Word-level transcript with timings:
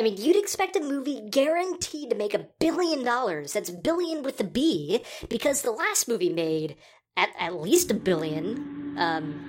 I 0.00 0.02
mean, 0.02 0.16
you'd 0.16 0.36
expect 0.36 0.76
a 0.76 0.80
movie 0.80 1.20
guaranteed 1.28 2.08
to 2.08 2.16
make 2.16 2.32
a 2.32 2.46
billion 2.58 3.04
dollars. 3.04 3.52
That's 3.52 3.68
billion 3.68 4.22
with 4.22 4.40
a 4.40 4.44
B, 4.44 5.04
because 5.28 5.60
the 5.60 5.72
last 5.72 6.08
movie 6.08 6.32
made 6.32 6.76
at, 7.18 7.28
at 7.38 7.60
least 7.60 7.90
a 7.90 7.94
billion. 7.94 8.96
Um, 8.96 9.44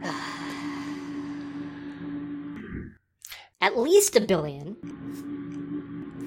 at 3.60 3.76
least 3.76 4.14
a 4.14 4.20
billion. 4.20 4.76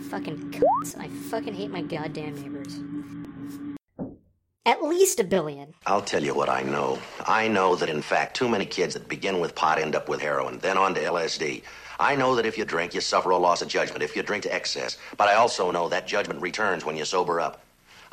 Fucking 0.10 0.52
cunts. 0.52 1.00
I 1.00 1.08
fucking 1.08 1.54
hate 1.54 1.72
my 1.72 1.84
goddamn 1.84 2.36
neighbors. 2.36 2.82
At 4.66 4.82
least 4.82 5.20
a 5.20 5.26
billion. 5.26 5.74
I'll 5.86 6.02
tell 6.02 6.24
you 6.24 6.34
what 6.34 6.48
I 6.48 6.62
know. 6.62 6.98
I 7.26 7.50
know 7.50 7.76
that, 7.76 7.90
in 7.90 8.02
fact, 8.02 8.38
too 8.38 8.48
many 8.48 8.66
kids 8.66 8.94
that 8.94 9.10
begin 9.10 9.42
with 9.42 9.56
pot 9.56 9.78
end 9.78 9.94
up 9.94 10.08
with 10.08 10.22
heroin, 10.22 10.60
then 10.60 10.78
on 10.78 10.96
to 10.96 11.02
LSD. 11.02 11.64
I 12.00 12.16
know 12.16 12.36
that 12.36 12.46
if 12.46 12.58
you 12.58 12.64
drink, 12.64 12.94
you 12.94 13.02
suffer 13.02 13.32
a 13.32 13.38
loss 13.38 13.62
of 13.62 13.68
judgment 13.68 14.04
if 14.04 14.16
you 14.16 14.24
drink 14.24 14.44
to 14.44 14.54
excess. 14.54 14.98
But 15.18 15.28
I 15.28 15.36
also 15.36 15.70
know 15.70 15.90
that 15.90 16.08
judgment 16.08 16.42
returns 16.42 16.86
when 16.86 16.96
you 16.96 17.04
sober 17.04 17.42
up. 17.42 17.62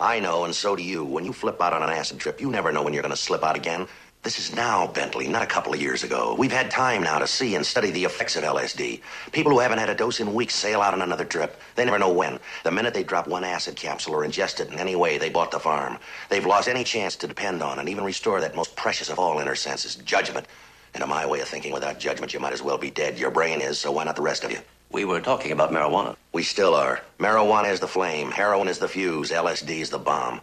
I 0.01 0.19
know, 0.19 0.45
and 0.45 0.53
so 0.53 0.75
do 0.75 0.83
you. 0.83 1.05
When 1.05 1.25
you 1.25 1.33
flip 1.33 1.63
out 1.63 1.73
on 1.73 1.85
an 1.85 1.91
acid 1.91 2.19
trip, 2.19 2.41
you 2.41 2.51
never 2.51 2.73
know 2.73 2.83
when 2.83 2.95
you're 2.95 3.03
going 3.03 3.11
to 3.15 3.17
slip 3.17 3.45
out 3.45 3.55
again. 3.55 3.87
This 4.23 4.39
is 4.39 4.55
now, 4.55 4.87
Bentley, 4.87 5.29
not 5.29 5.43
a 5.43 5.47
couple 5.47 5.73
of 5.73 5.81
years 5.81 6.05
ago. 6.05 6.37
We've 6.39 6.53
had 6.53 6.71
time 6.71 7.03
now 7.03 7.19
to 7.19 7.27
see 7.27 7.55
and 7.55 7.65
study 7.65 7.91
the 7.91 8.05
effects 8.05 8.37
of 8.37 8.45
LSD. 8.45 9.01
People 9.33 9.51
who 9.51 9.61
haven't 9.61 9.79
had 9.79 9.89
a 9.89 9.95
dose 9.95 10.21
in 10.21 10.35
weeks 10.35 10.55
sail 10.55 10.83
out 10.83 10.93
on 10.93 11.01
another 11.01 11.25
trip. 11.25 11.59
They 11.75 11.87
never 11.87 11.99
know 11.99 12.13
when. 12.13 12.39
The 12.63 12.71
minute 12.71 12.93
they 12.93 13.03
drop 13.03 13.27
one 13.27 13.45
acid 13.45 13.77
capsule 13.77 14.15
or 14.15 14.23
ingest 14.23 14.61
it 14.61 14.71
in 14.71 14.79
any 14.79 14.95
way, 14.95 15.17
they 15.17 15.31
bought 15.31 15.51
the 15.51 15.59
farm. 15.59 15.97
They've 16.29 16.45
lost 16.45 16.69
any 16.69 16.85
chance 16.85 17.17
to 17.17 17.27
depend 17.27 17.63
on 17.63 17.79
and 17.79 17.89
even 17.89 18.05
restore 18.05 18.43
that 18.43 18.55
most 18.55 18.77
precious 18.77 19.09
of 19.09 19.19
all 19.19 19.39
inner 19.41 19.55
senses, 19.55 19.97
judgment. 19.97 20.47
And 20.93 21.03
in 21.03 21.09
my 21.09 21.25
way 21.25 21.41
of 21.41 21.49
thinking, 21.49 21.73
without 21.73 21.99
judgment, 21.99 22.35
you 22.35 22.41
might 22.41 22.53
as 22.53 22.63
well 22.63 22.77
be 22.77 22.91
dead. 22.91 23.19
Your 23.19 23.31
brain 23.31 23.63
is, 23.63 23.79
so 23.79 23.91
why 23.91 24.05
not 24.05 24.17
the 24.17 24.23
rest 24.23 24.45
of 24.45 24.51
you? 24.51 24.59
We 24.93 25.07
were 25.07 25.23
talking 25.23 25.53
about 25.53 25.73
marijuana. 25.73 26.15
We 26.35 26.43
still 26.43 26.75
are. 26.75 27.01
Marijuana 27.19 27.73
is 27.73 27.81
the 27.81 27.89
flame, 27.89 28.33
heroin 28.33 28.69
is 28.69 28.81
the 28.81 28.89
fuse, 28.89 29.31
LSD 29.31 29.81
is 29.81 29.89
the 29.89 29.99
bomb. 29.99 30.43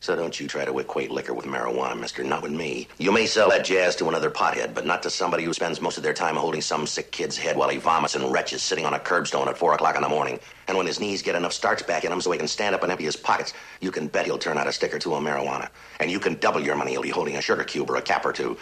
So 0.00 0.14
don't 0.14 0.38
you 0.38 0.46
try 0.46 0.64
to 0.64 0.78
equate 0.78 1.10
liquor 1.10 1.34
with 1.34 1.46
marijuana, 1.46 1.98
mister. 1.98 2.22
Not 2.22 2.42
with 2.42 2.52
me. 2.52 2.86
You 2.98 3.10
may 3.10 3.26
sell 3.26 3.48
that 3.50 3.64
jazz 3.64 3.96
to 3.96 4.08
another 4.08 4.30
pothead, 4.30 4.72
but 4.74 4.86
not 4.86 5.02
to 5.02 5.10
somebody 5.10 5.42
who 5.42 5.52
spends 5.52 5.80
most 5.80 5.96
of 5.96 6.04
their 6.04 6.12
time 6.12 6.36
holding 6.36 6.60
some 6.60 6.86
sick 6.86 7.10
kid's 7.10 7.36
head 7.36 7.56
while 7.56 7.70
he 7.70 7.78
vomits 7.78 8.14
and 8.14 8.24
retches 8.24 8.60
sitting 8.60 8.86
on 8.86 8.94
a 8.94 8.98
curbstone 9.00 9.48
at 9.48 9.58
4 9.58 9.74
o'clock 9.74 9.96
in 9.96 10.02
the 10.02 10.08
morning. 10.08 10.38
And 10.68 10.76
when 10.76 10.86
his 10.86 11.00
knees 11.00 11.22
get 11.22 11.34
enough 11.34 11.52
starch 11.54 11.84
back 11.86 12.04
in 12.04 12.12
him 12.12 12.20
so 12.20 12.30
he 12.30 12.38
can 12.38 12.46
stand 12.46 12.74
up 12.74 12.82
and 12.82 12.92
empty 12.92 13.04
his 13.04 13.16
pockets, 13.16 13.54
you 13.80 13.90
can 13.90 14.06
bet 14.06 14.26
he'll 14.26 14.38
turn 14.38 14.58
out 14.58 14.68
a 14.68 14.72
stick 14.72 14.94
or 14.94 14.98
two 14.98 15.14
of 15.14 15.22
marijuana. 15.24 15.70
And 15.98 16.10
you 16.10 16.20
can 16.20 16.34
double 16.34 16.60
your 16.60 16.76
money 16.76 16.92
he'll 16.92 17.02
be 17.02 17.08
holding 17.08 17.36
a 17.36 17.42
sugar 17.42 17.64
cube 17.64 17.90
or 17.90 17.96
a 17.96 18.02
cap 18.02 18.24
or 18.24 18.32
two. 18.32 18.56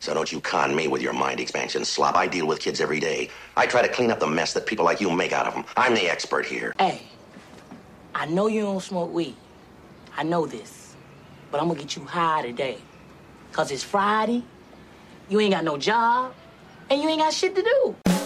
So 0.00 0.12
don't 0.12 0.30
you 0.30 0.40
con 0.40 0.74
me 0.74 0.88
with 0.88 1.02
your 1.02 1.12
mind 1.12 1.40
expansion 1.40 1.84
slop. 1.84 2.16
I 2.16 2.26
deal 2.26 2.46
with 2.46 2.58
kids 2.58 2.80
every 2.80 3.00
day. 3.00 3.30
I 3.56 3.66
try 3.66 3.80
to 3.80 3.88
clean 3.88 4.10
up 4.10 4.18
the 4.18 4.26
mess 4.26 4.52
that 4.54 4.66
people 4.66 4.84
like 4.84 5.00
you 5.00 5.10
make 5.10 5.32
out 5.32 5.46
of 5.46 5.54
them. 5.54 5.64
I'm 5.76 5.94
the 5.94 6.10
expert 6.10 6.46
here. 6.46 6.74
Hey, 6.78 7.02
I 8.14 8.26
know 8.26 8.48
you 8.48 8.62
don't 8.62 8.80
smoke 8.82 9.12
weed. 9.14 9.36
I 10.16 10.24
know 10.24 10.46
this. 10.46 10.79
But 11.50 11.60
I'm 11.60 11.68
gonna 11.68 11.80
get 11.80 11.96
you 11.96 12.04
high 12.04 12.42
today. 12.42 12.78
Cause 13.52 13.70
it's 13.72 13.82
Friday, 13.82 14.44
you 15.28 15.40
ain't 15.40 15.52
got 15.52 15.64
no 15.64 15.76
job, 15.76 16.32
and 16.88 17.02
you 17.02 17.08
ain't 17.08 17.20
got 17.20 17.32
shit 17.32 17.54
to 17.56 17.62
do. 17.62 18.19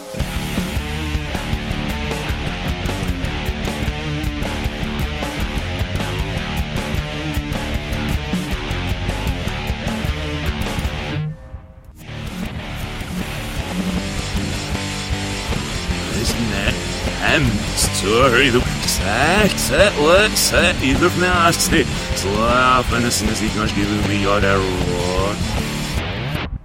Sett, 20.36 20.76
either 20.82 21.08
from 21.08 21.22
nasty. 21.22 21.84
Slap 22.16 22.92
and 22.92 23.06
as 23.06 23.16
soon 23.16 23.30
as 23.30 23.40
he 23.40 23.48
can 23.48 23.66
give 23.68 24.08
me 24.08 24.20
your 24.20 24.44
error. 24.44 25.36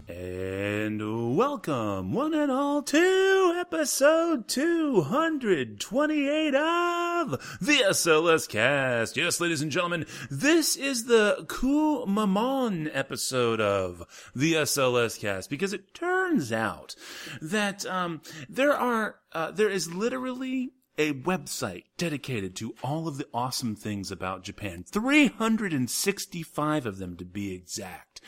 And 0.10 1.38
welcome, 1.38 2.12
one 2.12 2.34
and 2.34 2.52
all, 2.52 2.84
to 2.84 3.56
episode 3.58 4.50
228 4.50 6.56
of 6.56 7.32
the 7.62 7.84
SLS 7.88 8.50
Cast. 8.50 9.16
Yes, 9.16 9.40
ladies 9.40 9.62
and 9.62 9.72
gentlemen, 9.72 10.06
this 10.30 10.76
is 10.76 11.06
the 11.06 11.46
Kumamon 11.48 12.92
episode 12.94 13.62
of 13.62 14.04
the 14.36 14.56
SLS 14.56 15.18
Cast 15.18 15.50
because 15.50 15.72
it 15.72 15.94
turns 15.94 16.52
out 16.52 16.96
that 17.42 17.86
um, 17.86 18.20
there 18.50 18.74
are 18.74 19.16
uh, 19.32 19.52
there 19.52 19.70
is 19.70 19.94
literally 19.94 20.74
a 21.00 21.14
website 21.14 21.86
dedicated 21.98 22.56
to 22.58 22.76
all 22.84 23.08
of 23.08 23.18
the 23.18 23.28
awesome 23.34 23.76
things 23.76 24.12
about 24.12 24.44
Japan. 24.44 24.84
365 24.84 26.86
of 26.86 26.98
them 26.98 27.16
to 27.16 27.24
be 27.24 27.54
exact. 27.54 28.20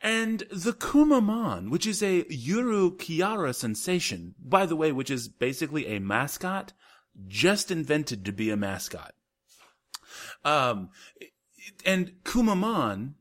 And 0.00 0.44
the 0.50 0.72
Kumamon, 0.72 1.70
which 1.70 1.86
is 1.86 2.02
a 2.02 2.24
Yuru 2.24 2.96
Kyara 2.96 3.54
sensation, 3.54 4.34
by 4.42 4.64
the 4.64 4.76
way, 4.76 4.90
which 4.90 5.10
is 5.10 5.28
basically 5.28 5.86
a 5.86 6.00
mascot, 6.00 6.72
just 7.26 7.70
invented 7.70 8.24
to 8.24 8.32
be 8.32 8.50
a 8.50 8.56
mascot. 8.56 9.12
Um, 10.44 10.90
and 11.84 12.12
Kumamon 12.24 13.14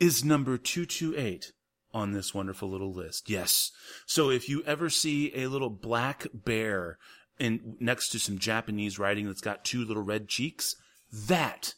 is 0.00 0.24
number 0.24 0.58
228 0.58 1.52
on 1.94 2.12
this 2.12 2.34
wonderful 2.34 2.70
little 2.70 2.92
list. 2.92 3.30
Yes. 3.30 3.70
So 4.04 4.30
if 4.30 4.48
you 4.48 4.64
ever 4.64 4.90
see 4.90 5.32
a 5.34 5.46
little 5.46 5.70
black 5.70 6.26
bear 6.32 6.98
in 7.38 7.76
next 7.80 8.10
to 8.10 8.18
some 8.18 8.38
Japanese 8.38 8.98
writing 8.98 9.26
that's 9.26 9.40
got 9.40 9.64
two 9.64 9.84
little 9.84 10.02
red 10.02 10.28
cheeks, 10.28 10.76
that 11.12 11.74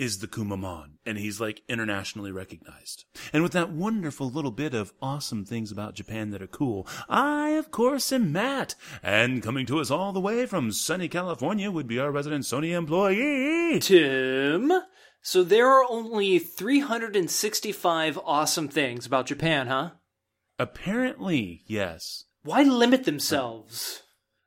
is 0.00 0.20
the 0.20 0.26
Kumamon, 0.26 0.92
and 1.04 1.18
he's 1.18 1.42
like 1.42 1.60
internationally 1.68 2.32
recognized. 2.32 3.04
And 3.34 3.42
with 3.42 3.52
that 3.52 3.70
wonderful 3.70 4.30
little 4.30 4.50
bit 4.50 4.72
of 4.72 4.94
awesome 5.02 5.44
things 5.44 5.70
about 5.70 5.94
Japan 5.94 6.30
that 6.30 6.40
are 6.40 6.46
cool, 6.46 6.88
I, 7.06 7.50
of 7.50 7.70
course, 7.70 8.10
am 8.10 8.32
Matt. 8.32 8.74
And 9.02 9.42
coming 9.42 9.66
to 9.66 9.78
us 9.78 9.90
all 9.90 10.12
the 10.12 10.20
way 10.20 10.46
from 10.46 10.72
sunny 10.72 11.06
California 11.06 11.70
would 11.70 11.86
be 11.86 11.98
our 11.98 12.10
resident 12.10 12.44
Sony 12.44 12.70
employee. 12.70 13.78
Tim. 13.80 14.72
So 15.20 15.44
there 15.44 15.68
are 15.68 15.84
only 15.90 16.38
365 16.38 18.18
awesome 18.24 18.68
things 18.68 19.04
about 19.04 19.26
Japan, 19.26 19.66
huh? 19.66 19.90
Apparently, 20.58 21.62
yes. 21.66 22.24
Why 22.42 22.62
limit 22.62 23.04
themselves? 23.04 24.02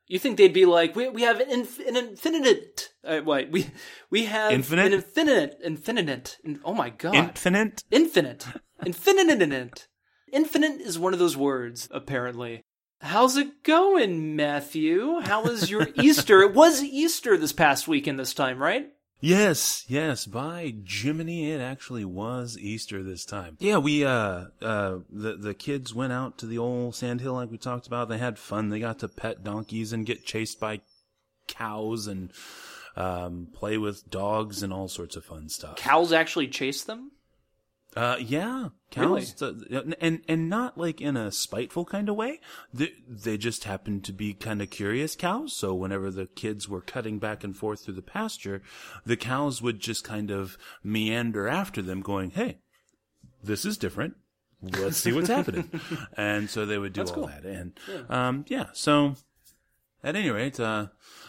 You 0.06 0.18
think 0.18 0.36
they'd 0.36 0.52
be 0.52 0.66
like, 0.66 0.94
we, 0.94 1.08
we 1.08 1.22
have 1.22 1.40
an, 1.40 1.50
inf- 1.50 1.78
an 1.86 1.96
infinite, 1.96 2.90
uh, 3.04 3.20
wait, 3.24 3.50
we, 3.50 3.70
we 4.10 4.26
have 4.26 4.52
Infinite? 4.52 4.86
an 4.86 4.92
infinite, 4.92 5.58
infinite, 5.64 6.38
in- 6.44 6.60
oh 6.64 6.74
my 6.74 6.90
god. 6.90 7.14
Infinite? 7.14 7.84
Infinite. 7.90 8.46
Infinite. 8.86 9.88
Infinite 10.32 10.80
is 10.82 10.98
one 10.98 11.12
of 11.14 11.18
those 11.18 11.36
words, 11.36 11.88
apparently. 11.90 12.62
How's 13.00 13.36
it 13.36 13.62
going, 13.62 14.36
Matthew? 14.36 15.20
How 15.20 15.42
was 15.44 15.70
your 15.70 15.88
Easter? 15.94 16.42
It 16.42 16.54
was 16.54 16.82
Easter 16.82 17.36
this 17.36 17.52
past 17.52 17.88
weekend 17.88 18.18
this 18.18 18.34
time, 18.34 18.58
right? 18.58 18.88
Yes, 19.24 19.86
yes, 19.88 20.26
by 20.26 20.74
Jiminy, 20.86 21.50
it 21.50 21.58
actually 21.58 22.04
was 22.04 22.58
Easter 22.58 23.02
this 23.02 23.24
time. 23.24 23.56
Yeah, 23.58 23.78
we, 23.78 24.04
uh, 24.04 24.48
uh, 24.60 24.98
the, 25.08 25.36
the 25.36 25.54
kids 25.54 25.94
went 25.94 26.12
out 26.12 26.36
to 26.38 26.46
the 26.46 26.58
old 26.58 26.94
sandhill 26.94 27.32
like 27.32 27.50
we 27.50 27.56
talked 27.56 27.86
about. 27.86 28.10
They 28.10 28.18
had 28.18 28.38
fun. 28.38 28.68
They 28.68 28.80
got 28.80 28.98
to 28.98 29.08
pet 29.08 29.42
donkeys 29.42 29.94
and 29.94 30.04
get 30.04 30.26
chased 30.26 30.60
by 30.60 30.82
cows 31.48 32.06
and, 32.06 32.32
um, 32.96 33.48
play 33.54 33.78
with 33.78 34.10
dogs 34.10 34.62
and 34.62 34.74
all 34.74 34.88
sorts 34.88 35.16
of 35.16 35.24
fun 35.24 35.48
stuff. 35.48 35.76
Cows 35.76 36.12
actually 36.12 36.48
chase 36.48 36.84
them? 36.84 37.12
Uh, 37.96 38.16
yeah, 38.18 38.70
cows, 38.90 39.40
uh, 39.40 39.52
and 40.00 40.20
and 40.28 40.48
not 40.50 40.76
like 40.76 41.00
in 41.00 41.16
a 41.16 41.30
spiteful 41.30 41.84
kind 41.84 42.08
of 42.08 42.16
way. 42.16 42.40
They, 42.72 42.92
they 43.08 43.36
just 43.38 43.64
happened 43.64 44.02
to 44.04 44.12
be 44.12 44.34
kind 44.34 44.60
of 44.60 44.70
curious 44.70 45.14
cows. 45.14 45.52
So 45.52 45.74
whenever 45.74 46.10
the 46.10 46.26
kids 46.26 46.68
were 46.68 46.80
cutting 46.80 47.20
back 47.20 47.44
and 47.44 47.56
forth 47.56 47.84
through 47.84 47.94
the 47.94 48.02
pasture, 48.02 48.62
the 49.06 49.16
cows 49.16 49.62
would 49.62 49.78
just 49.78 50.02
kind 50.02 50.32
of 50.32 50.58
meander 50.82 51.46
after 51.46 51.82
them, 51.82 52.00
going, 52.00 52.30
"Hey, 52.30 52.58
this 53.42 53.64
is 53.64 53.78
different. 53.78 54.14
Let's 54.60 54.96
see 54.96 55.12
what's 55.12 55.28
happening." 55.28 55.70
And 56.16 56.50
so 56.50 56.66
they 56.66 56.78
would 56.78 56.92
do 56.94 57.02
That's 57.02 57.10
all 57.12 57.16
cool. 57.16 57.26
that, 57.28 57.44
and 57.44 57.78
um, 58.08 58.44
yeah. 58.48 58.66
So 58.72 59.14
at 60.02 60.16
any 60.16 60.30
rate, 60.30 60.58
uh, 60.58 60.88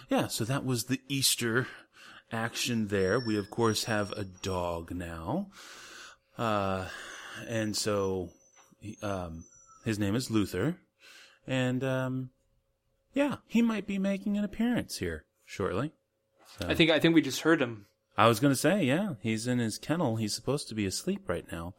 yeah. 0.10 0.28
So 0.28 0.46
that 0.46 0.66
was 0.66 0.86
the 0.86 1.02
Easter 1.08 1.68
action 2.32 2.88
there. 2.88 3.20
We 3.20 3.38
of 3.38 3.52
course 3.52 3.84
have 3.84 4.12
a 4.14 4.24
dog 4.24 4.92
now. 4.92 5.52
Uh, 6.38 6.86
and 7.48 7.76
so, 7.76 8.30
he- 8.80 8.98
um, 9.02 9.46
his 9.84 10.00
name 10.00 10.16
is 10.16 10.30
Luther, 10.32 10.78
and 11.48 11.84
um, 11.84 12.30
yeah, 13.14 13.38
he 13.48 13.62
might 13.62 13.88
be 13.88 13.98
making 14.00 14.38
an 14.38 14.44
appearance 14.44 14.98
here 14.98 15.26
shortly. 15.46 15.92
So- 16.60 16.68
I 16.68 16.74
think 16.76 16.92
I 16.92 17.00
think 17.00 17.16
we 17.16 17.22
just 17.22 17.42
heard 17.42 17.62
him. 17.62 17.86
I 18.18 18.28
was 18.28 18.40
gonna 18.40 18.56
say, 18.56 18.84
yeah, 18.84 19.16
he's 19.22 19.46
in 19.46 19.60
his 19.60 19.78
kennel. 19.78 20.16
He's 20.16 20.34
supposed 20.34 20.70
to 20.70 20.76
be 20.76 20.86
asleep 20.86 21.28
right 21.28 21.46
now, 21.52 21.74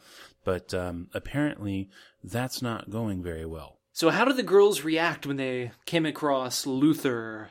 but 0.44 0.74
um, 0.74 1.08
apparently 1.14 1.88
that's 2.22 2.60
not 2.60 2.90
going 2.90 3.22
very 3.22 3.46
well. 3.46 3.78
So, 3.92 4.10
how 4.10 4.26
did 4.26 4.36
the 4.36 4.42
girls 4.42 4.82
react 4.82 5.26
when 5.26 5.38
they 5.38 5.70
came 5.86 6.04
across 6.04 6.66
Luther? 6.66 7.50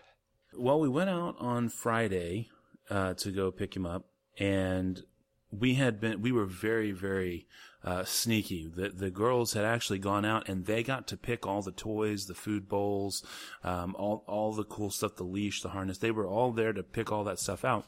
Well, 0.56 0.80
we 0.80 0.88
went 0.88 1.10
out 1.10 1.36
on 1.40 1.70
Friday 1.70 2.50
uh, 2.90 3.16
to 3.16 3.32
go 3.32 3.50
pick 3.52 3.76
him 3.76 3.88
up, 3.88 4.06
and 4.38 5.02
we 5.52 5.76
had 5.76 6.00
been 6.00 6.22
we 6.22 6.32
were 6.32 6.46
very 6.46 6.92
very 6.92 7.48
uh, 7.84 8.04
sneaky. 8.04 8.68
The 8.68 8.90
the 8.90 9.12
girls 9.12 9.54
had 9.54 9.66
actually 9.66 10.00
gone 10.00 10.26
out 10.26 10.50
and 10.50 10.66
they 10.66 10.84
got 10.84 11.08
to 11.08 11.18
pick 11.18 11.46
all 11.46 11.62
the 11.62 11.72
toys, 11.72 12.26
the 12.26 12.34
food 12.34 12.68
bowls, 12.68 13.24
um, 13.64 13.96
all 13.98 14.24
all 14.28 14.54
the 14.54 14.64
cool 14.64 14.90
stuff, 14.90 15.16
the 15.16 15.24
leash, 15.24 15.62
the 15.62 15.70
harness. 15.70 16.00
They 16.00 16.12
were 16.12 16.28
all 16.28 16.52
there 16.52 16.74
to 16.74 16.84
pick 16.84 17.12
all 17.12 17.24
that 17.26 17.40
stuff 17.40 17.64
out. 17.64 17.86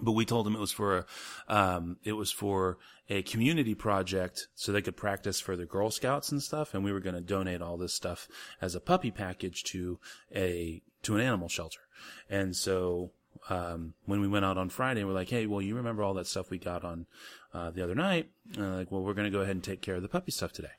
But 0.00 0.12
we 0.12 0.24
told 0.24 0.46
them 0.46 0.56
it 0.56 0.60
was 0.60 0.72
for 0.72 0.98
a, 0.98 1.06
um, 1.48 1.98
it 2.02 2.12
was 2.12 2.32
for 2.32 2.78
a 3.08 3.22
community 3.22 3.74
project 3.74 4.48
so 4.54 4.72
they 4.72 4.82
could 4.82 4.96
practice 4.96 5.38
for 5.38 5.56
the 5.56 5.66
Girl 5.66 5.90
Scouts 5.90 6.32
and 6.32 6.42
stuff. 6.42 6.74
And 6.74 6.82
we 6.82 6.92
were 6.92 7.00
going 7.00 7.14
to 7.14 7.20
donate 7.20 7.60
all 7.60 7.76
this 7.76 7.94
stuff 7.94 8.26
as 8.60 8.74
a 8.74 8.80
puppy 8.80 9.10
package 9.10 9.62
to 9.64 10.00
a, 10.34 10.82
to 11.02 11.14
an 11.14 11.20
animal 11.20 11.48
shelter. 11.48 11.80
And 12.28 12.56
so, 12.56 13.12
um, 13.48 13.94
when 14.06 14.20
we 14.20 14.28
went 14.28 14.44
out 14.44 14.58
on 14.58 14.68
Friday, 14.68 15.04
we're 15.04 15.12
like, 15.12 15.30
Hey, 15.30 15.46
well, 15.46 15.62
you 15.62 15.74
remember 15.74 16.02
all 16.02 16.14
that 16.14 16.26
stuff 16.26 16.50
we 16.50 16.58
got 16.58 16.84
on, 16.84 17.06
uh, 17.52 17.70
the 17.70 17.82
other 17.82 17.94
night? 17.94 18.30
And 18.56 18.76
like, 18.76 18.90
well, 18.90 19.02
we're 19.02 19.14
going 19.14 19.30
to 19.30 19.36
go 19.36 19.40
ahead 19.40 19.56
and 19.56 19.64
take 19.64 19.82
care 19.82 19.96
of 19.96 20.02
the 20.02 20.08
puppy 20.08 20.32
stuff 20.32 20.52
today. 20.52 20.72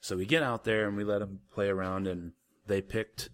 So 0.00 0.16
we 0.16 0.26
get 0.26 0.42
out 0.42 0.64
there 0.64 0.86
and 0.86 0.96
we 0.96 1.04
let 1.04 1.18
them 1.18 1.40
play 1.52 1.68
around 1.68 2.06
and 2.06 2.32
they 2.66 2.80
picked, 2.80 3.30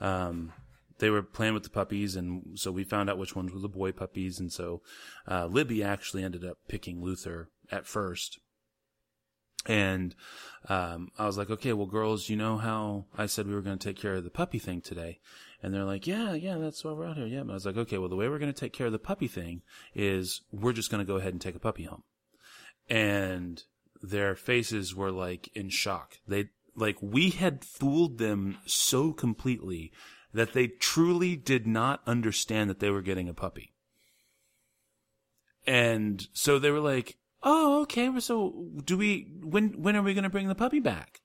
um, 0.00 0.52
they 0.98 1.10
were 1.10 1.22
playing 1.22 1.54
with 1.54 1.62
the 1.62 1.70
puppies, 1.70 2.16
and 2.16 2.58
so 2.58 2.72
we 2.72 2.84
found 2.84 3.08
out 3.08 3.18
which 3.18 3.36
ones 3.36 3.52
were 3.52 3.60
the 3.60 3.68
boy 3.68 3.92
puppies, 3.92 4.40
and 4.40 4.52
so 4.52 4.82
uh, 5.30 5.46
Libby 5.46 5.82
actually 5.82 6.24
ended 6.24 6.44
up 6.44 6.58
picking 6.66 7.00
Luther 7.00 7.50
at 7.70 7.86
first. 7.86 8.40
And 9.66 10.14
um, 10.68 11.10
I 11.18 11.26
was 11.26 11.36
like, 11.36 11.50
okay, 11.50 11.72
well, 11.72 11.86
girls, 11.86 12.28
you 12.28 12.36
know 12.36 12.56
how 12.56 13.06
I 13.16 13.26
said 13.26 13.46
we 13.46 13.54
were 13.54 13.60
going 13.60 13.78
to 13.78 13.88
take 13.88 14.00
care 14.00 14.14
of 14.14 14.24
the 14.24 14.30
puppy 14.30 14.58
thing 14.58 14.80
today? 14.80 15.20
And 15.62 15.74
they're 15.74 15.84
like, 15.84 16.06
yeah, 16.06 16.34
yeah, 16.34 16.56
that's 16.56 16.84
why 16.84 16.92
we're 16.92 17.06
out 17.06 17.16
here. 17.16 17.26
Yeah. 17.26 17.42
But 17.42 17.50
I 17.52 17.54
was 17.54 17.66
like, 17.66 17.76
okay, 17.76 17.98
well, 17.98 18.08
the 18.08 18.16
way 18.16 18.28
we're 18.28 18.38
going 18.38 18.52
to 18.52 18.58
take 18.58 18.72
care 18.72 18.86
of 18.86 18.92
the 18.92 18.98
puppy 18.98 19.26
thing 19.26 19.62
is 19.94 20.42
we're 20.52 20.72
just 20.72 20.90
going 20.90 21.04
to 21.04 21.10
go 21.10 21.16
ahead 21.16 21.32
and 21.32 21.40
take 21.40 21.56
a 21.56 21.60
puppy 21.60 21.84
home. 21.84 22.04
And 22.88 23.62
their 24.00 24.36
faces 24.36 24.94
were 24.94 25.10
like 25.10 25.50
in 25.54 25.68
shock. 25.68 26.18
They, 26.26 26.50
like, 26.76 26.96
we 27.00 27.30
had 27.30 27.64
fooled 27.64 28.18
them 28.18 28.58
so 28.66 29.12
completely 29.12 29.92
that 30.32 30.52
they 30.52 30.68
truly 30.68 31.36
did 31.36 31.66
not 31.66 32.02
understand 32.06 32.70
that 32.70 32.78
they 32.78 32.90
were 32.90 33.02
getting 33.02 33.28
a 33.28 33.34
puppy. 33.34 33.74
And 35.66 36.26
so 36.32 36.58
they 36.58 36.70
were 36.70 36.80
like, 36.80 37.18
"Oh, 37.42 37.82
okay. 37.82 38.10
So 38.20 38.70
do 38.84 38.96
we? 38.96 39.28
When 39.42 39.82
when 39.82 39.96
are 39.96 40.02
we 40.02 40.14
going 40.14 40.24
to 40.24 40.30
bring 40.30 40.48
the 40.48 40.54
puppy 40.54 40.80
back?" 40.80 41.20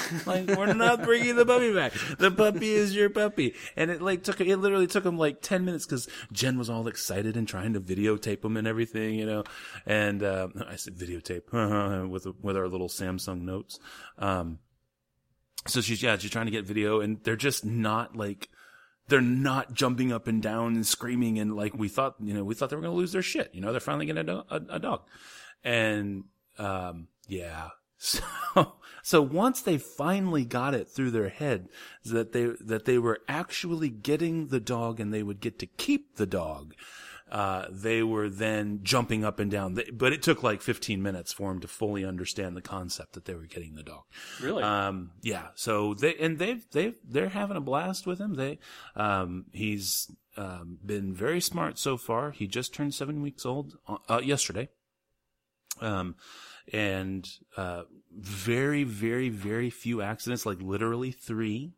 like 0.26 0.46
we're 0.48 0.72
not 0.72 1.02
bringing 1.02 1.36
the 1.36 1.46
puppy 1.46 1.72
back. 1.72 1.92
The 2.18 2.30
puppy 2.30 2.72
is 2.72 2.94
your 2.94 3.10
puppy, 3.10 3.54
and 3.76 3.90
it 3.90 4.00
like 4.00 4.22
took 4.22 4.40
it 4.40 4.56
literally 4.56 4.86
took 4.86 5.04
them 5.04 5.18
like 5.18 5.42
ten 5.42 5.64
minutes 5.64 5.86
because 5.86 6.08
Jen 6.32 6.58
was 6.58 6.70
all 6.70 6.88
excited 6.88 7.36
and 7.36 7.46
trying 7.46 7.74
to 7.74 7.80
videotape 7.80 8.42
them 8.42 8.56
and 8.56 8.66
everything, 8.66 9.14
you 9.14 9.26
know. 9.26 9.44
And 9.86 10.22
uh, 10.22 10.48
I 10.66 10.76
said 10.76 10.96
videotape 10.96 12.08
with 12.10 12.26
with 12.40 12.56
our 12.56 12.68
little 12.68 12.88
Samsung 12.88 13.42
notes. 13.42 13.78
Um, 14.18 14.58
so 15.66 15.80
she's 15.80 16.02
yeah 16.02 16.16
she's 16.16 16.30
trying 16.30 16.46
to 16.46 16.52
get 16.52 16.64
video 16.64 17.00
and 17.00 17.22
they're 17.22 17.36
just 17.36 17.64
not 17.64 18.16
like 18.16 18.48
they're 19.08 19.20
not 19.20 19.72
jumping 19.72 20.12
up 20.12 20.26
and 20.26 20.42
down 20.42 20.74
and 20.74 20.86
screaming 20.86 21.38
and 21.38 21.54
like 21.54 21.74
we 21.74 21.88
thought 21.88 22.14
you 22.20 22.34
know 22.34 22.44
we 22.44 22.54
thought 22.54 22.70
they 22.70 22.76
were 22.76 22.82
to 22.82 22.90
lose 22.90 23.12
their 23.12 23.22
shit 23.22 23.50
you 23.54 23.60
know 23.60 23.70
they're 23.70 23.80
finally 23.80 24.06
getting 24.06 24.28
a, 24.28 24.44
a, 24.50 24.60
a 24.70 24.78
dog 24.78 25.02
and 25.62 26.24
um 26.58 27.08
yeah 27.28 27.68
so 28.02 28.22
so 29.02 29.22
once 29.22 29.62
they 29.62 29.78
finally 29.78 30.44
got 30.44 30.74
it 30.74 30.88
through 30.88 31.10
their 31.10 31.28
head 31.28 31.68
that 32.04 32.32
they 32.32 32.46
that 32.60 32.84
they 32.84 32.98
were 32.98 33.20
actually 33.28 33.88
getting 33.88 34.48
the 34.48 34.60
dog 34.60 34.98
and 34.98 35.14
they 35.14 35.22
would 35.22 35.40
get 35.40 35.58
to 35.58 35.66
keep 35.66 36.16
the 36.16 36.26
dog 36.26 36.74
uh, 37.32 37.66
they 37.70 38.02
were 38.02 38.28
then 38.28 38.80
jumping 38.82 39.24
up 39.24 39.38
and 39.38 39.50
down. 39.50 39.78
But 39.94 40.12
it 40.12 40.20
took 40.20 40.42
like 40.42 40.60
15 40.60 41.02
minutes 41.02 41.32
for 41.32 41.48
them 41.48 41.60
to 41.60 41.68
fully 41.68 42.04
understand 42.04 42.54
the 42.54 42.60
concept 42.60 43.14
that 43.14 43.24
they 43.24 43.34
were 43.34 43.46
getting 43.46 43.74
the 43.74 43.82
dog. 43.82 44.02
Really? 44.42 44.62
Um, 44.62 45.12
yeah. 45.22 45.46
So 45.54 45.94
they 45.94 46.14
and 46.16 46.38
they've 46.38 46.62
they've 46.72 46.98
they're 47.02 47.30
having 47.30 47.56
a 47.56 47.62
blast 47.62 48.06
with 48.06 48.18
him. 48.18 48.34
They 48.34 48.58
um, 48.94 49.46
he's 49.50 50.12
um, 50.36 50.76
been 50.84 51.14
very 51.14 51.40
smart 51.40 51.78
so 51.78 51.96
far. 51.96 52.32
He 52.32 52.46
just 52.46 52.74
turned 52.74 52.92
seven 52.92 53.22
weeks 53.22 53.46
old 53.46 53.78
uh, 54.10 54.20
yesterday. 54.22 54.68
Um, 55.80 56.16
and 56.72 57.28
uh, 57.56 57.82
very, 58.16 58.84
very, 58.84 59.28
very 59.28 59.70
few 59.70 60.02
accidents, 60.02 60.44
like 60.44 60.60
literally 60.60 61.10
three. 61.10 61.72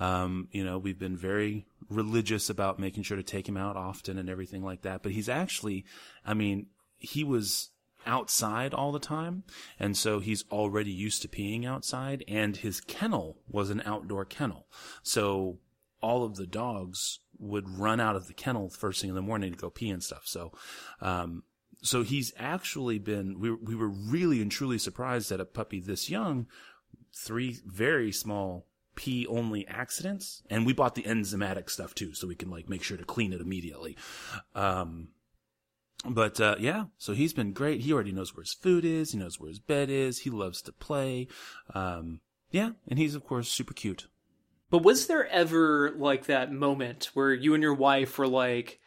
Um, 0.00 0.48
you 0.50 0.64
know, 0.64 0.78
we've 0.78 0.98
been 0.98 1.16
very 1.16 1.66
religious 1.88 2.50
about 2.50 2.78
making 2.78 3.04
sure 3.04 3.16
to 3.16 3.22
take 3.22 3.48
him 3.48 3.56
out 3.56 3.76
often 3.76 4.18
and 4.18 4.28
everything 4.28 4.62
like 4.62 4.82
that. 4.82 5.02
But 5.02 5.12
he's 5.12 5.28
actually, 5.28 5.84
I 6.24 6.34
mean, 6.34 6.66
he 6.98 7.24
was 7.24 7.70
outside 8.06 8.72
all 8.72 8.92
the 8.92 8.98
time. 8.98 9.42
And 9.78 9.96
so 9.96 10.20
he's 10.20 10.44
already 10.50 10.92
used 10.92 11.22
to 11.22 11.28
peeing 11.28 11.66
outside 11.66 12.24
and 12.28 12.56
his 12.56 12.80
kennel 12.80 13.38
was 13.48 13.70
an 13.70 13.82
outdoor 13.84 14.24
kennel. 14.24 14.66
So 15.02 15.58
all 16.00 16.24
of 16.24 16.36
the 16.36 16.46
dogs 16.46 17.20
would 17.38 17.68
run 17.68 18.00
out 18.00 18.16
of 18.16 18.28
the 18.28 18.34
kennel 18.34 18.70
first 18.70 19.00
thing 19.00 19.10
in 19.10 19.16
the 19.16 19.22
morning 19.22 19.52
to 19.52 19.58
go 19.58 19.70
pee 19.70 19.90
and 19.90 20.02
stuff. 20.02 20.22
So, 20.24 20.52
um, 21.00 21.42
so 21.82 22.02
he's 22.02 22.32
actually 22.38 22.98
been, 22.98 23.38
we, 23.38 23.52
we 23.52 23.74
were 23.74 23.88
really 23.88 24.42
and 24.42 24.50
truly 24.50 24.78
surprised 24.78 25.30
that 25.30 25.40
a 25.40 25.44
puppy 25.44 25.80
this 25.80 26.10
young, 26.10 26.46
three 27.14 27.58
very 27.66 28.12
small 28.12 28.66
pee 28.94 29.26
only 29.26 29.66
accidents. 29.68 30.42
And 30.50 30.66
we 30.66 30.72
bought 30.72 30.94
the 30.94 31.02
enzymatic 31.02 31.70
stuff 31.70 31.94
too, 31.94 32.14
so 32.14 32.26
we 32.26 32.34
can 32.34 32.50
like 32.50 32.68
make 32.68 32.82
sure 32.82 32.96
to 32.96 33.04
clean 33.04 33.32
it 33.32 33.40
immediately. 33.40 33.96
Um, 34.54 35.08
but 36.04 36.40
uh, 36.40 36.56
yeah, 36.58 36.86
so 36.98 37.12
he's 37.12 37.32
been 37.32 37.52
great. 37.52 37.82
He 37.82 37.92
already 37.92 38.12
knows 38.12 38.34
where 38.34 38.42
his 38.42 38.54
food 38.54 38.84
is. 38.84 39.12
He 39.12 39.18
knows 39.18 39.40
where 39.40 39.48
his 39.48 39.58
bed 39.58 39.90
is. 39.90 40.20
He 40.20 40.30
loves 40.30 40.62
to 40.62 40.72
play. 40.72 41.28
Um, 41.74 42.20
yeah, 42.50 42.70
and 42.88 42.98
he's 42.98 43.14
of 43.14 43.24
course 43.24 43.48
super 43.48 43.74
cute. 43.74 44.08
But 44.70 44.82
was 44.82 45.06
there 45.06 45.26
ever 45.28 45.92
like 45.96 46.26
that 46.26 46.52
moment 46.52 47.10
where 47.14 47.32
you 47.32 47.54
and 47.54 47.62
your 47.62 47.74
wife 47.74 48.18
were 48.18 48.26
like, 48.26 48.80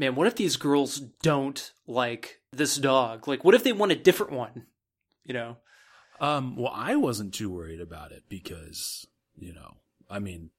man, 0.00 0.14
what 0.14 0.26
if 0.26 0.34
these 0.34 0.56
girls 0.56 0.98
don't 0.98 1.72
like 1.86 2.40
this 2.52 2.76
dog? 2.76 3.28
Like, 3.28 3.44
what 3.44 3.54
if 3.54 3.62
they 3.62 3.72
want 3.72 3.92
a 3.92 3.96
different 3.96 4.32
one? 4.32 4.64
You 5.24 5.34
know? 5.34 5.56
Um, 6.20 6.56
well, 6.56 6.72
I 6.74 6.96
wasn't 6.96 7.34
too 7.34 7.50
worried 7.50 7.82
about 7.82 8.10
it 8.10 8.24
because, 8.28 9.06
you 9.38 9.52
know, 9.52 9.76
I 10.08 10.18
mean, 10.18 10.50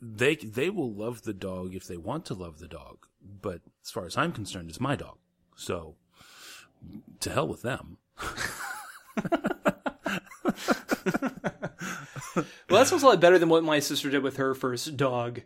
they 0.00 0.36
they 0.36 0.70
will 0.70 0.92
love 0.92 1.22
the 1.22 1.32
dog 1.32 1.74
if 1.74 1.86
they 1.86 1.96
want 1.96 2.24
to 2.26 2.34
love 2.34 2.58
the 2.58 2.68
dog, 2.68 3.06
but 3.20 3.62
as 3.82 3.90
far 3.90 4.04
as 4.06 4.16
I'm 4.16 4.32
concerned, 4.32 4.68
it's 4.68 4.80
my 4.80 4.94
dog. 4.94 5.16
So, 5.56 5.96
to 7.20 7.30
hell 7.30 7.48
with 7.48 7.62
them. 7.62 7.96
well, 12.36 12.44
that 12.68 12.86
sounds 12.86 13.02
a 13.02 13.06
lot 13.06 13.20
better 13.20 13.38
than 13.38 13.48
what 13.48 13.64
my 13.64 13.80
sister 13.80 14.10
did 14.10 14.22
with 14.22 14.36
her 14.36 14.54
first 14.54 14.96
dog. 14.96 15.40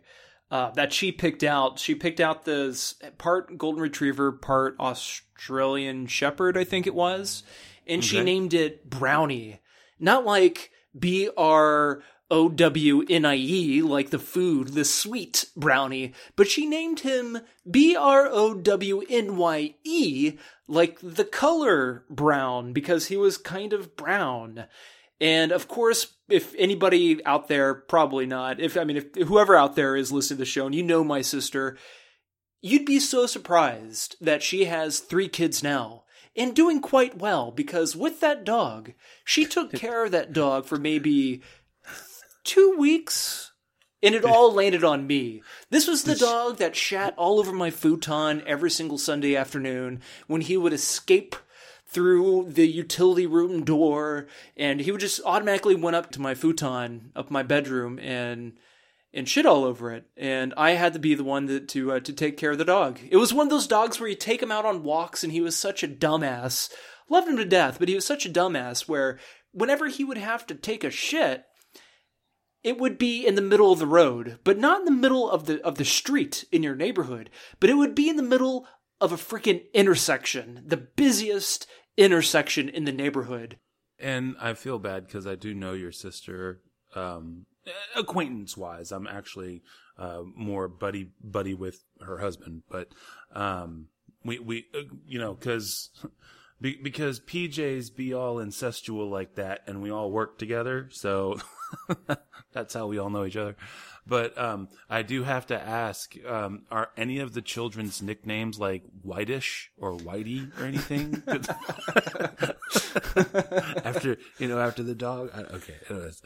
Uh, 0.53 0.69
that 0.75 0.93
she 0.93 1.11
picked 1.11 1.43
out. 1.43 1.79
She 1.79 1.95
picked 1.95 2.19
out 2.19 2.45
this 2.45 2.93
part 3.17 3.57
golden 3.57 3.81
retriever, 3.81 4.31
part 4.31 4.75
Australian 4.79 6.05
shepherd, 6.05 6.55
I 6.55 6.63
think 6.63 6.85
it 6.85 6.93
was, 6.93 7.41
and 7.87 8.01
okay. 8.01 8.07
she 8.07 8.23
named 8.23 8.53
it 8.53 8.87
Brownie. 8.87 9.61
Not 9.99 10.25
like 10.25 10.69
B 10.95 11.27
R 11.35 12.03
O 12.29 12.49
W 12.49 13.03
N 13.09 13.25
I 13.25 13.35
E, 13.35 13.81
like 13.81 14.11
the 14.11 14.19
food, 14.19 14.69
the 14.69 14.85
sweet 14.85 15.45
brownie, 15.55 16.13
but 16.35 16.47
she 16.47 16.67
named 16.67 16.99
him 16.99 17.39
B 17.69 17.95
R 17.95 18.27
O 18.27 18.53
W 18.53 19.01
N 19.09 19.37
Y 19.37 19.73
E, 19.83 20.37
like 20.67 20.99
the 21.01 21.25
color 21.25 22.05
brown, 22.11 22.73
because 22.73 23.07
he 23.07 23.17
was 23.17 23.39
kind 23.39 23.73
of 23.73 23.95
brown. 23.95 24.65
And 25.23 25.53
of 25.53 25.69
course, 25.69 26.15
if 26.27 26.53
anybody 26.57 27.25
out 27.25 27.47
there, 27.47 27.73
probably 27.73 28.25
not, 28.25 28.59
if 28.59 28.75
I 28.75 28.83
mean, 28.83 28.97
if 28.97 29.15
whoever 29.15 29.55
out 29.55 29.77
there 29.77 29.95
is 29.95 30.11
listening 30.11 30.35
to 30.35 30.41
the 30.41 30.45
show 30.45 30.65
and 30.65 30.75
you 30.75 30.83
know 30.83 31.01
my 31.01 31.21
sister, 31.21 31.77
you'd 32.61 32.85
be 32.85 32.99
so 32.99 33.25
surprised 33.25 34.17
that 34.19 34.43
she 34.43 34.65
has 34.65 34.99
three 34.99 35.29
kids 35.29 35.63
now 35.63 36.03
and 36.35 36.53
doing 36.53 36.81
quite 36.81 37.19
well 37.19 37.51
because 37.51 37.95
with 37.95 38.19
that 38.19 38.43
dog, 38.43 38.91
she 39.23 39.45
took 39.45 39.71
care 39.73 40.03
of 40.03 40.11
that 40.11 40.33
dog 40.33 40.65
for 40.65 40.77
maybe 40.77 41.41
two 42.43 42.75
weeks 42.77 43.53
and 44.01 44.15
it 44.15 44.25
all 44.25 44.51
landed 44.51 44.83
on 44.83 45.07
me. 45.07 45.41
This 45.69 45.87
was 45.87 46.03
the 46.03 46.15
dog 46.17 46.57
that 46.57 46.75
shat 46.75 47.13
all 47.15 47.39
over 47.39 47.53
my 47.53 47.71
futon 47.71 48.43
every 48.45 48.69
single 48.69 48.97
Sunday 48.97 49.37
afternoon 49.37 50.01
when 50.27 50.41
he 50.41 50.57
would 50.57 50.73
escape 50.73 51.37
through 51.93 52.47
the 52.49 52.67
utility 52.67 53.27
room 53.27 53.63
door 53.63 54.27
and 54.57 54.81
he 54.81 54.91
would 54.91 55.01
just 55.01 55.21
automatically 55.25 55.75
went 55.75 55.95
up 55.95 56.11
to 56.11 56.21
my 56.21 56.33
futon 56.33 57.11
up 57.15 57.29
my 57.29 57.43
bedroom 57.43 57.99
and 57.99 58.53
and 59.13 59.29
shit 59.29 59.45
all 59.45 59.63
over 59.63 59.91
it. 59.91 60.05
And 60.17 60.53
i 60.57 60.71
had 60.71 60.93
to 60.93 60.99
be 60.99 61.13
the 61.13 61.23
one 61.23 61.45
that, 61.45 61.67
to 61.69 61.93
uh, 61.93 61.99
to 61.99 62.11
take 62.11 62.35
care 62.35 62.51
of 62.51 62.57
the 62.57 62.65
dog. 62.65 62.99
It 63.09 63.17
was 63.17 63.33
one 63.33 63.47
of 63.47 63.51
those 63.51 63.67
dogs 63.67 63.99
where 63.99 64.09
you 64.09 64.15
take 64.15 64.41
him 64.41 64.51
out 64.51 64.65
on 64.65 64.83
walks 64.83 65.23
and 65.23 65.31
he 65.31 65.41
was 65.41 65.55
such 65.55 65.83
a 65.83 65.87
dumbass. 65.87 66.71
Loved 67.09 67.27
him 67.27 67.37
to 67.37 67.45
death 67.45 67.77
but 67.79 67.89
he 67.89 67.95
was 67.95 68.05
such 68.05 68.25
a 68.25 68.31
dumbass 68.31 68.87
where 68.87 69.19
whenever 69.51 69.87
he 69.87 70.03
would 70.03 70.17
have 70.17 70.47
to 70.47 70.55
take 70.55 70.83
a 70.83 70.89
shit, 70.89 71.43
it 72.63 72.79
would 72.79 72.97
be 72.97 73.25
in 73.25 73.35
the 73.35 73.41
middle 73.41 73.71
of 73.71 73.79
the 73.79 73.85
road, 73.85 74.39
but 74.43 74.57
not 74.57 74.79
in 74.79 74.85
the 74.85 74.91
middle 74.91 75.29
of 75.29 75.45
the 75.45 75.61
of 75.63 75.77
the 75.77 75.85
street 75.85 76.45
in 76.51 76.63
your 76.63 76.75
neighborhood, 76.75 77.29
but 77.59 77.69
it 77.69 77.75
would 77.75 77.93
be 77.93 78.09
in 78.09 78.15
the 78.15 78.23
middle 78.23 78.65
of 79.01 79.11
a 79.11 79.17
freaking 79.17 79.63
intersection, 79.73 80.63
the 80.65 80.77
busiest 80.77 81.67
intersection 81.97 82.69
in 82.69 82.85
the 82.85 82.91
neighborhood. 82.91 83.57
And 83.99 84.35
I 84.39 84.53
feel 84.53 84.79
bad 84.79 85.05
because 85.05 85.27
I 85.27 85.35
do 85.35 85.53
know 85.53 85.73
your 85.73 85.91
sister, 85.91 86.61
um, 86.95 87.45
acquaintance 87.95 88.57
wise. 88.57 88.91
I'm 88.91 89.07
actually 89.07 89.61
uh, 89.97 90.23
more 90.35 90.67
buddy 90.67 91.11
buddy 91.23 91.53
with 91.53 91.83
her 92.01 92.19
husband, 92.19 92.63
but 92.69 92.89
um, 93.33 93.87
we 94.23 94.39
we 94.39 94.65
uh, 94.73 94.81
you 95.05 95.19
know 95.19 95.33
because. 95.33 95.89
Be- 96.61 96.79
because 96.81 97.19
PJs 97.19 97.93
be 97.93 98.13
all 98.13 98.37
incestual 98.37 99.09
like 99.09 99.35
that, 99.35 99.63
and 99.67 99.81
we 99.81 99.91
all 99.91 100.09
work 100.09 100.37
together, 100.37 100.87
so 100.93 101.37
that's 102.53 102.73
how 102.73 102.87
we 102.87 102.97
all 102.97 103.09
know 103.09 103.25
each 103.25 103.35
other. 103.35 103.57
But 104.05 104.37
um, 104.37 104.67
I 104.89 105.01
do 105.01 105.23
have 105.23 105.47
to 105.47 105.59
ask: 105.59 106.13
um, 106.27 106.63
Are 106.69 106.89
any 106.97 107.19
of 107.19 107.33
the 107.33 107.41
children's 107.41 108.01
nicknames 108.01 108.59
like 108.59 108.83
Whitish 109.01 109.71
or 109.77 109.95
Whitey 109.97 110.51
or 110.59 110.65
anything? 110.65 111.23
after 113.85 114.17
you 114.39 114.47
know, 114.47 114.59
after 114.59 114.83
the 114.83 114.95
dog. 114.95 115.31
I, 115.33 115.41
okay, 115.55 115.75
anyways. 115.89 116.21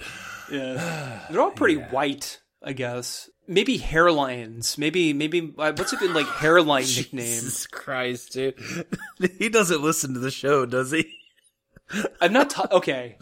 Yeah, 0.51 1.25
they're 1.29 1.41
all 1.41 1.51
pretty 1.51 1.75
white, 1.75 2.41
I 2.63 2.73
guess. 2.73 3.29
Maybe 3.47 3.79
hairlines. 3.79 4.77
Maybe 4.77 5.13
maybe 5.13 5.53
uh, 5.57 5.73
what's 5.75 5.93
a 5.93 5.97
good 5.97 6.11
like 6.11 6.27
hairline 6.27 6.83
nickname? 6.95 7.25
Jesus 7.25 7.67
Christ, 7.67 8.33
dude! 8.33 8.55
he 9.37 9.49
doesn't 9.49 9.81
listen 9.81 10.13
to 10.13 10.19
the 10.19 10.31
show, 10.31 10.65
does 10.65 10.91
he? 10.91 11.13
I'm 12.19 12.33
not 12.33 12.49
ta- 12.49 12.67
okay. 12.71 13.17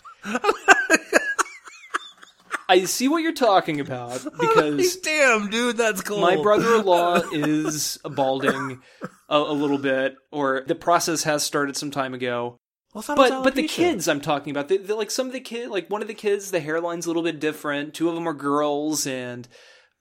I 2.68 2.86
see 2.86 3.08
what 3.08 3.22
you're 3.22 3.34
talking 3.34 3.80
about 3.80 4.24
because 4.40 4.98
Damn, 4.98 5.50
dude, 5.50 5.78
that's 5.78 6.02
cool. 6.02 6.20
my 6.20 6.36
brother-in-law 6.42 7.22
is 7.32 7.98
balding 8.04 8.82
a, 9.30 9.38
a 9.38 9.54
little 9.54 9.78
bit, 9.78 10.16
or 10.32 10.64
the 10.66 10.76
process 10.76 11.24
has 11.24 11.44
started 11.44 11.78
some 11.78 11.92
time 11.92 12.14
ago. 12.14 12.60
Well, 12.94 13.04
But 13.08 13.44
but 13.44 13.56
the 13.56 13.68
kids 13.68 14.08
I'm 14.08 14.22
talking 14.22 14.52
about, 14.52 14.70
they, 14.70 14.78
like 14.80 15.12
some 15.12 15.28
of 15.28 15.34
the 15.34 15.42
kid, 15.42 15.70
like 15.70 15.90
one 15.90 16.02
of 16.02 16.08
the 16.08 16.14
kids, 16.14 16.52
the 16.52 16.62
hairline's 16.62 17.06
a 17.06 17.10
little 17.10 17.24
bit 17.24 17.40
different. 17.42 17.94
Two 17.94 18.08
of 18.08 18.16
them 18.16 18.28
are 18.28 18.34
girls, 18.34 19.06
and 19.06 19.48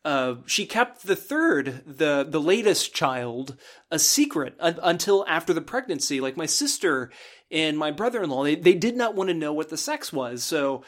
uh, 0.05 0.37
she 0.47 0.65
kept 0.65 1.05
the 1.05 1.17
third, 1.17 1.83
the 1.87 2.25
the 2.29 2.41
latest 2.41 2.95
child, 2.95 3.57
a 3.91 3.99
secret 3.99 4.55
un- 4.61 4.79
until 4.83 5.25
after 5.27 5.53
the 5.53 5.61
pregnancy. 5.61 6.21
Like 6.21 6.37
my 6.37 6.47
sister 6.47 7.11
and 7.51 7.77
my 7.77 7.91
brother-in-law, 7.91 8.45
they 8.45 8.55
they 8.55 8.75
did 8.75 8.97
not 8.97 9.17
want 9.17 9.29
to 9.29 9.35
know 9.35 9.53
what 9.53 9.71
the 9.71 9.77
sex 9.77 10.13
was, 10.13 10.45
so. 10.45 10.85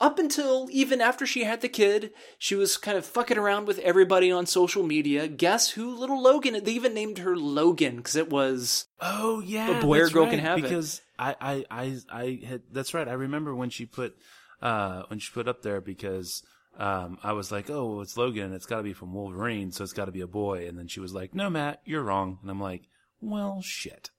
Up 0.00 0.18
until 0.18 0.66
even 0.70 1.00
after 1.02 1.26
she 1.26 1.44
had 1.44 1.60
the 1.60 1.68
kid, 1.68 2.12
she 2.38 2.54
was 2.54 2.78
kind 2.78 2.96
of 2.96 3.04
fucking 3.04 3.36
around 3.36 3.66
with 3.66 3.78
everybody 3.80 4.32
on 4.32 4.46
social 4.46 4.82
media. 4.82 5.28
Guess 5.28 5.70
who 5.70 5.94
little 5.94 6.22
Logan? 6.22 6.64
They 6.64 6.72
even 6.72 6.94
named 6.94 7.18
her 7.18 7.36
Logan 7.36 7.96
because 7.96 8.16
it 8.16 8.30
was 8.30 8.86
Oh 9.00 9.40
yeah, 9.40 9.78
A 9.78 9.82
boy 9.82 10.00
or 10.00 10.08
girl 10.08 10.22
right, 10.24 10.30
can 10.30 10.38
have 10.38 10.58
it. 10.58 10.62
because 10.62 11.02
I, 11.18 11.36
I, 11.40 11.64
I, 11.70 11.96
I 12.10 12.40
had. 12.46 12.62
That's 12.72 12.94
right. 12.94 13.06
I 13.06 13.12
remember 13.12 13.54
when 13.54 13.68
she 13.68 13.84
put, 13.84 14.16
uh, 14.62 15.02
when 15.08 15.18
she 15.18 15.32
put 15.32 15.48
up 15.48 15.62
there 15.62 15.80
because. 15.80 16.42
Um, 16.78 17.18
I 17.22 17.32
was 17.32 17.52
like, 17.52 17.68
oh, 17.68 17.84
well, 17.90 18.00
it's 18.00 18.16
Logan. 18.16 18.54
It's 18.54 18.64
got 18.64 18.76
to 18.76 18.82
be 18.82 18.94
from 18.94 19.12
Wolverine, 19.12 19.70
so 19.70 19.84
it's 19.84 19.92
got 19.92 20.06
to 20.06 20.12
be 20.12 20.22
a 20.22 20.26
boy. 20.26 20.66
And 20.66 20.78
then 20.78 20.88
she 20.88 21.00
was 21.00 21.12
like, 21.12 21.34
no, 21.34 21.50
Matt, 21.50 21.82
you're 21.84 22.02
wrong. 22.02 22.38
And 22.40 22.50
I'm 22.50 22.60
like, 22.60 22.84
well, 23.20 23.60
shit. 23.62 24.10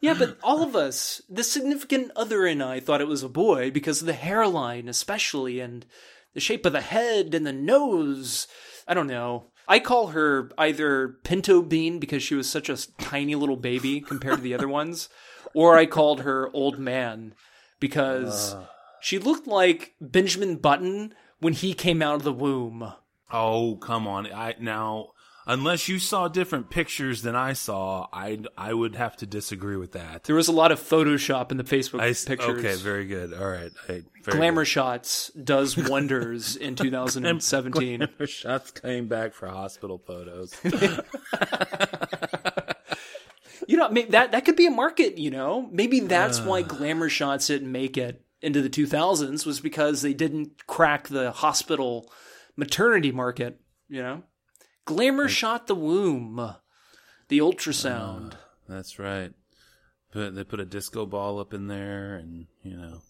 Yeah, 0.00 0.14
but 0.14 0.38
all 0.42 0.62
of 0.62 0.76
us, 0.76 1.20
the 1.28 1.42
significant 1.42 2.12
other 2.14 2.46
and 2.46 2.62
I 2.62 2.80
thought 2.80 3.00
it 3.00 3.08
was 3.08 3.22
a 3.22 3.28
boy 3.28 3.70
because 3.70 4.00
of 4.00 4.06
the 4.06 4.12
hairline, 4.12 4.88
especially, 4.88 5.58
and 5.58 5.84
the 6.34 6.40
shape 6.40 6.64
of 6.66 6.72
the 6.72 6.80
head 6.80 7.34
and 7.34 7.46
the 7.46 7.52
nose. 7.52 8.46
I 8.86 8.94
don't 8.94 9.06
know. 9.06 9.46
I 9.66 9.80
call 9.80 10.08
her 10.08 10.50
either 10.58 11.16
Pinto 11.24 11.62
Bean 11.62 11.98
because 11.98 12.22
she 12.22 12.34
was 12.34 12.48
such 12.48 12.68
a 12.68 12.76
tiny 12.98 13.34
little 13.34 13.56
baby 13.56 14.00
compared 14.00 14.36
to 14.36 14.42
the 14.42 14.54
other 14.54 14.68
ones, 14.68 15.08
or 15.54 15.76
I 15.76 15.86
called 15.86 16.20
her 16.20 16.50
Old 16.52 16.78
Man 16.78 17.34
because 17.80 18.54
uh. 18.54 18.66
she 19.00 19.18
looked 19.18 19.46
like 19.46 19.94
Benjamin 20.00 20.56
Button 20.56 21.14
when 21.40 21.52
he 21.52 21.74
came 21.74 22.00
out 22.00 22.16
of 22.16 22.22
the 22.22 22.32
womb. 22.32 22.92
Oh, 23.32 23.76
come 23.76 24.06
on. 24.06 24.32
I 24.32 24.54
now, 24.60 25.08
unless 25.46 25.88
you 25.88 25.98
saw 25.98 26.28
different 26.28 26.70
pictures 26.70 27.22
than 27.22 27.36
I 27.36 27.52
saw, 27.52 28.08
I 28.12 28.40
I 28.56 28.74
would 28.74 28.96
have 28.96 29.16
to 29.18 29.26
disagree 29.26 29.76
with 29.76 29.92
that. 29.92 30.24
There 30.24 30.36
was 30.36 30.48
a 30.48 30.52
lot 30.52 30.72
of 30.72 30.80
Photoshop 30.80 31.50
in 31.50 31.56
the 31.56 31.64
Facebook 31.64 32.00
I 32.00 32.12
pictures. 32.12 32.64
Okay, 32.64 32.74
very 32.74 33.06
good. 33.06 33.32
All 33.32 33.48
right. 33.48 33.72
I, 33.88 34.02
Glamour 34.24 34.62
good. 34.62 34.68
shots 34.68 35.30
does 35.30 35.76
wonders 35.88 36.56
in 36.56 36.74
2017. 36.74 37.98
Glamour 37.98 38.26
shots 38.26 38.70
came 38.72 39.08
back 39.08 39.34
for 39.34 39.48
hospital 39.48 39.98
photos. 39.98 40.54
You 43.68 43.76
know, 43.76 43.92
that 44.10 44.32
that 44.32 44.44
could 44.44 44.54
be 44.54 44.66
a 44.66 44.70
market. 44.70 45.18
You 45.18 45.30
know, 45.30 45.68
maybe 45.72 46.00
that's 46.00 46.40
why 46.40 46.60
uh. 46.60 46.62
glamour 46.62 47.08
shots 47.08 47.48
didn't 47.48 47.70
make 47.70 47.96
it 47.96 48.22
into 48.40 48.62
the 48.62 48.70
2000s 48.70 49.44
was 49.44 49.60
because 49.60 50.02
they 50.02 50.14
didn't 50.14 50.66
crack 50.66 51.08
the 51.08 51.32
hospital 51.32 52.08
maternity 52.56 53.10
market. 53.10 53.60
You 53.88 54.02
know, 54.02 54.22
glamour 54.86 55.28
shot 55.28 55.66
the 55.66 55.74
womb, 55.74 56.54
the 57.28 57.38
ultrasound. 57.38 58.32
Ah, 58.34 58.38
that's 58.68 58.98
right. 58.98 59.32
But 60.12 60.34
they 60.34 60.44
put 60.44 60.60
a 60.60 60.64
disco 60.64 61.04
ball 61.04 61.38
up 61.38 61.52
in 61.52 61.66
there, 61.66 62.16
and 62.16 62.46
you 62.62 62.76
know, 62.76 63.02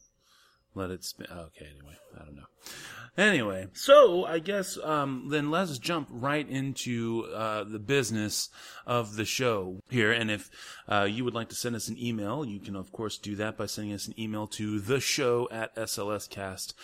let 0.76 0.90
it 0.90 1.04
spin. 1.04 1.26
Okay, 1.30 1.66
anyway, 1.75 1.97
I 2.14 2.25
don't 2.25 2.37
know. 2.37 2.47
Anyway, 3.16 3.68
so 3.73 4.26
I 4.26 4.40
guess 4.40 4.76
um, 4.85 5.28
then 5.30 5.50
let's 5.50 5.78
jump 5.78 6.06
right 6.11 6.47
into 6.47 7.26
uh, 7.35 7.64
the 7.64 7.78
business 7.78 8.50
of 8.87 9.16
the 9.16 9.25
show 9.25 9.80
here. 9.88 10.12
And 10.12 10.30
if 10.30 10.50
uh, 10.87 11.09
you 11.11 11.25
would 11.25 11.33
like 11.33 11.49
to 11.49 11.54
send 11.54 11.75
us 11.76 11.88
an 11.88 11.97
email, 11.99 12.45
you 12.45 12.61
can 12.61 12.76
of 12.76 12.92
course 12.92 13.16
do 13.16 13.35
that 13.37 13.56
by 13.56 13.64
sending 13.64 13.95
us 13.95 14.06
an 14.06 14.12
email 14.21 14.47
to 14.49 14.80
the 14.80 15.00
show 15.00 15.49
at 15.50 15.75
slscast.com. 15.76 16.75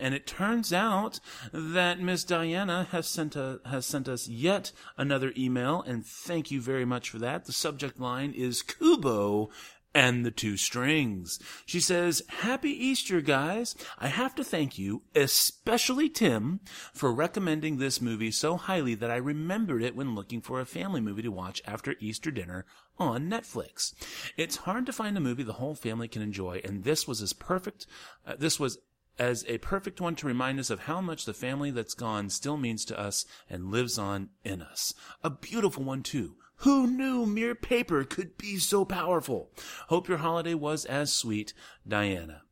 And 0.00 0.14
it 0.14 0.26
turns 0.26 0.72
out 0.72 1.20
that 1.52 2.00
Miss 2.00 2.24
Diana 2.24 2.88
has 2.90 3.06
sent 3.06 3.36
a, 3.36 3.60
has 3.66 3.84
sent 3.84 4.08
us 4.08 4.26
yet 4.26 4.72
another 4.96 5.34
email, 5.36 5.82
and 5.82 6.06
thank 6.06 6.50
you 6.50 6.62
very 6.62 6.86
much 6.86 7.10
for 7.10 7.18
that. 7.18 7.44
The 7.44 7.52
subject 7.52 8.00
line 8.00 8.32
is 8.32 8.62
Kubo 8.62 9.50
and 9.94 10.24
the 10.24 10.30
two 10.30 10.56
strings. 10.56 11.38
She 11.66 11.80
says, 11.80 12.22
Happy 12.28 12.70
Easter, 12.70 13.20
guys. 13.20 13.74
I 13.98 14.08
have 14.08 14.34
to 14.36 14.44
thank 14.44 14.78
you, 14.78 15.02
especially 15.14 16.08
Tim, 16.08 16.60
for 16.92 17.12
recommending 17.12 17.78
this 17.78 18.00
movie 18.00 18.30
so 18.30 18.56
highly 18.56 18.94
that 18.94 19.10
I 19.10 19.16
remembered 19.16 19.82
it 19.82 19.96
when 19.96 20.14
looking 20.14 20.40
for 20.40 20.60
a 20.60 20.66
family 20.66 21.00
movie 21.00 21.22
to 21.22 21.32
watch 21.32 21.62
after 21.66 21.94
Easter 22.00 22.30
dinner 22.30 22.66
on 22.98 23.28
Netflix. 23.28 23.94
It's 24.36 24.56
hard 24.56 24.86
to 24.86 24.92
find 24.92 25.16
a 25.16 25.20
movie 25.20 25.42
the 25.42 25.54
whole 25.54 25.74
family 25.74 26.08
can 26.08 26.22
enjoy, 26.22 26.60
and 26.64 26.84
this 26.84 27.08
was 27.08 27.22
as 27.22 27.32
perfect, 27.32 27.86
uh, 28.26 28.34
this 28.38 28.60
was 28.60 28.78
as 29.18 29.44
a 29.48 29.58
perfect 29.58 30.00
one 30.00 30.14
to 30.16 30.26
remind 30.26 30.58
us 30.58 30.70
of 30.70 30.80
how 30.80 31.00
much 31.00 31.24
the 31.24 31.34
family 31.34 31.70
that's 31.70 31.94
gone 31.94 32.30
still 32.30 32.56
means 32.56 32.84
to 32.86 32.98
us 32.98 33.26
and 33.50 33.70
lives 33.70 33.98
on 33.98 34.30
in 34.44 34.62
us. 34.62 34.94
A 35.22 35.28
beautiful 35.28 35.84
one 35.84 36.02
too. 36.02 36.36
Who 36.60 36.86
knew 36.86 37.24
mere 37.24 37.54
paper 37.54 38.04
could 38.04 38.36
be 38.36 38.58
so 38.58 38.84
powerful? 38.84 39.50
Hope 39.88 40.08
your 40.08 40.18
holiday 40.18 40.54
was 40.54 40.84
as 40.84 41.12
sweet, 41.12 41.54
Diana. 41.88 42.42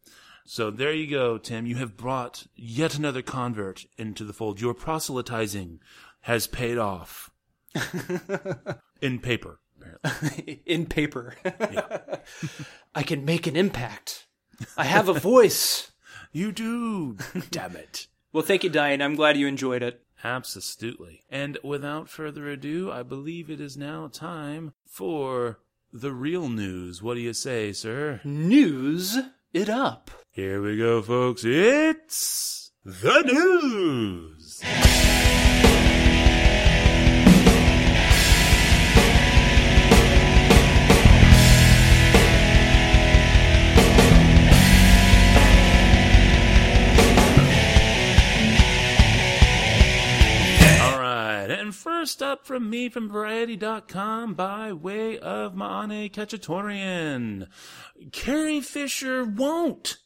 So 0.47 0.71
there 0.71 0.95
you 0.95 1.11
go, 1.11 1.37
Tim. 1.37 1.67
You 1.67 1.77
have 1.77 1.97
brought 1.99 2.47
yet 2.55 2.97
another 2.97 3.21
convert 3.21 3.85
into 3.99 4.25
the 4.25 4.33
fold. 4.33 4.63
Your 4.63 4.73
proselytizing 4.73 5.81
has 6.23 6.47
paid 6.47 6.79
off. 6.79 7.31
In 9.03 9.19
paper, 9.19 9.61
apparently. 9.77 10.63
in 10.67 10.87
paper. 10.87 11.35
I 12.95 13.03
can 13.03 13.25
make 13.25 13.47
an 13.47 13.57
impact. 13.57 14.27
I 14.77 14.85
have 14.85 15.09
a 15.09 15.13
voice. 15.13 15.93
You 16.33 16.51
do. 16.51 17.17
Damn 17.51 17.77
it. 17.77 18.07
Well, 18.33 18.43
thank 18.43 18.65
you, 18.65 18.71
Diane. 18.71 19.03
I'm 19.03 19.15
glad 19.15 19.37
you 19.37 19.47
enjoyed 19.47 19.83
it. 19.83 20.03
Absolutely. 20.25 21.25
And 21.31 21.59
without 21.63 22.09
further 22.09 22.49
ado, 22.49 22.91
I 22.91 23.03
believe 23.03 23.51
it 23.51 23.61
is 23.61 23.77
now 23.77 24.09
time 24.09 24.73
for 24.87 25.61
the 25.93 26.13
real 26.13 26.49
news. 26.49 27.03
What 27.03 27.15
do 27.15 27.21
you 27.21 27.33
say, 27.33 27.73
sir? 27.73 28.21
News 28.25 29.19
it 29.53 29.69
up. 29.69 30.11
Here 30.31 30.61
we 30.61 30.77
go, 30.77 31.03
folks. 31.03 31.45
It's 31.45 32.73
the 32.85 33.23
news. 33.23 34.61
First 51.79 52.25
up 52.25 52.45
from 52.45 52.69
me 52.69 52.89
from 52.89 53.09
Variety.com 53.09 54.35
by 54.35 54.73
way 54.73 55.17
of 55.17 55.55
Maane 55.55 56.11
Khatchatourian. 56.11 57.47
Carrie 58.11 58.61
Fisher 58.61 59.25
won't 59.25 59.99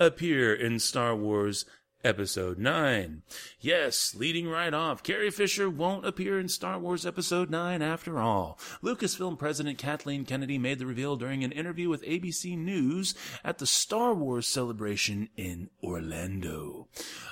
appear 0.00 0.54
in 0.54 0.78
Star 0.78 1.14
Wars 1.14 1.66
Episode 2.04 2.58
9. 2.58 3.22
Yes, 3.60 4.14
leading 4.14 4.48
right 4.48 4.72
off, 4.72 5.02
Carrie 5.02 5.32
Fisher 5.32 5.68
won't 5.68 6.06
appear 6.06 6.38
in 6.38 6.48
Star 6.48 6.78
Wars 6.78 7.04
Episode 7.04 7.50
9 7.50 7.82
after 7.82 8.20
all. 8.20 8.56
Lucasfilm 8.84 9.36
President 9.36 9.78
Kathleen 9.78 10.24
Kennedy 10.24 10.58
made 10.58 10.78
the 10.78 10.86
reveal 10.86 11.16
during 11.16 11.42
an 11.42 11.50
interview 11.50 11.88
with 11.88 12.04
ABC 12.04 12.56
News 12.56 13.16
at 13.42 13.58
the 13.58 13.66
Star 13.66 14.14
Wars 14.14 14.46
celebration 14.46 15.28
in 15.36 15.70
Orlando. 15.82 16.86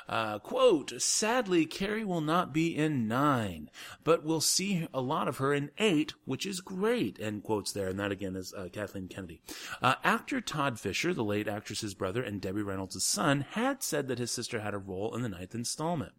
Uh, 0.08 0.40
quote, 0.40 1.00
sadly, 1.00 1.64
Carrie 1.64 2.04
will 2.04 2.20
not 2.20 2.52
be 2.52 2.76
in 2.76 3.06
9, 3.06 3.70
but 4.02 4.24
we'll 4.24 4.40
see 4.40 4.88
a 4.92 5.00
lot 5.00 5.28
of 5.28 5.36
her 5.36 5.54
in 5.54 5.70
8, 5.78 6.14
which 6.24 6.44
is 6.44 6.60
great, 6.60 7.18
end 7.20 7.44
quotes 7.44 7.70
there. 7.70 7.88
And 7.88 8.00
that 8.00 8.12
again 8.12 8.34
is 8.34 8.52
uh, 8.52 8.68
Kathleen 8.72 9.06
Kennedy. 9.06 9.40
Uh, 9.80 9.94
actor 10.02 10.40
Todd 10.40 10.80
Fisher, 10.80 11.14
the 11.14 11.22
late 11.24 11.46
actress's 11.46 11.94
brother 11.94 12.22
and 12.22 12.40
Debbie 12.40 12.62
Reynolds' 12.62 13.04
son, 13.04 13.46
had 13.50 13.84
said 13.84 14.08
that 14.08 14.18
his 14.18 14.32
sister 14.32 14.55
had 14.60 14.74
a 14.74 14.78
role 14.78 15.14
in 15.14 15.22
the 15.22 15.28
ninth 15.28 15.54
installment. 15.54 16.12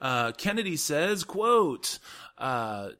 Uh, 0.00 0.32
Kennedy 0.32 0.76
says, 0.76 1.24
quote, 1.24 1.98
uh, 2.36 2.90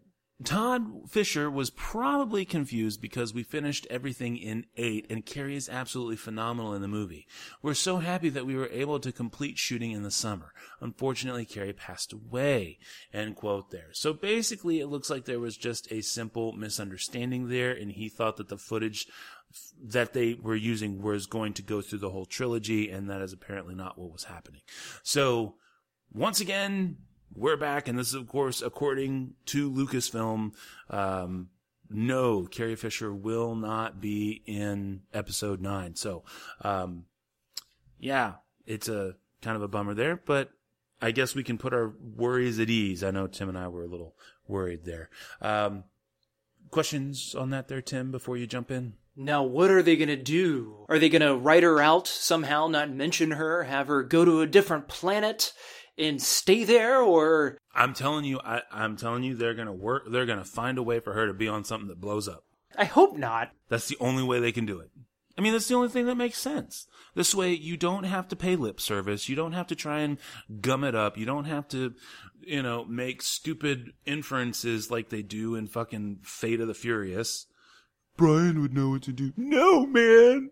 Todd 0.44 1.08
Fisher 1.08 1.50
was 1.50 1.70
probably 1.70 2.44
confused 2.44 3.00
because 3.00 3.32
we 3.32 3.42
finished 3.42 3.86
everything 3.88 4.36
in 4.36 4.66
eight 4.76 5.06
and 5.08 5.24
Carrie 5.24 5.56
is 5.56 5.70
absolutely 5.70 6.16
phenomenal 6.16 6.74
in 6.74 6.82
the 6.82 6.88
movie. 6.88 7.26
We're 7.62 7.72
so 7.72 7.98
happy 7.98 8.28
that 8.28 8.44
we 8.44 8.54
were 8.54 8.68
able 8.68 9.00
to 9.00 9.12
complete 9.12 9.56
shooting 9.56 9.92
in 9.92 10.02
the 10.02 10.10
summer. 10.10 10.52
Unfortunately, 10.78 11.46
Carrie 11.46 11.72
passed 11.72 12.12
away. 12.12 12.78
End 13.14 13.36
quote 13.36 13.70
there. 13.70 13.88
So 13.92 14.12
basically, 14.12 14.78
it 14.78 14.88
looks 14.88 15.08
like 15.08 15.24
there 15.24 15.40
was 15.40 15.56
just 15.56 15.90
a 15.90 16.02
simple 16.02 16.52
misunderstanding 16.52 17.48
there 17.48 17.72
and 17.72 17.92
he 17.92 18.10
thought 18.10 18.36
that 18.36 18.48
the 18.48 18.58
footage 18.58 19.06
that 19.82 20.12
they 20.12 20.34
were 20.34 20.56
using 20.56 21.02
was 21.02 21.26
going 21.26 21.52
to 21.54 21.62
go 21.62 21.80
through 21.80 21.98
the 21.98 22.10
whole 22.10 22.26
trilogy 22.26 22.90
and 22.90 23.08
that 23.10 23.20
is 23.20 23.32
apparently 23.32 23.74
not 23.74 23.98
what 23.98 24.12
was 24.12 24.24
happening. 24.24 24.60
So 25.02 25.54
once 26.12 26.40
again, 26.40 26.96
we're 27.34 27.56
back, 27.56 27.88
and 27.88 27.98
this 27.98 28.08
is, 28.08 28.14
of 28.14 28.28
course, 28.28 28.62
according 28.62 29.34
to 29.46 29.70
Lucasfilm. 29.70 30.52
Um, 30.88 31.48
no, 31.90 32.46
Carrie 32.46 32.76
Fisher 32.76 33.12
will 33.12 33.54
not 33.54 34.00
be 34.00 34.42
in 34.46 35.02
episode 35.12 35.60
nine. 35.60 35.94
So, 35.94 36.24
um, 36.62 37.04
yeah, 37.98 38.34
it's 38.66 38.88
a 38.88 39.16
kind 39.42 39.56
of 39.56 39.62
a 39.62 39.68
bummer 39.68 39.94
there, 39.94 40.16
but 40.16 40.50
I 41.00 41.10
guess 41.10 41.34
we 41.34 41.44
can 41.44 41.58
put 41.58 41.74
our 41.74 41.92
worries 42.00 42.58
at 42.58 42.70
ease. 42.70 43.04
I 43.04 43.10
know 43.10 43.26
Tim 43.26 43.48
and 43.48 43.58
I 43.58 43.68
were 43.68 43.84
a 43.84 43.88
little 43.88 44.16
worried 44.48 44.84
there. 44.84 45.10
Um, 45.40 45.84
questions 46.70 47.34
on 47.34 47.50
that 47.50 47.68
there, 47.68 47.82
Tim, 47.82 48.10
before 48.10 48.36
you 48.36 48.46
jump 48.46 48.70
in? 48.70 48.94
Now, 49.16 49.42
what 49.42 49.70
are 49.70 49.82
they 49.82 49.96
going 49.96 50.08
to 50.08 50.16
do? 50.16 50.85
Are 50.88 50.99
they 50.99 51.08
going 51.08 51.23
to 51.23 51.37
write 51.37 51.62
her 51.62 51.80
out 51.80 52.06
somehow, 52.06 52.68
not 52.68 52.90
mention 52.90 53.32
her, 53.32 53.64
have 53.64 53.88
her 53.88 54.02
go 54.02 54.25
to 54.25 54.42
a 54.42 54.46
different 54.46 54.88
planet 54.88 55.52
and 55.99 56.20
stay 56.20 56.64
there, 56.64 57.00
or 57.00 57.58
I'm 57.75 57.94
telling 57.94 58.25
you, 58.25 58.40
I, 58.44 58.62
I'm 58.70 58.96
telling 58.96 59.23
you, 59.23 59.35
they're 59.35 59.54
gonna 59.54 59.73
work. 59.73 60.04
They're 60.11 60.26
gonna 60.26 60.44
find 60.44 60.78
a 60.78 60.82
way 60.82 61.00
for 61.00 61.14
her 61.14 61.26
to 61.26 61.35
be 61.35 61.49
on 61.49 61.64
something 61.64 61.88
that 61.88 62.00
blows 62.00 62.28
up. 62.28 62.44
I 62.76 62.85
hope 62.85 63.16
not. 63.16 63.50
That's 63.68 63.88
the 63.88 63.96
only 64.00 64.23
way 64.23 64.40
they 64.40 64.52
can 64.52 64.66
do 64.66 64.80
it. 64.80 64.90
I 65.38 65.42
mean, 65.42 65.52
that's 65.52 65.68
the 65.68 65.75
only 65.75 65.88
thing 65.88 66.06
that 66.06 66.14
makes 66.16 66.38
sense. 66.38 66.87
This 67.14 67.35
way, 67.35 67.52
you 67.52 67.76
don't 67.76 68.04
have 68.04 68.28
to 68.28 68.37
pay 68.37 68.56
lip 68.56 68.80
service. 68.80 69.28
You 69.28 69.37
don't 69.37 69.52
have 69.52 69.66
to 69.68 69.75
try 69.75 70.00
and 70.00 70.18
gum 70.61 70.82
it 70.82 70.94
up. 70.94 71.18
You 71.18 71.26
don't 71.26 71.44
have 71.44 71.68
to, 71.68 71.94
you 72.40 72.62
know, 72.62 72.85
make 72.87 73.20
stupid 73.23 73.92
inferences 74.06 74.90
like 74.90 75.11
they 75.11 75.23
do 75.23 75.54
in 75.54 75.66
fucking 75.66 76.20
Fate 76.23 76.61
of 76.61 76.68
the 76.68 76.75
Furious. 76.75 77.46
Brian 78.16 78.61
would 78.62 78.75
know 78.75 78.90
what 78.90 79.02
to 79.02 79.12
do. 79.12 79.32
No, 79.37 79.87
man. 79.87 80.50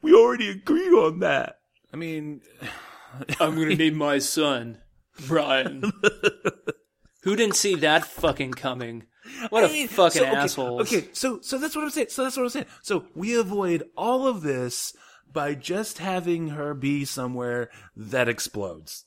We 0.00 0.14
already 0.14 0.48
agreed 0.48 0.92
on 0.92 1.20
that. 1.20 1.58
I 1.92 1.96
mean, 1.96 2.40
I'm 3.40 3.54
going 3.56 3.68
to 3.68 3.76
name 3.76 3.96
my 3.96 4.18
son 4.18 4.78
Brian. 5.26 5.92
Who 7.22 7.36
didn't 7.36 7.56
see 7.56 7.76
that 7.76 8.04
fucking 8.04 8.52
coming? 8.52 9.04
What 9.50 9.64
a 9.64 9.68
I 9.68 9.72
mean, 9.72 9.88
fucking 9.88 10.22
so, 10.22 10.26
okay, 10.26 10.36
asshole. 10.36 10.80
Okay, 10.80 11.08
so 11.12 11.40
so 11.40 11.58
that's 11.58 11.76
what 11.76 11.84
I'm 11.84 11.90
saying. 11.90 12.08
So 12.10 12.24
that's 12.24 12.36
what 12.36 12.42
I'm 12.42 12.48
saying. 12.48 12.66
So 12.82 13.06
we 13.14 13.38
avoid 13.38 13.84
all 13.96 14.26
of 14.26 14.42
this 14.42 14.94
by 15.32 15.54
just 15.54 15.98
having 15.98 16.48
her 16.48 16.74
be 16.74 17.04
somewhere 17.04 17.70
that 17.94 18.28
explodes. 18.28 19.04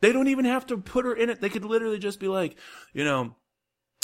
They 0.00 0.12
don't 0.12 0.28
even 0.28 0.44
have 0.44 0.66
to 0.66 0.78
put 0.78 1.04
her 1.04 1.14
in 1.14 1.28
it. 1.28 1.40
They 1.40 1.48
could 1.48 1.64
literally 1.64 1.98
just 1.98 2.20
be 2.20 2.28
like, 2.28 2.56
you 2.92 3.04
know, 3.04 3.34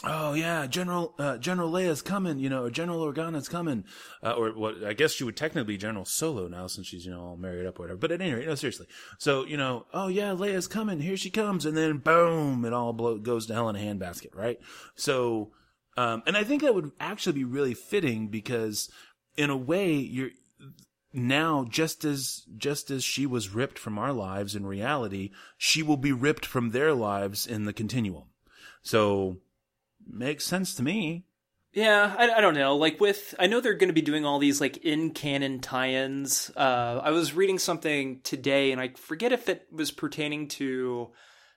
oh 0.07 0.35
yeah, 0.35 0.67
General 0.67 1.15
uh, 1.19 1.39
General 1.39 1.71
Leia's 1.71 2.03
coming, 2.03 2.39
you 2.39 2.49
know, 2.49 2.65
or 2.65 2.71
General 2.71 3.01
Organa's 3.01 3.49
coming, 3.49 3.85
uh, 4.23 4.33
or 4.33 4.51
what? 4.51 4.85
I 4.85 4.93
guess 4.93 5.13
she 5.13 5.25
would 5.25 5.37
technically 5.37 5.75
be 5.75 5.79
General 5.79 6.05
Solo 6.05 6.49
now 6.49 6.67
since 6.67 6.87
she's 6.87 7.05
you 7.05 7.13
know 7.13 7.21
all 7.21 7.37
married 7.37 7.67
up 7.67 7.79
or 7.79 7.83
whatever. 7.83 7.99
But 7.99 8.13
at 8.13 8.21
any 8.21 8.33
rate, 8.33 8.47
no, 8.47 8.55
seriously. 8.55 8.87
So 9.19 9.45
you 9.45 9.57
know, 9.57 9.87
oh 9.93 10.09
yeah, 10.09 10.31
Leia's 10.31 10.67
coming, 10.67 11.01
here 11.01 11.17
she 11.17 11.31
comes, 11.31 11.67
and 11.67 11.77
then 11.77 11.99
boom, 11.99 12.65
it 12.65 12.73
all 12.73 12.93
blow, 12.93 13.19
goes 13.19 13.47
to 13.47 13.55
hell 13.55 13.69
in 13.69 13.77
a 13.77 13.79
handbasket, 13.79 14.35
right? 14.35 14.59
So, 14.95 15.53
um, 15.97 16.23
and 16.27 16.37
I 16.37 16.45
think 16.45 16.63
that 16.63 16.75
would 16.75 16.93
actually 17.01 17.35
be 17.35 17.45
really 17.45 17.75
fitting 17.75 18.29
because 18.29 18.91
in 19.37 19.51
a 19.51 19.57
way 19.57 19.93
you're 19.93 20.31
now 21.13 21.65
just 21.69 22.05
as 22.05 22.43
just 22.57 22.91
as 22.91 23.05
she 23.05 23.25
was 23.25 23.55
ripped 23.55 23.79
from 23.79 23.99
our 23.99 24.13
lives 24.13 24.57
in 24.57 24.67
reality 24.67 25.31
she 25.57 25.81
will 25.81 25.97
be 25.97 26.11
ripped 26.11 26.45
from 26.45 26.71
their 26.71 26.93
lives 26.93 27.47
in 27.47 27.67
the 27.67 27.73
continuum 27.73 28.25
so 28.83 29.37
makes 30.07 30.45
sense 30.45 30.75
to 30.75 30.83
me 30.83 31.25
Yeah, 31.73 32.15
I, 32.17 32.31
I 32.31 32.41
don't 32.41 32.55
know. 32.55 32.77
Like 32.77 33.01
with, 33.01 33.35
I 33.39 33.49
know 33.49 33.61
they're 33.61 33.75
going 33.75 33.89
to 33.89 33.95
be 33.95 34.01
doing 34.01 34.25
all 34.25 34.39
these 34.39 34.61
like 34.61 34.77
in 34.79 35.11
canon 35.11 35.61
tie-ins. 35.61 36.51
Uh, 36.57 37.01
I 37.03 37.11
was 37.11 37.35
reading 37.35 37.59
something 37.59 38.21
today, 38.23 38.71
and 38.71 38.81
I 38.81 38.91
forget 38.97 39.33
if 39.33 39.49
it 39.49 39.67
was 39.73 39.91
pertaining 39.91 40.47
to 40.49 41.11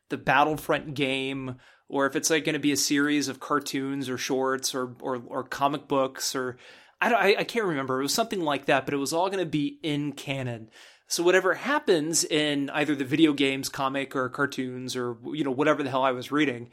the 0.10 0.18
Battlefront 0.18 0.96
game 0.96 1.58
or 1.90 2.06
if 2.06 2.16
it's 2.16 2.30
like 2.30 2.46
going 2.46 2.54
to 2.54 2.60
be 2.60 2.72
a 2.72 2.78
series 2.78 3.28
of 3.28 3.40
cartoons 3.40 4.10
or 4.10 4.18
shorts 4.18 4.74
or 4.74 4.96
or, 5.02 5.22
or 5.28 5.44
comic 5.44 5.88
books 5.88 6.36
or 6.36 6.58
I, 7.00 7.10
don't, 7.10 7.22
I 7.22 7.36
I 7.40 7.44
can't 7.44 7.66
remember. 7.66 8.00
It 8.00 8.04
was 8.04 8.14
something 8.14 8.42
like 8.42 8.66
that, 8.66 8.86
but 8.86 8.94
it 8.94 8.98
was 8.98 9.14
all 9.14 9.30
going 9.30 9.44
to 9.44 9.50
be 9.50 9.80
in 9.84 10.14
canon. 10.14 10.70
So 11.08 11.24
whatever 11.24 11.54
happens 11.54 12.26
in 12.26 12.70
either 12.72 12.94
the 12.94 13.06
video 13.06 13.32
games, 13.34 13.70
comic, 13.70 14.16
or 14.16 14.28
cartoons, 14.30 14.96
or 14.96 15.18
you 15.34 15.44
know 15.44 15.52
whatever 15.52 15.82
the 15.82 15.90
hell 15.90 16.04
I 16.04 16.12
was 16.12 16.32
reading, 16.32 16.70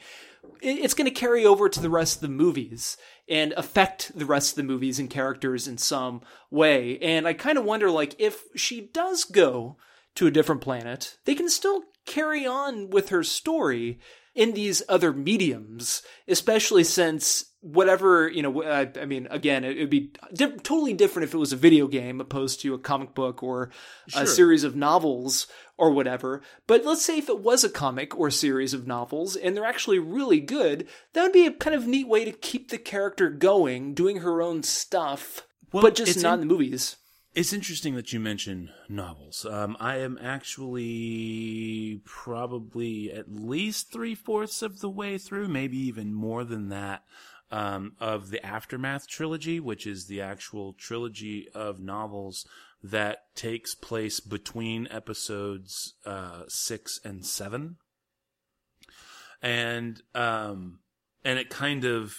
it's 0.60 0.94
going 0.94 1.06
to 1.06 1.20
carry 1.20 1.46
over 1.46 1.68
to 1.68 1.80
the 1.80 1.90
rest 1.90 2.16
of 2.16 2.20
the 2.22 2.28
movies 2.28 2.96
and 3.28 3.52
affect 3.52 4.16
the 4.18 4.26
rest 4.26 4.52
of 4.52 4.56
the 4.56 4.62
movies 4.64 4.98
and 4.98 5.08
characters 5.08 5.68
in 5.68 5.78
some 5.78 6.20
way. 6.50 6.98
And 6.98 7.28
I 7.28 7.32
kind 7.32 7.58
of 7.58 7.64
wonder, 7.64 7.90
like, 7.90 8.16
if 8.18 8.42
she 8.56 8.80
does 8.80 9.24
go 9.24 9.76
to 10.16 10.26
a 10.26 10.32
different 10.32 10.60
planet, 10.60 11.16
they 11.24 11.34
can 11.34 11.48
still 11.48 11.84
carry 12.04 12.46
on 12.46 12.90
with 12.90 13.10
her 13.10 13.22
story 13.22 14.00
in 14.34 14.52
these 14.52 14.82
other 14.88 15.12
mediums, 15.12 16.02
especially 16.28 16.84
since 16.84 17.44
whatever, 17.60 18.28
you 18.28 18.42
know, 18.42 18.62
I, 18.62 18.90
I 19.00 19.06
mean, 19.06 19.26
again, 19.30 19.64
it 19.64 19.78
would 19.78 19.88
be 19.90 20.12
di- 20.34 20.56
totally 20.62 20.92
different 20.92 21.28
if 21.28 21.34
it 21.34 21.38
was 21.38 21.52
a 21.52 21.56
video 21.56 21.86
game 21.86 22.20
opposed 22.20 22.60
to 22.60 22.74
a 22.74 22.78
comic 22.78 23.14
book 23.14 23.42
or 23.42 23.70
a 24.14 24.26
series 24.26 24.64
of 24.64 24.76
novels 24.76 25.46
or 25.78 25.90
whatever. 25.92 26.42
But 26.66 26.84
let's 26.84 27.02
say 27.02 27.16
if 27.18 27.28
it 27.30 27.40
was 27.40 27.64
a 27.64 27.70
comic 27.70 28.16
or 28.18 28.30
series 28.30 28.74
of 28.74 28.86
novels 28.86 29.34
and 29.34 29.56
they're 29.56 29.64
actually 29.64 29.98
really 29.98 30.40
good, 30.40 30.86
that 31.14 31.22
would 31.22 31.32
be 31.32 31.46
a 31.46 31.52
kind 31.52 31.74
of 31.74 31.86
neat 31.86 32.06
way 32.08 32.24
to 32.26 32.32
keep 32.32 32.70
the 32.70 32.78
character 32.78 33.30
going, 33.30 33.94
doing 33.94 34.18
her 34.18 34.42
own 34.42 34.62
stuff, 34.62 35.46
Well, 35.72 35.82
but 35.82 35.94
just 35.94 36.22
not 36.22 36.34
in- 36.34 36.42
in 36.42 36.48
the 36.48 36.52
movies. 36.54 36.96
It's 37.34 37.52
interesting 37.52 37.96
that 37.96 38.12
you 38.12 38.20
mention 38.20 38.70
novels. 38.88 39.44
Um, 39.44 39.76
I 39.80 39.96
am 39.96 40.16
actually 40.22 42.00
probably 42.04 43.10
at 43.10 43.28
least 43.28 43.92
three 43.92 44.14
fourths 44.14 44.62
of 44.62 44.78
the 44.78 44.88
way 44.88 45.18
through, 45.18 45.48
maybe 45.48 45.76
even 45.76 46.14
more 46.14 46.44
than 46.44 46.68
that, 46.68 47.02
um, 47.50 47.96
of 47.98 48.30
the 48.30 48.44
Aftermath 48.46 49.08
trilogy, 49.08 49.58
which 49.58 49.84
is 49.84 50.06
the 50.06 50.20
actual 50.20 50.74
trilogy 50.74 51.48
of 51.52 51.80
novels 51.80 52.46
that 52.84 53.34
takes 53.34 53.74
place 53.74 54.20
between 54.20 54.86
episodes 54.92 55.94
uh, 56.06 56.42
six 56.46 57.00
and 57.04 57.26
seven. 57.26 57.78
And 59.42 60.00
um, 60.14 60.78
and 61.24 61.40
it 61.40 61.50
kind 61.50 61.84
of 61.84 62.14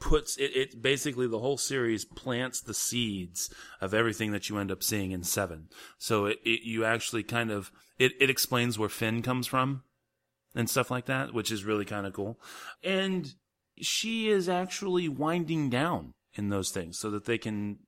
puts 0.00 0.36
it, 0.38 0.56
it 0.56 0.82
basically 0.82 1.26
the 1.26 1.38
whole 1.38 1.58
series 1.58 2.04
plants 2.04 2.60
the 2.60 2.74
seeds 2.74 3.54
of 3.80 3.94
everything 3.94 4.32
that 4.32 4.48
you 4.48 4.58
end 4.58 4.72
up 4.72 4.82
seeing 4.82 5.12
in 5.12 5.22
seven. 5.22 5.68
So 5.98 6.26
it, 6.26 6.38
it 6.44 6.62
you 6.64 6.84
actually 6.84 7.22
kind 7.22 7.50
of 7.50 7.70
it, 7.98 8.12
it 8.18 8.30
explains 8.30 8.78
where 8.78 8.88
Finn 8.88 9.22
comes 9.22 9.46
from 9.46 9.82
and 10.54 10.68
stuff 10.68 10.90
like 10.90 11.06
that, 11.06 11.32
which 11.32 11.52
is 11.52 11.64
really 11.64 11.84
kind 11.84 12.06
of 12.06 12.12
cool. 12.12 12.40
And 12.82 13.32
she 13.80 14.28
is 14.28 14.48
actually 14.48 15.08
winding 15.08 15.70
down 15.70 16.12
in 16.34 16.48
those 16.48 16.70
things 16.70 16.98
so 16.98 17.10
that 17.10 17.26
they 17.26 17.38
can 17.38 17.78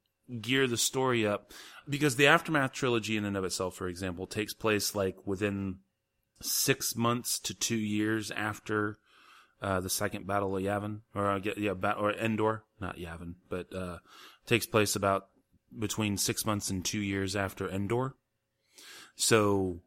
gear 0.41 0.67
the 0.67 0.77
story 0.77 1.27
up 1.27 1.53
because 1.89 2.17
the 2.17 2.27
aftermath 2.27 2.73
trilogy 2.73 3.17
in 3.17 3.25
and 3.25 3.37
of 3.37 3.45
itself 3.45 3.75
for 3.75 3.89
example 3.89 4.27
takes 4.27 4.55
place 4.55 4.95
like 4.95 5.17
within 5.27 5.79
six 6.41 6.97
months 6.97 7.39
to 7.39 7.55
two 7.55 7.77
years 7.77 8.31
after 8.31 8.99
uh, 9.63 9.81
the 9.81 9.89
second 9.89 10.27
Battle 10.27 10.57
of 10.57 10.63
Yavin, 10.63 11.01
or 11.15 11.31
uh, 11.31 11.41
yeah, 11.57 11.75
ba- 11.75 11.97
or 11.97 12.13
Endor, 12.13 12.65
not 12.81 12.99
Yavin, 12.99 13.35
but 13.49 13.73
uh, 13.75 13.99
takes 14.45 14.67
place 14.67 14.97
about 14.97 15.29
between 15.79 16.19
six 16.19 16.45
months 16.45 16.69
and 16.69 16.85
two 16.85 17.01
years 17.01 17.37
after 17.37 17.69
Endor. 17.69 18.17
So 19.15 19.81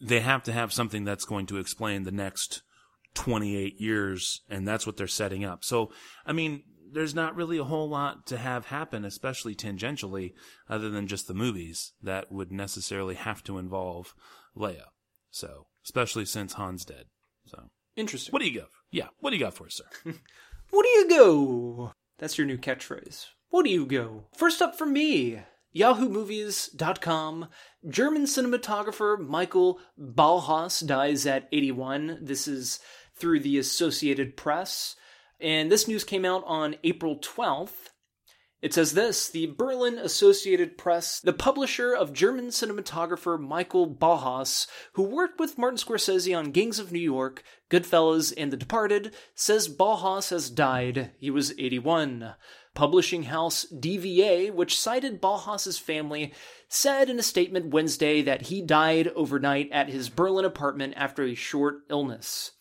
they 0.00 0.20
have 0.20 0.42
to 0.44 0.52
have 0.52 0.72
something 0.72 1.04
that's 1.04 1.24
going 1.24 1.46
to 1.46 1.58
explain 1.58 2.04
the 2.04 2.12
next 2.12 2.62
28 3.14 3.80
years, 3.80 4.42
and 4.48 4.68
that's 4.68 4.86
what 4.86 4.96
they're 4.96 5.06
setting 5.06 5.44
up. 5.44 5.64
So, 5.64 5.90
I 6.24 6.32
mean, 6.32 6.62
there's 6.92 7.14
not 7.14 7.36
really 7.36 7.58
a 7.58 7.64
whole 7.64 7.88
lot 7.88 8.26
to 8.26 8.36
have 8.36 8.66
happen, 8.66 9.04
especially 9.04 9.54
tangentially, 9.54 10.32
other 10.68 10.90
than 10.90 11.06
just 11.06 11.26
the 11.26 11.34
movies 11.34 11.92
that 12.02 12.30
would 12.30 12.52
necessarily 12.52 13.14
have 13.14 13.42
to 13.44 13.58
involve 13.58 14.14
Leia. 14.56 14.88
So, 15.30 15.66
especially 15.84 16.24
since 16.24 16.54
Han's 16.54 16.84
dead. 16.84 17.06
So, 17.46 17.70
Interesting. 17.96 18.32
what 18.32 18.42
do 18.42 18.48
you 18.48 18.60
got? 18.60 18.68
Yeah, 18.90 19.08
what 19.20 19.30
do 19.30 19.36
you 19.36 19.44
got 19.44 19.54
for 19.54 19.66
us, 19.66 19.80
sir? 19.80 20.14
What 20.70 20.84
do 20.84 20.88
you 20.88 21.08
go? 21.08 21.92
That's 22.18 22.38
your 22.38 22.46
new 22.46 22.56
catchphrase. 22.56 23.26
What 23.48 23.64
do 23.64 23.70
you 23.70 23.84
go? 23.86 24.26
First 24.36 24.62
up 24.62 24.78
for 24.78 24.86
me, 24.86 25.40
YahooMovies.com. 25.74 27.48
German 27.88 28.24
cinematographer 28.24 29.18
Michael 29.18 29.80
Ballhaus 30.00 30.86
dies 30.86 31.26
at 31.26 31.48
81. 31.50 32.18
This 32.22 32.46
is 32.46 32.78
through 33.16 33.40
the 33.40 33.58
Associated 33.58 34.36
Press. 34.36 34.94
And 35.40 35.72
this 35.72 35.88
news 35.88 36.04
came 36.04 36.24
out 36.24 36.44
on 36.46 36.76
April 36.84 37.16
12th. 37.16 37.90
It 38.62 38.74
says 38.74 38.92
this 38.92 39.30
The 39.30 39.46
Berlin 39.46 39.96
Associated 39.96 40.76
Press, 40.76 41.18
the 41.20 41.32
publisher 41.32 41.94
of 41.94 42.12
German 42.12 42.48
cinematographer 42.48 43.40
Michael 43.40 43.88
Ballhaus, 43.88 44.66
who 44.92 45.02
worked 45.02 45.40
with 45.40 45.56
Martin 45.56 45.78
Scorsese 45.78 46.36
on 46.36 46.50
Gangs 46.50 46.78
of 46.78 46.92
New 46.92 46.98
York, 46.98 47.42
Goodfellas, 47.70 48.34
and 48.36 48.52
The 48.52 48.58
Departed, 48.58 49.14
says 49.34 49.74
Ballhaus 49.74 50.28
has 50.28 50.50
died. 50.50 51.12
He 51.18 51.30
was 51.30 51.52
81. 51.52 52.34
Publishing 52.74 53.24
house 53.24 53.64
DVA, 53.72 54.52
which 54.52 54.78
cited 54.78 55.22
Ballhaus's 55.22 55.78
family, 55.78 56.34
said 56.68 57.08
in 57.08 57.18
a 57.18 57.22
statement 57.22 57.72
Wednesday 57.72 58.20
that 58.20 58.42
he 58.42 58.60
died 58.60 59.08
overnight 59.16 59.70
at 59.72 59.88
his 59.88 60.10
Berlin 60.10 60.44
apartment 60.44 60.92
after 60.96 61.22
a 61.22 61.34
short 61.34 61.78
illness. 61.88 62.52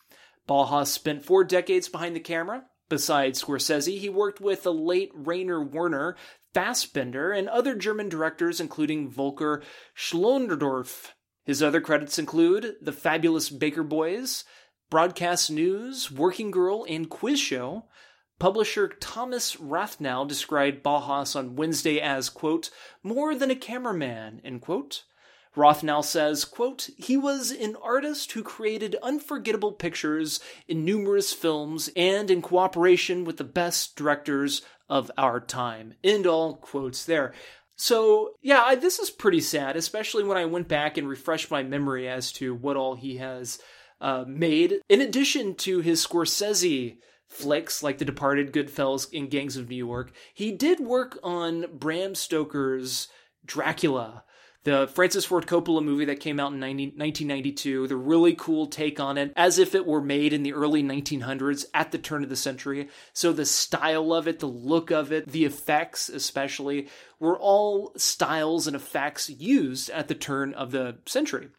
Ballhaus 0.48 0.88
spent 0.88 1.26
four 1.26 1.44
decades 1.44 1.90
behind 1.90 2.16
the 2.16 2.22
camera. 2.22 2.64
Besides 2.90 3.44
Scorsese, 3.44 4.00
he 4.00 4.10
worked 4.10 4.42
with 4.42 4.64
the 4.64 4.74
late 4.74 5.12
Rainer 5.14 5.64
Werner, 5.64 6.16
Fassbinder, 6.54 7.38
and 7.38 7.48
other 7.48 7.76
German 7.76 8.10
directors, 8.10 8.60
including 8.60 9.10
Volker 9.10 9.62
Schlöndorff. 9.96 11.12
His 11.46 11.62
other 11.62 11.82
credits 11.82 12.18
include 12.18 12.76
The 12.82 12.92
Fabulous 12.92 13.50
Baker 13.50 13.84
Boys, 13.84 14.44
Broadcast 14.90 15.52
News, 15.52 16.12
Working 16.12 16.50
Girl, 16.50 16.86
and 16.90 17.10
Quiz 17.10 17.40
Show. 17.40 17.86
Publisher 18.40 18.88
Thomas 18.88 19.56
Rathnow 19.58 20.28
described 20.28 20.84
Ballhaus 20.84 21.36
on 21.36 21.56
Wednesday 21.56 22.00
as, 22.00 22.30
quote, 22.30 22.72
more 23.04 23.36
than 23.36 23.52
a 23.52 23.56
cameraman, 23.56 24.42
end 24.44 24.62
quote. 24.62 25.04
Rathnow 25.56 26.04
says, 26.04 26.46
quote, 26.46 26.90
he 26.98 27.18
was 27.18 27.52
an 27.52 27.76
artist 27.82 28.32
who 28.34 28.44
created 28.44 28.96
unforgettable 29.02 29.72
pictures 29.72 30.40
in 30.68 30.86
numerous 30.86 31.34
films 31.34 31.90
and 31.96 32.30
in 32.30 32.42
cooperation 32.42 33.26
with 33.26 33.38
the 33.38 33.44
best 33.44 33.96
directors 33.96 34.62
of 34.88 35.12
our 35.18 35.40
time. 35.40 35.96
End 36.04 36.28
all 36.28 36.56
quotes 36.56 37.04
there. 37.06 37.34
So, 37.76 38.34
yeah, 38.42 38.62
I, 38.62 38.76
this 38.76 39.00
is 39.00 39.10
pretty 39.10 39.42
sad, 39.42 39.76
especially 39.76 40.24
when 40.24 40.38
I 40.38 40.46
went 40.46 40.68
back 40.68 40.98
and 40.98 41.08
refreshed 41.08 41.50
my 41.50 41.64
memory 41.64 42.08
as 42.10 42.32
to 42.34 42.54
what 42.54 42.76
all 42.76 42.96
he 42.96 43.18
has 43.18 43.60
uh, 44.02 44.26
made. 44.28 44.80
In 44.90 45.02
addition 45.02 45.56
to 45.56 45.80
his 45.80 46.06
Scorsese 46.06 46.98
flicks 47.28 47.82
like 47.82 47.98
The 47.98 48.06
Departed, 48.06 48.52
Goodfellas, 48.52 49.08
and 49.18 49.32
Gangs 49.32 49.56
of 49.56 49.70
New 49.70 49.76
York, 49.76 50.12
he 50.34 50.52
did 50.52 50.80
work 50.80 51.18
on 51.24 51.66
Bram 51.74 52.16
Stoker's 52.16 53.08
Dracula 53.46 54.24
the 54.64 54.88
Francis 54.88 55.26
Ford 55.26 55.48
Coppola 55.48 55.84
movie 55.84 56.06
that 56.06 56.20
came 56.20 56.40
out 56.40 56.52
in 56.52 56.60
90, 56.60 56.86
1992, 56.88 57.88
the 57.88 57.96
really 57.96 58.36
cool 58.36 58.68
take 58.68 59.00
on 59.00 59.18
it, 59.18 59.32
as 59.36 59.58
if 59.58 59.74
it 59.74 59.86
were 59.86 60.02
made 60.02 60.34
in 60.34 60.44
the 60.44 60.54
early 60.54 60.84
1900s 60.84 61.66
at 61.74 61.92
the 61.92 61.98
turn 61.98 62.24
of 62.24 62.30
the 62.30 62.36
century. 62.36 62.90
So 63.14 63.32
the 63.32 63.46
style 63.46 64.14
of 64.14 64.28
it, 64.28 64.40
the 64.40 64.48
look 64.48 64.92
of 64.92 65.12
it, 65.12 65.28
the 65.28 65.46
effects 65.46 66.10
especially, 66.10 66.90
were 67.20 67.40
all 67.40 67.94
styles 67.96 68.68
and 68.68 68.76
effects 68.76 69.30
used 69.30 69.90
at 69.92 70.08
the 70.08 70.16
turn 70.16 70.54
of 70.54 70.72
the 70.72 70.98
century. 71.06 71.50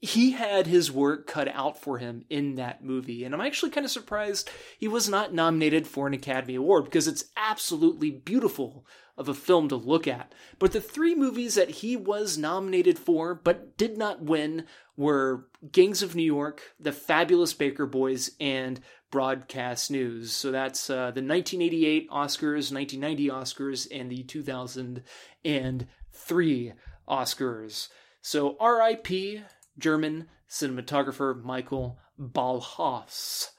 He 0.00 0.32
had 0.32 0.66
his 0.66 0.92
work 0.92 1.26
cut 1.26 1.48
out 1.48 1.80
for 1.80 1.98
him 1.98 2.24
in 2.28 2.56
that 2.56 2.84
movie, 2.84 3.24
and 3.24 3.34
I'm 3.34 3.40
actually 3.40 3.70
kind 3.70 3.86
of 3.86 3.90
surprised 3.90 4.50
he 4.78 4.88
was 4.88 5.08
not 5.08 5.32
nominated 5.32 5.86
for 5.86 6.06
an 6.06 6.12
Academy 6.12 6.54
Award 6.54 6.84
because 6.84 7.08
it's 7.08 7.24
absolutely 7.36 8.10
beautiful 8.10 8.84
of 9.16 9.28
a 9.28 9.34
film 9.34 9.68
to 9.68 9.76
look 9.76 10.06
at. 10.06 10.34
But 10.58 10.72
the 10.72 10.80
three 10.80 11.14
movies 11.14 11.54
that 11.54 11.70
he 11.70 11.96
was 11.96 12.36
nominated 12.36 12.98
for 12.98 13.34
but 13.34 13.78
did 13.78 13.96
not 13.96 14.22
win 14.22 14.66
were 14.96 15.46
Gangs 15.72 16.02
of 16.02 16.14
New 16.14 16.22
York, 16.22 16.74
The 16.78 16.92
Fabulous 16.92 17.54
Baker 17.54 17.86
Boys, 17.86 18.32
and 18.38 18.80
Broadcast 19.10 19.90
News. 19.90 20.32
So 20.32 20.50
that's 20.50 20.90
uh, 20.90 21.12
the 21.12 21.22
1988 21.22 22.10
Oscars, 22.10 22.70
1990 22.72 23.28
Oscars, 23.28 23.88
and 23.90 24.10
the 24.10 24.24
2003 24.24 26.72
Oscars. 27.08 27.88
So 28.20 28.58
RIP, 28.60 29.40
German 29.78 30.28
cinematographer 30.48 31.42
Michael 31.42 31.98
Ballhaus. 32.20 33.50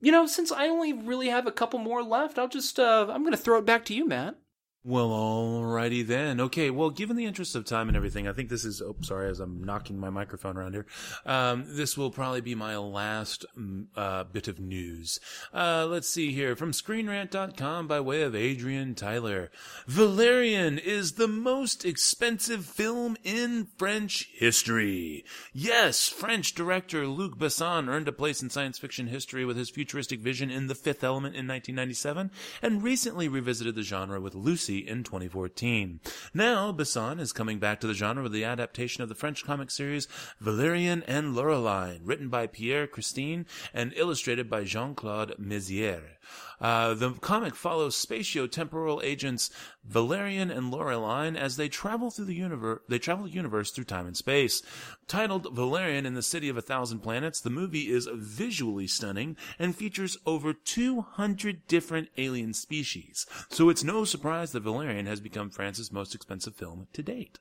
You 0.00 0.12
know, 0.12 0.26
since 0.26 0.52
I 0.52 0.68
only 0.68 0.92
really 0.92 1.28
have 1.28 1.46
a 1.46 1.52
couple 1.52 1.78
more 1.80 2.02
left, 2.02 2.38
I'll 2.38 2.48
just, 2.48 2.78
uh, 2.78 3.06
I'm 3.10 3.22
going 3.22 3.32
to 3.32 3.36
throw 3.36 3.58
it 3.58 3.66
back 3.66 3.84
to 3.86 3.94
you, 3.94 4.06
Matt. 4.06 4.36
Well, 4.84 5.10
alrighty 5.10 6.06
then. 6.06 6.40
Okay, 6.40 6.70
well, 6.70 6.90
given 6.90 7.16
the 7.16 7.26
interest 7.26 7.56
of 7.56 7.64
time 7.64 7.88
and 7.88 7.96
everything, 7.96 8.28
I 8.28 8.32
think 8.32 8.48
this 8.48 8.64
is, 8.64 8.80
oh, 8.80 8.94
sorry, 9.00 9.28
as 9.28 9.40
I'm 9.40 9.64
knocking 9.64 9.98
my 9.98 10.08
microphone 10.08 10.56
around 10.56 10.74
here, 10.74 10.86
um, 11.26 11.64
this 11.66 11.98
will 11.98 12.12
probably 12.12 12.40
be 12.40 12.54
my 12.54 12.76
last 12.76 13.44
mm, 13.58 13.86
uh, 13.96 14.22
bit 14.24 14.46
of 14.46 14.60
news. 14.60 15.18
Uh, 15.52 15.84
let's 15.90 16.08
see 16.08 16.32
here. 16.32 16.54
From 16.54 16.70
ScreenRant.com 16.70 17.88
by 17.88 17.98
way 17.98 18.22
of 18.22 18.36
Adrienne 18.36 18.94
Tyler. 18.94 19.50
Valerian 19.88 20.78
is 20.78 21.14
the 21.14 21.28
most 21.28 21.84
expensive 21.84 22.64
film 22.64 23.16
in 23.24 23.66
French 23.76 24.30
history. 24.32 25.24
Yes, 25.52 26.08
French 26.08 26.54
director 26.54 27.08
Luc 27.08 27.36
Besson 27.36 27.88
earned 27.88 28.08
a 28.08 28.12
place 28.12 28.42
in 28.42 28.48
science 28.48 28.78
fiction 28.78 29.08
history 29.08 29.44
with 29.44 29.56
his 29.56 29.70
futuristic 29.70 30.20
vision 30.20 30.50
in 30.50 30.68
The 30.68 30.76
Fifth 30.76 31.02
Element 31.02 31.34
in 31.34 31.48
1997, 31.48 32.30
and 32.62 32.82
recently 32.82 33.26
revisited 33.26 33.74
the 33.74 33.82
genre 33.82 34.20
with 34.20 34.36
Lucy 34.36 34.67
in 34.76 35.02
2014. 35.02 36.00
Now, 36.34 36.72
Besson 36.72 37.18
is 37.18 37.32
coming 37.32 37.58
back 37.58 37.80
to 37.80 37.86
the 37.86 37.94
genre 37.94 38.22
with 38.22 38.32
the 38.32 38.44
adaptation 38.44 39.02
of 39.02 39.08
the 39.08 39.14
French 39.14 39.44
comic 39.44 39.70
series 39.70 40.06
Valerian 40.40 41.02
and 41.04 41.34
Laureline, 41.34 42.00
written 42.04 42.28
by 42.28 42.46
Pierre 42.46 42.86
Christin 42.86 43.46
and 43.72 43.92
illustrated 43.96 44.50
by 44.50 44.64
Jean-Claude 44.64 45.34
Mézières. 45.40 46.17
Uh, 46.60 46.94
the 46.94 47.12
comic 47.12 47.54
follows 47.54 47.94
spatio-temporal 47.94 49.00
agents 49.04 49.50
Valerian 49.84 50.50
and 50.50 50.72
Laureline 50.72 51.36
as 51.36 51.56
they 51.56 51.68
travel 51.68 52.10
through 52.10 52.24
the 52.24 52.34
universe. 52.34 52.80
They 52.88 52.98
travel 52.98 53.26
the 53.26 53.30
universe 53.30 53.70
through 53.70 53.84
time 53.84 54.06
and 54.06 54.16
space. 54.16 54.62
Titled 55.06 55.54
Valerian 55.54 56.04
in 56.04 56.14
the 56.14 56.22
City 56.22 56.48
of 56.48 56.56
a 56.56 56.62
Thousand 56.62 57.00
Planets, 57.00 57.40
the 57.40 57.50
movie 57.50 57.90
is 57.90 58.08
visually 58.12 58.86
stunning 58.86 59.36
and 59.58 59.76
features 59.76 60.18
over 60.26 60.52
200 60.52 61.66
different 61.66 62.08
alien 62.16 62.52
species. 62.52 63.24
So 63.50 63.68
it's 63.68 63.84
no 63.84 64.04
surprise 64.04 64.52
that 64.52 64.60
Valerian 64.60 65.06
has 65.06 65.20
become 65.20 65.50
France's 65.50 65.92
most 65.92 66.14
expensive 66.14 66.56
film 66.56 66.88
to 66.92 67.02
date. 67.02 67.38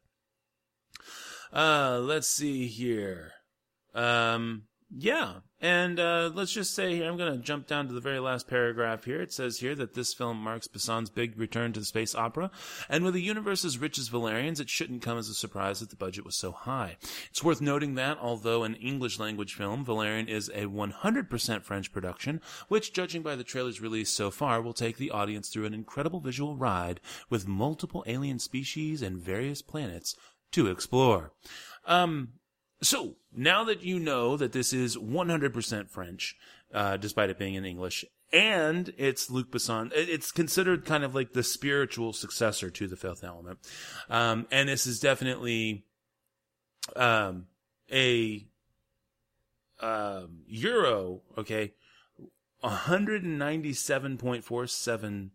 Uh, 1.52 2.00
let's 2.02 2.28
see 2.28 2.68
here. 2.68 3.32
Um, 3.94 4.64
yeah. 4.96 5.40
And 5.60 6.00
uh, 6.00 6.30
let's 6.36 6.52
just 6.52 6.76
say 6.76 6.96
here, 6.96 7.10
I'm 7.10 7.18
going 7.18 7.34
to 7.34 7.40
jump 7.40 7.66
down 7.66 7.88
to 7.88 7.94
the 7.94 8.00
very 8.00 8.20
last 8.20 8.48
paragraph 8.48 9.06
here. 9.06 9.22
It 9.22 9.34
says 9.34 9.60
here 9.60 9.74
that 9.76 9.96
this 9.96 10.14
film 10.14 10.38
marks 10.38 10.68
Besson's 10.68 11.10
big 11.10 11.38
return 11.38 11.74
to 11.74 11.80
the 11.80 11.86
space 11.86 12.14
opera. 12.14 12.52
And 12.90 13.04
with 13.04 13.16
a 13.16 13.22
universe 13.22 13.66
as 13.66 13.80
rich 13.80 13.98
as 13.98 14.10
Valerian's, 14.10 14.60
it 14.60 14.70
shouldn't 14.70 15.02
come 15.02 15.18
as 15.18 15.30
a 15.30 15.34
surprise 15.34 15.80
that 15.80 15.90
the 15.90 15.96
budget 15.96 16.26
was 16.26 16.36
so 16.36 16.52
high. 16.52 16.98
It's 17.32 17.44
worth 17.44 17.60
noting 17.60 17.96
that, 17.96 18.20
although 18.22 18.64
an 18.64 18.76
English 18.76 19.18
language 19.18 19.56
film, 19.56 19.84
Valerian 19.84 20.28
is 20.28 20.50
a 20.50 20.66
100% 20.66 21.64
French 21.64 21.92
production, 21.92 22.40
which, 22.68 22.94
judging 22.94 23.24
by 23.24 23.36
the 23.36 23.44
trailers 23.44 23.82
released 23.82 24.16
so 24.16 24.30
far, 24.30 24.62
will 24.62 24.74
take 24.74 24.98
the 24.98 25.12
audience 25.12 25.50
through 25.50 25.66
an 25.66 25.74
incredible 25.74 26.20
visual 26.20 26.56
ride 26.56 27.00
with 27.32 27.48
multiple 27.48 28.04
alien 28.06 28.38
species 28.38 29.02
and 29.02 29.18
various 29.18 29.64
planets 29.64 30.16
to 30.52 30.68
explore. 30.68 31.34
Um, 31.86 32.34
so 32.82 33.16
now 33.36 33.64
that 33.64 33.84
you 33.84 34.00
know 34.00 34.38
that 34.38 34.52
this 34.52 34.74
is 34.74 34.98
100% 34.98 35.90
French, 35.90 36.36
uh, 36.74 36.98
despite 36.98 37.30
it 37.30 37.40
being 37.40 37.56
in 37.56 37.66
English, 37.66 38.06
and 38.32 38.94
it's 38.98 39.32
Luc 39.32 39.52
Besson, 39.52 39.92
it's 39.94 40.32
considered 40.32 40.86
kind 40.86 41.04
of 41.04 41.14
like 41.16 41.34
the 41.34 41.44
spiritual 41.44 42.14
successor 42.14 42.70
to 42.70 42.88
the 42.88 42.98
Fifth 42.98 43.24
Element, 43.24 43.58
um, 44.10 44.46
and 44.52 44.70
this 44.70 44.86
is 44.86 45.00
definitely 45.00 45.86
um, 46.96 47.48
a 47.92 48.46
um, 49.80 50.42
euro, 50.48 51.22
okay, 51.38 51.74
197.47 52.64 55.30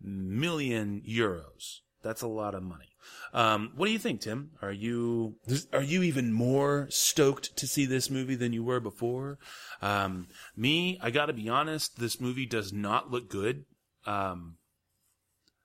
million 0.00 1.02
euros. 1.08 1.80
That's 2.06 2.22
a 2.22 2.28
lot 2.28 2.54
of 2.54 2.62
money. 2.62 2.86
Um, 3.34 3.72
what 3.76 3.86
do 3.86 3.92
you 3.92 3.98
think, 3.98 4.20
Tim? 4.20 4.50
Are 4.62 4.70
you 4.72 5.34
are 5.72 5.82
you 5.82 6.02
even 6.04 6.32
more 6.32 6.86
stoked 6.90 7.56
to 7.56 7.66
see 7.66 7.84
this 7.84 8.08
movie 8.10 8.36
than 8.36 8.52
you 8.52 8.62
were 8.62 8.78
before? 8.80 9.38
Um, 9.82 10.28
me, 10.56 10.98
I 11.02 11.10
got 11.10 11.26
to 11.26 11.32
be 11.32 11.48
honest. 11.48 11.98
This 11.98 12.20
movie 12.20 12.46
does 12.46 12.72
not 12.72 13.10
look 13.10 13.28
good. 13.28 13.64
Um, 14.06 14.56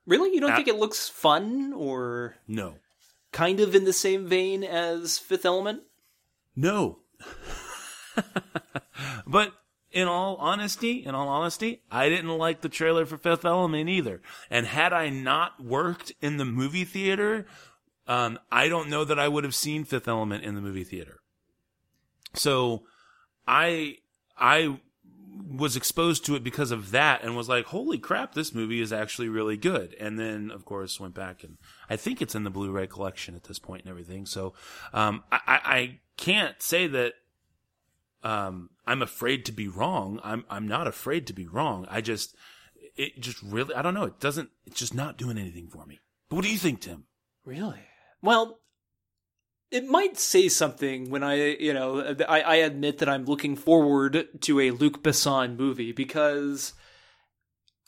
Really? 0.08 0.34
You 0.34 0.42
don't 0.42 0.54
Uh, 0.54 0.56
think 0.56 0.68
it 0.68 0.78
looks 0.78 1.08
fun 1.08 1.74
or 1.74 2.36
no, 2.48 2.76
kind 3.32 3.60
of 3.60 3.76
in 3.76 3.86
the 3.86 3.94
same 3.94 4.26
vein 4.28 4.64
as 4.64 5.20
Fifth 5.20 5.46
Element? 5.46 5.84
no. 6.56 6.98
but 9.28 9.54
in 9.92 10.08
all 10.08 10.36
honesty, 10.38 11.04
in 11.06 11.16
all 11.16 11.28
honesty, 11.28 11.82
I 11.92 12.10
didn't 12.10 12.38
like 12.38 12.62
the 12.62 12.70
trailer 12.70 13.06
for 13.06 13.18
Fifth 13.18 13.46
Element 13.46 13.90
either. 13.90 14.22
And 14.50 14.66
had 14.66 14.94
I 14.94 15.10
not 15.10 15.64
worked 15.64 16.14
in 16.22 16.38
the 16.38 16.46
movie 16.46 16.86
theater, 16.86 17.46
um, 18.08 18.40
I 18.52 18.68
don't 18.68 18.90
know 18.90 19.04
that 19.06 19.20
I 19.20 19.28
would 19.28 19.44
have 19.44 19.56
seen 19.56 19.84
Fifth 19.84 20.08
Element 20.08 20.44
in 20.44 20.56
the 20.56 20.62
movie 20.62 20.84
theater. 20.84 21.20
So 22.34 22.84
I 23.48 23.98
I 24.38 24.80
was 25.50 25.76
exposed 25.76 26.26
to 26.26 26.36
it 26.36 26.44
because 26.44 26.72
of 26.72 26.92
that 26.92 27.24
and 27.24 27.36
was 27.36 27.50
like, 27.50 27.66
holy 27.66 27.98
crap, 27.98 28.34
this 28.34 28.54
movie 28.54 28.82
is 28.82 28.92
actually 28.92 29.30
really 29.30 29.58
good. 29.58 29.96
And 30.00 30.20
then, 30.20 30.52
of 30.52 30.66
course, 30.66 31.00
went 31.00 31.14
back 31.14 31.44
and 31.44 31.58
I 31.90 31.96
think 31.96 32.22
it's 32.22 32.36
in 32.36 32.44
the 32.44 32.50
Blu-ray 32.50 32.88
collection 32.88 33.36
at 33.36 33.44
this 33.44 33.60
point 33.60 33.84
and 33.84 33.90
everything. 33.90 34.26
So, 34.26 34.54
um, 34.94 35.24
I, 35.32 35.40
I, 35.48 35.60
I 35.64 36.00
can't 36.18 36.62
say 36.62 36.88
that, 36.88 37.14
um, 38.24 38.70
I'm 38.86 39.02
afraid 39.02 39.46
to 39.46 39.52
be 39.52 39.68
wrong. 39.68 40.20
I'm, 40.24 40.46
I'm 40.50 40.68
not 40.68 40.88
afraid 40.88 41.28
to 41.28 41.34
be 41.34 41.48
wrong. 41.48 41.88
I 41.90 42.02
just, 42.02 42.36
it 42.96 43.20
just 43.20 43.42
really, 43.42 43.74
I 43.76 43.82
don't 43.82 43.94
know. 43.94 44.04
It 44.04 44.20
doesn't, 44.20 44.50
it's 44.66 44.80
just 44.80 44.94
not 44.94 45.18
doing 45.18 45.38
anything 45.38 45.68
for 45.68 45.86
me. 45.86 46.00
But 46.30 46.38
what 46.38 46.46
do 46.46 46.52
you 46.52 46.58
think, 46.58 46.82
Tim? 46.82 47.06
Really? 47.46 47.80
Well, 48.22 48.60
it 49.72 49.88
might 49.88 50.20
say 50.20 50.50
something 50.50 51.10
when 51.10 51.24
I, 51.24 51.56
you 51.56 51.74
know, 51.74 52.16
I, 52.28 52.42
I 52.42 52.56
admit 52.58 52.98
that 53.00 53.10
I'm 53.10 53.26
looking 53.26 53.56
forward 53.56 54.28
to 54.42 54.60
a 54.60 54.72
Luc 54.72 55.02
Besson 55.02 55.58
movie 55.58 55.94
because 55.94 56.74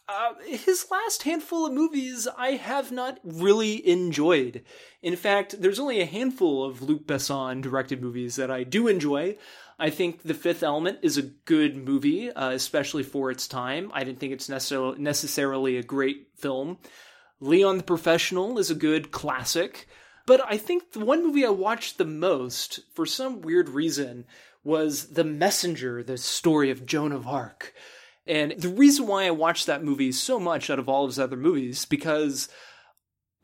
uh, 0.07 0.33
his 0.45 0.87
last 0.91 1.23
handful 1.23 1.65
of 1.65 1.73
movies 1.73 2.27
I 2.37 2.51
have 2.51 2.91
not 2.91 3.19
really 3.23 3.87
enjoyed. 3.87 4.63
In 5.01 5.15
fact, 5.15 5.61
there's 5.61 5.79
only 5.79 6.01
a 6.01 6.05
handful 6.05 6.63
of 6.63 6.81
Luc 6.81 7.05
Besson 7.05 7.61
directed 7.61 8.01
movies 8.01 8.35
that 8.37 8.51
I 8.51 8.63
do 8.63 8.87
enjoy. 8.87 9.37
I 9.79 9.89
think 9.89 10.23
The 10.23 10.33
Fifth 10.33 10.63
Element 10.63 10.99
is 11.01 11.17
a 11.17 11.23
good 11.23 11.75
movie, 11.75 12.31
uh, 12.31 12.51
especially 12.51 13.03
for 13.03 13.31
its 13.31 13.47
time. 13.47 13.91
I 13.93 14.03
didn't 14.03 14.19
think 14.19 14.33
it's 14.33 14.49
necessarily 14.49 14.99
necessarily 14.99 15.77
a 15.77 15.83
great 15.83 16.27
film. 16.35 16.77
Leon 17.39 17.77
the 17.77 17.83
Professional 17.83 18.57
is 18.59 18.69
a 18.69 18.75
good 18.75 19.11
classic. 19.11 19.87
But 20.25 20.41
I 20.47 20.57
think 20.57 20.93
the 20.93 21.03
one 21.03 21.23
movie 21.23 21.45
I 21.45 21.49
watched 21.49 21.97
the 21.97 22.05
most, 22.05 22.79
for 22.93 23.05
some 23.05 23.41
weird 23.41 23.67
reason, 23.67 24.25
was 24.63 25.09
The 25.09 25.25
Messenger, 25.25 26.03
the 26.03 26.17
story 26.17 26.71
of 26.71 26.85
Joan 26.85 27.11
of 27.11 27.27
Arc. 27.27 27.73
And 28.25 28.53
the 28.57 28.69
reason 28.69 29.05
why 29.05 29.25
I 29.25 29.31
watched 29.31 29.65
that 29.65 29.83
movie 29.83 30.13
so 30.13 30.39
much 30.39 30.69
out 30.69 30.79
of 30.79 30.87
all 30.87 31.03
of 31.03 31.09
his 31.09 31.19
other 31.19 31.35
movies, 31.35 31.83
because 31.83 32.47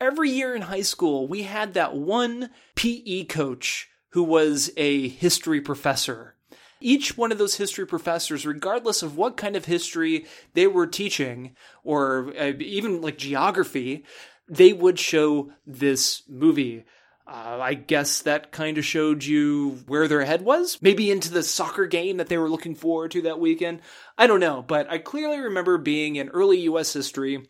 every 0.00 0.30
year 0.30 0.54
in 0.54 0.62
high 0.62 0.80
school, 0.80 1.28
we 1.28 1.42
had 1.42 1.74
that 1.74 1.94
one 1.94 2.48
PE 2.76 3.24
coach 3.24 3.90
who 4.10 4.22
was 4.22 4.70
a 4.76 5.08
history 5.08 5.60
professor. 5.60 6.34
Each 6.80 7.16
one 7.16 7.30
of 7.30 7.38
those 7.38 7.56
history 7.56 7.86
professors, 7.86 8.46
regardless 8.46 9.02
of 9.02 9.16
what 9.16 9.36
kind 9.36 9.54
of 9.54 9.66
history 9.66 10.26
they 10.54 10.66
were 10.66 10.86
teaching, 10.86 11.54
or 11.84 12.32
uh, 12.38 12.52
even 12.58 13.02
like 13.02 13.18
geography, 13.18 14.04
they 14.48 14.72
would 14.72 14.98
show 14.98 15.52
this 15.66 16.22
movie. 16.28 16.84
Uh, 17.26 17.58
I 17.60 17.74
guess 17.74 18.22
that 18.22 18.50
kind 18.50 18.78
of 18.78 18.84
showed 18.84 19.22
you 19.22 19.78
where 19.86 20.08
their 20.08 20.24
head 20.24 20.42
was. 20.42 20.78
Maybe 20.80 21.10
into 21.10 21.30
the 21.30 21.44
soccer 21.44 21.86
game 21.86 22.16
that 22.16 22.28
they 22.28 22.38
were 22.38 22.50
looking 22.50 22.74
forward 22.74 23.12
to 23.12 23.22
that 23.22 23.38
weekend. 23.38 23.82
I 24.18 24.26
don't 24.26 24.40
know, 24.40 24.62
but 24.66 24.90
I 24.90 24.98
clearly 24.98 25.38
remember 25.38 25.78
being 25.78 26.16
in 26.16 26.30
early 26.30 26.60
U.S. 26.62 26.92
history 26.92 27.48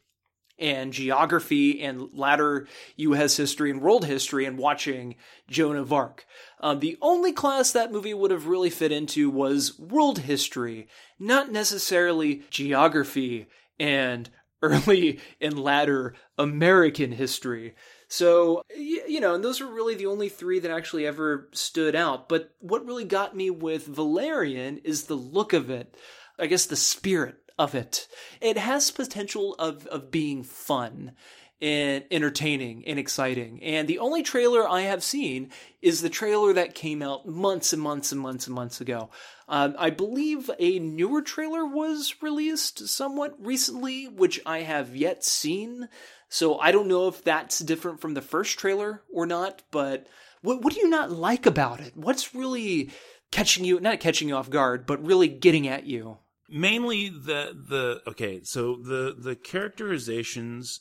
and 0.60 0.92
geography 0.92 1.82
and 1.82 2.12
latter 2.12 2.68
U.S. 2.96 3.36
history 3.36 3.70
and 3.70 3.80
world 3.80 4.04
history 4.04 4.44
and 4.44 4.58
watching 4.58 5.16
Joan 5.48 5.76
of 5.76 5.92
Arc. 5.92 6.26
Um, 6.60 6.80
the 6.80 6.98
only 7.00 7.32
class 7.32 7.72
that 7.72 7.90
movie 7.90 8.14
would 8.14 8.30
have 8.30 8.46
really 8.46 8.70
fit 8.70 8.92
into 8.92 9.30
was 9.30 9.78
world 9.78 10.20
history, 10.20 10.88
not 11.18 11.50
necessarily 11.50 12.42
geography 12.50 13.46
and 13.78 14.28
early 14.62 15.18
and 15.40 15.58
latter 15.58 16.14
American 16.36 17.12
history. 17.12 17.74
So, 18.08 18.62
you 18.76 19.20
know, 19.20 19.34
and 19.36 19.42
those 19.42 19.60
are 19.60 19.66
really 19.66 19.94
the 19.94 20.06
only 20.06 20.28
three 20.28 20.58
that 20.58 20.70
actually 20.70 21.06
ever 21.06 21.48
stood 21.52 21.94
out. 21.94 22.28
But 22.28 22.50
what 22.58 22.84
really 22.84 23.04
got 23.04 23.36
me 23.36 23.50
with 23.50 23.86
Valerian 23.86 24.78
is 24.78 25.04
the 25.04 25.14
look 25.14 25.52
of 25.52 25.70
it. 25.70 25.96
I 26.38 26.46
guess 26.46 26.66
the 26.66 26.76
spirit 26.76 27.36
of 27.60 27.74
it. 27.74 28.08
It 28.40 28.56
has 28.56 28.90
potential 28.90 29.54
of, 29.58 29.86
of 29.88 30.10
being 30.10 30.42
fun 30.42 31.12
and 31.60 32.04
entertaining 32.10 32.84
and 32.86 32.98
exciting. 32.98 33.62
And 33.62 33.86
the 33.86 33.98
only 33.98 34.22
trailer 34.22 34.66
I 34.66 34.80
have 34.80 35.02
seen 35.02 35.50
is 35.82 36.00
the 36.00 36.08
trailer 36.08 36.54
that 36.54 36.74
came 36.74 37.02
out 37.02 37.28
months 37.28 37.74
and 37.74 37.82
months 37.82 38.12
and 38.12 38.20
months 38.20 38.46
and 38.46 38.56
months 38.56 38.80
ago. 38.80 39.10
Um, 39.46 39.74
I 39.78 39.90
believe 39.90 40.50
a 40.58 40.78
newer 40.78 41.20
trailer 41.20 41.66
was 41.66 42.14
released 42.22 42.88
somewhat 42.88 43.34
recently, 43.38 44.08
which 44.08 44.40
I 44.46 44.60
have 44.60 44.96
yet 44.96 45.22
seen. 45.22 45.90
So 46.30 46.58
I 46.58 46.72
don't 46.72 46.88
know 46.88 47.08
if 47.08 47.22
that's 47.22 47.58
different 47.58 48.00
from 48.00 48.14
the 48.14 48.22
first 48.22 48.58
trailer 48.58 49.02
or 49.12 49.26
not, 49.26 49.62
but 49.70 50.06
what, 50.40 50.62
what 50.62 50.72
do 50.72 50.80
you 50.80 50.88
not 50.88 51.12
like 51.12 51.44
about 51.44 51.80
it? 51.80 51.94
What's 51.94 52.34
really 52.34 52.90
catching 53.30 53.66
you, 53.66 53.80
not 53.80 54.00
catching 54.00 54.28
you 54.28 54.36
off 54.36 54.48
guard, 54.48 54.86
but 54.86 55.04
really 55.04 55.28
getting 55.28 55.68
at 55.68 55.84
you? 55.84 56.16
Mainly 56.50 57.08
the 57.08 57.56
the 57.68 58.02
okay 58.06 58.40
so 58.42 58.76
the 58.76 59.14
the 59.16 59.36
characterizations 59.36 60.80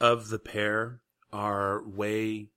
of 0.00 0.28
the 0.28 0.38
pair 0.38 1.00
are 1.32 1.82
way 1.86 2.48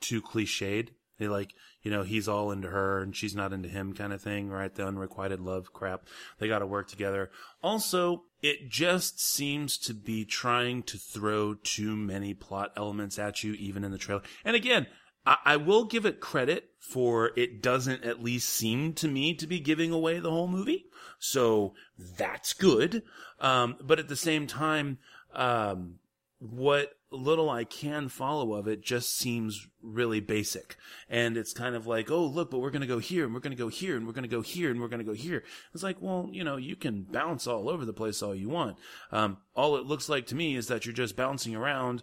too 0.00 0.22
cliched. 0.22 0.90
They 1.18 1.28
like 1.28 1.52
you 1.82 1.90
know 1.90 2.02
he's 2.02 2.28
all 2.28 2.50
into 2.50 2.68
her 2.68 3.00
and 3.00 3.14
she's 3.14 3.34
not 3.34 3.52
into 3.52 3.68
him 3.68 3.92
kind 3.92 4.12
of 4.12 4.20
thing 4.20 4.50
right? 4.50 4.74
The 4.74 4.86
unrequited 4.86 5.40
love 5.40 5.72
crap. 5.72 6.06
They 6.38 6.48
got 6.48 6.60
to 6.60 6.66
work 6.66 6.88
together. 6.88 7.30
Also 7.62 8.24
it 8.42 8.68
just 8.68 9.20
seems 9.20 9.78
to 9.78 9.94
be 9.94 10.24
trying 10.24 10.82
to 10.84 10.98
throw 10.98 11.54
too 11.54 11.96
many 11.96 12.34
plot 12.34 12.70
elements 12.76 13.18
at 13.18 13.42
you 13.42 13.54
even 13.54 13.84
in 13.84 13.92
the 13.92 13.98
trailer. 13.98 14.22
And 14.44 14.56
again 14.56 14.86
I, 15.24 15.36
I 15.44 15.56
will 15.56 15.84
give 15.84 16.06
it 16.06 16.20
credit 16.20 16.70
for 16.88 17.32
it 17.36 17.62
doesn't 17.62 18.04
at 18.04 18.22
least 18.22 18.48
seem 18.48 18.92
to 18.94 19.08
me 19.08 19.34
to 19.34 19.46
be 19.46 19.60
giving 19.60 19.92
away 19.92 20.18
the 20.18 20.30
whole 20.30 20.48
movie 20.48 20.86
so 21.18 21.74
that's 21.98 22.52
good. 22.52 23.02
Um, 23.40 23.76
but 23.80 23.98
at 23.98 24.08
the 24.08 24.16
same 24.16 24.46
time, 24.46 24.98
um, 25.34 25.98
what 26.38 26.92
little 27.10 27.48
I 27.48 27.64
can 27.64 28.08
follow 28.08 28.54
of 28.54 28.66
it 28.66 28.82
just 28.82 29.16
seems 29.16 29.68
really 29.82 30.20
basic. 30.20 30.76
And 31.08 31.36
it's 31.36 31.52
kind 31.52 31.74
of 31.74 31.86
like, 31.86 32.10
oh, 32.10 32.24
look, 32.26 32.50
but 32.50 32.58
we're 32.58 32.70
going 32.70 32.82
to 32.82 32.86
go 32.86 32.98
here 32.98 33.24
and 33.24 33.32
we're 33.32 33.40
going 33.40 33.56
to 33.56 33.62
go 33.62 33.68
here 33.68 33.96
and 33.96 34.06
we're 34.06 34.12
going 34.12 34.24
to 34.24 34.28
go 34.28 34.42
here 34.42 34.70
and 34.70 34.80
we're 34.80 34.88
going 34.88 35.04
to 35.04 35.04
go 35.04 35.14
here. 35.14 35.44
It's 35.72 35.82
like, 35.82 35.96
well, 36.00 36.28
you 36.30 36.44
know, 36.44 36.56
you 36.56 36.76
can 36.76 37.02
bounce 37.02 37.46
all 37.46 37.68
over 37.68 37.84
the 37.84 37.92
place 37.92 38.22
all 38.22 38.34
you 38.34 38.48
want. 38.48 38.76
Um, 39.12 39.38
all 39.54 39.76
it 39.76 39.86
looks 39.86 40.08
like 40.08 40.26
to 40.26 40.34
me 40.34 40.56
is 40.56 40.66
that 40.66 40.84
you're 40.84 40.94
just 40.94 41.16
bouncing 41.16 41.54
around 41.54 42.02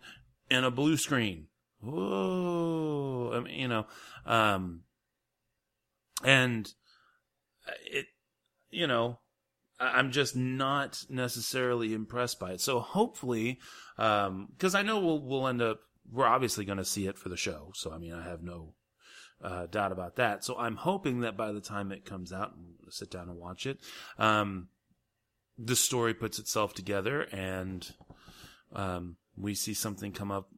in 0.49 0.63
a 0.63 0.71
blue 0.71 0.97
screen. 0.97 1.47
Whoa. 1.83 3.31
I 3.33 3.39
mean, 3.41 3.59
you 3.59 3.67
know, 3.67 3.85
um, 4.25 4.81
and 6.23 6.71
it, 7.85 8.05
you 8.69 8.87
know, 8.87 9.19
I'm 9.79 10.11
just 10.11 10.35
not 10.35 11.03
necessarily 11.09 11.93
impressed 11.93 12.39
by 12.39 12.53
it. 12.53 12.61
So 12.61 12.79
hopefully, 12.79 13.59
um, 13.97 14.49
cause 14.59 14.75
I 14.75 14.81
know 14.81 14.99
we'll, 14.99 15.21
we'll 15.21 15.47
end 15.47 15.61
up, 15.61 15.81
we're 16.09 16.27
obviously 16.27 16.63
going 16.63 16.77
to 16.77 16.85
see 16.85 17.07
it 17.07 17.17
for 17.17 17.29
the 17.29 17.37
show. 17.37 17.71
So, 17.75 17.91
I 17.91 17.97
mean, 17.97 18.13
I 18.13 18.23
have 18.23 18.43
no, 18.43 18.75
uh, 19.43 19.65
doubt 19.65 19.91
about 19.91 20.15
that. 20.17 20.43
So 20.45 20.55
I'm 20.57 20.77
hoping 20.77 21.21
that 21.21 21.35
by 21.35 21.51
the 21.51 21.59
time 21.61 21.91
it 21.91 22.05
comes 22.05 22.31
out 22.31 22.55
and 22.55 22.93
sit 22.93 23.11
down 23.11 23.29
and 23.29 23.37
watch 23.37 23.65
it, 23.65 23.79
um, 24.17 24.69
the 25.57 25.75
story 25.75 26.13
puts 26.13 26.39
itself 26.39 26.73
together 26.73 27.23
and, 27.31 27.93
um, 28.73 29.17
we 29.35 29.55
see 29.55 29.73
something 29.73 30.11
come 30.11 30.31
up, 30.31 30.49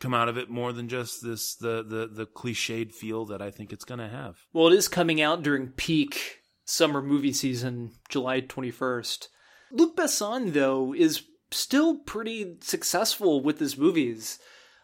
come 0.00 0.14
out 0.14 0.28
of 0.28 0.36
it 0.36 0.50
more 0.50 0.72
than 0.72 0.88
just 0.88 1.22
this, 1.22 1.54
the, 1.54 1.82
the, 1.82 2.08
the 2.10 2.26
cliched 2.26 2.92
feel 2.92 3.26
that 3.26 3.40
I 3.40 3.50
think 3.50 3.72
it's 3.72 3.84
going 3.84 4.00
to 4.00 4.08
have. 4.08 4.36
Well, 4.52 4.68
it 4.68 4.74
is 4.74 4.88
coming 4.88 5.20
out 5.20 5.42
during 5.42 5.68
peak 5.68 6.42
summer 6.64 7.02
movie 7.02 7.32
season, 7.32 7.92
July 8.08 8.40
21st. 8.40 9.28
Luc 9.70 9.96
Besson, 9.96 10.52
though, 10.52 10.94
is 10.94 11.24
still 11.50 11.98
pretty 11.98 12.56
successful 12.60 13.42
with 13.42 13.58
his 13.58 13.76
movies, 13.76 14.38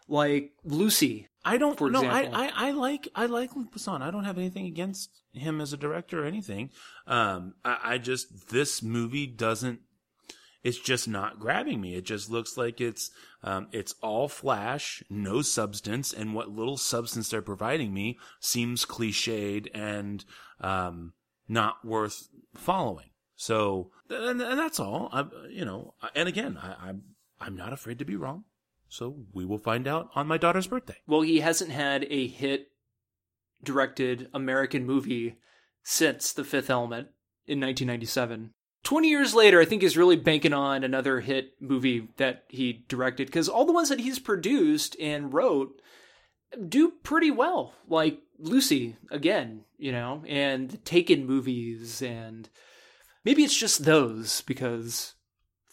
like 0.07 0.51
Lucy. 0.63 1.27
I 1.43 1.57
don't 1.57 1.77
for 1.77 1.89
no, 1.89 2.03
I. 2.03 2.29
I, 2.31 2.51
I 2.67 2.71
like 2.71 3.07
I 3.15 3.25
like 3.25 3.55
Luc 3.55 3.73
Besson. 3.73 4.01
I 4.01 4.11
don't 4.11 4.25
have 4.25 4.37
anything 4.37 4.67
against 4.67 5.09
him 5.33 5.59
as 5.59 5.73
a 5.73 5.77
director 5.77 6.23
or 6.23 6.27
anything. 6.27 6.69
Um, 7.07 7.55
I, 7.65 7.77
I 7.83 7.97
just 7.97 8.49
this 8.49 8.83
movie 8.83 9.25
doesn't. 9.25 9.79
It's 10.63 10.79
just 10.79 11.07
not 11.07 11.39
grabbing 11.39 11.81
me. 11.81 11.95
It 11.95 12.05
just 12.05 12.29
looks 12.29 12.55
like 12.55 12.79
it's 12.79 13.09
um, 13.43 13.67
it's 13.71 13.95
all 14.01 14.27
flash, 14.27 15.03
no 15.09 15.41
substance, 15.41 16.13
and 16.13 16.35
what 16.35 16.49
little 16.49 16.77
substance 16.77 17.29
they're 17.29 17.41
providing 17.41 17.93
me 17.93 18.19
seems 18.39 18.85
cliched 18.85 19.67
and 19.73 20.23
um, 20.59 21.13
not 21.47 21.83
worth 21.83 22.27
following. 22.53 23.09
So, 23.35 23.89
and, 24.09 24.39
and 24.39 24.59
that's 24.59 24.79
all. 24.79 25.09
I, 25.11 25.25
you 25.49 25.65
know, 25.65 25.95
and 26.13 26.29
again, 26.29 26.59
I, 26.61 26.89
I'm 26.89 27.03
I'm 27.39 27.55
not 27.55 27.73
afraid 27.73 27.97
to 27.99 28.05
be 28.05 28.15
wrong. 28.15 28.43
So 28.87 29.15
we 29.33 29.45
will 29.45 29.57
find 29.57 29.87
out 29.87 30.09
on 30.15 30.27
my 30.27 30.37
daughter's 30.37 30.67
birthday. 30.67 30.97
Well, 31.07 31.21
he 31.21 31.39
hasn't 31.39 31.71
had 31.71 32.05
a 32.09 32.27
hit 32.27 32.67
directed 33.63 34.27
American 34.33 34.85
movie 34.85 35.37
since 35.81 36.33
The 36.33 36.43
Fifth 36.43 36.69
Element 36.69 37.07
in 37.47 37.59
1997. 37.59 38.53
20 38.83 39.09
years 39.09 39.35
later, 39.35 39.61
I 39.61 39.65
think 39.65 39.81
he's 39.81 39.97
really 39.97 40.15
banking 40.15 40.53
on 40.53 40.83
another 40.83 41.19
hit 41.19 41.53
movie 41.59 42.09
that 42.17 42.45
he 42.47 42.83
directed 42.87 43.27
because 43.27 43.47
all 43.47 43.65
the 43.65 43.73
ones 43.73 43.89
that 43.89 43.99
he's 43.99 44.19
produced 44.19 44.95
and 44.99 45.33
wrote 45.33 45.81
do 46.67 46.91
pretty 47.03 47.31
well. 47.31 47.73
Like 47.87 48.19
Lucy, 48.39 48.97
again, 49.11 49.65
you 49.77 49.91
know, 49.91 50.23
and 50.27 50.69
the 50.69 50.77
Taken 50.77 51.25
movies, 51.25 52.01
and 52.01 52.49
maybe 53.23 53.43
it's 53.43 53.57
just 53.57 53.85
those 53.85 54.41
because 54.41 55.13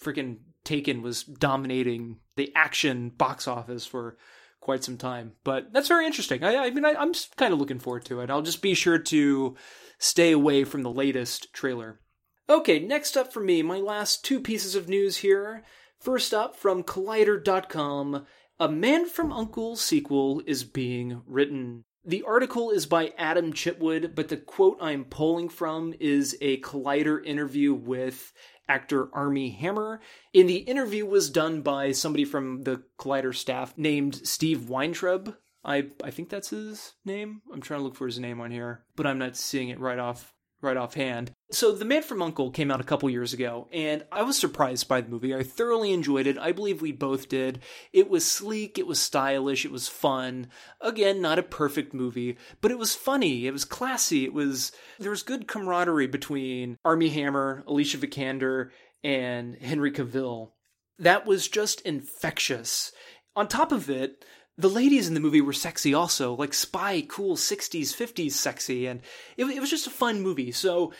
freaking 0.02 0.38
Taken 0.64 1.00
was 1.00 1.22
dominating 1.22 2.18
the 2.36 2.52
action 2.54 3.08
box 3.08 3.48
office 3.48 3.86
for 3.86 4.18
quite 4.60 4.84
some 4.84 4.98
time. 4.98 5.32
But 5.44 5.72
that's 5.72 5.88
very 5.88 6.04
interesting. 6.04 6.44
I, 6.44 6.56
I 6.56 6.70
mean, 6.70 6.84
I, 6.84 6.92
I'm 6.92 7.12
kind 7.36 7.54
of 7.54 7.58
looking 7.58 7.78
forward 7.78 8.04
to 8.06 8.20
it. 8.20 8.28
I'll 8.28 8.42
just 8.42 8.60
be 8.60 8.74
sure 8.74 8.98
to 8.98 9.56
stay 9.98 10.32
away 10.32 10.64
from 10.64 10.82
the 10.82 10.90
latest 10.90 11.52
trailer. 11.54 12.00
Okay, 12.50 12.78
next 12.78 13.14
up 13.14 13.30
for 13.30 13.40
me, 13.40 13.62
my 13.62 13.76
last 13.76 14.24
two 14.24 14.40
pieces 14.40 14.74
of 14.74 14.88
news 14.88 15.18
here. 15.18 15.62
First 16.00 16.32
up, 16.32 16.56
from 16.56 16.82
Collider.com, 16.82 18.24
a 18.58 18.68
Man 18.70 19.06
from 19.06 19.32
Uncle 19.32 19.76
sequel 19.76 20.40
is 20.46 20.64
being 20.64 21.20
written. 21.26 21.84
The 22.06 22.22
article 22.22 22.70
is 22.70 22.86
by 22.86 23.12
Adam 23.18 23.52
Chitwood, 23.52 24.14
but 24.14 24.28
the 24.28 24.38
quote 24.38 24.78
I'm 24.80 25.04
pulling 25.04 25.50
from 25.50 25.92
is 26.00 26.38
a 26.40 26.58
Collider 26.60 27.22
interview 27.22 27.74
with 27.74 28.32
actor 28.66 29.14
Armie 29.14 29.50
Hammer. 29.50 30.00
And 30.34 30.48
the 30.48 30.58
interview 30.58 31.04
was 31.04 31.28
done 31.28 31.60
by 31.60 31.92
somebody 31.92 32.24
from 32.24 32.62
the 32.62 32.82
Collider 32.98 33.34
staff 33.34 33.76
named 33.76 34.26
Steve 34.26 34.70
Weintraub. 34.70 35.34
I 35.62 35.88
I 36.02 36.10
think 36.10 36.30
that's 36.30 36.48
his 36.48 36.94
name. 37.04 37.42
I'm 37.52 37.60
trying 37.60 37.80
to 37.80 37.84
look 37.84 37.96
for 37.96 38.06
his 38.06 38.18
name 38.18 38.40
on 38.40 38.50
here, 38.50 38.84
but 38.96 39.06
I'm 39.06 39.18
not 39.18 39.36
seeing 39.36 39.68
it 39.68 39.80
right 39.80 39.98
off 39.98 40.32
right 40.60 40.76
offhand. 40.76 41.32
So 41.50 41.72
The 41.72 41.84
Man 41.84 42.02
from 42.02 42.20
Uncle 42.20 42.50
came 42.50 42.70
out 42.70 42.80
a 42.80 42.84
couple 42.84 43.08
years 43.08 43.32
ago, 43.32 43.68
and 43.72 44.04
I 44.10 44.22
was 44.22 44.36
surprised 44.36 44.88
by 44.88 45.00
the 45.00 45.08
movie. 45.08 45.34
I 45.34 45.42
thoroughly 45.42 45.92
enjoyed 45.92 46.26
it. 46.26 46.36
I 46.38 46.52
believe 46.52 46.82
we 46.82 46.92
both 46.92 47.28
did. 47.28 47.60
It 47.92 48.10
was 48.10 48.24
sleek, 48.24 48.78
it 48.78 48.86
was 48.86 49.00
stylish, 49.00 49.64
it 49.64 49.70
was 49.70 49.88
fun. 49.88 50.48
Again, 50.80 51.22
not 51.22 51.38
a 51.38 51.42
perfect 51.42 51.94
movie, 51.94 52.36
but 52.60 52.70
it 52.70 52.78
was 52.78 52.94
funny, 52.94 53.46
it 53.46 53.52
was 53.52 53.64
classy, 53.64 54.24
it 54.24 54.34
was 54.34 54.72
there 54.98 55.10
was 55.10 55.22
good 55.22 55.48
camaraderie 55.48 56.06
between 56.06 56.76
Armie 56.84 57.10
Hammer, 57.10 57.64
Alicia 57.66 57.98
Vikander, 57.98 58.70
and 59.04 59.56
Henry 59.56 59.92
Cavill. 59.92 60.50
That 60.98 61.26
was 61.26 61.48
just 61.48 61.80
infectious. 61.82 62.92
On 63.36 63.46
top 63.46 63.70
of 63.70 63.88
it, 63.88 64.24
the 64.58 64.68
ladies 64.68 65.06
in 65.06 65.14
the 65.14 65.20
movie 65.20 65.40
were 65.40 65.52
sexy 65.52 65.94
also, 65.94 66.34
like 66.34 66.52
spy, 66.52 67.02
cool 67.08 67.36
60s, 67.36 67.94
50s 67.94 68.32
sexy, 68.32 68.86
and 68.86 69.00
it, 69.36 69.44
it 69.44 69.60
was 69.60 69.70
just 69.70 69.86
a 69.86 69.90
fun 69.90 70.20
movie. 70.20 70.50
So 70.50 70.92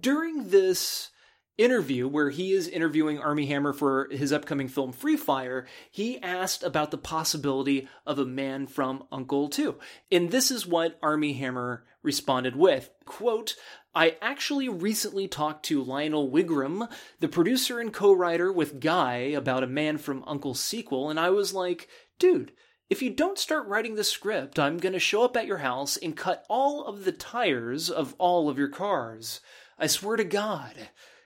during 0.00 0.50
this 0.50 1.08
interview 1.56 2.06
where 2.06 2.30
he 2.30 2.52
is 2.52 2.68
interviewing 2.68 3.18
Armie 3.18 3.46
Hammer 3.46 3.72
for 3.72 4.08
his 4.10 4.32
upcoming 4.32 4.68
film 4.68 4.92
Free 4.92 5.16
Fire, 5.16 5.66
he 5.90 6.20
asked 6.20 6.62
about 6.62 6.90
the 6.90 6.98
possibility 6.98 7.88
of 8.06 8.18
a 8.18 8.26
man 8.26 8.66
from 8.66 9.04
Uncle 9.10 9.48
2. 9.48 9.74
And 10.10 10.30
this 10.30 10.50
is 10.50 10.66
what 10.66 10.98
Armie 11.02 11.34
Hammer 11.34 11.84
responded 12.02 12.56
with. 12.56 12.90
Quote, 13.06 13.54
I 13.94 14.16
actually 14.20 14.68
recently 14.68 15.28
talked 15.28 15.64
to 15.66 15.82
Lionel 15.82 16.30
Wigram, 16.30 16.90
the 17.20 17.28
producer 17.28 17.78
and 17.78 17.92
co-writer 17.92 18.52
with 18.52 18.80
Guy, 18.80 19.16
about 19.16 19.62
a 19.62 19.66
Man 19.66 19.98
from 19.98 20.24
Uncle 20.26 20.54
sequel, 20.54 21.10
and 21.10 21.20
I 21.20 21.30
was 21.30 21.52
like, 21.52 21.88
dude, 22.18 22.52
if 22.92 23.00
you 23.00 23.08
don't 23.08 23.38
start 23.38 23.66
writing 23.68 23.94
the 23.94 24.04
script, 24.04 24.58
I'm 24.58 24.76
going 24.76 24.92
to 24.92 24.98
show 24.98 25.24
up 25.24 25.34
at 25.34 25.46
your 25.46 25.56
house 25.56 25.96
and 25.96 26.14
cut 26.14 26.44
all 26.50 26.84
of 26.84 27.06
the 27.06 27.12
tires 27.12 27.88
of 27.88 28.14
all 28.18 28.50
of 28.50 28.58
your 28.58 28.68
cars. 28.68 29.40
I 29.78 29.86
swear 29.86 30.18
to 30.18 30.24
God. 30.24 30.74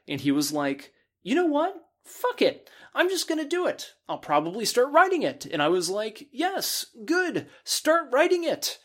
And 0.07 0.21
he 0.21 0.31
was 0.31 0.53
like, 0.53 0.93
You 1.25 1.35
know 1.35 1.47
what? 1.47 1.75
Fuck 2.05 2.41
it. 2.41 2.71
I'm 2.95 3.09
just 3.09 3.27
going 3.27 3.43
to 3.43 3.49
do 3.49 3.67
it. 3.67 3.95
I'll 4.09 4.19
probably 4.19 4.65
start 4.65 4.93
writing 4.93 5.23
it. 5.25 5.45
And 5.45 5.61
I 5.61 5.67
was 5.67 5.91
like, 5.91 6.29
Yes, 6.31 6.87
good. 7.05 7.49
Start 7.65 8.11
writing 8.13 8.45
it. 8.45 8.79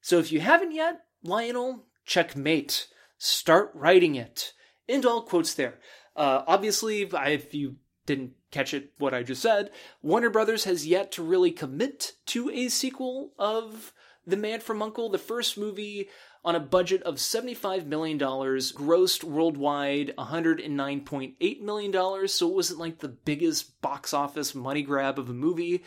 So 0.00 0.20
if 0.20 0.30
you 0.30 0.38
haven't 0.38 0.70
yet, 0.70 1.00
Lionel, 1.24 1.86
checkmate. 2.06 2.86
Start 3.18 3.72
writing 3.74 4.14
it. 4.14 4.52
End 4.88 5.04
all 5.04 5.22
quotes 5.22 5.54
there. 5.54 5.80
Uh, 6.14 6.44
obviously, 6.46 7.02
if 7.02 7.54
you 7.54 7.74
didn't 8.10 8.32
catch 8.50 8.74
it 8.74 8.92
what 8.98 9.14
I 9.14 9.22
just 9.22 9.40
said, 9.40 9.70
Warner 10.02 10.30
Brothers 10.30 10.64
has 10.64 10.84
yet 10.84 11.12
to 11.12 11.22
really 11.22 11.52
commit 11.52 12.14
to 12.26 12.50
a 12.50 12.68
sequel 12.68 13.32
of 13.38 13.92
The 14.26 14.36
Man 14.36 14.58
from 14.58 14.82
Uncle. 14.82 15.10
The 15.10 15.18
first 15.18 15.56
movie 15.56 16.08
on 16.44 16.56
a 16.56 16.60
budget 16.60 17.02
of 17.04 17.16
$75 17.16 17.86
million 17.86 18.18
grossed 18.18 19.22
worldwide 19.22 20.12
$109.8 20.18 21.60
million, 21.60 22.28
so 22.28 22.48
it 22.48 22.54
wasn't 22.54 22.80
like 22.80 22.98
the 22.98 23.08
biggest 23.08 23.80
box 23.80 24.12
office 24.12 24.56
money 24.56 24.82
grab 24.82 25.16
of 25.16 25.30
a 25.30 25.34
movie. 25.34 25.84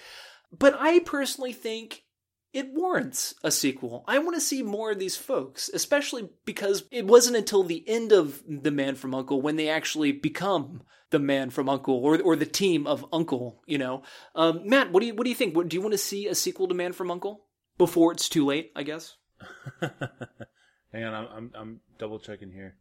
But 0.58 0.78
I 0.80 1.00
personally 1.00 1.52
think 1.52 2.04
it 2.54 2.72
warrants 2.72 3.34
a 3.44 3.52
sequel. 3.52 4.06
I 4.08 4.20
want 4.20 4.36
to 4.36 4.42
see 4.42 4.64
more 4.64 4.92
of 4.92 5.00
these 5.00 5.18
folks, 5.18 5.70
especially 5.74 6.30
because 6.46 6.86
it 6.90 7.06
wasn't 7.06 7.36
until 7.36 7.64
the 7.64 7.84
end 7.86 8.14
of 8.14 8.42
The 8.48 8.72
Man 8.72 8.96
from 8.96 9.14
Uncle 9.14 9.42
when 9.42 9.58
they 9.58 9.68
actually 9.68 10.14
become 10.14 10.84
the 11.14 11.20
Man 11.20 11.50
from 11.50 11.70
Uncle 11.70 11.96
or 11.96 12.22
or 12.22 12.36
the 12.36 12.46
team 12.46 12.86
of 12.86 13.06
Uncle. 13.14 13.62
You 13.66 13.78
know, 13.78 14.04
um, 14.36 14.68
Matt, 14.68 14.92
what 14.92 15.00
do 15.00 15.06
you 15.06 15.16
what 15.16 15.24
do 15.24 15.30
you 15.30 15.36
think? 15.36 15.56
What, 15.56 15.70
do 15.70 15.78
you 15.78 15.82
want 15.82 15.94
to 15.94 15.98
see 15.98 16.28
a 16.28 16.36
sequel 16.36 16.68
to 16.68 16.74
Man 16.74 16.92
from 16.92 17.10
Uncle 17.10 17.46
before 17.78 18.12
it's 18.12 18.28
too 18.28 18.46
late? 18.46 18.74
I 18.76 18.84
guess. 18.84 19.16
Hang 19.80 21.06
on, 21.06 21.14
I'm 21.14 21.28
I'm, 21.32 21.52
I'm 21.56 21.80
double 21.98 22.20
checking 22.20 22.52
here. 22.52 22.76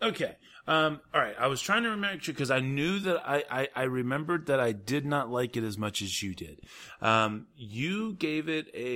Okay. 0.00 0.36
Um. 0.68 1.00
All 1.14 1.20
right. 1.20 1.34
I 1.38 1.46
was 1.46 1.60
trying 1.60 1.82
to 1.84 1.90
remember 1.90 2.20
because 2.24 2.50
I 2.50 2.60
knew 2.60 2.98
that 3.00 3.22
I, 3.26 3.44
I 3.50 3.68
I 3.74 3.82
remembered 3.84 4.46
that 4.46 4.60
I 4.60 4.72
did 4.72 5.06
not 5.06 5.30
like 5.30 5.56
it 5.56 5.64
as 5.64 5.78
much 5.78 6.02
as 6.02 6.22
you 6.22 6.34
did. 6.34 6.60
Um. 7.00 7.46
You 7.56 8.14
gave 8.14 8.48
it 8.48 8.68
a. 8.74 8.86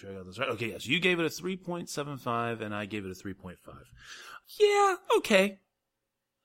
Sure 0.00 0.10
I 0.10 0.14
got 0.14 0.26
this 0.26 0.38
right. 0.38 0.48
Okay. 0.50 0.70
Yes. 0.70 0.86
You 0.86 0.98
gave 0.98 1.20
it 1.20 1.26
a 1.26 1.30
three 1.30 1.56
point 1.56 1.90
seven 1.90 2.16
five, 2.16 2.62
and 2.62 2.74
I 2.74 2.86
gave 2.86 3.04
it 3.04 3.10
a 3.10 3.14
three 3.14 3.34
point 3.34 3.58
five. 3.58 3.92
Yeah. 4.58 4.96
Okay. 5.18 5.58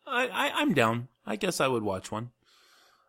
I, 0.05 0.27
I 0.27 0.51
I'm 0.55 0.73
down. 0.73 1.07
I 1.25 1.37
guess 1.37 1.61
I 1.61 1.67
would 1.67 1.83
watch 1.83 2.11
one. 2.11 2.31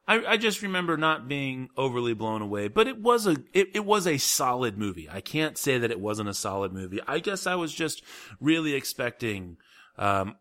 I, 0.07 0.25
I 0.25 0.37
just 0.37 0.63
remember 0.63 0.97
not 0.97 1.27
being 1.27 1.69
overly 1.77 2.15
blown 2.15 2.43
away, 2.43 2.69
but 2.69 2.87
it 2.87 3.01
was 3.01 3.27
a 3.27 3.39
it, 3.53 3.71
it 3.75 3.85
was 3.85 4.07
a 4.07 4.19
solid 4.19 4.79
movie. 4.79 5.09
I 5.11 5.21
can't 5.21 5.59
say 5.59 5.79
that 5.79 5.91
it 5.91 5.99
wasn't 5.99 6.29
a 6.29 6.35
solid 6.35 6.73
movie. 6.73 7.01
I 7.09 7.19
guess 7.19 7.49
I 7.49 7.57
was 7.57 7.75
just 7.75 8.05
really 8.41 8.75
expecting 8.75 9.57
um, 9.99 10.37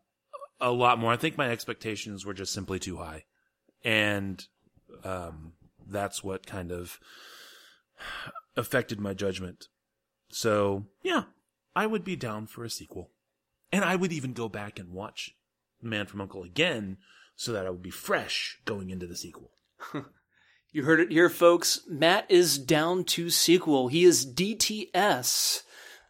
a 0.62 0.72
lot 0.72 1.00
more. 1.00 1.12
I 1.12 1.18
think 1.18 1.36
my 1.36 1.50
expectations 1.50 2.28
were 2.28 2.36
just 2.36 2.54
simply 2.54 2.78
too 2.78 2.98
high, 2.98 3.24
and 3.84 4.46
um, 5.04 5.54
that's 5.88 6.24
what 6.24 6.46
kind 6.46 6.72
of 6.72 7.00
affected 8.56 9.00
my 9.00 9.15
judgment. 9.15 9.68
So 10.36 10.88
yeah, 11.02 11.24
I 11.78 11.86
would 11.86 12.04
be 12.04 12.17
down 12.17 12.48
for 12.48 12.65
a 12.65 12.69
sequel, 12.69 13.10
and 13.71 13.86
I 13.86 13.95
would 13.95 14.12
even 14.12 14.34
go 14.34 14.50
back 14.50 14.78
and 14.78 14.91
watch 14.91 15.34
Man 15.82 16.08
from 16.08 16.19
Uncle 16.19 16.43
again 16.43 16.98
so 17.38 17.54
that 17.54 17.66
I 17.66 17.70
would 17.70 17.82
be 17.82 17.89
fresh 17.89 18.60
going 18.66 18.89
into 18.89 19.07
the 19.07 19.16
sequel. 19.16 19.51
You 20.72 20.84
heard 20.84 20.99
it 20.99 21.10
here, 21.10 21.30
folks. 21.30 21.80
Matt 21.88 22.30
is 22.30 22.57
down 22.57 23.05
to 23.05 23.30
sequel. 23.30 23.88
He 23.88 24.03
is 24.03 24.26
DTS. 24.26 25.62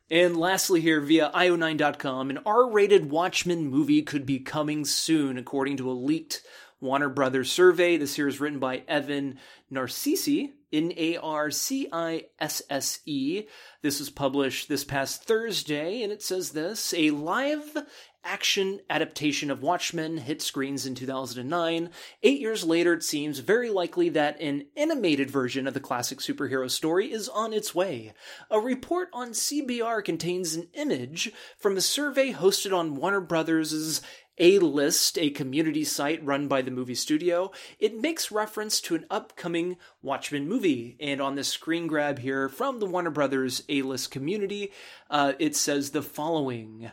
And 0.09 0.35
lastly, 0.35 0.81
here 0.81 0.99
via 1.01 1.29
io9.com, 1.35 2.31
an 2.31 2.39
R 2.47 2.71
rated 2.71 3.11
Watchmen 3.11 3.67
movie 3.67 4.01
could 4.01 4.25
be 4.25 4.39
coming 4.39 4.83
soon, 4.83 5.37
according 5.37 5.77
to 5.77 5.91
a 5.91 5.93
leaked 5.93 6.41
Warner 6.81 7.09
Brothers 7.09 7.51
survey. 7.51 7.97
This 7.97 8.15
here 8.15 8.27
is 8.27 8.39
written 8.39 8.57
by 8.57 8.81
Evan 8.87 9.37
Narcisse, 9.69 10.49
N 10.75 10.91
A 10.97 11.15
R 11.17 11.51
C 11.51 11.87
I 11.91 12.25
S 12.37 12.61
S 12.69 12.99
E. 13.05 13.43
This 13.81 13.99
was 13.99 14.09
published 14.09 14.67
this 14.67 14.83
past 14.83 15.23
Thursday, 15.23 16.03
and 16.03 16.11
it 16.11 16.21
says 16.21 16.51
this 16.51 16.93
A 16.93 17.11
live 17.11 17.77
action 18.25 18.79
adaptation 18.89 19.51
of 19.51 19.61
Watchmen 19.61 20.17
hit 20.17 20.41
screens 20.41 20.85
in 20.85 20.95
2009. 20.95 21.91
Eight 22.23 22.41
years 22.41 22.63
later, 22.63 22.93
it 22.93 23.03
seems 23.03 23.39
very 23.39 23.69
likely 23.69 24.09
that 24.09 24.41
an 24.41 24.65
animated 24.75 25.29
version 25.29 25.67
of 25.67 25.75
the 25.75 25.79
classic 25.79 26.17
superhero 26.17 26.69
story 26.69 27.11
is 27.11 27.29
on 27.29 27.53
its 27.53 27.75
way. 27.75 28.13
A 28.49 28.59
report 28.59 29.09
on 29.13 29.29
CBR 29.29 30.03
contains 30.03 30.55
an 30.55 30.67
image 30.73 31.31
from 31.57 31.77
a 31.77 31.81
survey 31.81 32.33
hosted 32.33 32.75
on 32.75 32.95
Warner 32.95 33.21
Brothers' 33.21 34.01
a 34.37 34.59
List, 34.59 35.17
a 35.17 35.29
community 35.29 35.83
site 35.83 36.23
run 36.25 36.47
by 36.47 36.61
the 36.61 36.71
movie 36.71 36.95
studio, 36.95 37.51
it 37.79 37.99
makes 37.99 38.31
reference 38.31 38.81
to 38.81 38.95
an 38.95 39.05
upcoming 39.09 39.77
Watchmen 40.01 40.47
movie. 40.47 40.97
And 40.99 41.21
on 41.21 41.35
the 41.35 41.43
screen 41.43 41.87
grab 41.87 42.19
here 42.19 42.49
from 42.49 42.79
the 42.79 42.85
Warner 42.85 43.11
Brothers 43.11 43.63
A 43.69 43.81
List 43.81 44.11
community, 44.11 44.71
uh, 45.09 45.33
it 45.39 45.55
says 45.55 45.91
the 45.91 46.01
following. 46.01 46.91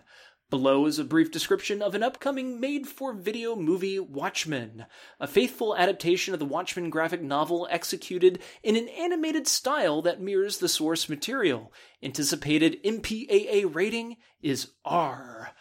Below 0.51 0.84
is 0.84 0.99
a 0.99 1.05
brief 1.05 1.30
description 1.30 1.80
of 1.80 1.95
an 1.95 2.03
upcoming 2.03 2.61
made 2.61 2.86
for 2.86 3.14
video 3.14 3.57
movie 3.57 3.99
Watchmen, 3.99 4.84
a 5.18 5.26
faithful 5.26 5.74
adaptation 5.74 6.34
of 6.34 6.40
the 6.40 6.47
Watchmen 6.47 6.90
graphic 6.90 7.22
novel 7.22 7.66
executed 7.70 8.38
in 8.62 8.76
an 8.76 8.86
animated 8.90 9.49
style 9.49 10.03
that 10.03 10.20
mirrors 10.20 10.59
the 10.59 10.68
source 10.68 11.09
material. 11.09 11.72
Anticipated 12.03 12.82
MPAA 12.84 13.74
rating 13.74 14.18
is 14.43 14.72
R. 14.84 15.53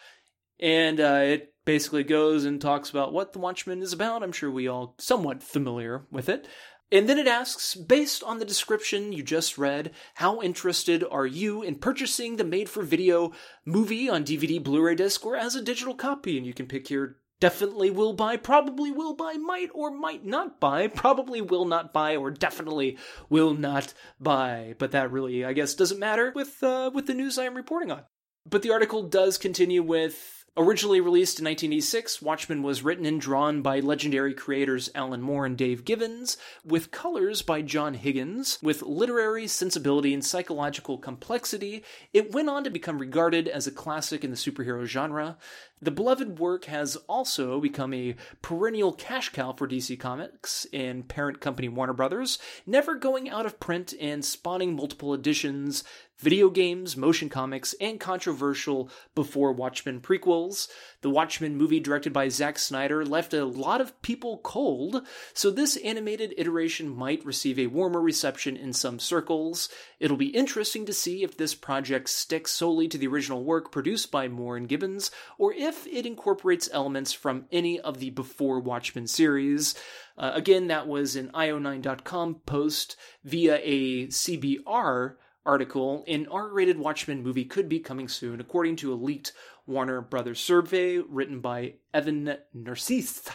And 0.60 1.00
uh, 1.00 1.20
it 1.24 1.51
basically 1.64 2.04
goes 2.04 2.44
and 2.44 2.60
talks 2.60 2.90
about 2.90 3.12
what 3.12 3.32
The 3.32 3.38
Watchmen 3.38 3.82
is 3.82 3.92
about. 3.92 4.22
I'm 4.22 4.32
sure 4.32 4.50
we 4.50 4.68
all 4.68 4.94
somewhat 4.98 5.42
familiar 5.42 6.06
with 6.10 6.28
it. 6.28 6.46
And 6.90 7.08
then 7.08 7.18
it 7.18 7.26
asks, 7.26 7.74
based 7.74 8.22
on 8.22 8.38
the 8.38 8.44
description 8.44 9.12
you 9.12 9.22
just 9.22 9.56
read, 9.56 9.92
how 10.16 10.42
interested 10.42 11.02
are 11.10 11.26
you 11.26 11.62
in 11.62 11.76
purchasing 11.76 12.36
the 12.36 12.44
made 12.44 12.68
for 12.68 12.82
video 12.82 13.32
movie 13.64 14.10
on 14.10 14.24
DVD, 14.24 14.62
Blu 14.62 14.82
ray 14.82 14.94
disc, 14.94 15.24
or 15.24 15.34
as 15.34 15.56
a 15.56 15.62
digital 15.62 15.94
copy? 15.94 16.36
And 16.36 16.46
you 16.46 16.52
can 16.52 16.66
pick 16.66 16.90
your 16.90 17.16
definitely 17.40 17.90
will 17.90 18.12
buy, 18.12 18.36
probably 18.36 18.92
will 18.92 19.14
buy, 19.14 19.32
might 19.34 19.70
or 19.74 19.90
might 19.90 20.24
not 20.24 20.60
buy, 20.60 20.86
probably 20.94 21.40
will 21.40 21.64
not 21.64 21.92
buy, 21.92 22.14
or 22.14 22.30
definitely 22.30 22.98
will 23.30 23.54
not 23.54 23.94
buy. 24.20 24.74
But 24.78 24.92
that 24.92 25.10
really, 25.10 25.44
I 25.46 25.54
guess, 25.54 25.74
doesn't 25.74 25.98
matter 25.98 26.32
with, 26.34 26.62
uh, 26.62 26.90
with 26.92 27.06
the 27.06 27.14
news 27.14 27.38
I 27.38 27.44
am 27.44 27.56
reporting 27.56 27.90
on. 27.90 28.02
But 28.48 28.62
the 28.62 28.70
article 28.70 29.02
does 29.02 29.38
continue 29.38 29.82
with 29.82 30.41
Originally 30.54 31.00
released 31.00 31.38
in 31.38 31.46
1986, 31.46 32.20
Watchmen 32.20 32.62
was 32.62 32.82
written 32.82 33.06
and 33.06 33.18
drawn 33.18 33.62
by 33.62 33.80
legendary 33.80 34.34
creators 34.34 34.90
Alan 34.94 35.22
Moore 35.22 35.46
and 35.46 35.56
Dave 35.56 35.86
Gibbons, 35.86 36.36
with 36.62 36.90
colors 36.90 37.40
by 37.40 37.62
John 37.62 37.94
Higgins. 37.94 38.58
With 38.62 38.82
literary 38.82 39.46
sensibility 39.46 40.12
and 40.12 40.22
psychological 40.22 40.98
complexity, 40.98 41.84
it 42.12 42.34
went 42.34 42.50
on 42.50 42.64
to 42.64 42.70
become 42.70 42.98
regarded 42.98 43.48
as 43.48 43.66
a 43.66 43.70
classic 43.70 44.24
in 44.24 44.30
the 44.30 44.36
superhero 44.36 44.84
genre. 44.84 45.38
The 45.80 45.90
beloved 45.90 46.38
work 46.38 46.66
has 46.66 46.96
also 47.08 47.58
become 47.58 47.94
a 47.94 48.14
perennial 48.42 48.92
cash 48.92 49.30
cow 49.30 49.54
for 49.54 49.66
DC 49.66 49.98
Comics 49.98 50.66
and 50.70 51.08
parent 51.08 51.40
company 51.40 51.70
Warner 51.70 51.94
Brothers, 51.94 52.38
never 52.66 52.94
going 52.94 53.30
out 53.30 53.46
of 53.46 53.58
print 53.58 53.94
and 53.98 54.22
spawning 54.22 54.76
multiple 54.76 55.14
editions, 55.14 55.82
video 56.22 56.48
games, 56.48 56.96
motion 56.96 57.28
comics, 57.28 57.74
and 57.80 57.98
controversial 57.98 58.88
before 59.14 59.52
Watchmen 59.52 60.00
prequels. 60.00 60.68
The 61.00 61.10
Watchmen 61.10 61.56
movie, 61.56 61.80
directed 61.80 62.12
by 62.12 62.28
Zack 62.28 62.60
Snyder, 62.60 63.04
left 63.04 63.34
a 63.34 63.44
lot 63.44 63.80
of 63.80 64.00
people 64.02 64.38
cold, 64.38 65.04
so 65.34 65.50
this 65.50 65.76
animated 65.78 66.32
iteration 66.38 66.88
might 66.88 67.24
receive 67.26 67.58
a 67.58 67.66
warmer 67.66 68.00
reception 68.00 68.56
in 68.56 68.72
some 68.72 69.00
circles. 69.00 69.68
It'll 69.98 70.16
be 70.16 70.28
interesting 70.28 70.86
to 70.86 70.92
see 70.92 71.24
if 71.24 71.36
this 71.36 71.56
project 71.56 72.08
sticks 72.08 72.52
solely 72.52 72.86
to 72.88 72.98
the 72.98 73.08
original 73.08 73.42
work 73.42 73.72
produced 73.72 74.12
by 74.12 74.28
Moore 74.28 74.56
and 74.56 74.68
Gibbons, 74.68 75.10
or 75.38 75.52
if 75.52 75.86
it 75.88 76.06
incorporates 76.06 76.70
elements 76.72 77.12
from 77.12 77.46
any 77.50 77.80
of 77.80 77.98
the 77.98 78.10
before 78.10 78.60
Watchmen 78.60 79.08
series. 79.08 79.74
Uh, 80.16 80.30
again, 80.34 80.68
that 80.68 80.86
was 80.86 81.16
an 81.16 81.30
io9.com 81.34 82.36
post 82.46 82.96
via 83.24 83.58
a 83.62 84.06
CBR 84.06 85.16
article, 85.44 86.04
an 86.06 86.26
R-rated 86.30 86.78
Watchmen 86.78 87.22
movie 87.22 87.44
could 87.44 87.68
be 87.68 87.80
coming 87.80 88.08
soon, 88.08 88.40
according 88.40 88.76
to 88.76 88.92
a 88.92 88.96
leaked 88.96 89.32
Warner 89.66 90.00
Brothers 90.00 90.40
survey 90.40 90.98
written 90.98 91.40
by 91.40 91.74
Evan 91.92 92.36
Narcisse. 92.52 93.28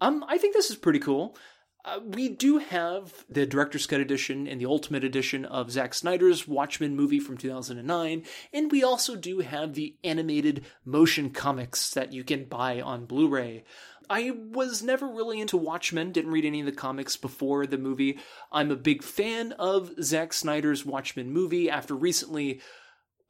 Um, 0.00 0.24
I 0.28 0.38
think 0.38 0.54
this 0.54 0.70
is 0.70 0.76
pretty 0.76 0.98
cool. 0.98 1.36
Uh, 1.84 1.98
we 2.04 2.28
do 2.28 2.58
have 2.58 3.24
the 3.28 3.44
director's 3.44 3.86
cut 3.86 3.98
edition 3.98 4.46
and 4.46 4.60
the 4.60 4.66
ultimate 4.66 5.02
edition 5.02 5.44
of 5.44 5.72
Zack 5.72 5.94
Snyder's 5.94 6.46
Watchmen 6.46 6.94
movie 6.94 7.18
from 7.18 7.36
2009, 7.36 8.24
and 8.52 8.70
we 8.70 8.84
also 8.84 9.16
do 9.16 9.40
have 9.40 9.74
the 9.74 9.96
animated 10.04 10.64
motion 10.84 11.30
comics 11.30 11.92
that 11.94 12.12
you 12.12 12.22
can 12.22 12.44
buy 12.44 12.80
on 12.80 13.06
Blu-ray. 13.06 13.64
I 14.08 14.30
was 14.30 14.82
never 14.82 15.06
really 15.06 15.40
into 15.40 15.56
Watchmen, 15.56 16.12
didn't 16.12 16.32
read 16.32 16.44
any 16.44 16.60
of 16.60 16.66
the 16.66 16.72
comics 16.72 17.16
before 17.16 17.66
the 17.66 17.78
movie. 17.78 18.18
I'm 18.50 18.70
a 18.70 18.76
big 18.76 19.02
fan 19.02 19.52
of 19.52 19.92
Zack 20.02 20.32
Snyder's 20.32 20.84
Watchmen 20.84 21.30
movie 21.32 21.70
after 21.70 21.94
recently 21.94 22.60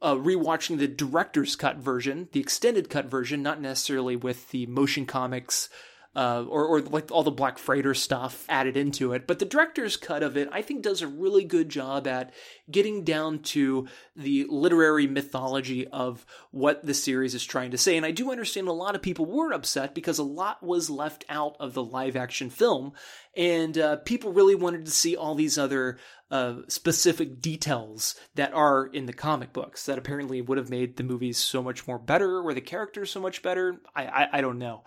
uh, 0.01 0.15
rewatching 0.15 0.77
the 0.77 0.87
director's 0.87 1.55
cut 1.55 1.77
version, 1.77 2.27
the 2.33 2.39
extended 2.39 2.89
cut 2.89 3.05
version, 3.05 3.41
not 3.41 3.61
necessarily 3.61 4.15
with 4.15 4.51
the 4.51 4.65
motion 4.65 5.05
comics 5.05 5.69
uh, 6.15 6.45
or, 6.47 6.65
or 6.65 6.81
like 6.81 7.11
all 7.11 7.23
the 7.23 7.31
Black 7.31 7.57
Freighter 7.57 7.93
stuff 7.93 8.45
added 8.47 8.77
into 8.77 9.13
it. 9.13 9.25
But 9.25 9.39
the 9.39 9.45
director's 9.45 9.97
cut 9.97 10.21
of 10.21 10.37
it, 10.37 10.47
I 10.51 10.61
think, 10.61 10.83
does 10.83 11.01
a 11.01 11.07
really 11.07 11.43
good 11.43 11.69
job 11.69 12.07
at 12.07 12.33
getting 12.69 13.03
down 13.03 13.39
to 13.39 13.87
the 14.15 14.45
literary 14.49 15.07
mythology 15.07 15.87
of 15.87 16.25
what 16.51 16.85
the 16.85 16.93
series 16.93 17.33
is 17.33 17.43
trying 17.43 17.71
to 17.71 17.77
say. 17.77 17.97
And 17.97 18.05
I 18.05 18.11
do 18.11 18.31
understand 18.31 18.67
a 18.67 18.73
lot 18.73 18.95
of 18.95 19.01
people 19.01 19.25
were 19.25 19.51
upset 19.51 19.95
because 19.95 20.19
a 20.19 20.23
lot 20.23 20.61
was 20.61 20.89
left 20.89 21.25
out 21.29 21.55
of 21.59 21.73
the 21.73 21.83
live 21.83 22.15
action 22.15 22.49
film. 22.49 22.93
And 23.35 23.77
uh, 23.77 23.95
people 23.97 24.31
really 24.31 24.55
wanted 24.55 24.85
to 24.85 24.91
see 24.91 25.15
all 25.15 25.33
these 25.33 25.57
other 25.57 25.97
uh, 26.29 26.61
specific 26.67 27.41
details 27.41 28.15
that 28.35 28.53
are 28.53 28.87
in 28.87 29.05
the 29.05 29.13
comic 29.13 29.53
books 29.53 29.85
that 29.85 29.97
apparently 29.97 30.41
would 30.41 30.57
have 30.57 30.69
made 30.69 30.97
the 30.97 31.03
movies 31.03 31.37
so 31.37 31.61
much 31.61 31.87
more 31.87 31.99
better, 31.99 32.41
or 32.41 32.53
the 32.53 32.61
characters 32.61 33.11
so 33.11 33.19
much 33.19 33.41
better. 33.41 33.81
I, 33.95 34.05
I, 34.05 34.27
I 34.33 34.41
don't 34.41 34.57
know. 34.57 34.83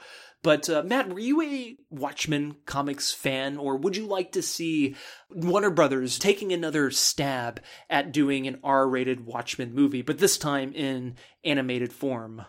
But 0.46 0.70
uh, 0.70 0.84
Matt, 0.84 1.08
were 1.08 1.18
you 1.18 1.42
a 1.42 1.76
Watchmen 1.90 2.54
comics 2.66 3.12
fan, 3.12 3.56
or 3.56 3.76
would 3.76 3.96
you 3.96 4.06
like 4.06 4.30
to 4.30 4.42
see 4.42 4.94
Warner 5.28 5.70
Brothers 5.70 6.20
taking 6.20 6.52
another 6.52 6.92
stab 6.92 7.60
at 7.90 8.12
doing 8.12 8.46
an 8.46 8.60
R-rated 8.62 9.26
Watchmen 9.26 9.74
movie, 9.74 10.02
but 10.02 10.18
this 10.18 10.38
time 10.38 10.72
in 10.72 11.16
animated 11.42 11.92
form? 11.92 12.42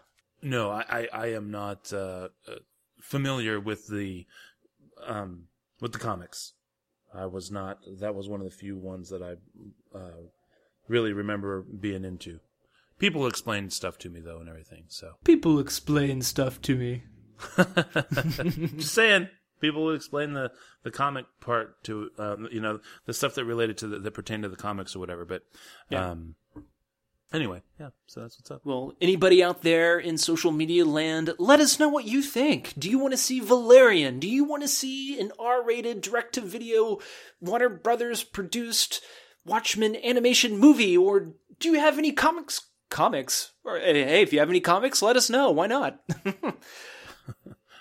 No, 0.44 0.70
I, 0.70 0.86
I, 0.88 1.08
I 1.12 1.26
am 1.34 1.50
not 1.50 1.92
uh, 1.92 2.30
uh, 2.48 2.58
familiar 3.02 3.60
with 3.60 3.88
the 3.88 4.28
um, 5.04 5.46
with 5.82 5.92
the 5.92 5.98
comics. 5.98 6.54
I 7.12 7.26
was 7.26 7.50
not. 7.50 7.80
That 8.00 8.14
was 8.14 8.30
one 8.30 8.42
of 8.42 8.46
the 8.46 8.56
few 8.56 8.78
ones 8.78 9.10
that 9.10 9.24
I 9.24 9.98
uh, 9.98 10.22
really 10.88 11.14
remember 11.14 11.64
being 11.64 12.06
into. 12.06 12.42
People 13.00 13.26
explained 13.26 13.74
stuff 13.74 13.98
to 13.98 14.10
me 14.12 14.20
though, 14.20 14.40
and 14.40 14.48
everything. 14.48 14.84
So 14.88 15.14
people 15.24 15.58
explain 15.60 16.22
stuff 16.22 16.62
to 16.62 16.76
me. 16.76 17.02
Just 18.78 18.94
saying. 18.94 19.30
People 19.60 19.86
would 19.86 19.96
explain 19.96 20.34
the, 20.34 20.52
the 20.84 20.92
comic 20.92 21.26
part 21.42 21.84
to 21.86 22.12
uh, 22.20 22.36
you 22.52 22.62
know 22.62 22.80
the 23.06 23.14
stuff 23.14 23.34
that 23.36 23.46
related 23.46 23.80
to 23.80 23.88
the, 23.88 23.98
that 24.00 24.12
pertained 24.12 24.44
to 24.44 24.50
the 24.50 24.56
comics 24.56 24.96
or 24.96 25.00
whatever. 25.00 25.26
But 25.26 25.42
Yeah. 25.90 26.12
um, 26.12 26.36
anyway, 27.34 27.64
yeah. 27.80 27.90
So 28.06 28.22
that's 28.22 28.38
what's 28.38 28.52
up. 28.52 28.62
Well, 28.66 28.94
anybody 29.02 29.44
out 29.44 29.64
there 29.64 29.98
in 29.98 30.20
social 30.20 30.52
media 30.52 30.86
land, 30.86 31.34
let 31.40 31.60
us 31.60 31.80
know 31.80 31.90
what 31.90 32.06
you 32.06 32.22
think. 32.22 32.76
Do 32.78 32.88
you 32.88 33.00
want 33.00 33.14
to 33.14 33.18
see 33.18 33.40
Valerian? 33.40 34.20
Do 34.20 34.30
you 34.30 34.44
want 34.44 34.62
to 34.62 34.68
see 34.68 35.20
an 35.20 35.32
R 35.40 35.64
rated 35.64 36.02
direct 36.02 36.34
to 36.36 36.42
video 36.42 37.00
Warner 37.42 37.70
Brothers 37.70 38.24
produced 38.24 39.02
Watchmen 39.44 39.96
animation 40.04 40.60
movie? 40.60 40.96
Or 40.96 41.32
do 41.60 41.70
you 41.72 41.80
have 41.80 41.98
any 41.98 42.12
comics? 42.12 42.62
Comics? 42.92 43.54
Or, 43.66 43.80
hey, 43.80 44.04
hey, 44.04 44.22
if 44.22 44.32
you 44.32 44.38
have 44.38 44.50
any 44.52 44.60
comics, 44.60 45.02
let 45.02 45.16
us 45.18 45.32
know. 45.32 45.50
Why 45.50 45.66
not? 45.66 46.00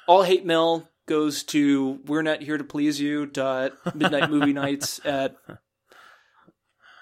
All 0.07 0.22
hate 0.22 0.46
mail 0.46 0.88
goes 1.07 1.42
to 1.44 2.00
we're 2.07 2.22
not 2.22 2.42
here 2.42 2.59
to 2.59 2.64
please 2.64 3.00
you 3.00 3.26
dot 3.26 3.72
midnight 3.94 4.30
movie 4.30 4.52
nights 4.64 5.00
at 5.04 5.36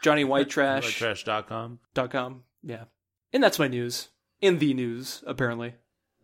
Johnny 0.03 0.25
White 0.25 0.51
Trash 0.51 0.99
Trash.com. 0.99 1.79
dot 1.95 2.11
com. 2.11 2.43
Yeah. 2.63 2.85
And 3.33 3.43
that's 3.43 3.59
my 3.59 3.69
news. 3.69 4.09
In 4.41 4.59
the 4.59 4.75
news, 4.75 5.25
apparently. 5.27 5.75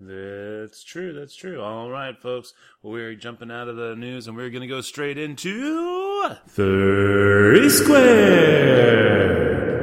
That's 0.00 0.82
true. 0.84 1.12
That's 1.12 1.34
true. 1.34 1.60
All 1.62 1.90
right, 1.90 2.14
folks. 2.20 2.52
We're 2.82 3.14
jumping 3.14 3.50
out 3.50 3.68
of 3.68 3.76
the 3.76 3.94
news 3.96 4.28
and 4.28 4.36
we're 4.36 4.50
going 4.50 4.62
to 4.62 4.66
go 4.66 4.80
straight 4.80 5.18
into 5.18 6.34
30 6.48 7.68
Square. 7.70 9.79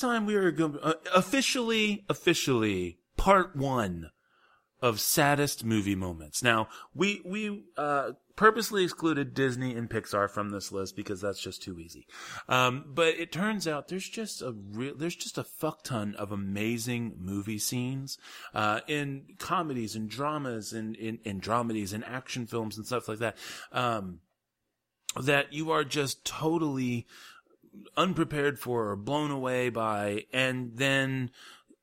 Time 0.00 0.26
we 0.26 0.34
are 0.36 0.50
going 0.50 0.78
uh, 0.82 0.94
officially, 1.14 2.04
officially 2.08 2.98
part 3.16 3.56
one 3.56 4.10
of 4.80 5.00
saddest 5.00 5.64
movie 5.64 5.96
moments. 5.96 6.42
Now, 6.42 6.68
we, 6.94 7.20
we, 7.24 7.64
uh, 7.76 8.12
purposely 8.38 8.84
excluded 8.84 9.34
Disney 9.34 9.74
and 9.74 9.90
Pixar 9.90 10.30
from 10.30 10.50
this 10.50 10.70
list 10.70 10.94
because 10.94 11.20
that's 11.20 11.40
just 11.40 11.60
too 11.60 11.80
easy. 11.80 12.06
Um, 12.48 12.84
but 12.86 13.08
it 13.08 13.32
turns 13.32 13.66
out 13.66 13.88
there's 13.88 14.08
just 14.08 14.42
a 14.42 14.52
real, 14.52 14.94
there's 14.96 15.16
just 15.16 15.38
a 15.38 15.42
fuck 15.42 15.82
ton 15.82 16.14
of 16.14 16.30
amazing 16.30 17.16
movie 17.18 17.58
scenes, 17.58 18.16
uh, 18.54 18.80
in 18.86 19.24
comedies 19.40 19.96
and 19.96 20.08
dramas 20.08 20.72
and 20.72 20.94
in, 20.94 21.18
in 21.24 21.40
dramedies 21.40 21.92
and 21.92 22.04
action 22.04 22.46
films 22.46 22.76
and 22.76 22.86
stuff 22.86 23.08
like 23.08 23.18
that. 23.18 23.36
Um, 23.72 24.20
that 25.20 25.52
you 25.52 25.72
are 25.72 25.82
just 25.82 26.24
totally 26.24 27.06
unprepared 27.96 28.58
for 28.58 28.88
or 28.88 28.96
blown 28.96 29.30
away 29.30 29.68
by 29.68 30.24
and 30.32 30.76
then 30.76 31.30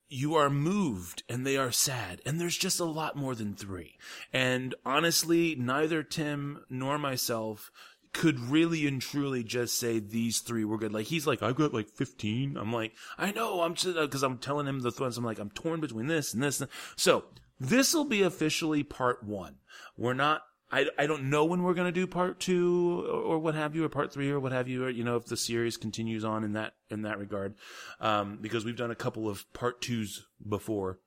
you 0.08 0.36
are 0.36 0.50
moved 0.50 1.24
and 1.28 1.46
they 1.46 1.58
are 1.58 1.72
sad 1.72 2.22
and 2.26 2.40
there's 2.40 2.58
just 2.58 2.80
a 2.80 2.86
lot 2.86 3.16
more 3.16 3.36
than 3.36 3.56
three 3.56 3.98
and 4.32 4.76
honestly 4.86 5.56
neither 5.56 6.04
tim 6.04 6.64
nor 6.70 6.98
myself 6.98 7.72
could 8.16 8.40
really 8.40 8.88
and 8.88 9.02
truly 9.02 9.44
just 9.44 9.78
say 9.78 10.00
these 10.00 10.40
three 10.40 10.64
were 10.64 10.78
good. 10.78 10.94
Like 10.94 11.08
he's 11.08 11.28
like, 11.28 11.44
I've 11.44 11.58
got 11.58 11.74
like 11.74 11.90
15. 11.90 12.56
I'm 12.56 12.72
like, 12.72 12.94
I 13.18 13.34
know. 13.34 13.62
I'm 13.62 13.76
just, 13.76 13.98
uh, 13.98 14.08
cause 14.08 14.24
I'm 14.24 14.38
telling 14.38 14.68
him 14.68 14.80
the 14.80 14.92
thoughts. 14.92 15.18
I'm 15.18 15.26
like, 15.26 15.38
I'm 15.38 15.50
torn 15.50 15.82
between 15.82 16.08
this 16.08 16.34
and 16.34 16.42
this. 16.42 16.64
So 16.96 17.26
this 17.60 17.94
will 17.94 18.06
be 18.06 18.22
officially 18.22 18.84
part 18.84 19.22
one. 19.22 19.58
We're 19.98 20.14
not 20.14 20.44
I, 20.76 20.88
I 20.98 21.08
don't 21.08 21.30
know 21.30 21.46
when 21.46 21.64
we're 21.64 21.74
going 21.74 21.88
to 21.88 21.92
do 21.92 22.06
part 22.06 22.42
two 22.42 23.06
or, 23.08 23.36
or, 23.36 23.40
what 23.40 23.56
have 23.56 23.78
you, 23.78 23.86
or 23.86 23.90
part 23.90 24.12
three 24.12 24.30
or 24.30 24.42
what 24.42 24.52
have 24.52 24.68
you, 24.68 24.84
or, 24.84 24.90
you 24.90 25.06
know, 25.06 25.16
if 25.16 25.26
the 25.26 25.38
series 25.38 25.78
continues 25.78 26.26
on 26.26 26.44
in 26.44 26.52
that, 26.52 26.74
in 26.90 27.04
that 27.04 27.18
regard. 27.18 27.56
Um, 28.02 28.40
because 28.42 28.66
we've 28.66 28.76
done 28.76 28.92
a 28.92 28.96
couple 28.96 29.30
of 29.30 29.52
part 29.54 29.82
twos 29.82 30.26
before. 30.46 31.00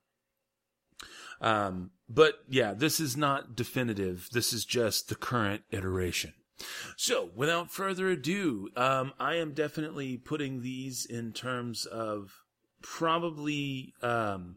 Um, 1.43 1.91
but 2.09 2.37
yeah, 2.49 2.73
this 2.73 2.99
is 2.99 3.15
not 3.15 3.55
definitive. 3.55 4.31
This 4.33 4.55
is 4.55 4.65
just 4.65 5.11
the 5.11 5.15
current 5.15 5.65
iteration. 5.71 6.33
So 6.97 7.29
without 7.37 7.71
further 7.71 8.09
ado, 8.09 8.71
um, 8.75 9.13
I 9.21 9.35
am 9.35 9.53
definitely 9.53 10.17
putting 10.17 10.63
these 10.63 11.05
in 11.05 11.33
terms 11.33 11.85
of 11.85 12.41
probably, 12.81 13.93
um, 14.01 14.57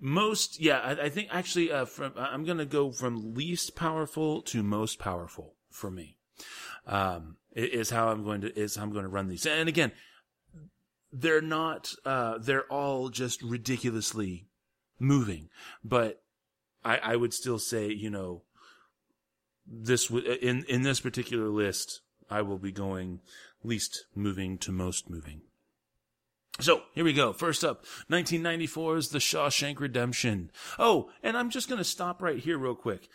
most 0.00 0.60
yeah 0.60 0.78
I, 0.78 0.90
I 0.92 1.08
think 1.08 1.28
actually 1.30 1.70
uh, 1.70 1.84
from 1.84 2.12
i'm 2.16 2.44
gonna 2.44 2.64
go 2.64 2.90
from 2.90 3.34
least 3.34 3.76
powerful 3.76 4.42
to 4.42 4.62
most 4.62 4.98
powerful 4.98 5.54
for 5.70 5.90
me. 5.90 6.16
Um 6.86 7.36
is 7.54 7.90
how 7.90 8.08
i'm 8.08 8.24
going 8.24 8.40
to 8.40 8.58
is 8.58 8.76
how 8.76 8.82
i'm 8.82 8.92
going 8.92 9.04
to 9.04 9.10
run 9.10 9.28
these. 9.28 9.46
And 9.46 9.68
again 9.68 9.92
they're 11.12 11.42
not 11.42 11.92
uh 12.04 12.38
they're 12.38 12.66
all 12.66 13.08
just 13.08 13.42
ridiculously 13.42 14.46
moving. 14.98 15.48
But 15.84 16.22
i 16.84 16.98
i 16.98 17.16
would 17.16 17.34
still 17.34 17.58
say 17.58 17.88
you 17.88 18.10
know 18.10 18.42
this 19.66 20.08
w- 20.08 20.30
in 20.40 20.64
in 20.64 20.82
this 20.82 21.00
particular 21.00 21.48
list 21.48 22.00
i 22.30 22.42
will 22.42 22.58
be 22.58 22.72
going 22.72 23.20
least 23.62 24.06
moving 24.14 24.58
to 24.58 24.72
most 24.72 25.10
moving 25.10 25.42
so 26.60 26.82
here 26.94 27.04
we 27.04 27.12
go. 27.12 27.32
First 27.32 27.64
up, 27.64 27.84
1994 28.08 28.96
is 28.96 29.08
The 29.08 29.18
Shawshank 29.18 29.80
Redemption. 29.80 30.50
Oh, 30.78 31.10
and 31.22 31.36
I'm 31.36 31.50
just 31.50 31.68
going 31.68 31.78
to 31.78 31.84
stop 31.84 32.22
right 32.22 32.38
here 32.38 32.58
real 32.58 32.74
quick. 32.74 33.08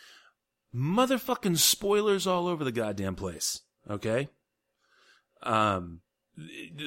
Motherfucking 0.74 1.58
spoilers 1.58 2.26
all 2.26 2.46
over 2.46 2.64
the 2.64 2.72
goddamn 2.72 3.14
place. 3.14 3.62
Okay? 3.88 4.28
Um, 5.42 6.00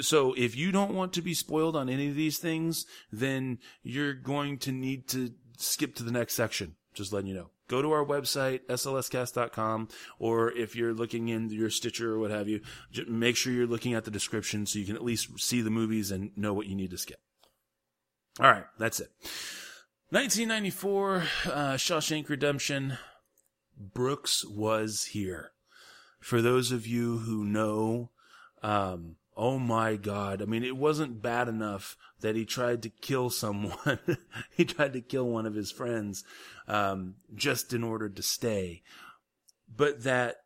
so 0.02 0.34
if 0.38 0.56
you 0.56 0.72
don't 0.72 0.94
want 0.94 1.14
to 1.14 1.22
be 1.22 1.34
spoiled 1.34 1.76
on 1.76 1.90
any 1.90 2.10
of 2.10 2.16
these 2.16 2.38
things, 2.38 2.86
then 3.12 3.60
you're 3.82 4.14
going 4.14 4.58
to 4.60 4.72
need 4.72 5.08
to 5.10 5.34
skip 5.58 5.96
to 5.96 6.04
the 6.04 6.12
next 6.12 6.36
section. 6.36 6.76
Just 6.94 7.14
letting 7.14 7.28
you 7.28 7.36
know 7.36 7.50
go 7.70 7.82
to 7.82 7.92
our 7.92 8.04
website, 8.04 8.62
slscast.com, 8.68 9.88
or 10.18 10.52
if 10.52 10.76
you're 10.76 10.94
looking 10.94 11.30
in 11.30 11.50
your 11.50 11.70
Stitcher 11.70 12.14
or 12.14 12.20
what 12.20 12.32
have 12.32 12.50
you, 12.50 12.62
make 13.08 13.38
sure 13.38 13.54
you're 13.54 13.68
looking 13.68 13.94
at 13.94 14.04
the 14.04 14.12
description 14.12 14.66
so 14.66 14.80
you 14.80 14.86
can 14.86 14.96
at 14.96 15.04
least 15.04 15.40
see 15.40 15.62
the 15.62 15.70
movies 15.70 16.12
and 16.12 16.32
know 16.36 16.54
what 16.54 16.66
you 16.66 16.76
need 16.76 16.92
to 16.92 16.98
skip. 16.98 17.20
All 18.40 18.50
right, 18.50 18.66
that's 18.78 19.00
it. 19.00 19.10
1994, 20.10 21.16
uh, 21.16 21.22
Shawshank 21.74 22.28
Redemption. 22.28 22.98
Brooks 23.78 24.44
was 24.46 25.10
here. 25.12 25.52
For 26.20 26.42
those 26.42 26.72
of 26.72 26.88
you 26.88 27.20
who 27.20 27.46
know, 27.46 28.10
um, 28.64 29.16
oh 29.40 29.58
my 29.58 29.96
god. 29.96 30.42
I 30.42 30.46
mean, 30.46 30.66
it 30.66 30.76
wasn't 30.76 31.22
bad 31.22 31.48
enough 31.48 31.96
that 32.20 32.36
he 32.36 32.44
tried 32.44 32.84
to 32.84 32.90
kill 32.90 33.30
someone. 33.30 34.00
he 34.56 34.66
tried 34.66 34.92
to 34.94 35.02
kill 35.02 35.30
one 35.30 35.46
of 35.46 35.56
his 35.56 35.72
friends, 35.72 36.26
um, 36.68 37.16
just 37.34 37.74
in 37.74 37.82
order 37.82 38.10
to 38.10 38.22
stay. 38.22 38.84
But 39.74 40.04
that 40.04 40.42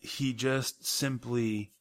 he 0.00 0.32
just 0.32 0.84
simply 0.84 1.72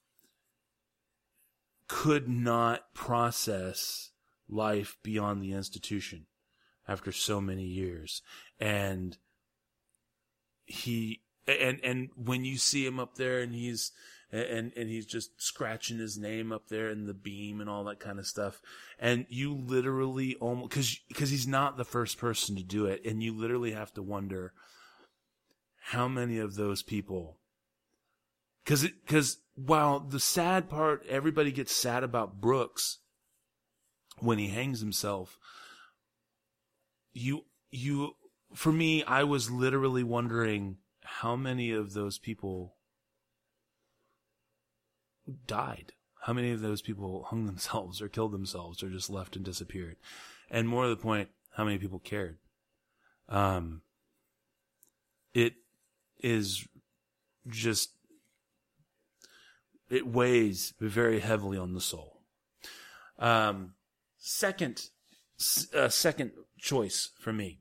could 1.88 2.30
not 2.30 2.93
process 2.93 4.12
life 4.48 4.98
beyond 5.02 5.41
the 5.41 5.52
institution 5.52 6.28
after 6.88 7.12
so 7.12 7.41
many 7.41 7.66
years. 7.66 8.22
And 8.60 9.18
he, 10.64 11.24
and, 11.48 11.80
and 11.84 12.10
when 12.16 12.46
you 12.46 12.58
see 12.58 12.86
him 12.86 13.00
up 13.00 13.16
there 13.16 13.39
and 13.39 13.56
he's, 13.56 13.91
and 14.32 14.72
and 14.76 14.90
he's 14.90 15.06
just 15.06 15.42
scratching 15.42 15.98
his 15.98 16.18
name 16.18 16.52
up 16.52 16.68
there 16.68 16.90
in 16.90 17.06
the 17.06 17.14
beam 17.14 17.62
and 17.62 17.70
all 17.70 17.84
that 17.86 18.00
kind 18.00 18.20
of 18.20 18.28
stuff. 18.28 18.62
And 19.00 19.26
you 19.30 19.54
literally 19.54 20.36
almost 20.36 20.70
because 20.70 21.00
because 21.08 21.30
he's 21.30 21.48
not 21.48 21.78
the 21.78 21.86
first 21.86 22.18
person 22.18 22.56
to 22.56 22.64
do 22.64 22.86
it. 22.86 23.06
And 23.06 23.24
you 23.24 23.36
literally 23.36 23.72
have 23.72 23.94
to 23.94 24.04
wonder 24.04 24.54
how 25.90 26.08
many 26.08 26.40
of 26.40 26.56
those 26.56 26.82
people 26.82 27.38
because 28.64 28.82
because 28.82 29.38
while 29.54 30.00
the 30.00 30.20
sad 30.20 30.68
part 30.68 31.06
everybody 31.08 31.52
gets 31.52 31.72
sad 31.72 32.04
about 32.04 32.42
brooks 32.42 33.00
when 34.20 34.40
he 34.40 34.48
hangs 34.48 34.80
himself 34.80 35.38
you 37.14 37.46
you 37.70 38.16
for 38.54 38.72
me 38.72 39.04
i 39.04 39.24
was 39.24 39.52
literally 39.52 40.04
wondering 40.04 40.78
how 41.04 41.36
many 41.36 41.72
of 41.72 41.94
those 41.94 42.18
people 42.18 42.75
died? 45.48 45.94
How 46.22 46.34
many 46.34 46.52
of 46.52 46.62
those 46.62 46.82
people 46.82 47.24
hung 47.30 47.46
themselves 47.46 48.02
or 48.02 48.10
killed 48.10 48.32
themselves 48.32 48.82
or 48.82 48.90
just 48.90 49.10
left 49.10 49.36
and 49.36 49.46
disappeared? 49.46 49.98
And 50.50 50.68
more 50.68 50.84
to 50.84 50.90
the 50.90 50.96
point, 50.96 51.30
how 51.56 51.64
many 51.64 51.78
people 51.78 52.00
cared? 52.00 52.38
Um, 53.30 53.82
it 55.34 55.54
is 56.20 56.68
just, 57.48 57.92
it 59.90 60.08
weighs 60.08 60.74
very 60.80 61.20
heavily 61.20 61.58
on 61.58 61.74
the 61.74 61.82
soul. 61.82 62.22
Um, 63.20 63.74
second, 64.18 64.90
uh, 65.74 65.90
second 65.90 66.32
choice 66.60 67.12
for 67.20 67.32
me 67.32 67.60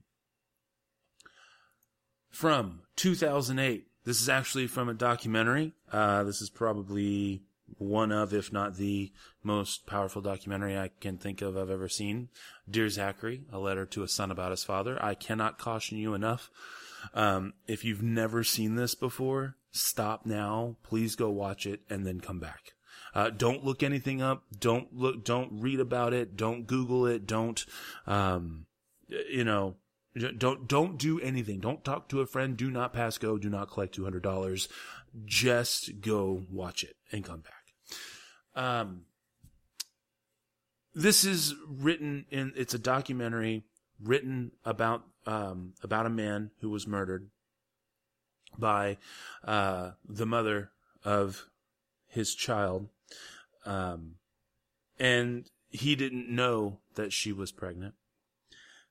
from 2.31 2.81
2008. 2.97 3.87
This 4.05 4.21
is 4.21 4.29
actually 4.29 4.67
from 4.67 4.89
a 4.89 4.95
documentary. 4.95 5.73
Uh, 5.91 6.25
this 6.25 6.43
is 6.43 6.51
probably 6.51 7.43
one 7.79 8.13
of, 8.13 8.33
if 8.33 8.53
not 8.53 8.77
the 8.77 9.13
most 9.43 9.87
powerful 9.87 10.23
documentary 10.23 10.77
I 10.77 10.91
can 11.01 11.19
think 11.19 11.43
of 11.43 11.57
I've 11.57 11.71
ever 11.71 11.89
seen. 11.89 12.29
Dear 12.69 12.89
Zachary, 12.89 13.43
a 13.53 13.59
letter 13.59 13.87
to 13.87 14.03
a 14.03 14.09
son 14.09 14.31
about 14.31 14.51
his 14.51 14.65
father. 14.65 14.99
I 15.03 15.15
cannot 15.15 15.59
caution 15.59 15.99
you 15.99 16.15
enough. 16.15 16.51
Um, 17.13 17.53
if 17.67 17.85
you've 17.85 18.03
never 18.03 18.45
seen 18.45 18.77
this 18.77 18.95
before, 18.95 19.57
stop 19.73 20.25
now. 20.25 20.77
Please 20.83 21.17
go 21.17 21.31
watch 21.31 21.67
it 21.67 21.81
and 21.91 22.07
then 22.07 22.21
come 22.21 22.41
back. 22.41 22.73
Uh, 23.15 23.31
don't 23.31 23.65
look 23.65 23.83
anything 23.83 24.23
up. 24.23 24.45
Don't 24.59 24.95
look, 24.95 25.25
don't 25.25 25.61
read 25.61 25.81
about 25.81 26.13
it. 26.13 26.37
Don't 26.37 26.67
Google 26.67 27.07
it. 27.07 27.27
Don't, 27.27 27.65
um, 28.07 28.67
you 29.09 29.45
know, 29.45 29.77
don't, 30.39 30.67
don't 30.67 30.99
do 30.99 31.21
anything. 31.21 31.61
Don't 31.61 31.85
talk 31.85 32.09
to 32.09 32.21
a 32.21 32.27
friend. 32.27 32.57
Do 32.57 32.71
not 32.71 32.93
pass 32.93 33.19
go. 33.19 33.39
Do 33.39 33.51
not 33.51 33.71
collect 33.71 33.99
$200 33.99 34.69
just 35.25 36.01
go 36.01 36.45
watch 36.51 36.83
it 36.83 36.97
and 37.13 37.25
come 37.25 37.41
back. 37.41 37.64
Um, 38.55 39.03
this 40.95 41.25
is 41.25 41.55
written 41.69 42.27
in, 42.31 42.53
it's 42.57 42.75
a 42.75 42.79
documentary 42.79 43.65
written 44.01 44.53
about, 44.65 45.03
um, 45.27 45.75
about 45.83 46.07
a 46.07 46.11
man 46.11 46.51
who 46.61 46.71
was 46.71 46.87
murdered 46.87 47.31
by, 48.57 48.99
uh, 49.45 49.93
the 50.09 50.27
mother 50.27 50.71
of 51.05 51.47
his 52.07 52.35
child. 52.35 52.89
Um, 53.67 54.17
and 54.99 55.51
he 55.71 55.97
didn't 55.97 56.29
know 56.29 56.79
that 56.95 57.13
she 57.13 57.33
was 57.33 57.51
pregnant 57.51 57.95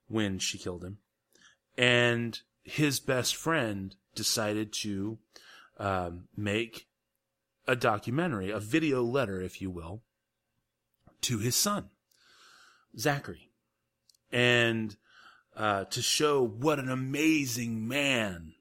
when 0.07 0.39
she 0.39 0.57
killed 0.57 0.83
him. 0.83 0.97
And 1.77 2.39
his 2.63 2.99
best 2.99 3.35
friend 3.35 3.95
decided 4.13 4.73
to 4.73 5.17
um, 5.77 6.27
make 6.35 6.87
a 7.67 7.75
documentary, 7.75 8.49
a 8.49 8.59
video 8.59 9.03
letter, 9.03 9.41
if 9.41 9.61
you 9.61 9.69
will, 9.69 10.03
to 11.21 11.39
his 11.39 11.55
son, 11.55 11.89
Zachary. 12.97 13.49
And 14.31 14.95
uh, 15.55 15.85
to 15.85 16.01
show 16.01 16.45
what 16.45 16.79
an 16.79 16.89
amazing 16.89 17.87
man 17.87 18.53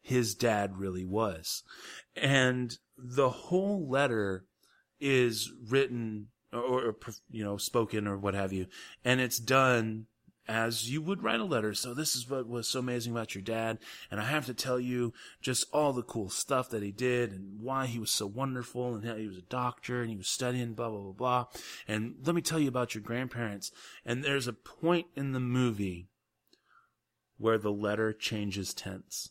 his 0.00 0.34
dad 0.34 0.76
really 0.76 1.04
was. 1.04 1.62
And 2.16 2.76
the 2.96 3.30
whole 3.30 3.88
letter 3.88 4.44
is 5.00 5.52
written 5.68 6.28
or, 6.52 6.60
or, 6.60 6.96
you 7.30 7.44
know, 7.44 7.56
spoken 7.56 8.06
or 8.06 8.16
what 8.16 8.34
have 8.34 8.52
you. 8.52 8.66
And 9.04 9.20
it's 9.20 9.38
done 9.38 10.06
as 10.46 10.90
you 10.90 11.00
would 11.00 11.22
write 11.22 11.40
a 11.40 11.44
letter. 11.44 11.74
So 11.74 11.94
this 11.94 12.14
is 12.14 12.28
what 12.28 12.48
was 12.48 12.68
so 12.68 12.80
amazing 12.80 13.12
about 13.12 13.34
your 13.34 13.42
dad. 13.42 13.78
And 14.10 14.20
I 14.20 14.24
have 14.24 14.46
to 14.46 14.54
tell 14.54 14.78
you 14.78 15.12
just 15.40 15.66
all 15.72 15.92
the 15.92 16.02
cool 16.02 16.28
stuff 16.28 16.70
that 16.70 16.82
he 16.82 16.92
did 16.92 17.32
and 17.32 17.60
why 17.60 17.86
he 17.86 17.98
was 17.98 18.10
so 18.10 18.26
wonderful 18.26 18.94
and 18.94 19.04
how 19.04 19.16
he 19.16 19.26
was 19.26 19.38
a 19.38 19.42
doctor 19.42 20.00
and 20.00 20.10
he 20.10 20.16
was 20.16 20.28
studying 20.28 20.74
blah, 20.74 20.90
blah, 20.90 21.00
blah, 21.00 21.12
blah. 21.12 21.46
And 21.88 22.16
let 22.24 22.34
me 22.34 22.42
tell 22.42 22.58
you 22.58 22.68
about 22.68 22.94
your 22.94 23.02
grandparents. 23.02 23.72
And 24.04 24.22
there's 24.22 24.48
a 24.48 24.52
point 24.52 25.06
in 25.16 25.32
the 25.32 25.40
movie 25.40 26.08
where 27.38 27.58
the 27.58 27.72
letter 27.72 28.12
changes 28.12 28.74
tense. 28.74 29.30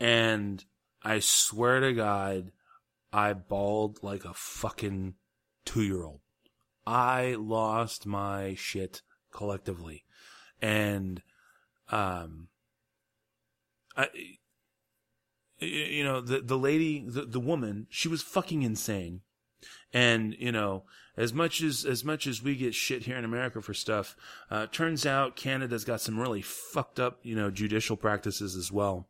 And 0.00 0.64
I 1.02 1.20
swear 1.20 1.80
to 1.80 1.92
God, 1.92 2.52
I 3.12 3.32
bawled 3.32 4.02
like 4.02 4.24
a 4.24 4.34
fucking 4.34 5.14
two 5.64 5.82
year 5.82 6.02
old. 6.02 6.20
I 6.86 7.36
lost 7.38 8.06
my 8.06 8.54
shit 8.54 9.02
collectively. 9.32 10.04
And, 10.60 11.22
um, 11.90 12.48
I, 13.96 14.08
you 15.58 16.04
know, 16.04 16.20
the, 16.20 16.40
the 16.40 16.58
lady, 16.58 17.04
the, 17.06 17.22
the 17.22 17.40
woman, 17.40 17.86
she 17.90 18.08
was 18.08 18.22
fucking 18.22 18.62
insane. 18.62 19.20
And, 19.92 20.34
you 20.38 20.52
know, 20.52 20.84
as 21.16 21.32
much 21.32 21.62
as, 21.62 21.84
as 21.84 22.04
much 22.04 22.26
as 22.26 22.42
we 22.42 22.56
get 22.56 22.74
shit 22.74 23.04
here 23.04 23.16
in 23.16 23.24
America 23.24 23.62
for 23.62 23.72
stuff, 23.72 24.16
uh, 24.50 24.66
turns 24.66 25.06
out 25.06 25.36
Canada's 25.36 25.84
got 25.84 26.00
some 26.00 26.18
really 26.18 26.42
fucked 26.42 26.98
up, 26.98 27.20
you 27.22 27.36
know, 27.36 27.50
judicial 27.50 27.96
practices 27.96 28.56
as 28.56 28.72
well. 28.72 29.08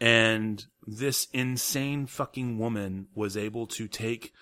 And 0.00 0.64
this 0.86 1.26
insane 1.32 2.06
fucking 2.06 2.58
woman 2.58 3.08
was 3.14 3.36
able 3.36 3.66
to 3.68 3.88
take, 3.88 4.32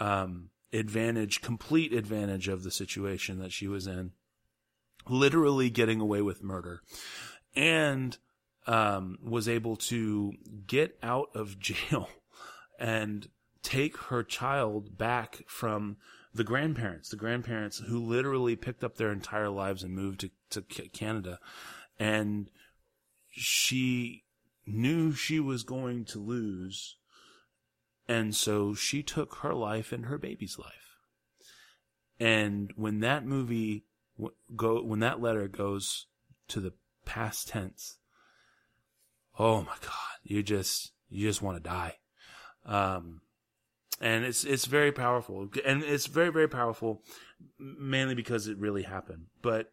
um, 0.00 0.48
advantage, 0.72 1.40
complete 1.40 1.92
advantage 1.92 2.48
of 2.48 2.62
the 2.62 2.70
situation 2.70 3.38
that 3.38 3.52
she 3.52 3.68
was 3.68 3.86
in, 3.86 4.12
literally 5.08 5.70
getting 5.70 6.00
away 6.00 6.22
with 6.22 6.42
murder, 6.42 6.82
and 7.54 8.18
um, 8.66 9.18
was 9.22 9.48
able 9.48 9.76
to 9.76 10.32
get 10.66 10.96
out 11.02 11.28
of 11.34 11.58
jail 11.58 12.08
and 12.78 13.28
take 13.62 13.96
her 13.96 14.22
child 14.22 14.96
back 14.96 15.42
from 15.46 15.96
the 16.34 16.44
grandparents, 16.44 17.10
the 17.10 17.16
grandparents 17.16 17.78
who 17.78 18.00
literally 18.00 18.56
picked 18.56 18.82
up 18.82 18.96
their 18.96 19.12
entire 19.12 19.50
lives 19.50 19.82
and 19.82 19.94
moved 19.94 20.20
to, 20.20 20.30
to 20.50 20.88
Canada. 20.88 21.38
And 21.98 22.50
she 23.30 24.24
knew 24.66 25.12
she 25.12 25.40
was 25.40 25.62
going 25.62 26.04
to 26.06 26.18
lose 26.18 26.96
and 28.08 28.34
so 28.34 28.74
she 28.74 29.02
took 29.02 29.36
her 29.36 29.54
life 29.54 29.92
and 29.92 30.06
her 30.06 30.18
baby's 30.18 30.58
life. 30.58 30.98
And 32.18 32.72
when 32.76 33.00
that 33.00 33.26
movie 33.26 33.84
go 34.54 34.82
when 34.82 35.00
that 35.00 35.20
letter 35.20 35.48
goes 35.48 36.06
to 36.48 36.60
the 36.60 36.72
past 37.04 37.48
tense, 37.48 37.98
oh 39.38 39.62
my 39.62 39.76
god, 39.80 40.18
you 40.22 40.42
just 40.42 40.92
you 41.08 41.26
just 41.26 41.42
want 41.42 41.62
to 41.62 41.68
die. 41.68 41.96
Um, 42.64 43.22
and 44.00 44.24
it's 44.24 44.44
it's 44.44 44.66
very 44.66 44.92
powerful, 44.92 45.48
and 45.64 45.82
it's 45.82 46.06
very 46.06 46.30
very 46.30 46.48
powerful, 46.48 47.02
mainly 47.58 48.14
because 48.14 48.46
it 48.46 48.58
really 48.58 48.82
happened. 48.82 49.26
But 49.40 49.72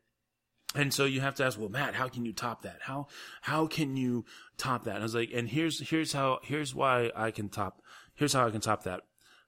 and 0.75 0.93
so 0.93 1.05
you 1.05 1.21
have 1.21 1.33
to 1.35 1.43
ask, 1.43 1.59
well, 1.59 1.69
Matt, 1.69 1.95
how 1.95 2.07
can 2.07 2.25
you 2.25 2.33
top 2.33 2.61
that? 2.61 2.79
How 2.81 3.07
how 3.41 3.65
can 3.65 3.97
you 3.97 4.25
top 4.57 4.83
that? 4.83 4.95
And 4.95 4.99
I 4.99 5.03
was 5.03 5.15
like, 5.15 5.31
and 5.33 5.49
here's 5.49 5.89
here's 5.89 6.13
how 6.13 6.39
here's 6.43 6.75
why 6.75 7.11
I 7.15 7.31
can 7.31 7.49
top 7.49 7.81
Here's 8.19 8.33
how 8.33 8.45
I 8.45 8.51
can 8.51 8.59
top 8.59 8.83
that. 8.83 9.03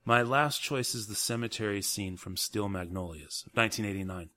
My 0.05 0.21
last 0.21 0.61
choice 0.61 0.95
is 0.95 1.07
the 1.07 1.13
cemetery 1.13 1.81
scene 1.81 2.15
from 2.15 2.37
Steel 2.37 2.69
Magnolias, 2.69 3.43
1989, 3.53 4.29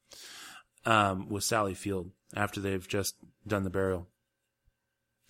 um, 0.84 1.28
with 1.28 1.44
Sally 1.44 1.74
Field 1.74 2.10
after 2.34 2.60
they've 2.60 2.86
just 2.86 3.14
done 3.46 3.62
the 3.62 3.70
burial. 3.70 4.08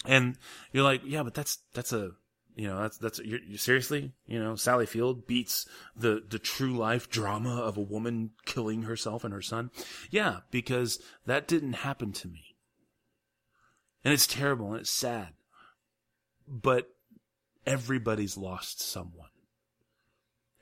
And 0.06 0.38
you're 0.72 0.84
like, 0.84 1.02
yeah, 1.04 1.22
but 1.22 1.34
that's, 1.34 1.58
that's 1.74 1.92
a, 1.92 2.12
you 2.56 2.66
know, 2.66 2.80
that's, 2.80 2.96
that's, 2.96 3.18
you're, 3.18 3.40
you 3.46 3.58
seriously, 3.58 4.12
you 4.26 4.42
know, 4.42 4.56
Sally 4.56 4.86
Field 4.86 5.26
beats 5.26 5.68
the, 5.94 6.22
the 6.26 6.38
true 6.38 6.74
life 6.74 7.10
drama 7.10 7.58
of 7.60 7.76
a 7.76 7.82
woman 7.82 8.30
killing 8.46 8.84
herself 8.84 9.22
and 9.22 9.34
her 9.34 9.42
son. 9.42 9.70
Yeah, 10.10 10.38
because 10.50 10.98
that 11.26 11.46
didn't 11.46 11.74
happen 11.74 12.12
to 12.12 12.28
me. 12.28 12.56
And 14.02 14.14
it's 14.14 14.26
terrible 14.26 14.72
and 14.72 14.80
it's 14.80 14.90
sad. 14.90 15.34
But 16.48 16.93
everybody's 17.66 18.36
lost 18.36 18.80
someone. 18.80 19.28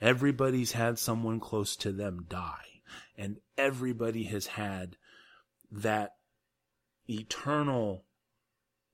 Everybody's 0.00 0.72
had 0.72 0.98
someone 0.98 1.40
close 1.40 1.76
to 1.76 1.92
them 1.92 2.26
die. 2.28 2.82
And 3.16 3.36
everybody 3.57 4.24
has 4.24 4.46
had 4.46 4.96
that 5.70 6.16
eternal 7.09 8.05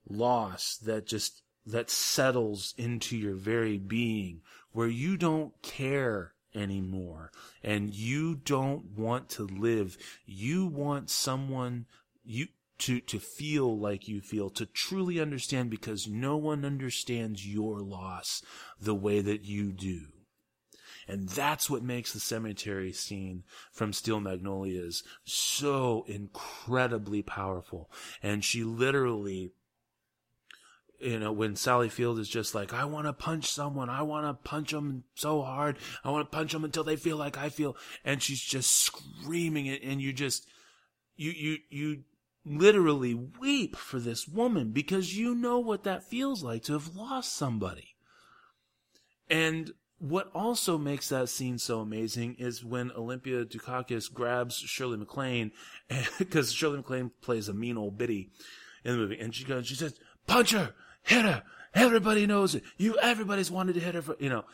loss 0.07 0.77
that 0.77 1.07
just, 1.07 1.41
that 1.65 1.89
settles 1.89 2.73
into 2.77 3.17
your 3.17 3.35
very 3.35 3.77
being 3.77 4.41
where 4.71 4.87
you 4.87 5.17
don't 5.17 5.59
care 5.61 6.33
anymore 6.53 7.31
and 7.63 7.93
you 7.93 8.35
don't 8.35 8.85
want 8.97 9.29
to 9.29 9.43
live. 9.43 9.97
You 10.25 10.65
want 10.65 11.09
someone, 11.09 11.85
you, 12.23 12.47
to, 12.79 12.99
to 13.01 13.19
feel 13.19 13.77
like 13.77 14.07
you 14.07 14.21
feel, 14.21 14.49
to 14.51 14.65
truly 14.65 15.19
understand 15.19 15.69
because 15.69 16.07
no 16.07 16.37
one 16.37 16.65
understands 16.65 17.45
your 17.45 17.79
loss 17.79 18.41
the 18.79 18.95
way 18.95 19.21
that 19.21 19.43
you 19.43 19.71
do. 19.71 20.07
And 21.07 21.27
that's 21.27 21.69
what 21.69 21.81
makes 21.83 22.13
the 22.13 22.19
cemetery 22.19 22.93
scene 22.93 23.43
from 23.71 23.93
Steel 23.93 24.19
Magnolias 24.19 25.03
so 25.23 26.05
incredibly 26.07 27.23
powerful. 27.23 27.89
And 28.21 28.45
she 28.45 28.63
literally, 28.63 29.51
you 30.99 31.19
know, 31.19 31.31
when 31.31 31.55
Sally 31.55 31.89
Field 31.89 32.19
is 32.19 32.29
just 32.29 32.53
like, 32.53 32.73
I 32.73 32.85
want 32.85 33.07
to 33.07 33.13
punch 33.13 33.47
someone. 33.47 33.89
I 33.89 34.03
want 34.03 34.27
to 34.27 34.49
punch 34.49 34.69
them 34.69 35.03
so 35.15 35.41
hard. 35.41 35.77
I 36.03 36.11
want 36.11 36.31
to 36.31 36.35
punch 36.37 36.51
them 36.51 36.63
until 36.63 36.83
they 36.83 36.95
feel 36.95 37.17
like 37.17 37.39
I 37.39 37.49
feel. 37.49 37.75
And 38.05 38.21
she's 38.21 38.41
just 38.41 38.69
screaming 38.69 39.65
it. 39.65 39.81
And 39.81 39.99
you 39.99 40.13
just, 40.13 40.47
you, 41.15 41.31
you, 41.31 41.57
you 41.71 42.03
literally 42.45 43.13
weep 43.13 43.75
for 43.75 43.99
this 43.99 44.27
woman 44.27 44.71
because 44.71 45.17
you 45.17 45.35
know 45.35 45.59
what 45.59 45.83
that 45.83 46.03
feels 46.03 46.43
like 46.43 46.63
to 46.63 46.73
have 46.73 46.95
lost 46.95 47.35
somebody. 47.35 47.95
And 49.29 49.71
what 49.99 50.31
also 50.33 50.77
makes 50.77 51.09
that 51.09 51.29
scene 51.29 51.57
so 51.57 51.81
amazing 51.81 52.35
is 52.39 52.63
when 52.63 52.91
Olympia 52.91 53.45
Dukakis 53.45 54.11
grabs 54.11 54.55
Shirley 54.55 54.97
MacLaine, 54.97 55.51
because 56.17 56.53
Shirley 56.53 56.77
MacLaine 56.77 57.11
plays 57.21 57.49
a 57.49 57.53
mean 57.53 57.77
old 57.77 57.97
biddy 57.97 58.31
in 58.83 58.93
the 58.93 58.97
movie, 58.97 59.19
and 59.19 59.35
she 59.35 59.43
goes, 59.43 59.67
she 59.67 59.75
says, 59.75 59.93
"Punch 60.25 60.51
her, 60.51 60.73
hit 61.03 61.25
her. 61.25 61.43
Everybody 61.73 62.25
knows 62.25 62.55
it. 62.55 62.63
You, 62.77 62.97
everybody's 62.97 63.51
wanted 63.51 63.73
to 63.73 63.81
hit 63.81 63.95
her 63.95 64.01
for, 64.01 64.15
you 64.19 64.29
know." 64.29 64.45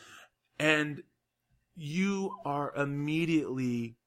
And 0.58 1.04
you 1.76 2.36
are 2.44 2.74
immediately 2.76 3.98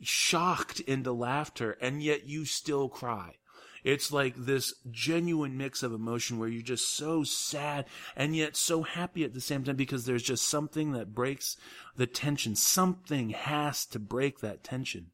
shocked 0.00 0.80
into 0.80 1.12
laughter 1.12 1.72
and 1.80 2.02
yet 2.02 2.26
you 2.26 2.44
still 2.44 2.88
cry. 2.88 3.34
It's 3.84 4.12
like 4.12 4.34
this 4.36 4.74
genuine 4.90 5.56
mix 5.56 5.82
of 5.82 5.92
emotion 5.92 6.38
where 6.38 6.48
you're 6.48 6.62
just 6.62 6.94
so 6.96 7.22
sad 7.22 7.86
and 8.16 8.34
yet 8.34 8.56
so 8.56 8.82
happy 8.82 9.24
at 9.24 9.34
the 9.34 9.40
same 9.40 9.64
time 9.64 9.76
because 9.76 10.04
there's 10.04 10.22
just 10.22 10.48
something 10.48 10.92
that 10.92 11.14
breaks 11.14 11.56
the 11.96 12.06
tension. 12.06 12.56
Something 12.56 13.30
has 13.30 13.86
to 13.86 13.98
break 13.98 14.40
that 14.40 14.64
tension. 14.64 15.12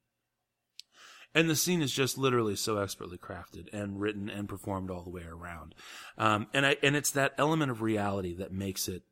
And 1.35 1.51
the 1.51 1.57
scene 1.57 1.83
is 1.83 1.93
just 1.93 2.17
literally 2.17 2.55
so 2.55 2.79
expertly 2.79 3.19
crafted 3.19 3.73
and 3.73 4.01
written 4.01 4.31
and 4.31 4.49
performed 4.49 4.91
all 4.91 5.03
the 5.03 5.11
way 5.11 5.25
around. 5.25 5.75
Um, 6.17 6.47
and 6.55 6.65
I, 6.65 6.77
and 6.83 6.95
it's 6.95 7.11
that 7.11 7.35
element 7.39 7.73
of 7.73 7.83
reality 7.83 8.35
that 8.37 8.53
makes 8.53 8.89
it, 8.89 9.03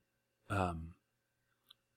um, 0.49 0.95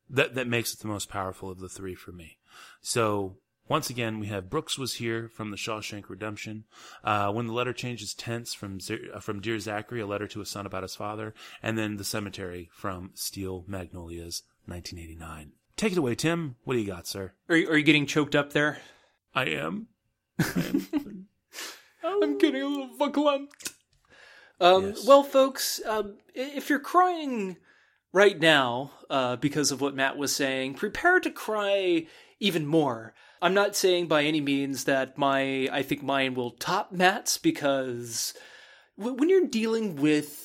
that, 0.10 0.34
that 0.34 0.48
makes 0.48 0.74
it 0.74 0.80
the 0.80 0.88
most 0.88 1.10
powerful 1.10 1.52
of 1.52 1.60
the 1.60 1.70
three 1.70 1.94
for 1.94 2.12
me. 2.12 2.38
So 2.82 3.38
once 3.68 3.90
again, 3.90 4.20
we 4.20 4.28
have 4.28 4.50
Brooks 4.50 4.78
was 4.78 4.96
here 4.96 5.30
from 5.34 5.52
the 5.52 5.58
Shawshank 5.58 6.10
Redemption. 6.10 6.66
Uh, 7.04 7.32
when 7.32 7.48
the 7.48 7.54
letter 7.54 7.74
changes 7.74 8.14
tense 8.14 8.54
from 8.54 8.80
uh, 9.14 9.20
from 9.20 9.42
Dear 9.42 9.60
Zachary, 9.60 10.02
a 10.02 10.06
letter 10.06 10.28
to 10.28 10.42
a 10.42 10.46
son 10.46 10.66
about 10.66 10.84
his 10.84 10.96
father, 10.96 11.34
and 11.64 11.78
then 11.78 11.98
the 11.98 12.04
cemetery 12.04 12.70
from 12.74 13.12
Steel 13.16 13.64
Magnolias, 13.68 14.44
1989. 14.66 15.54
Take 15.78 15.92
it 15.92 15.98
away, 15.98 16.16
Tim. 16.16 16.56
What 16.64 16.76
do 16.76 16.80
you 16.80 16.88
got, 16.88 17.08
sir? 17.08 17.34
Are 17.50 17.58
you, 17.58 17.70
are 17.70 17.78
you 17.78 17.84
getting 17.84 18.06
choked 18.06 18.36
up 18.36 18.54
there? 18.54 18.80
I 19.34 19.46
am. 19.46 19.88
I 20.40 20.46
am. 20.56 21.28
I'm 22.04 22.38
getting 22.38 22.62
a 22.62 22.68
little 22.68 22.90
verklempt. 22.98 23.74
Um, 24.60 24.88
yes. 24.88 25.06
Well, 25.06 25.24
folks, 25.24 25.82
um, 25.86 26.16
if 26.34 26.70
you're 26.70 26.80
crying 26.80 27.58
right 28.14 28.40
now 28.40 28.92
uh, 29.10 29.36
because 29.36 29.72
of 29.72 29.82
what 29.82 29.96
Matt 29.96 30.18
was 30.18 30.34
saying, 30.34 30.76
prepare 30.76 31.20
to 31.20 31.30
cry 31.30 32.06
even 32.40 32.66
more. 32.66 33.14
I'm 33.42 33.54
not 33.54 33.76
saying 33.76 34.08
by 34.08 34.24
any 34.24 34.42
means 34.42 34.86
that 34.86 35.18
my 35.18 35.70
I 35.72 35.84
think 35.84 36.04
mine 36.04 36.34
will 36.36 36.52
top 36.52 36.92
Matt's 36.92 37.38
because 37.38 38.34
when 38.96 39.30
you're 39.30 39.48
dealing 39.48 39.98
with 39.98 40.45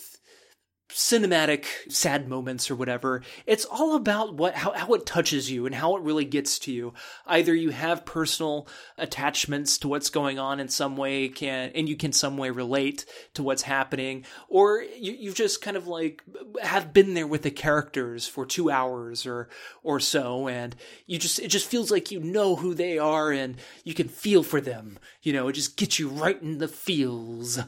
cinematic 0.93 1.66
sad 1.88 2.28
moments 2.28 2.70
or 2.70 2.76
whatever 2.76 3.22
it's 3.47 3.64
all 3.64 3.95
about 3.95 4.34
what 4.34 4.55
how, 4.55 4.72
how 4.72 4.95
it 4.95 5.07
touches 5.07 5.51
you 5.51 5.66
and 5.66 5.74
how 5.74 5.97
it 5.97 6.03
really 6.03 6.24
gets 6.24 6.59
to 6.61 6.72
you. 6.72 6.93
Either 7.26 7.55
you 7.55 7.70
have 7.70 8.05
personal 8.05 8.68
attachments 8.99 9.78
to 9.78 9.88
what's 9.88 10.11
going 10.11 10.38
on 10.38 10.61
in 10.61 10.68
some 10.68 10.97
way 10.97 11.28
can 11.28 11.70
and 11.74 11.88
you 11.88 11.97
can 11.97 12.12
some 12.12 12.36
way 12.36 12.51
relate 12.51 13.05
to 13.34 13.43
what's 13.43 13.62
happening 13.62 14.24
or 14.49 14.82
you, 14.97 15.12
you 15.12 15.32
just 15.32 15.62
kind 15.62 15.76
of 15.76 15.86
like 15.86 16.22
have 16.62 16.93
been 16.93 17.14
there 17.14 17.26
with 17.26 17.43
the 17.43 17.51
characters 17.51 18.26
for 18.26 18.45
two 18.45 18.70
hours 18.70 19.26
or 19.26 19.49
or 19.82 20.01
so 20.01 20.49
and 20.49 20.76
you 21.07 21.18
just 21.18 21.38
it 21.38 21.49
just 21.49 21.68
feels 21.68 21.91
like 21.91 22.11
you 22.11 22.20
know 22.20 22.57
who 22.57 22.74
they 22.74 22.99
are 22.99 23.30
and 23.30 23.57
you 23.84 23.95
can 23.95 24.09
feel 24.09 24.43
for 24.43 24.61
them. 24.61 24.99
You 25.22 25.32
know 25.32 25.49
it 25.49 25.55
just 25.55 25.76
gets 25.76 25.99
you 25.99 26.09
right 26.09 26.41
in 26.41 26.59
the 26.59 26.68
feels 26.68 27.61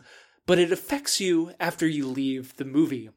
but 0.46 0.58
it 0.58 0.72
affects 0.72 1.20
you 1.20 1.52
after 1.60 1.86
you 1.86 2.06
leave 2.06 2.56
the 2.56 2.64
movie. 2.64 3.10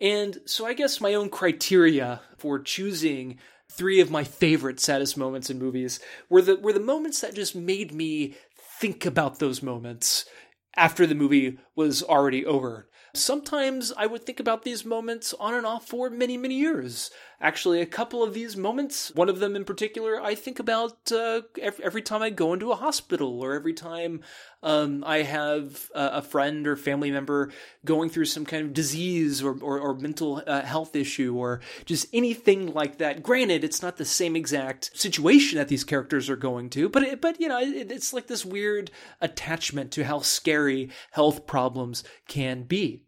And 0.00 0.38
so 0.46 0.66
I 0.66 0.74
guess 0.74 1.00
my 1.00 1.14
own 1.14 1.28
criteria 1.28 2.20
for 2.38 2.58
choosing 2.58 3.38
three 3.70 4.00
of 4.00 4.10
my 4.10 4.24
favorite 4.24 4.80
saddest 4.80 5.16
moments 5.16 5.48
in 5.48 5.58
movies 5.58 6.00
were 6.28 6.42
the 6.42 6.56
were 6.56 6.72
the 6.72 6.80
moments 6.80 7.20
that 7.20 7.34
just 7.34 7.54
made 7.54 7.92
me 7.92 8.36
think 8.80 9.06
about 9.06 9.38
those 9.38 9.62
moments 9.62 10.24
after 10.76 11.06
the 11.06 11.14
movie 11.14 11.58
was 11.76 12.02
already 12.02 12.44
over. 12.44 12.88
Sometimes 13.14 13.92
I 13.96 14.06
would 14.06 14.24
think 14.24 14.40
about 14.40 14.62
these 14.62 14.86
moments 14.86 15.34
on 15.38 15.52
and 15.52 15.66
off 15.66 15.86
for 15.86 16.08
many, 16.08 16.38
many 16.38 16.54
years. 16.54 17.10
Actually, 17.42 17.80
a 17.80 17.86
couple 17.86 18.22
of 18.22 18.34
these 18.34 18.56
moments, 18.56 19.12
one 19.16 19.28
of 19.28 19.40
them 19.40 19.56
in 19.56 19.64
particular, 19.64 20.22
I 20.22 20.36
think 20.36 20.60
about 20.60 21.10
uh, 21.10 21.40
every, 21.60 22.00
time 22.00 22.22
I 22.22 22.30
go 22.30 22.52
into 22.52 22.70
a 22.70 22.76
hospital 22.76 23.40
or 23.40 23.54
every 23.54 23.74
time 23.74 24.20
um, 24.62 25.02
I 25.04 25.22
have 25.22 25.90
a, 25.92 26.22
friend 26.22 26.68
or 26.68 26.76
family 26.76 27.10
member 27.10 27.50
going 27.84 28.10
through 28.10 28.26
some 28.26 28.46
kind 28.46 28.64
of 28.64 28.72
disease 28.72 29.42
or, 29.42 29.58
or, 29.60 29.80
or 29.80 29.96
mental 29.96 30.40
uh, 30.46 30.62
health 30.62 30.94
issue 30.94 31.34
or 31.34 31.60
just 31.84 32.06
anything 32.12 32.72
like 32.72 32.98
that. 32.98 33.24
Granted, 33.24 33.64
it's 33.64 33.82
not 33.82 33.96
the 33.96 34.04
same 34.04 34.36
exact 34.36 34.96
situation 34.96 35.58
that 35.58 35.66
these 35.66 35.82
characters 35.82 36.30
are 36.30 36.36
going 36.36 36.70
to, 36.70 36.88
but 36.88 37.02
it, 37.02 37.20
but 37.20 37.40
you 37.40 37.48
know, 37.48 37.58
it, 37.58 37.90
it's 37.90 38.12
like 38.12 38.28
this 38.28 38.44
weird 38.44 38.92
attachment 39.20 39.90
to 39.90 40.04
how 40.04 40.20
scary 40.20 40.90
health 41.10 41.44
problems 41.48 42.04
can 42.28 42.62
be. 42.62 43.02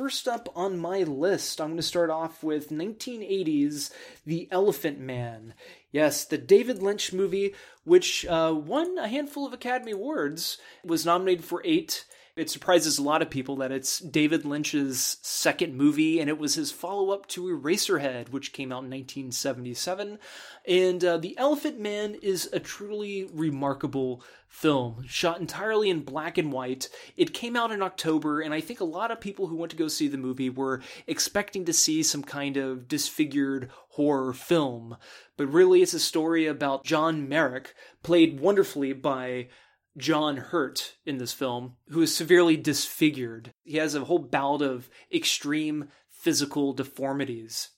First 0.00 0.26
up 0.26 0.48
on 0.56 0.78
my 0.78 1.02
list, 1.02 1.60
I'm 1.60 1.68
going 1.68 1.76
to 1.76 1.82
start 1.82 2.08
off 2.08 2.42
with 2.42 2.70
1980's 2.70 3.90
The 4.24 4.48
Elephant 4.50 4.98
Man. 4.98 5.52
Yes, 5.92 6.24
the 6.24 6.38
David 6.38 6.82
Lynch 6.82 7.12
movie, 7.12 7.54
which 7.84 8.24
uh, 8.24 8.54
won 8.56 8.96
a 8.96 9.08
handful 9.08 9.46
of 9.46 9.52
Academy 9.52 9.92
Awards, 9.92 10.56
was 10.82 11.04
nominated 11.04 11.44
for 11.44 11.60
eight. 11.66 12.06
It 12.36 12.50
surprises 12.50 12.98
a 12.98 13.02
lot 13.02 13.22
of 13.22 13.30
people 13.30 13.56
that 13.56 13.72
it's 13.72 13.98
David 13.98 14.44
Lynch's 14.44 15.18
second 15.22 15.74
movie, 15.74 16.20
and 16.20 16.28
it 16.28 16.38
was 16.38 16.54
his 16.54 16.70
follow 16.70 17.10
up 17.10 17.26
to 17.28 17.44
Eraserhead, 17.44 18.30
which 18.30 18.52
came 18.52 18.70
out 18.72 18.84
in 18.84 18.90
1977. 18.90 20.18
And 20.66 21.04
uh, 21.04 21.16
The 21.16 21.36
Elephant 21.36 21.80
Man 21.80 22.16
is 22.22 22.48
a 22.52 22.60
truly 22.60 23.28
remarkable 23.32 24.22
film, 24.50 25.04
shot 25.06 25.40
entirely 25.40 25.90
in 25.90 26.02
black 26.02 26.36
and 26.36 26.52
white. 26.52 26.88
It 27.16 27.32
came 27.32 27.56
out 27.56 27.72
in 27.72 27.82
October, 27.82 28.40
and 28.40 28.52
I 28.52 28.60
think 28.60 28.80
a 28.80 28.84
lot 28.84 29.10
of 29.10 29.20
people 29.20 29.46
who 29.46 29.56
went 29.56 29.70
to 29.70 29.76
go 29.76 29.88
see 29.88 30.08
the 30.08 30.18
movie 30.18 30.50
were 30.50 30.82
expecting 31.06 31.64
to 31.64 31.72
see 31.72 32.02
some 32.02 32.22
kind 32.22 32.56
of 32.56 32.88
disfigured 32.88 33.70
horror 33.90 34.32
film. 34.32 34.96
But 35.36 35.46
really, 35.46 35.82
it's 35.82 35.94
a 35.94 36.00
story 36.00 36.46
about 36.46 36.84
John 36.84 37.28
Merrick, 37.28 37.74
played 38.02 38.40
wonderfully 38.40 38.92
by 38.92 39.48
John 39.96 40.36
Hurt 40.36 40.96
in 41.04 41.18
this 41.18 41.32
film, 41.32 41.76
who 41.88 42.02
is 42.02 42.14
severely 42.14 42.56
disfigured. 42.56 43.52
He 43.62 43.76
has 43.78 43.94
a 43.94 44.04
whole 44.04 44.18
bout 44.18 44.62
of 44.62 44.88
extreme 45.12 45.88
physical 46.08 46.72
deformities. 46.72 47.70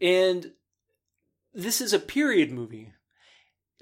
And 0.00 0.52
this 1.52 1.80
is 1.80 1.92
a 1.92 1.98
period 1.98 2.52
movie. 2.52 2.92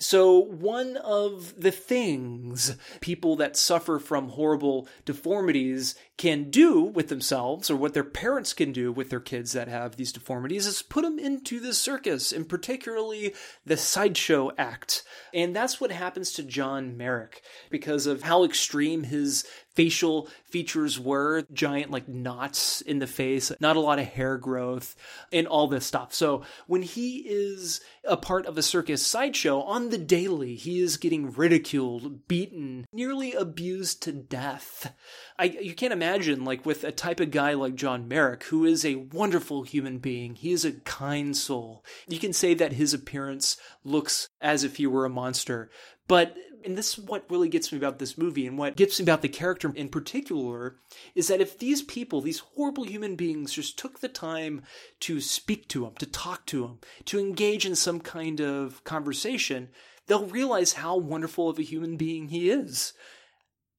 So, 0.00 0.38
one 0.40 0.96
of 0.96 1.54
the 1.60 1.70
things 1.70 2.76
people 3.00 3.36
that 3.36 3.56
suffer 3.56 4.00
from 4.00 4.30
horrible 4.30 4.88
deformities 5.04 5.94
can 6.16 6.50
do 6.50 6.80
with 6.80 7.08
themselves, 7.08 7.70
or 7.70 7.76
what 7.76 7.94
their 7.94 8.02
parents 8.02 8.52
can 8.54 8.72
do 8.72 8.90
with 8.90 9.10
their 9.10 9.20
kids 9.20 9.52
that 9.52 9.68
have 9.68 9.94
these 9.94 10.12
deformities, 10.12 10.66
is 10.66 10.82
put 10.82 11.02
them 11.02 11.20
into 11.20 11.60
the 11.60 11.72
circus, 11.72 12.32
and 12.32 12.48
particularly 12.48 13.34
the 13.64 13.76
sideshow 13.76 14.50
act. 14.58 15.04
And 15.32 15.54
that's 15.54 15.80
what 15.80 15.92
happens 15.92 16.32
to 16.32 16.42
John 16.42 16.96
Merrick 16.96 17.42
because 17.70 18.08
of 18.08 18.22
how 18.22 18.42
extreme 18.42 19.04
his 19.04 19.46
facial 19.74 20.28
features 20.44 20.98
were 21.00 21.44
giant 21.52 21.90
like 21.90 22.08
knots 22.08 22.80
in 22.80 22.98
the 22.98 23.06
face 23.06 23.52
not 23.60 23.76
a 23.76 23.80
lot 23.80 23.98
of 23.98 24.06
hair 24.06 24.36
growth 24.36 24.96
and 25.32 25.46
all 25.46 25.66
this 25.66 25.86
stuff. 25.86 26.14
So 26.14 26.42
when 26.66 26.82
he 26.82 27.18
is 27.26 27.80
a 28.04 28.16
part 28.16 28.46
of 28.46 28.56
a 28.56 28.62
circus 28.62 29.04
sideshow 29.04 29.60
on 29.62 29.90
the 29.90 29.98
daily 29.98 30.54
he 30.54 30.80
is 30.80 30.96
getting 30.96 31.32
ridiculed 31.32 32.28
beaten 32.28 32.86
nearly 32.92 33.32
abused 33.32 34.02
to 34.02 34.12
death. 34.12 34.92
I, 35.38 35.44
you 35.44 35.74
can't 35.74 35.92
imagine 35.92 36.44
like 36.44 36.64
with 36.64 36.84
a 36.84 36.92
type 36.92 37.20
of 37.20 37.30
guy 37.30 37.54
like 37.54 37.74
John 37.74 38.06
Merrick 38.08 38.44
who 38.44 38.64
is 38.64 38.84
a 38.84 38.94
wonderful 38.96 39.62
human 39.62 39.98
being. 39.98 40.36
He 40.36 40.52
is 40.52 40.64
a 40.64 40.72
kind 40.72 41.36
soul. 41.36 41.84
You 42.06 42.18
can 42.18 42.32
say 42.32 42.54
that 42.54 42.74
his 42.74 42.94
appearance 42.94 43.56
looks 43.82 44.28
as 44.40 44.64
if 44.64 44.76
he 44.76 44.86
were 44.86 45.04
a 45.04 45.10
monster 45.10 45.70
but 46.06 46.34
and 46.64 46.76
this 46.76 46.98
is 46.98 47.04
what 47.04 47.30
really 47.30 47.48
gets 47.48 47.72
me 47.72 47.78
about 47.78 47.98
this 47.98 48.16
movie 48.16 48.46
and 48.46 48.58
what 48.58 48.76
gets 48.76 48.98
me 48.98 49.04
about 49.04 49.22
the 49.22 49.28
character 49.28 49.72
in 49.74 49.88
particular 49.88 50.76
is 51.14 51.28
that 51.28 51.40
if 51.40 51.58
these 51.58 51.82
people, 51.82 52.20
these 52.20 52.40
horrible 52.40 52.84
human 52.84 53.16
beings, 53.16 53.52
just 53.52 53.78
took 53.78 54.00
the 54.00 54.08
time 54.08 54.62
to 55.00 55.20
speak 55.20 55.68
to 55.68 55.84
him, 55.84 55.92
to 55.98 56.06
talk 56.06 56.46
to 56.46 56.64
him, 56.64 56.78
to 57.04 57.18
engage 57.18 57.66
in 57.66 57.76
some 57.76 58.00
kind 58.00 58.40
of 58.40 58.82
conversation, 58.84 59.68
they'll 60.06 60.26
realize 60.26 60.74
how 60.74 60.96
wonderful 60.96 61.48
of 61.48 61.58
a 61.58 61.62
human 61.62 61.96
being 61.96 62.28
he 62.28 62.50
is. 62.50 62.92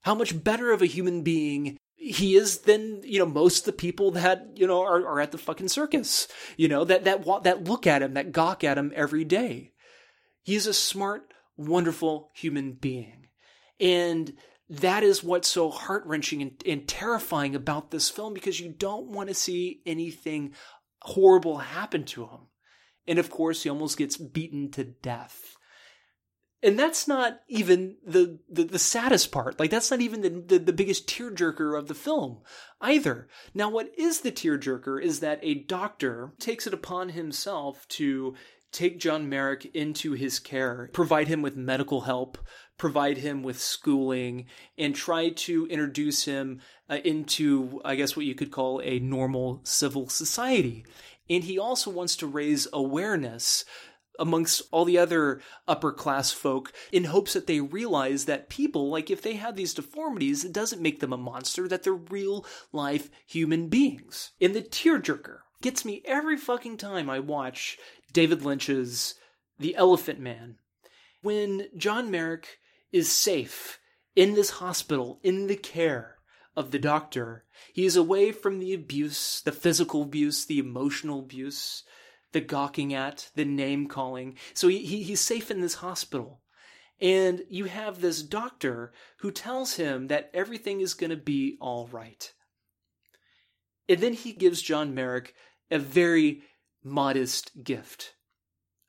How 0.02 0.16
much 0.16 0.44
better 0.44 0.72
of 0.72 0.82
a 0.82 0.88
human 0.88 1.24
being 1.24 1.78
he 1.96 2.36
is 2.36 2.60
than 2.60 3.02
you 3.04 3.18
know 3.18 3.26
most 3.26 3.60
of 3.60 3.66
the 3.66 3.74
people 3.74 4.12
that 4.12 4.50
you 4.56 4.68
know 4.68 4.84
are, 4.84 5.06
are 5.08 5.20
at 5.20 5.32
the 5.32 5.38
fucking 5.38 5.70
circus 5.70 6.28
you 6.58 6.68
know 6.68 6.84
that 6.84 7.06
that 7.06 7.26
that 7.44 7.64
look 7.64 7.88
at 7.88 8.04
him 8.04 8.14
that 8.14 8.32
gawk 8.32 8.64
at 8.64 8.78
him 8.78 8.92
every 8.96 9.24
day 9.24 9.72
he's 10.44 10.68
a 10.68 10.74
smart 10.74 11.34
wonderful 11.58 12.32
human 12.34 12.74
being. 12.74 13.28
And 13.80 14.34
that 14.70 15.04
is 15.04 15.24
what's 15.24 15.48
so 15.48 15.70
heart 15.70 16.04
wrenching 16.06 16.42
and, 16.42 16.64
and, 16.66 16.88
terrifying 16.88 17.56
about 17.56 17.92
this 17.92 18.10
film 18.10 18.34
because 18.34 18.60
you 18.60 18.70
don't 18.70 19.08
want 19.08 19.30
to 19.30 19.36
see 19.36 19.82
anything 19.86 20.54
horrible 21.02 21.60
happen 21.60 22.04
to 22.06 22.24
him. 22.24 22.40
And 23.08 23.20
of 23.20 23.30
course, 23.30 23.64
he 23.64 23.70
almost 23.70 23.98
gets 23.98 24.18
beaten 24.18 24.72
to 24.72 24.84
death. 24.84 25.56
And 26.64 26.80
that's 26.80 27.08
not 27.08 27.42
even 27.48 27.98
the, 28.04 28.40
the, 28.50 28.64
the 28.64 28.80
saddest 28.80 29.32
part. 29.32 29.60
Like, 29.60 29.70
that's 29.70 29.92
not 29.92 30.02
even 30.02 30.22
the, 30.22 30.30
the, 30.30 30.58
the 30.58 30.74
biggest 30.74 31.08
tearjerker 31.08 31.78
of 31.78 31.88
the 31.88 31.94
film 31.94 32.40
either. 32.82 33.28
Now, 33.54 33.70
what 33.70 33.92
is 33.96 34.22
the 34.22 34.32
tearjerker 34.32 35.00
is 35.00 35.20
that 35.20 35.40
a 35.44 35.54
doctor 35.54 36.34
takes 36.40 36.66
it 36.66 36.74
upon 36.74 37.10
himself 37.10 37.88
to 37.90 38.34
take 38.76 39.00
John 39.00 39.30
Merrick 39.30 39.66
into 39.74 40.14
his 40.14 40.40
care, 40.40 40.90
provide 40.94 41.28
him 41.28 41.42
with 41.42 41.56
medical 41.56 42.02
help, 42.02 42.38
provide 42.78 43.18
him 43.18 43.42
with 43.42 43.60
schooling, 43.60 44.46
and 44.78 44.94
try 44.94 45.30
to 45.30 45.66
introduce 45.68 46.26
him 46.26 46.62
uh, 46.90 46.98
into, 47.04 47.82
I 47.86 47.96
guess, 47.96 48.16
what 48.16 48.26
you 48.26 48.36
could 48.36 48.52
call 48.52 48.82
a 48.84 49.00
normal 49.00 49.62
civil 49.64 50.10
society. 50.10 50.86
And 51.30 51.44
he 51.44 51.58
also 51.58 51.90
wants 51.90 52.16
to 52.18 52.28
raise 52.28 52.68
awareness 52.74 53.66
amongst 54.20 54.62
all 54.72 54.86
the 54.86 54.98
other 54.98 55.42
upper 55.68 55.92
class 55.92 56.32
folk 56.32 56.72
in 56.92 57.06
hopes 57.06 57.34
that 57.34 57.48
they 57.48 57.60
realize 57.60 58.26
that 58.26 58.50
people, 58.50 58.90
like 58.90 59.10
if 59.10 59.22
they 59.22 59.34
have 59.34 59.56
these 59.56 59.74
deformities, 59.74 60.46
it 60.46 60.54
doesn't 60.54 60.82
make 60.82 61.00
them 61.00 61.14
a 61.14 61.18
monster, 61.18 61.68
that 61.68 61.84
they're 61.84 61.94
real 61.94 62.46
life 62.72 63.10
human 63.26 63.68
beings. 63.68 64.32
In 64.40 64.54
the 64.54 64.62
tearjerker 64.62 65.40
gets 65.62 65.84
me 65.84 66.02
every 66.06 66.38
fucking 66.38 66.78
time 66.78 67.10
I 67.10 67.20
watch 67.20 67.78
David 68.16 68.44
Lynch's 68.44 69.16
The 69.60 69.76
Elephant 69.76 70.22
Man. 70.22 70.56
When 71.22 71.68
John 71.76 72.10
Merrick 72.10 72.60
is 72.94 73.12
safe 73.12 73.78
in 74.16 74.36
this 74.36 74.52
hospital, 74.52 75.20
in 75.22 75.48
the 75.48 75.58
care 75.58 76.16
of 76.56 76.72
the 76.72 76.80
doctor, 76.80 77.44
he 77.74 77.86
is 77.86 77.98
away 77.98 78.32
from 78.32 78.60
the 78.60 78.74
abuse, 78.74 79.42
the 79.42 79.52
physical 79.52 80.04
abuse, 80.04 80.46
the 80.46 80.60
emotional 80.60 81.20
abuse, 81.20 81.84
the 82.32 82.40
gawking 82.40 82.94
at, 82.94 83.32
the 83.36 83.44
name 83.44 83.86
calling. 83.90 84.38
So 84.54 84.70
he, 84.70 84.78
he, 84.86 85.04
he's 85.04 85.20
safe 85.20 85.52
in 85.52 85.60
this 85.60 85.76
hospital. 85.76 86.40
And 87.02 87.44
you 87.50 87.66
have 87.66 88.00
this 88.00 88.24
doctor 88.24 88.94
who 89.18 89.30
tells 89.30 89.76
him 89.76 90.08
that 90.08 90.32
everything 90.34 90.80
is 90.80 90.94
going 90.94 91.10
to 91.10 91.18
be 91.18 91.58
all 91.60 91.90
right. 91.92 92.32
And 93.90 94.00
then 94.00 94.14
he 94.14 94.32
gives 94.32 94.62
John 94.62 94.96
Merrick 94.96 95.36
a 95.70 95.80
very 95.80 96.44
modest 96.86 97.64
gift 97.64 98.16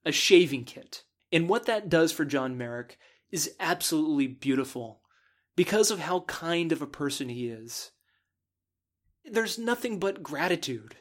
a 0.07 0.13
shaving 0.13 0.65
kit. 0.65 1.03
And 1.33 1.49
what 1.49 1.67
that 1.67 1.91
does 1.91 2.13
for 2.13 2.25
John 2.25 2.57
Merrick 2.57 2.97
is 3.31 3.55
absolutely 3.59 4.29
beautiful 4.29 5.03
because 5.57 5.91
of 5.91 5.99
how 5.99 6.21
kind 6.21 6.71
of 6.71 6.81
a 6.81 6.87
person 6.87 7.29
he 7.29 7.49
is. 7.49 7.91
There's 9.25 9.59
nothing 9.59 9.99
but 9.99 10.23
gratitude. 10.23 10.97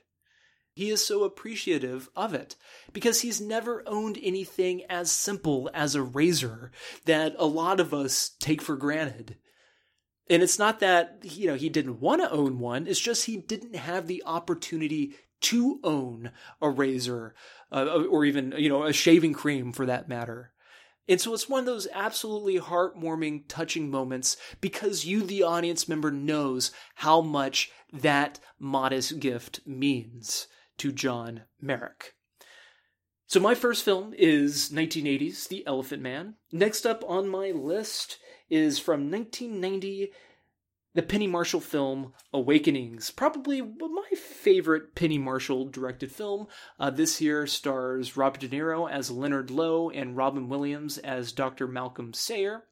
He 0.74 0.90
is 0.90 1.06
so 1.06 1.24
appreciative 1.24 2.10
of 2.16 2.34
it 2.34 2.56
because 2.92 3.22
he's 3.22 3.40
never 3.40 3.84
owned 3.86 4.18
anything 4.22 4.84
as 4.90 5.12
simple 5.12 5.70
as 5.74 5.94
a 5.94 6.02
razor 6.02 6.72
that 7.06 7.36
a 7.38 7.46
lot 7.46 7.80
of 7.80 7.94
us 7.94 8.32
take 8.40 8.62
for 8.62 8.76
granted. 8.76 9.38
And 10.28 10.42
it's 10.42 10.58
not 10.58 10.80
that, 10.80 11.20
you 11.22 11.48
know, 11.48 11.56
he 11.56 11.70
didn't 11.70 12.02
want 12.02 12.22
to 12.24 12.32
own 12.32 12.58
one, 12.58 12.88
it's 12.88 13.00
just 13.00 13.28
he 13.28 13.38
didn't 13.38 13.76
have 13.76 14.08
the 14.08 14.24
opportunity 14.26 15.14
to 15.46 15.80
own 15.84 16.32
a 16.62 16.70
razor 16.70 17.34
uh, 17.72 18.04
or 18.10 18.26
even, 18.26 18.54
you 18.58 18.70
know, 18.70 18.84
a 18.84 18.94
shaving 18.94 19.34
cream 19.34 19.72
for 19.72 19.86
that 19.86 20.10
matter. 20.10 20.52
And 21.08 21.22
so 21.22 21.34
it's 21.34 21.48
one 21.48 21.60
of 21.60 21.66
those 21.66 21.88
absolutely 21.94 22.60
heartwarming, 22.60 23.44
touching 23.48 23.92
moments 23.92 24.38
because 24.60 25.06
you, 25.06 25.22
the 25.22 25.44
audience 25.44 25.88
member, 25.88 26.10
knows 26.10 26.72
how 26.96 27.22
much 27.22 27.72
that 27.94 28.40
modest 28.60 29.20
gift 29.20 29.60
means 29.68 30.48
to 30.78 30.92
John 30.92 31.44
Merrick. 31.62 32.14
So 33.28 33.40
my 33.40 33.56
first 33.56 33.84
film 33.84 34.14
is 34.18 34.70
1980's 34.70 35.48
The 35.48 35.66
Elephant 35.68 36.02
Man. 36.02 36.36
Next 36.52 36.86
up 36.86 37.04
on 37.08 37.28
my 37.28 37.52
list 37.52 38.18
is 38.50 38.80
from 38.80 39.12
1990 39.12 40.12
the 40.96 41.04
Penny 41.04 41.28
Marshall 41.28 41.60
film 41.60 42.14
Awakenings, 42.34 43.12
probably 43.12 43.62
my 43.62 44.10
favorite 44.18 44.96
Penny 44.96 45.18
Marshall 45.18 45.68
directed 45.68 46.10
film. 46.12 46.48
Uh, 46.80 46.90
this 46.90 47.20
year 47.20 47.46
stars 47.46 48.16
Robert 48.16 48.40
De 48.40 48.48
Niro 48.48 48.90
as 48.90 49.12
Leonard 49.12 49.52
Lowe 49.52 49.90
and 49.90 50.16
Robin 50.16 50.48
Williams 50.48 50.98
as 50.98 51.34
Dr. 51.34 51.68
Malcolm 51.68 52.14
Sayer. 52.14 52.64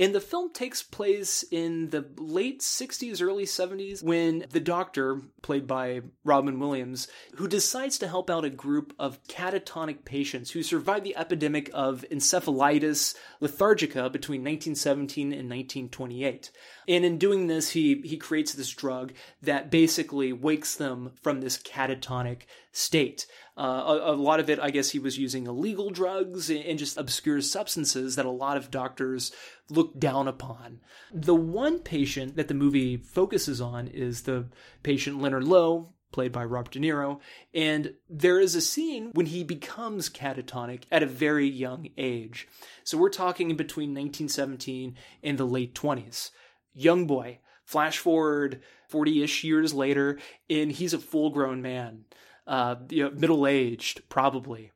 And 0.00 0.14
the 0.14 0.20
film 0.20 0.50
takes 0.54 0.82
place 0.82 1.44
in 1.50 1.90
the 1.90 2.06
late 2.16 2.60
60s, 2.62 3.20
early 3.20 3.44
70s, 3.44 4.02
when 4.02 4.46
the 4.50 4.58
doctor, 4.58 5.20
played 5.42 5.66
by 5.66 6.00
Robin 6.24 6.58
Williams, 6.58 7.06
who 7.34 7.46
decides 7.46 7.98
to 7.98 8.08
help 8.08 8.30
out 8.30 8.46
a 8.46 8.50
group 8.50 8.94
of 8.98 9.22
catatonic 9.24 10.06
patients 10.06 10.52
who 10.52 10.62
survived 10.62 11.04
the 11.04 11.18
epidemic 11.18 11.68
of 11.74 12.06
encephalitis 12.10 13.14
lethargica 13.42 14.10
between 14.10 14.40
1917 14.40 15.26
and 15.34 15.50
1928. 15.50 16.50
And 16.88 17.04
in 17.04 17.18
doing 17.18 17.48
this, 17.48 17.68
he, 17.68 18.00
he 18.02 18.16
creates 18.16 18.54
this 18.54 18.70
drug 18.70 19.12
that 19.42 19.70
basically 19.70 20.32
wakes 20.32 20.76
them 20.76 21.12
from 21.20 21.42
this 21.42 21.58
catatonic 21.58 22.44
state. 22.72 23.26
Uh, 23.56 23.62
a, 23.86 24.12
a, 24.12 24.16
lot 24.16 24.40
of 24.40 24.48
it, 24.48 24.58
I 24.60 24.70
guess, 24.70 24.90
he 24.90 24.98
was 24.98 25.18
using 25.18 25.46
illegal 25.46 25.90
drugs 25.90 26.50
and 26.50 26.78
just 26.78 26.96
obscure 26.96 27.40
substances 27.40 28.16
that 28.16 28.24
a 28.24 28.30
lot 28.30 28.56
of 28.56 28.70
doctors 28.70 29.32
look 29.68 29.98
down 29.98 30.28
upon. 30.28 30.80
The 31.12 31.34
one 31.34 31.80
patient 31.80 32.36
that 32.36 32.48
the 32.48 32.54
movie 32.54 32.96
focuses 32.96 33.60
on 33.60 33.88
is 33.88 34.22
the 34.22 34.46
patient 34.82 35.20
Leonard 35.20 35.44
Lowe, 35.44 35.92
played 36.12 36.32
by 36.32 36.44
Robert 36.44 36.72
De 36.72 36.80
Niro, 36.80 37.20
and 37.54 37.94
there 38.08 38.40
is 38.40 38.54
a 38.54 38.60
scene 38.60 39.10
when 39.12 39.26
he 39.26 39.44
becomes 39.44 40.08
catatonic 40.08 40.84
at 40.90 41.02
a 41.02 41.06
very 41.06 41.48
young 41.48 41.88
age. 41.96 42.48
So 42.84 42.98
we're 42.98 43.10
talking 43.10 43.56
between 43.56 43.90
1917 43.90 44.96
and 45.22 45.38
the 45.38 45.46
late 45.46 45.74
20s. 45.74 46.30
Young 46.72 47.06
boy, 47.06 47.40
flash 47.64 47.98
forward 47.98 48.62
40 48.88 49.22
ish 49.22 49.44
years 49.44 49.72
later, 49.72 50.18
and 50.48 50.72
he's 50.72 50.94
a 50.94 50.98
full 50.98 51.30
grown 51.30 51.62
man, 51.62 52.04
uh, 52.50 52.74
you 52.88 53.04
know, 53.04 53.10
middle 53.12 53.46
aged, 53.46 54.02
probably. 54.08 54.72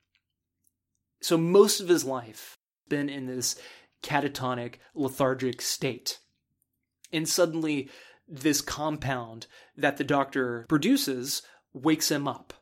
So 1.21 1.37
most 1.37 1.81
of 1.81 1.89
his 1.89 2.05
life 2.05 2.57
been 2.89 3.09
in 3.09 3.27
this 3.27 3.57
catatonic, 4.01 4.77
lethargic 4.95 5.61
state. 5.61 6.21
And 7.13 7.29
suddenly, 7.29 7.91
this 8.29 8.61
compound 8.61 9.49
that 9.77 9.97
the 9.97 10.05
doctor 10.05 10.67
produces 10.69 11.43
wakes 11.73 12.13
him 12.13 12.29
up. 12.29 12.55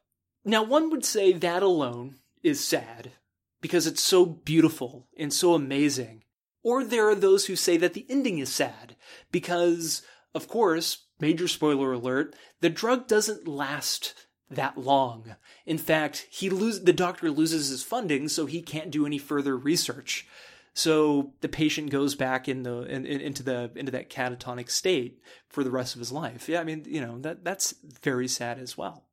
Now, 0.46 0.62
one 0.62 0.88
would 0.90 1.04
say 1.04 1.34
that 1.34 1.62
alone 1.62 2.16
is 2.42 2.64
sad 2.64 3.12
because 3.60 3.86
it's 3.86 4.02
so 4.02 4.24
beautiful 4.24 5.08
and 5.18 5.30
so 5.30 5.52
amazing. 5.52 6.24
Or 6.62 6.84
there 6.84 7.08
are 7.08 7.14
those 7.14 7.46
who 7.46 7.56
say 7.56 7.76
that 7.76 7.92
the 7.92 8.06
ending 8.08 8.38
is 8.38 8.52
sad 8.52 8.96
because, 9.30 10.00
of 10.34 10.48
course, 10.48 11.04
major 11.20 11.48
spoiler 11.48 11.92
alert, 11.92 12.34
the 12.62 12.70
drug 12.70 13.08
doesn't 13.08 13.46
last 13.46 14.14
that 14.57 14.78
long. 14.78 15.36
In 15.66 15.78
fact, 15.78 16.26
he 16.30 16.50
lose 16.50 16.82
the 16.82 16.92
doctor 16.92 17.30
loses 17.30 17.68
his 17.68 17.82
funding 17.82 18.28
so 18.28 18.46
he 18.46 18.62
can't 18.62 18.90
do 18.90 19.07
any 19.07 19.18
further 19.18 19.57
research. 19.57 20.26
So 20.74 21.34
the 21.40 21.48
patient 21.48 21.90
goes 21.90 22.14
back 22.14 22.48
in 22.48 22.62
the 22.62 22.82
in, 22.82 23.05
in, 23.05 23.20
into 23.20 23.42
the 23.42 23.70
into 23.76 23.92
that 23.92 24.11
catatonic 24.11 24.70
state 24.70 25.20
for 25.48 25.62
the 25.62 25.70
rest 25.70 25.94
of 25.94 25.98
his 25.98 26.12
life. 26.12 26.48
Yeah, 26.48 26.61
I 26.61 26.64
mean, 26.64 26.84
you 26.86 27.00
know, 27.00 27.18
that 27.20 27.44
that's 27.44 27.74
very 27.82 28.28
sad 28.28 28.59
as 28.59 28.76
well. 28.76 29.09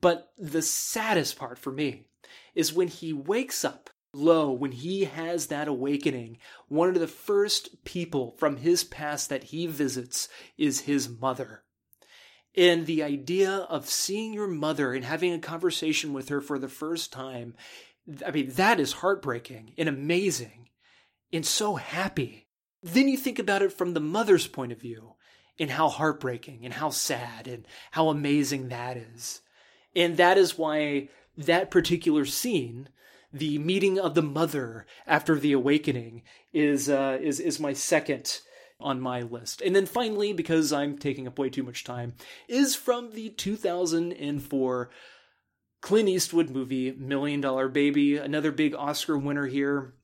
But 0.00 0.32
the 0.38 0.62
saddest 0.62 1.38
part 1.38 1.58
for 1.58 1.72
me 1.72 2.06
is 2.54 2.72
when 2.72 2.88
he 2.88 3.12
wakes 3.12 3.64
up 3.64 3.90
Lowe, 4.12 4.50
when 4.50 4.72
he 4.72 5.04
has 5.04 5.46
that 5.46 5.68
awakening, 5.68 6.38
one 6.68 6.88
of 6.88 6.98
the 6.98 7.06
first 7.06 7.84
people 7.84 8.34
from 8.38 8.56
his 8.56 8.82
past 8.82 9.28
that 9.28 9.44
he 9.44 9.66
visits 9.66 10.28
is 10.58 10.80
his 10.80 11.08
mother. 11.08 11.62
And 12.56 12.86
the 12.86 13.02
idea 13.02 13.50
of 13.50 13.88
seeing 13.88 14.32
your 14.32 14.48
mother 14.48 14.92
and 14.92 15.04
having 15.04 15.32
a 15.32 15.38
conversation 15.38 16.12
with 16.12 16.28
her 16.30 16.40
for 16.40 16.58
the 16.58 16.68
first 16.68 17.12
time, 17.12 17.54
I 18.26 18.30
mean, 18.30 18.50
that 18.50 18.80
is 18.80 18.92
heartbreaking 18.94 19.74
and 19.78 19.88
amazing 19.88 20.68
and 21.32 21.46
so 21.46 21.76
happy. 21.76 22.48
Then 22.82 23.08
you 23.08 23.16
think 23.16 23.38
about 23.38 23.62
it 23.62 23.72
from 23.72 23.94
the 23.94 24.00
mother's 24.00 24.46
point 24.46 24.72
of 24.72 24.80
view 24.80 25.14
and 25.58 25.70
how 25.70 25.88
heartbreaking 25.88 26.64
and 26.64 26.74
how 26.74 26.90
sad 26.90 27.46
and 27.46 27.66
how 27.92 28.08
amazing 28.08 28.68
that 28.68 28.96
is. 28.96 29.42
And 29.94 30.16
that 30.16 30.38
is 30.38 30.58
why 30.58 31.08
that 31.36 31.70
particular 31.70 32.24
scene, 32.24 32.88
the 33.32 33.58
meeting 33.58 33.98
of 33.98 34.14
the 34.14 34.22
mother 34.22 34.86
after 35.06 35.38
the 35.38 35.52
awakening, 35.52 36.22
is 36.52 36.88
uh, 36.88 37.18
is 37.20 37.38
is 37.38 37.60
my 37.60 37.72
second 37.72 38.40
on 38.80 39.00
my 39.00 39.22
list. 39.22 39.60
And 39.60 39.74
then 39.74 39.86
finally, 39.86 40.32
because 40.32 40.72
I'm 40.72 40.98
taking 40.98 41.26
up 41.26 41.38
way 41.38 41.50
too 41.50 41.62
much 41.62 41.84
time, 41.84 42.14
is 42.48 42.74
from 42.74 43.12
the 43.12 43.30
2004 43.30 44.90
Clint 45.80 46.08
Eastwood 46.08 46.50
movie 46.50 46.92
Million 46.92 47.40
Dollar 47.40 47.68
Baby, 47.68 48.16
another 48.16 48.52
big 48.52 48.74
Oscar 48.74 49.16
winner 49.16 49.46
here 49.46 49.94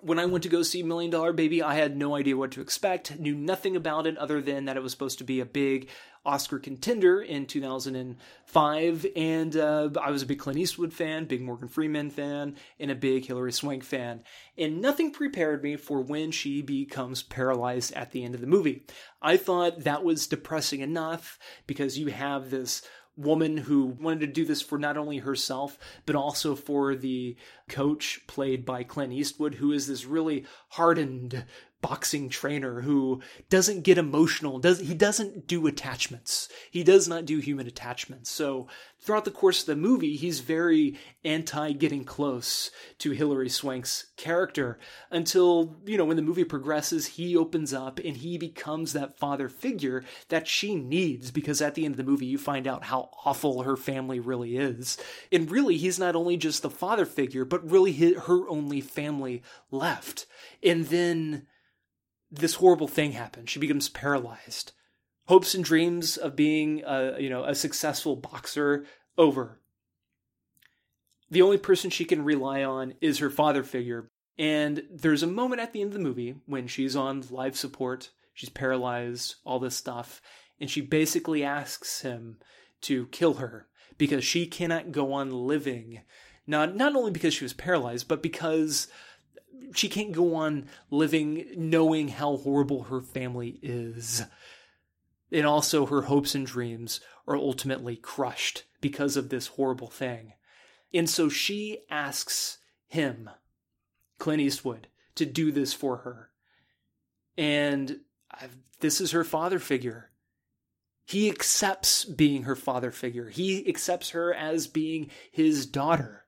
when 0.00 0.18
I 0.18 0.26
went 0.26 0.42
to 0.44 0.48
go 0.48 0.62
see 0.62 0.82
Million 0.82 1.10
Dollar 1.10 1.32
Baby, 1.32 1.62
I 1.62 1.74
had 1.74 1.96
no 1.96 2.14
idea 2.14 2.36
what 2.36 2.52
to 2.52 2.60
expect, 2.60 3.18
knew 3.18 3.34
nothing 3.34 3.76
about 3.76 4.06
it 4.06 4.16
other 4.18 4.40
than 4.40 4.66
that 4.66 4.76
it 4.76 4.82
was 4.82 4.92
supposed 4.92 5.18
to 5.18 5.24
be 5.24 5.40
a 5.40 5.46
big 5.46 5.88
Oscar 6.24 6.58
contender 6.58 7.20
in 7.20 7.46
2005. 7.46 9.06
And 9.16 9.56
uh, 9.56 9.90
I 10.00 10.10
was 10.10 10.22
a 10.22 10.26
big 10.26 10.38
Clint 10.38 10.58
Eastwood 10.58 10.92
fan, 10.92 11.24
big 11.24 11.42
Morgan 11.42 11.68
Freeman 11.68 12.10
fan, 12.10 12.56
and 12.78 12.90
a 12.90 12.94
big 12.94 13.26
Hilary 13.26 13.52
Swank 13.52 13.82
fan. 13.82 14.22
And 14.56 14.80
nothing 14.80 15.10
prepared 15.10 15.62
me 15.62 15.76
for 15.76 16.00
when 16.00 16.30
she 16.30 16.62
becomes 16.62 17.22
paralyzed 17.22 17.92
at 17.94 18.12
the 18.12 18.24
end 18.24 18.34
of 18.34 18.40
the 18.40 18.46
movie. 18.46 18.84
I 19.22 19.36
thought 19.36 19.84
that 19.84 20.04
was 20.04 20.26
depressing 20.26 20.80
enough 20.80 21.38
because 21.66 21.98
you 21.98 22.08
have 22.08 22.50
this 22.50 22.82
woman 23.18 23.56
who 23.56 23.84
wanted 23.84 24.20
to 24.20 24.26
do 24.28 24.44
this 24.44 24.62
for 24.62 24.78
not 24.78 24.96
only 24.96 25.18
herself, 25.18 25.78
but 26.06 26.14
also 26.14 26.54
for 26.54 26.94
the 26.94 27.36
coach 27.68 28.20
played 28.26 28.64
by 28.64 28.84
Clint 28.84 29.12
Eastwood, 29.12 29.56
who 29.56 29.72
is 29.72 29.88
this 29.88 30.04
really 30.04 30.46
hardened 30.70 31.44
boxing 31.80 32.28
trainer 32.28 32.80
who 32.80 33.20
doesn't 33.50 33.82
get 33.82 33.98
emotional 33.98 34.58
does 34.58 34.80
he 34.80 34.94
doesn't 34.94 35.46
do 35.46 35.66
attachments. 35.66 36.48
He 36.70 36.82
does 36.82 37.06
not 37.06 37.24
do 37.24 37.38
human 37.38 37.66
attachments. 37.66 38.30
So 38.30 38.66
throughout 39.00 39.24
the 39.24 39.30
course 39.30 39.60
of 39.60 39.66
the 39.66 39.76
movie 39.76 40.16
he's 40.16 40.40
very 40.40 40.98
anti 41.24 41.72
getting 41.72 42.04
close 42.04 42.70
to 42.98 43.12
hilary 43.12 43.48
swank's 43.48 44.06
character 44.16 44.78
until 45.10 45.76
you 45.86 45.96
know 45.96 46.04
when 46.04 46.16
the 46.16 46.22
movie 46.22 46.44
progresses 46.44 47.06
he 47.06 47.36
opens 47.36 47.72
up 47.72 48.00
and 48.00 48.16
he 48.16 48.36
becomes 48.36 48.92
that 48.92 49.16
father 49.16 49.48
figure 49.48 50.04
that 50.30 50.48
she 50.48 50.74
needs 50.74 51.30
because 51.30 51.62
at 51.62 51.74
the 51.74 51.84
end 51.84 51.92
of 51.92 51.96
the 51.96 52.10
movie 52.10 52.26
you 52.26 52.38
find 52.38 52.66
out 52.66 52.84
how 52.84 53.10
awful 53.24 53.62
her 53.62 53.76
family 53.76 54.18
really 54.18 54.56
is. 54.56 54.98
And 55.30 55.50
really 55.50 55.76
he's 55.76 55.98
not 55.98 56.16
only 56.16 56.36
just 56.36 56.62
the 56.62 56.70
father 56.70 57.06
figure 57.06 57.44
but 57.44 57.70
really 57.70 57.92
her 57.92 58.48
only 58.48 58.80
family 58.80 59.42
left. 59.70 60.26
And 60.62 60.86
then 60.86 61.46
this 62.30 62.54
horrible 62.54 62.88
thing 62.88 63.12
happens. 63.12 63.50
She 63.50 63.58
becomes 63.58 63.88
paralyzed. 63.88 64.72
Hopes 65.26 65.54
and 65.54 65.64
dreams 65.64 66.16
of 66.16 66.36
being 66.36 66.82
a, 66.86 67.16
you 67.18 67.28
know, 67.28 67.44
a 67.44 67.54
successful 67.54 68.16
boxer 68.16 68.86
over. 69.16 69.60
The 71.30 71.42
only 71.42 71.58
person 71.58 71.90
she 71.90 72.04
can 72.04 72.24
rely 72.24 72.64
on 72.64 72.94
is 73.00 73.18
her 73.18 73.30
father 73.30 73.62
figure. 73.62 74.08
And 74.38 74.84
there's 74.90 75.22
a 75.22 75.26
moment 75.26 75.60
at 75.60 75.72
the 75.72 75.80
end 75.80 75.88
of 75.88 75.94
the 75.94 76.04
movie 76.04 76.36
when 76.46 76.68
she's 76.68 76.96
on 76.96 77.24
life 77.30 77.56
support, 77.56 78.10
she's 78.32 78.48
paralyzed, 78.48 79.34
all 79.44 79.58
this 79.58 79.76
stuff, 79.76 80.22
and 80.60 80.70
she 80.70 80.80
basically 80.80 81.44
asks 81.44 82.02
him 82.02 82.38
to 82.82 83.06
kill 83.06 83.34
her 83.34 83.66
because 83.98 84.24
she 84.24 84.46
cannot 84.46 84.92
go 84.92 85.12
on 85.12 85.30
living 85.30 86.00
Not 86.46 86.76
not 86.76 86.96
only 86.96 87.10
because 87.10 87.34
she 87.34 87.44
was 87.44 87.52
paralyzed, 87.52 88.08
but 88.08 88.22
because 88.22 88.88
she 89.74 89.88
can't 89.88 90.12
go 90.12 90.34
on 90.34 90.68
living 90.90 91.46
knowing 91.56 92.08
how 92.08 92.36
horrible 92.36 92.84
her 92.84 93.00
family 93.00 93.58
is. 93.62 94.24
And 95.30 95.46
also 95.46 95.86
her 95.86 96.02
hopes 96.02 96.34
and 96.34 96.46
dreams 96.46 97.00
are 97.26 97.36
ultimately 97.36 97.96
crushed 97.96 98.64
because 98.80 99.16
of 99.16 99.28
this 99.28 99.48
horrible 99.48 99.90
thing. 99.90 100.32
And 100.94 101.08
so 101.08 101.28
she 101.28 101.80
asks 101.90 102.58
him, 102.86 103.28
Clint 104.18 104.40
Eastwood, 104.40 104.88
to 105.16 105.26
do 105.26 105.52
this 105.52 105.74
for 105.74 105.98
her. 105.98 106.30
And 107.36 108.00
I've, 108.30 108.56
this 108.80 109.00
is 109.00 109.10
her 109.10 109.24
father 109.24 109.58
figure. 109.58 110.10
He 111.04 111.28
accepts 111.30 112.04
being 112.04 112.44
her 112.44 112.56
father 112.56 112.90
figure. 112.90 113.28
He 113.28 113.66
accepts 113.68 114.10
her 114.10 114.32
as 114.32 114.66
being 114.66 115.10
his 115.30 115.66
daughter. 115.66 116.24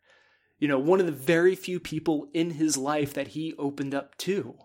You 0.61 0.69
know, 0.69 0.79
one 0.79 1.01
of 1.01 1.07
the 1.07 1.13
very 1.13 1.57
few 1.57 1.81
people 1.81 2.29
in 2.33 2.51
his 2.51 2.77
life 2.77 3.15
that 3.15 3.29
he 3.29 3.55
opened 3.59 3.95
up 3.95 4.17
to. 4.19 4.57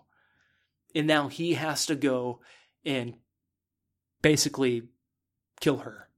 And 0.94 1.06
now 1.06 1.28
he 1.28 1.54
has 1.54 1.86
to 1.86 1.96
go 1.96 2.40
and 2.84 3.14
basically 4.22 4.82
kill 5.60 5.78
her. 5.78 6.08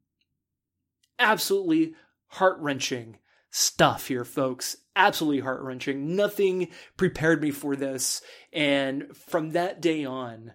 Absolutely 1.18 1.94
heart 2.26 2.58
wrenching 2.60 3.18
stuff 3.50 4.08
here, 4.08 4.24
folks. 4.24 4.76
Absolutely 4.94 5.40
heart 5.40 5.62
wrenching. 5.62 6.16
Nothing 6.16 6.68
prepared 6.96 7.40
me 7.40 7.50
for 7.50 7.76
this. 7.76 8.20
And 8.52 9.16
from 9.16 9.52
that 9.52 9.80
day 9.80 10.04
on, 10.04 10.52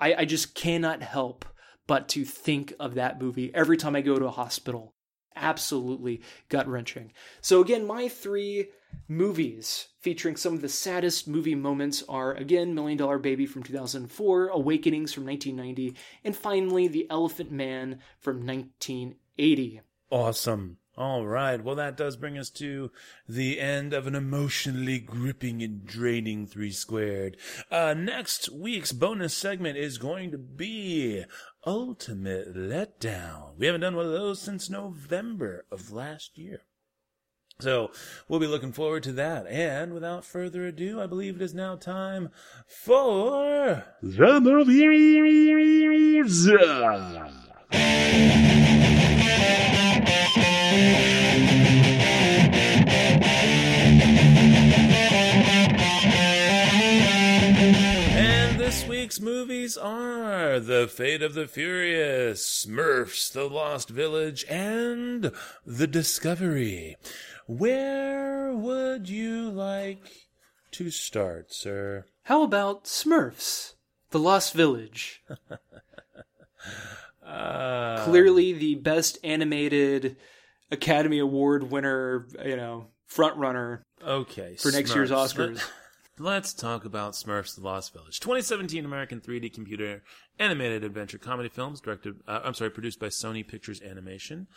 I, 0.00 0.14
I 0.14 0.24
just 0.24 0.54
cannot 0.54 1.02
help 1.02 1.44
but 1.86 2.08
to 2.08 2.24
think 2.24 2.74
of 2.80 2.94
that 2.94 3.20
movie 3.20 3.54
every 3.54 3.76
time 3.76 3.96
I 3.96 4.00
go 4.00 4.18
to 4.18 4.26
a 4.26 4.30
hospital. 4.30 4.94
Absolutely 5.38 6.20
gut 6.48 6.68
wrenching. 6.68 7.12
So, 7.40 7.60
again, 7.60 7.86
my 7.86 8.08
three 8.08 8.68
movies 9.06 9.88
featuring 10.00 10.36
some 10.36 10.54
of 10.54 10.60
the 10.60 10.68
saddest 10.68 11.28
movie 11.28 11.54
moments 11.54 12.02
are 12.08 12.34
again 12.34 12.74
Million 12.74 12.98
Dollar 12.98 13.18
Baby 13.18 13.46
from 13.46 13.62
2004, 13.62 14.48
Awakenings 14.48 15.12
from 15.12 15.26
1990, 15.26 15.96
and 16.24 16.36
finally 16.36 16.88
The 16.88 17.06
Elephant 17.10 17.50
Man 17.50 18.00
from 18.18 18.46
1980. 18.46 19.80
Awesome. 20.10 20.78
All 20.98 21.24
right. 21.24 21.62
Well, 21.62 21.76
that 21.76 21.96
does 21.96 22.16
bring 22.16 22.36
us 22.36 22.50
to 22.50 22.90
the 23.28 23.60
end 23.60 23.92
of 23.92 24.08
an 24.08 24.16
emotionally 24.16 24.98
gripping 24.98 25.62
and 25.62 25.86
draining 25.86 26.44
three 26.44 26.72
squared. 26.72 27.36
Uh, 27.70 27.94
next 27.94 28.48
week's 28.48 28.90
bonus 28.90 29.32
segment 29.32 29.78
is 29.78 29.96
going 29.96 30.32
to 30.32 30.38
be 30.38 31.24
Ultimate 31.66 32.54
Letdown. 32.54 33.58
We 33.58 33.66
haven't 33.66 33.80
done 33.80 33.96
one 33.96 34.06
of 34.06 34.12
those 34.12 34.40
since 34.40 34.70
November 34.70 35.64
of 35.70 35.92
last 35.92 36.38
year. 36.38 36.60
So 37.60 37.90
we'll 38.28 38.38
be 38.38 38.46
looking 38.46 38.72
forward 38.72 39.02
to 39.02 39.12
that. 39.12 39.46
And 39.48 39.92
without 39.92 40.24
further 40.24 40.66
ado, 40.66 41.00
I 41.00 41.06
believe 41.06 41.36
it 41.36 41.42
is 41.42 41.54
now 41.54 41.74
time 41.74 42.30
for 42.66 43.84
the 44.00 44.30
movies. 44.30 45.18
Movies 59.20 59.76
are 59.76 60.60
The 60.60 60.88
Fate 60.88 61.22
of 61.22 61.34
the 61.34 61.46
Furious, 61.46 62.66
Smurfs, 62.66 63.32
The 63.32 63.44
Lost 63.44 63.88
Village, 63.88 64.44
and 64.48 65.32
The 65.64 65.86
Discovery. 65.86 66.96
Where 67.46 68.52
would 68.52 69.08
you 69.08 69.50
like 69.50 70.28
to 70.72 70.90
start, 70.90 71.52
sir? 71.52 72.04
How 72.24 72.42
about 72.42 72.84
Smurfs? 72.84 73.74
The 74.10 74.18
Lost 74.18 74.54
Village. 74.54 75.22
Uh, 77.24 78.02
Clearly 78.04 78.54
the 78.54 78.76
best 78.76 79.18
animated 79.22 80.16
Academy 80.70 81.18
Award 81.18 81.70
winner, 81.70 82.26
you 82.42 82.56
know, 82.56 82.86
front 83.06 83.36
runner 83.36 83.82
okay. 84.02 84.56
for 84.56 84.72
next 84.72 84.94
year's 84.94 85.10
Oscars. 85.10 85.62
Let's 86.20 86.52
talk 86.52 86.84
about 86.84 87.12
Smurfs: 87.12 87.54
The 87.54 87.60
Lost 87.60 87.92
Village, 87.92 88.18
2017 88.18 88.84
American 88.84 89.20
3D 89.20 89.52
computer 89.54 90.02
animated 90.40 90.82
adventure 90.82 91.18
comedy 91.18 91.48
films 91.48 91.80
directed. 91.80 92.16
Uh, 92.26 92.40
I'm 92.42 92.54
sorry, 92.54 92.70
produced 92.70 92.98
by 92.98 93.06
Sony 93.06 93.46
Pictures 93.46 93.80
Animation, 93.80 94.48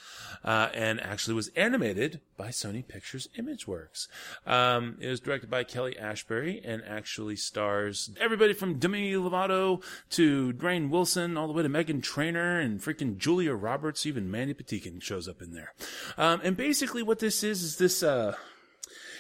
uh, 0.44 0.70
and 0.74 1.00
actually 1.00 1.36
was 1.36 1.50
animated 1.50 2.22
by 2.36 2.48
Sony 2.48 2.88
Pictures 2.88 3.28
ImageWorks. 3.38 4.08
Um, 4.48 4.98
it 5.00 5.08
was 5.08 5.20
directed 5.20 5.52
by 5.52 5.64
Kelly 5.64 5.98
Asbury 6.00 6.62
and 6.66 6.82
actually 6.88 7.36
stars 7.36 8.10
everybody 8.20 8.54
from 8.54 8.80
Demi 8.80 9.14
Lovato 9.14 9.84
to 10.12 10.54
Rainn 10.54 10.90
Wilson, 10.90 11.38
all 11.38 11.46
the 11.48 11.54
way 11.54 11.62
to 11.64 11.70
Meghan 11.70 12.02
Trainor 12.02 12.60
and 12.60 12.80
freaking 12.80 13.18
Julia 13.18 13.54
Roberts. 13.54 14.06
Even 14.08 14.32
Mandy 14.32 14.56
Patinkin 14.56 15.02
shows 15.02 15.28
up 15.28 15.44
in 15.44 15.54
there. 15.54 15.74
Um, 16.18 16.42
and 16.44 16.58
basically, 16.58 17.04
what 17.04 17.20
this 17.20 17.44
is 17.44 17.62
is 17.62 17.78
this. 17.78 18.02
Uh, 18.02 18.36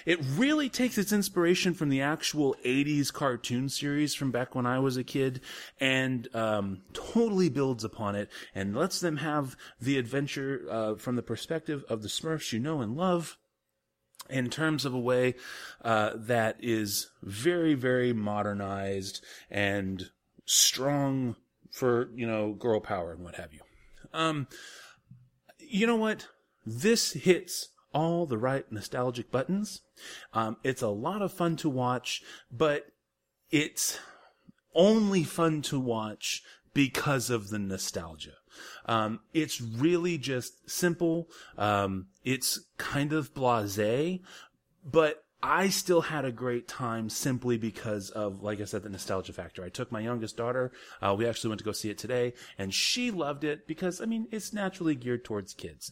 it 0.05 0.19
really 0.35 0.69
takes 0.69 0.97
its 0.97 1.11
inspiration 1.11 1.73
from 1.73 1.89
the 1.89 2.01
actual 2.01 2.55
80s 2.65 3.11
cartoon 3.11 3.69
series 3.69 4.13
from 4.13 4.31
back 4.31 4.55
when 4.55 4.65
I 4.65 4.79
was 4.79 4.97
a 4.97 5.03
kid 5.03 5.41
and 5.79 6.27
um, 6.35 6.81
totally 6.93 7.49
builds 7.49 7.83
upon 7.83 8.15
it 8.15 8.29
and 8.55 8.75
lets 8.75 8.99
them 8.99 9.17
have 9.17 9.55
the 9.79 9.97
adventure 9.97 10.65
uh, 10.69 10.95
from 10.95 11.15
the 11.15 11.23
perspective 11.23 11.83
of 11.89 12.01
the 12.01 12.07
Smurfs 12.07 12.51
you 12.51 12.59
know 12.59 12.81
and 12.81 12.95
love 12.95 13.37
in 14.29 14.49
terms 14.49 14.85
of 14.85 14.93
a 14.93 14.99
way 14.99 15.35
uh, 15.83 16.11
that 16.15 16.55
is 16.59 17.09
very, 17.21 17.73
very 17.73 18.13
modernized 18.13 19.23
and 19.49 20.09
strong 20.45 21.35
for, 21.71 22.09
you 22.13 22.25
know, 22.25 22.53
girl 22.53 22.79
power 22.79 23.11
and 23.11 23.23
what 23.23 23.35
have 23.35 23.53
you. 23.53 23.59
Um, 24.13 24.47
you 25.59 25.87
know 25.87 25.95
what? 25.95 26.27
This 26.65 27.13
hits 27.13 27.69
all 27.93 28.25
the 28.25 28.37
right 28.37 28.69
nostalgic 28.71 29.31
buttons. 29.31 29.81
Um, 30.33 30.57
it's 30.63 30.81
a 30.81 30.87
lot 30.87 31.21
of 31.21 31.33
fun 31.33 31.55
to 31.57 31.69
watch, 31.69 32.21
but 32.51 32.87
it's 33.49 33.99
only 34.73 35.23
fun 35.23 35.61
to 35.63 35.79
watch 35.79 36.43
because 36.73 37.29
of 37.29 37.49
the 37.49 37.59
nostalgia. 37.59 38.35
Um, 38.85 39.19
it's 39.33 39.61
really 39.61 40.17
just 40.17 40.69
simple. 40.69 41.29
Um, 41.57 42.07
it's 42.23 42.59
kind 42.77 43.13
of 43.13 43.33
blasé, 43.33 44.21
but 44.83 45.23
I 45.43 45.69
still 45.69 46.01
had 46.01 46.23
a 46.23 46.31
great 46.31 46.67
time 46.67 47.09
simply 47.09 47.57
because 47.57 48.09
of, 48.11 48.43
like 48.43 48.61
I 48.61 48.65
said, 48.65 48.83
the 48.83 48.89
nostalgia 48.89 49.33
factor. 49.33 49.63
I 49.63 49.69
took 49.69 49.91
my 49.91 49.99
youngest 49.99 50.37
daughter. 50.37 50.71
Uh, 51.01 51.15
we 51.17 51.27
actually 51.27 51.49
went 51.49 51.59
to 51.59 51.65
go 51.65 51.71
see 51.71 51.89
it 51.89 51.97
today 51.97 52.33
and 52.57 52.73
she 52.73 53.09
loved 53.09 53.43
it 53.43 53.67
because, 53.67 54.01
I 54.01 54.05
mean, 54.05 54.27
it's 54.31 54.53
naturally 54.53 54.93
geared 54.93 55.25
towards 55.25 55.53
kids. 55.53 55.91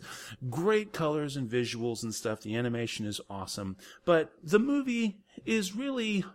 Great 0.50 0.94
colors 0.94 1.36
and 1.36 1.50
visuals 1.50 2.04
and 2.04 2.14
stuff. 2.14 2.42
The 2.42 2.56
animation 2.56 3.06
is 3.06 3.20
awesome, 3.30 3.78
but 4.06 4.34
the 4.44 4.60
movie 4.60 5.22
is 5.46 5.76
really, 5.76 6.26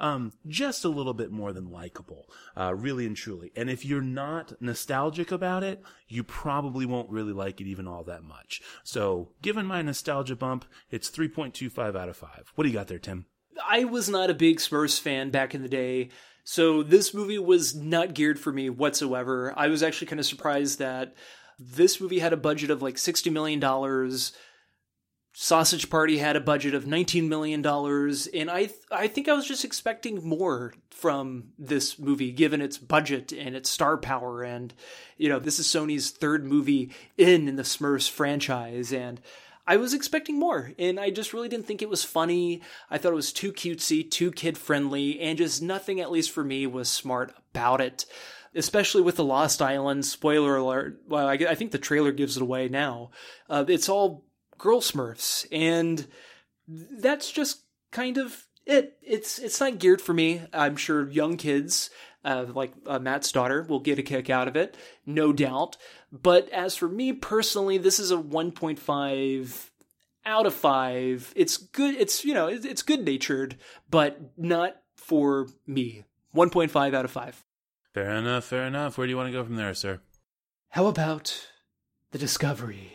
um, 0.00 0.32
just 0.46 0.84
a 0.84 0.88
little 0.88 1.14
bit 1.14 1.30
more 1.30 1.52
than 1.52 1.70
likable, 1.70 2.28
uh, 2.56 2.74
really 2.74 3.06
and 3.06 3.16
truly. 3.16 3.52
And 3.56 3.70
if 3.70 3.84
you're 3.84 4.00
not 4.00 4.60
nostalgic 4.60 5.32
about 5.32 5.62
it, 5.62 5.82
you 6.08 6.24
probably 6.24 6.86
won't 6.86 7.10
really 7.10 7.32
like 7.32 7.60
it 7.60 7.66
even 7.66 7.86
all 7.86 8.04
that 8.04 8.22
much. 8.22 8.60
So, 8.82 9.30
given 9.42 9.66
my 9.66 9.82
nostalgia 9.82 10.36
bump, 10.36 10.64
it's 10.90 11.10
3.25 11.10 11.96
out 11.96 12.08
of 12.08 12.16
5. 12.16 12.52
What 12.54 12.64
do 12.64 12.70
you 12.70 12.74
got 12.76 12.88
there, 12.88 12.98
Tim? 12.98 13.26
I 13.66 13.84
was 13.84 14.08
not 14.08 14.30
a 14.30 14.34
big 14.34 14.58
Smurfs 14.58 15.00
fan 15.00 15.30
back 15.30 15.54
in 15.54 15.62
the 15.62 15.68
day, 15.68 16.10
so 16.44 16.82
this 16.82 17.14
movie 17.14 17.38
was 17.38 17.74
not 17.74 18.14
geared 18.14 18.38
for 18.38 18.52
me 18.52 18.68
whatsoever. 18.68 19.54
I 19.56 19.68
was 19.68 19.82
actually 19.82 20.08
kind 20.08 20.20
of 20.20 20.26
surprised 20.26 20.78
that 20.78 21.14
this 21.58 22.00
movie 22.00 22.18
had 22.18 22.32
a 22.32 22.38
budget 22.38 22.70
of 22.70 22.82
like 22.82 22.96
$60 22.96 23.32
million. 23.32 23.60
Sausage 25.36 25.90
Party 25.90 26.18
had 26.18 26.36
a 26.36 26.40
budget 26.40 26.74
of 26.74 26.84
$19 26.84 27.26
million, 27.26 27.66
and 27.66 28.50
I, 28.50 28.66
th- 28.66 28.80
I 28.92 29.08
think 29.08 29.28
I 29.28 29.32
was 29.32 29.48
just 29.48 29.64
expecting 29.64 30.26
more 30.26 30.72
from 30.90 31.48
this 31.58 31.98
movie, 31.98 32.30
given 32.30 32.60
its 32.60 32.78
budget 32.78 33.32
and 33.32 33.56
its 33.56 33.68
star 33.68 33.96
power. 33.96 34.44
And, 34.44 34.72
you 35.18 35.28
know, 35.28 35.40
this 35.40 35.58
is 35.58 35.66
Sony's 35.66 36.10
third 36.10 36.44
movie 36.44 36.92
in, 37.18 37.48
in 37.48 37.56
the 37.56 37.64
Smurfs 37.64 38.08
franchise, 38.08 38.92
and 38.92 39.20
I 39.66 39.76
was 39.76 39.92
expecting 39.92 40.38
more, 40.38 40.70
and 40.78 41.00
I 41.00 41.10
just 41.10 41.32
really 41.32 41.48
didn't 41.48 41.66
think 41.66 41.82
it 41.82 41.90
was 41.90 42.04
funny. 42.04 42.62
I 42.88 42.98
thought 42.98 43.12
it 43.12 43.16
was 43.16 43.32
too 43.32 43.52
cutesy, 43.52 44.08
too 44.08 44.30
kid 44.30 44.56
friendly, 44.56 45.18
and 45.18 45.36
just 45.36 45.60
nothing, 45.60 46.00
at 46.00 46.12
least 46.12 46.30
for 46.30 46.44
me, 46.44 46.64
was 46.68 46.88
smart 46.88 47.34
about 47.50 47.80
it. 47.80 48.06
Especially 48.54 49.02
with 49.02 49.16
the 49.16 49.24
Lost 49.24 49.60
Island. 49.60 50.06
Spoiler 50.06 50.54
alert. 50.58 51.02
Well, 51.08 51.26
I, 51.26 51.32
I 51.32 51.56
think 51.56 51.72
the 51.72 51.78
trailer 51.78 52.12
gives 52.12 52.36
it 52.36 52.42
away 52.42 52.68
now. 52.68 53.10
Uh, 53.50 53.64
it's 53.66 53.88
all 53.88 54.22
girl 54.58 54.80
Smurfs, 54.80 55.46
and 55.52 56.06
that's 56.68 57.30
just 57.30 57.62
kind 57.90 58.18
of 58.18 58.46
it. 58.66 58.96
It's 59.02 59.38
it's 59.38 59.60
not 59.60 59.78
geared 59.78 60.00
for 60.00 60.14
me. 60.14 60.42
I'm 60.52 60.76
sure 60.76 61.08
young 61.10 61.36
kids, 61.36 61.90
uh, 62.24 62.46
like 62.54 62.72
uh, 62.86 62.98
Matt's 62.98 63.32
daughter, 63.32 63.62
will 63.62 63.80
get 63.80 63.98
a 63.98 64.02
kick 64.02 64.30
out 64.30 64.48
of 64.48 64.56
it, 64.56 64.76
no 65.06 65.32
doubt. 65.32 65.76
But 66.12 66.48
as 66.50 66.76
for 66.76 66.88
me 66.88 67.12
personally, 67.12 67.78
this 67.78 67.98
is 67.98 68.10
a 68.10 68.16
1.5 68.16 69.70
out 70.26 70.46
of 70.46 70.54
five. 70.54 71.32
It's 71.36 71.56
good. 71.56 71.94
It's, 71.96 72.24
you 72.24 72.34
know, 72.34 72.46
it's, 72.46 72.64
it's 72.64 72.82
good 72.82 73.04
natured, 73.04 73.56
but 73.90 74.20
not 74.36 74.76
for 74.96 75.48
me. 75.66 76.04
1.5 76.34 76.94
out 76.94 77.04
of 77.04 77.10
5. 77.10 77.44
Fair 77.92 78.10
enough, 78.10 78.44
fair 78.44 78.66
enough. 78.66 78.98
Where 78.98 79.06
do 79.06 79.10
you 79.10 79.16
want 79.16 79.28
to 79.28 79.32
go 79.32 79.44
from 79.44 79.56
there, 79.56 79.74
sir? 79.74 80.00
How 80.70 80.86
about 80.86 81.48
the 82.10 82.18
Discovery? 82.18 82.93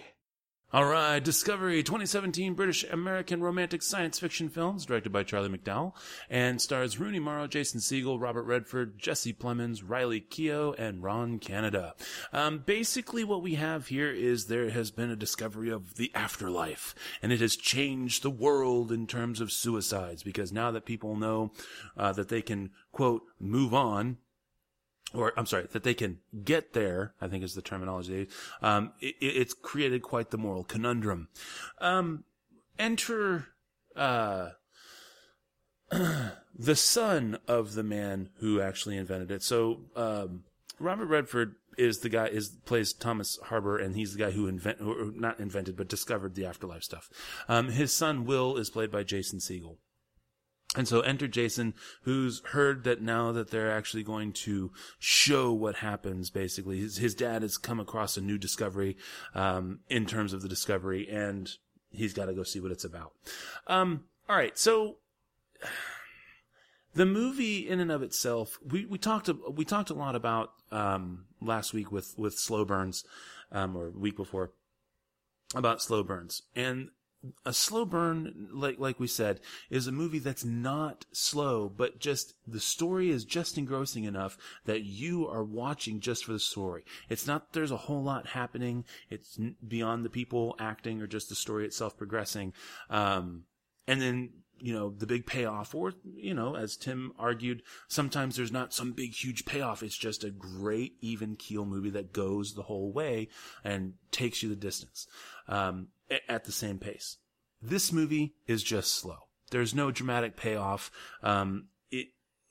All 0.72 0.86
right, 0.86 1.24
Discovery, 1.24 1.82
2017 1.82 2.54
British 2.54 2.84
American 2.84 3.42
romantic 3.42 3.82
science 3.82 4.20
fiction 4.20 4.50
films, 4.50 4.86
directed 4.86 5.12
by 5.12 5.24
Charlie 5.24 5.50
McDowell, 5.50 5.94
and 6.30 6.62
stars 6.62 7.00
Rooney 7.00 7.18
Mara, 7.18 7.48
Jason 7.48 7.80
Segel, 7.80 8.22
Robert 8.22 8.44
Redford, 8.44 9.00
Jesse 9.00 9.34
Plemons, 9.34 9.82
Riley 9.84 10.22
Keough, 10.22 10.76
and 10.78 11.02
Ron 11.02 11.40
Canada. 11.40 11.96
Um, 12.32 12.60
basically, 12.60 13.24
what 13.24 13.42
we 13.42 13.56
have 13.56 13.88
here 13.88 14.12
is 14.12 14.46
there 14.46 14.70
has 14.70 14.92
been 14.92 15.10
a 15.10 15.16
discovery 15.16 15.72
of 15.72 15.96
the 15.96 16.12
afterlife, 16.14 16.94
and 17.24 17.34
it 17.34 17.42
has 17.42 17.56
changed 17.56 18.22
the 18.22 18.30
world 18.30 18.92
in 18.92 19.08
terms 19.08 19.42
of 19.42 19.52
suicides 19.52 20.22
because 20.22 20.52
now 20.52 20.70
that 20.70 20.86
people 20.86 21.16
know 21.16 21.52
uh, 21.98 22.14
that 22.14 22.30
they 22.30 22.44
can 22.44 22.70
quote 22.92 23.24
move 23.40 23.74
on 23.74 24.18
or 25.14 25.34
I'm 25.38 25.46
sorry, 25.46 25.68
that 25.72 25.84
they 25.84 25.94
can 25.94 26.20
get 26.44 26.74
there, 26.74 27.14
I 27.20 27.28
think 27.28 27.44
is 27.44 27.56
the 27.56 27.62
terminology. 27.62 28.28
Um, 28.62 28.94
it, 29.02 29.16
it's 29.20 29.54
created 29.54 30.02
quite 30.02 30.30
the 30.32 30.38
moral 30.38 30.64
conundrum. 30.64 31.30
Um, 31.80 32.26
enter, 32.78 33.48
uh, 33.96 34.50
the 35.90 36.76
son 36.76 37.40
of 37.48 37.74
the 37.74 37.84
man 37.84 38.30
who 38.40 38.62
actually 38.62 38.98
invented 38.98 39.32
it. 39.32 39.44
So, 39.44 39.82
um, 39.96 40.44
Robert 40.80 41.08
Redford 41.08 41.56
is 41.78 42.00
the 42.00 42.10
guy 42.10 42.28
is 42.28 42.50
plays 42.66 42.94
Thomas 42.94 43.38
Harber, 43.46 43.78
and 43.78 43.96
he's 43.96 44.14
the 44.14 44.20
guy 44.20 44.32
who 44.32 44.48
invent 44.48 44.82
or 44.82 45.12
not 45.16 45.40
invented 45.40 45.76
but 45.76 45.88
discovered 45.88 46.36
the 46.36 46.46
afterlife 46.46 46.84
stuff. 46.84 47.10
Um, 47.48 47.70
his 47.70 47.94
son 47.94 48.26
Will 48.26 48.58
is 48.58 48.70
played 48.70 48.92
by 48.92 49.04
Jason 49.04 49.40
Segel. 49.40 49.78
And 50.76 50.88
so 50.88 51.00
enter 51.02 51.28
Jason, 51.28 51.74
who's 52.04 52.42
heard 52.46 52.84
that 52.84 53.02
now 53.02 53.32
that 53.32 53.50
they're 53.50 53.72
actually 53.72 54.04
going 54.04 54.34
to 54.34 54.72
show 55.00 55.52
what 55.52 55.78
happens, 55.78 56.30
basically. 56.30 56.80
His, 56.80 56.98
his 56.98 57.16
dad 57.16 57.42
has 57.42 57.58
come 57.58 57.80
across 57.80 58.18
a 58.18 58.22
new 58.22 58.38
discovery, 58.38 58.96
um, 59.34 59.80
in 59.90 60.06
terms 60.06 60.32
of 60.32 60.44
the 60.44 60.48
discovery, 60.48 61.10
and 61.10 61.50
he's 61.90 62.14
got 62.14 62.28
to 62.28 62.34
go 62.34 62.44
see 62.44 62.60
what 62.60 62.72
it's 62.72 62.84
about. 62.84 63.14
Um, 63.66 64.04
all 64.30 64.36
right. 64.36 64.56
So 64.60 64.98
the 66.94 67.06
movie 67.08 67.68
in 67.68 67.80
and 67.80 67.92
of 67.92 68.04
itself, 68.04 68.60
we, 68.64 68.86
we 68.86 69.00
talked, 69.00 69.28
we 69.52 69.66
talked 69.66 69.90
a 69.90 69.96
lot 69.96 70.16
about, 70.16 70.52
um, 70.72 71.26
last 71.42 71.74
week 71.74 71.92
with, 71.92 72.14
with 72.16 72.36
slow 72.36 72.64
burns, 72.64 73.04
um, 73.52 73.76
or 73.76 73.90
week 73.90 74.16
before 74.16 74.52
about 75.56 75.82
slow 75.82 76.04
burns. 76.04 76.44
And 76.56 76.90
a 77.46 77.54
slow 77.54 77.86
burn, 77.86 78.50
like 78.54 78.80
like 78.80 79.00
we 79.00 79.08
said, 79.08 79.42
is 79.70 79.88
a 79.88 79.92
movie 79.92 80.20
that's 80.20 80.46
not 80.46 81.06
slow, 81.12 81.68
but 81.70 82.00
just 82.00 82.34
the 82.48 82.60
story 82.60 83.10
is 83.10 83.26
just 83.26 83.58
engrossing 83.58 84.06
enough 84.06 84.38
that 84.66 84.84
you 84.84 85.28
are 85.28 85.44
watching 85.44 86.00
just 86.00 86.26
for 86.26 86.34
the 86.34 86.40
story. 86.40 86.84
It's 87.10 87.28
not 87.28 87.54
there's 87.54 87.72
a 87.72 87.78
whole 87.78 88.04
lot 88.04 88.28
happening. 88.28 88.86
It's 89.10 89.38
beyond 89.68 90.06
the 90.06 90.10
people 90.10 90.56
acting 90.60 91.02
or 91.02 91.08
just 91.08 91.30
the 91.30 91.36
story 91.36 91.66
itself 91.66 91.98
progressing. 91.98 92.54
Um, 92.90 93.44
and 93.88 94.02
then 94.02 94.30
you 94.62 94.74
know 94.74 94.90
the 94.90 95.08
big 95.08 95.26
payoff, 95.26 95.76
or 95.76 95.94
you 96.16 96.34
know, 96.34 96.56
as 96.56 96.78
Tim 96.78 97.12
argued, 97.20 97.64
sometimes 97.88 98.36
there's 98.36 98.52
not 98.52 98.74
some 98.74 98.94
big 98.94 99.14
huge 99.14 99.46
payoff. 99.46 99.84
It's 99.84 99.98
just 99.98 100.24
a 100.24 100.30
great 100.30 100.94
even 101.02 101.36
keel 101.36 101.66
movie 101.66 101.90
that 101.92 102.14
goes 102.14 102.54
the 102.54 102.64
whole 102.64 102.92
way 102.92 103.28
and 103.64 103.94
takes 104.12 104.42
you 104.42 104.50
the 104.50 104.56
distance. 104.56 105.08
Um, 105.48 105.88
at 106.28 106.46
the 106.46 106.52
same 106.52 106.80
pace. 106.80 107.18
This 107.62 107.92
movie 107.92 108.36
is 108.48 108.64
just 108.64 108.96
slow. 108.96 109.18
There's 109.52 109.76
no 109.76 109.92
dramatic 109.92 110.36
payoff. 110.36 110.92
Um, 111.24 111.68
it 111.92 112.08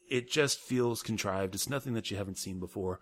it 0.08 0.30
just 0.30 0.60
feels 0.60 1.02
contrived. 1.02 1.54
It's 1.54 1.70
nothing 1.70 1.94
that 1.94 2.10
you 2.10 2.16
haven't 2.16 2.38
seen 2.38 2.58
before. 2.58 3.00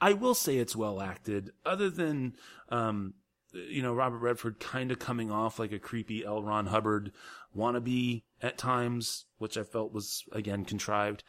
I 0.00 0.12
will 0.12 0.34
say 0.34 0.56
it's 0.56 0.76
well 0.76 1.00
acted, 1.00 1.50
other 1.64 1.90
than 1.90 2.34
um, 2.68 3.14
you 3.52 3.82
know 3.82 3.94
Robert 3.94 4.18
Redford 4.18 4.60
kind 4.60 4.90
of 4.90 4.98
coming 4.98 5.30
off 5.30 5.58
like 5.58 5.72
a 5.72 5.78
creepy 5.78 6.24
L. 6.24 6.42
Ron 6.42 6.66
Hubbard 6.66 7.12
wannabe 7.56 8.22
at 8.40 8.58
times, 8.58 9.26
which 9.38 9.56
I 9.56 9.62
felt 9.62 9.92
was 9.92 10.24
again 10.32 10.64
contrived. 10.64 11.22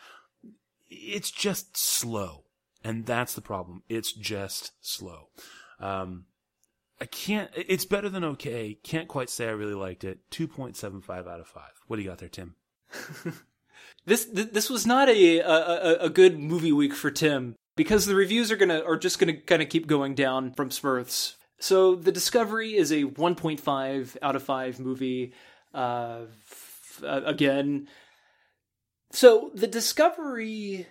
It's 0.89 1.31
just 1.31 1.75
slow, 1.75 2.45
and 2.83 3.05
that's 3.05 3.33
the 3.33 3.41
problem. 3.41 3.83
It's 3.89 4.13
just 4.13 4.71
slow. 4.81 5.29
Um, 5.79 6.25
I 7.03 7.05
can't. 7.07 7.51
It's 7.53 7.83
better 7.83 8.07
than 8.07 8.23
okay. 8.23 8.77
Can't 8.81 9.09
quite 9.09 9.29
say 9.29 9.45
I 9.45 9.51
really 9.51 9.73
liked 9.73 10.05
it. 10.05 10.19
Two 10.31 10.47
point 10.47 10.77
seven 10.77 11.01
five 11.01 11.27
out 11.27 11.41
of 11.41 11.47
five. 11.47 11.73
What 11.87 11.97
do 11.97 12.01
you 12.01 12.07
got 12.07 12.19
there, 12.19 12.29
Tim? 12.29 12.55
this 14.05 14.23
this 14.31 14.69
was 14.69 14.87
not 14.87 15.09
a, 15.09 15.39
a 15.39 16.05
a 16.05 16.09
good 16.09 16.39
movie 16.39 16.71
week 16.71 16.93
for 16.93 17.11
Tim 17.11 17.57
because 17.75 18.05
the 18.05 18.15
reviews 18.15 18.53
are 18.53 18.55
gonna 18.55 18.79
are 18.87 18.95
just 18.95 19.19
gonna 19.19 19.35
kind 19.35 19.61
of 19.61 19.67
keep 19.67 19.85
going 19.85 20.15
down 20.15 20.53
from 20.53 20.69
Smurfs. 20.69 21.35
So 21.59 21.95
the 21.95 22.13
Discovery 22.13 22.77
is 22.77 22.93
a 22.93 23.03
one 23.03 23.35
point 23.35 23.59
five 23.59 24.17
out 24.21 24.37
of 24.37 24.43
five 24.43 24.79
movie. 24.79 25.33
Uh, 25.73 26.27
f- 26.49 27.01
uh, 27.03 27.19
again, 27.25 27.89
so 29.11 29.51
the 29.53 29.67
Discovery 29.67 30.87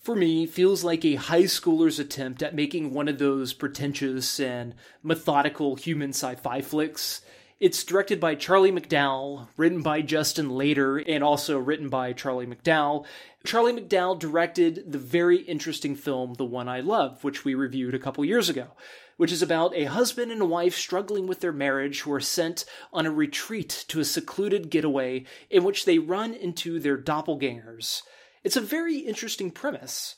for 0.00 0.16
me, 0.16 0.46
feels 0.46 0.82
like 0.82 1.04
a 1.04 1.16
high 1.16 1.42
schooler's 1.42 1.98
attempt 1.98 2.42
at 2.42 2.54
making 2.54 2.94
one 2.94 3.06
of 3.06 3.18
those 3.18 3.52
pretentious 3.52 4.40
and 4.40 4.74
methodical 5.02 5.76
human 5.76 6.10
sci 6.10 6.34
fi 6.36 6.62
flicks. 6.62 7.20
It's 7.60 7.84
directed 7.84 8.18
by 8.18 8.36
Charlie 8.36 8.72
McDowell, 8.72 9.48
written 9.58 9.82
by 9.82 10.00
Justin 10.00 10.48
Lader, 10.48 10.96
and 10.96 11.22
also 11.22 11.58
written 11.58 11.90
by 11.90 12.14
Charlie 12.14 12.46
McDowell. 12.46 13.04
Charlie 13.44 13.78
McDowell 13.78 14.18
directed 14.18 14.90
the 14.90 14.98
very 14.98 15.42
interesting 15.42 15.94
film 15.94 16.32
The 16.32 16.46
One 16.46 16.70
I 16.70 16.80
Love, 16.80 17.22
which 17.22 17.44
we 17.44 17.54
reviewed 17.54 17.92
a 17.92 17.98
couple 17.98 18.24
years 18.24 18.48
ago, 18.48 18.68
which 19.18 19.30
is 19.30 19.42
about 19.42 19.76
a 19.76 19.84
husband 19.84 20.32
and 20.32 20.48
wife 20.48 20.74
struggling 20.74 21.26
with 21.26 21.40
their 21.40 21.52
marriage 21.52 22.00
who 22.00 22.12
are 22.14 22.20
sent 22.20 22.64
on 22.94 23.04
a 23.04 23.10
retreat 23.10 23.84
to 23.88 24.00
a 24.00 24.04
secluded 24.06 24.70
getaway 24.70 25.26
in 25.50 25.62
which 25.62 25.84
they 25.84 25.98
run 25.98 26.32
into 26.32 26.80
their 26.80 26.96
doppelgangers. 26.96 28.00
It's 28.42 28.56
a 28.56 28.60
very 28.60 28.98
interesting 28.98 29.50
premise. 29.50 30.16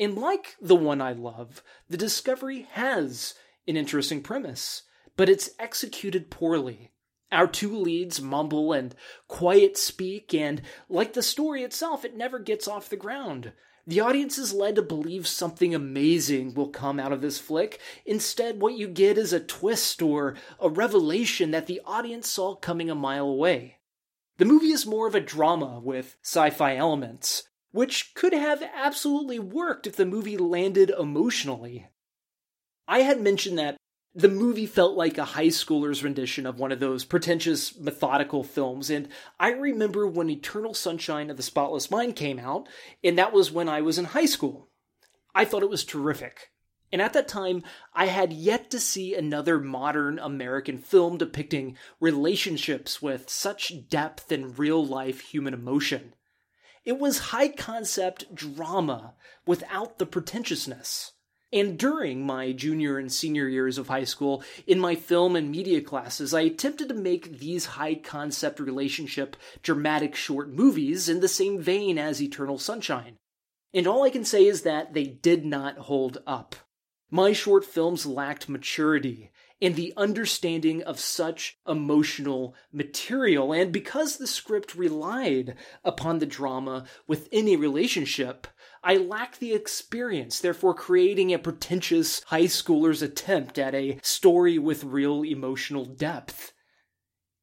And 0.00 0.16
like 0.16 0.56
the 0.60 0.76
one 0.76 1.00
I 1.00 1.12
love, 1.12 1.62
the 1.88 1.96
Discovery 1.96 2.66
has 2.72 3.34
an 3.66 3.76
interesting 3.76 4.22
premise, 4.22 4.84
but 5.16 5.28
it's 5.28 5.50
executed 5.58 6.30
poorly. 6.30 6.92
Our 7.30 7.46
two 7.46 7.76
leads 7.76 8.22
mumble 8.22 8.72
and 8.72 8.94
quiet 9.26 9.76
speak, 9.76 10.32
and 10.32 10.62
like 10.88 11.12
the 11.12 11.22
story 11.22 11.62
itself, 11.62 12.04
it 12.04 12.16
never 12.16 12.38
gets 12.38 12.66
off 12.66 12.88
the 12.88 12.96
ground. 12.96 13.52
The 13.86 14.00
audience 14.00 14.38
is 14.38 14.54
led 14.54 14.76
to 14.76 14.82
believe 14.82 15.26
something 15.26 15.74
amazing 15.74 16.54
will 16.54 16.68
come 16.68 16.98
out 16.98 17.12
of 17.12 17.20
this 17.20 17.38
flick. 17.38 17.80
Instead, 18.06 18.60
what 18.60 18.78
you 18.78 18.88
get 18.88 19.18
is 19.18 19.32
a 19.32 19.40
twist 19.40 20.00
or 20.00 20.36
a 20.58 20.70
revelation 20.70 21.50
that 21.50 21.66
the 21.66 21.80
audience 21.84 22.28
saw 22.28 22.54
coming 22.54 22.88
a 22.88 22.94
mile 22.94 23.26
away. 23.26 23.78
The 24.38 24.44
movie 24.44 24.70
is 24.70 24.86
more 24.86 25.06
of 25.06 25.14
a 25.14 25.20
drama 25.20 25.80
with 25.80 26.16
sci 26.22 26.50
fi 26.50 26.76
elements, 26.76 27.44
which 27.78 28.12
could 28.12 28.32
have 28.32 28.60
absolutely 28.74 29.38
worked 29.38 29.86
if 29.86 29.94
the 29.94 30.04
movie 30.04 30.36
landed 30.36 30.90
emotionally. 30.98 31.86
I 32.88 33.02
had 33.02 33.20
mentioned 33.20 33.56
that 33.60 33.76
the 34.12 34.28
movie 34.28 34.66
felt 34.66 34.96
like 34.96 35.16
a 35.16 35.24
high 35.24 35.46
schooler's 35.46 36.02
rendition 36.02 36.44
of 36.44 36.58
one 36.58 36.72
of 36.72 36.80
those 36.80 37.04
pretentious, 37.04 37.78
methodical 37.78 38.42
films, 38.42 38.90
and 38.90 39.06
I 39.38 39.52
remember 39.52 40.08
when 40.08 40.28
Eternal 40.28 40.74
Sunshine 40.74 41.30
of 41.30 41.36
the 41.36 41.42
Spotless 41.44 41.88
Mind 41.88 42.16
came 42.16 42.40
out, 42.40 42.68
and 43.04 43.16
that 43.16 43.32
was 43.32 43.52
when 43.52 43.68
I 43.68 43.80
was 43.80 43.96
in 43.96 44.06
high 44.06 44.26
school. 44.26 44.70
I 45.32 45.44
thought 45.44 45.62
it 45.62 45.70
was 45.70 45.84
terrific. 45.84 46.50
And 46.90 47.00
at 47.00 47.12
that 47.12 47.28
time, 47.28 47.62
I 47.94 48.06
had 48.06 48.32
yet 48.32 48.72
to 48.72 48.80
see 48.80 49.14
another 49.14 49.60
modern 49.60 50.18
American 50.18 50.78
film 50.78 51.16
depicting 51.16 51.76
relationships 52.00 53.00
with 53.00 53.30
such 53.30 53.88
depth 53.88 54.32
and 54.32 54.58
real 54.58 54.84
life 54.84 55.20
human 55.20 55.54
emotion. 55.54 56.14
It 56.84 56.98
was 56.98 57.18
high 57.18 57.48
concept 57.48 58.34
drama 58.34 59.14
without 59.46 59.98
the 59.98 60.06
pretentiousness. 60.06 61.12
And 61.50 61.78
during 61.78 62.26
my 62.26 62.52
junior 62.52 62.98
and 62.98 63.10
senior 63.10 63.48
years 63.48 63.78
of 63.78 63.88
high 63.88 64.04
school, 64.04 64.42
in 64.66 64.78
my 64.78 64.94
film 64.94 65.34
and 65.34 65.50
media 65.50 65.80
classes, 65.80 66.34
I 66.34 66.42
attempted 66.42 66.88
to 66.90 66.94
make 66.94 67.38
these 67.38 67.64
high 67.64 67.94
concept 67.94 68.60
relationship 68.60 69.34
dramatic 69.62 70.14
short 70.14 70.50
movies 70.50 71.08
in 71.08 71.20
the 71.20 71.28
same 71.28 71.60
vein 71.60 71.98
as 71.98 72.20
Eternal 72.20 72.58
Sunshine. 72.58 73.16
And 73.72 73.86
all 73.86 74.02
I 74.02 74.10
can 74.10 74.24
say 74.24 74.44
is 74.44 74.62
that 74.62 74.92
they 74.92 75.04
did 75.04 75.46
not 75.46 75.78
hold 75.78 76.18
up. 76.26 76.56
My 77.10 77.32
short 77.32 77.64
films 77.64 78.04
lacked 78.04 78.50
maturity 78.50 79.30
and 79.60 79.74
the 79.74 79.92
understanding 79.96 80.82
of 80.82 81.00
such 81.00 81.58
emotional 81.66 82.54
material. 82.72 83.52
And 83.52 83.72
because 83.72 84.16
the 84.16 84.26
script 84.26 84.74
relied 84.74 85.56
upon 85.84 86.18
the 86.18 86.26
drama 86.26 86.86
within 87.06 87.48
a 87.48 87.56
relationship, 87.56 88.46
I 88.84 88.96
lacked 88.96 89.40
the 89.40 89.54
experience, 89.54 90.38
therefore 90.38 90.74
creating 90.74 91.34
a 91.34 91.38
pretentious 91.38 92.22
high 92.24 92.46
schooler's 92.46 93.02
attempt 93.02 93.58
at 93.58 93.74
a 93.74 93.98
story 94.02 94.58
with 94.58 94.84
real 94.84 95.22
emotional 95.22 95.84
depth. 95.84 96.52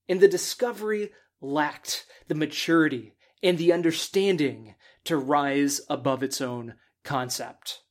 and 0.08 0.20
the 0.20 0.28
Discovery 0.28 1.12
lacked 1.42 2.06
the 2.28 2.36
maturity 2.36 3.16
and 3.44 3.58
the 3.58 3.74
understanding 3.74 4.76
to 5.04 5.18
rise 5.18 5.82
above 5.90 6.24
its 6.24 6.42
own 6.42 6.76
concept. 7.04 7.82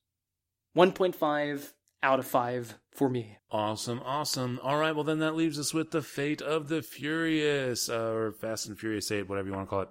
1.5 0.77 1.73
out 2.03 2.19
of 2.19 2.27
5 2.27 2.79
for 2.95 3.09
me. 3.09 3.39
Awesome, 3.51 4.01
awesome. 4.05 4.61
All 4.63 4.79
right, 4.79 4.95
well 4.95 5.05
then 5.05 5.19
that 5.19 5.37
leaves 5.37 5.59
us 5.59 5.75
with 5.75 5.91
the 5.91 6.03
fate 6.03 6.41
of 6.41 6.69
the 6.69 6.83
Furious, 6.83 7.89
uh, 7.89 8.13
or 8.13 8.33
Fast 8.33 8.67
and 8.67 8.79
Furious 8.79 9.11
Eight, 9.11 9.29
whatever 9.29 9.49
you 9.49 9.55
want 9.55 9.67
to 9.67 9.71
call 9.71 9.83
it. 9.83 9.89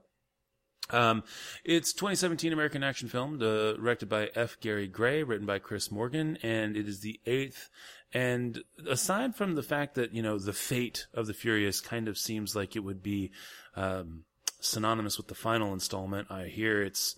Um, 0.90 1.24
it's 1.64 1.94
2017 1.94 2.52
American 2.52 2.84
action 2.84 3.08
film, 3.08 3.40
directed 3.40 4.10
by 4.10 4.30
F. 4.36 4.60
Gary 4.60 4.88
Gray, 4.88 5.24
written 5.24 5.46
by 5.46 5.60
Chris 5.60 5.92
Morgan, 5.92 6.38
and 6.44 6.76
it 6.76 6.88
is 6.88 7.00
the 7.00 7.20
eighth. 7.26 7.70
And 8.14 8.60
aside 8.88 9.36
from 9.36 9.56
the 9.56 9.64
fact 9.64 9.96
that 9.96 10.14
you 10.14 10.22
know 10.22 10.38
the 10.38 10.54
fate 10.54 11.08
of 11.14 11.28
the 11.28 11.34
Furious 11.34 11.82
kind 11.82 12.08
of 12.08 12.18
seems 12.18 12.56
like 12.56 12.76
it 12.76 12.84
would 12.84 13.02
be 13.02 13.32
um, 13.76 14.26
synonymous 14.60 15.18
with 15.18 15.28
the 15.28 15.36
final 15.36 15.74
installment, 15.74 16.30
I 16.30 16.46
hear 16.46 16.82
it's 16.82 17.16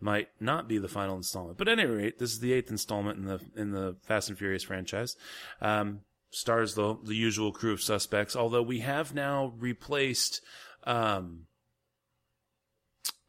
might 0.00 0.28
not 0.40 0.68
be 0.68 0.78
the 0.78 0.88
final 0.88 1.16
installment. 1.16 1.58
But 1.58 1.68
at 1.68 1.78
any 1.78 1.88
rate, 1.88 2.18
this 2.18 2.32
is 2.32 2.40
the 2.40 2.52
eighth 2.52 2.70
installment 2.70 3.18
in 3.18 3.24
the 3.24 3.40
in 3.56 3.70
the 3.70 3.96
Fast 4.02 4.28
and 4.28 4.38
Furious 4.38 4.62
franchise. 4.62 5.16
Um, 5.60 6.00
stars 6.30 6.74
the 6.74 6.96
the 7.02 7.14
usual 7.14 7.52
crew 7.52 7.72
of 7.72 7.82
suspects, 7.82 8.36
although 8.36 8.62
we 8.62 8.80
have 8.80 9.14
now 9.14 9.54
replaced. 9.58 10.40
Um, 10.84 11.46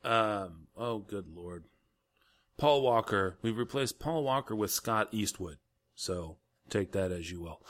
um, 0.04 0.68
oh, 0.78 1.00
good 1.00 1.26
lord, 1.34 1.66
Paul 2.58 2.82
Walker. 2.82 3.38
We've 3.42 3.58
replaced 3.58 4.00
Paul 4.00 4.24
Walker 4.24 4.56
with 4.56 4.72
Scott 4.72 5.10
Eastwood. 5.12 5.58
So 5.96 6.38
take 6.70 6.92
that 6.92 7.12
as 7.12 7.32
you 7.32 7.42
will. 7.42 7.62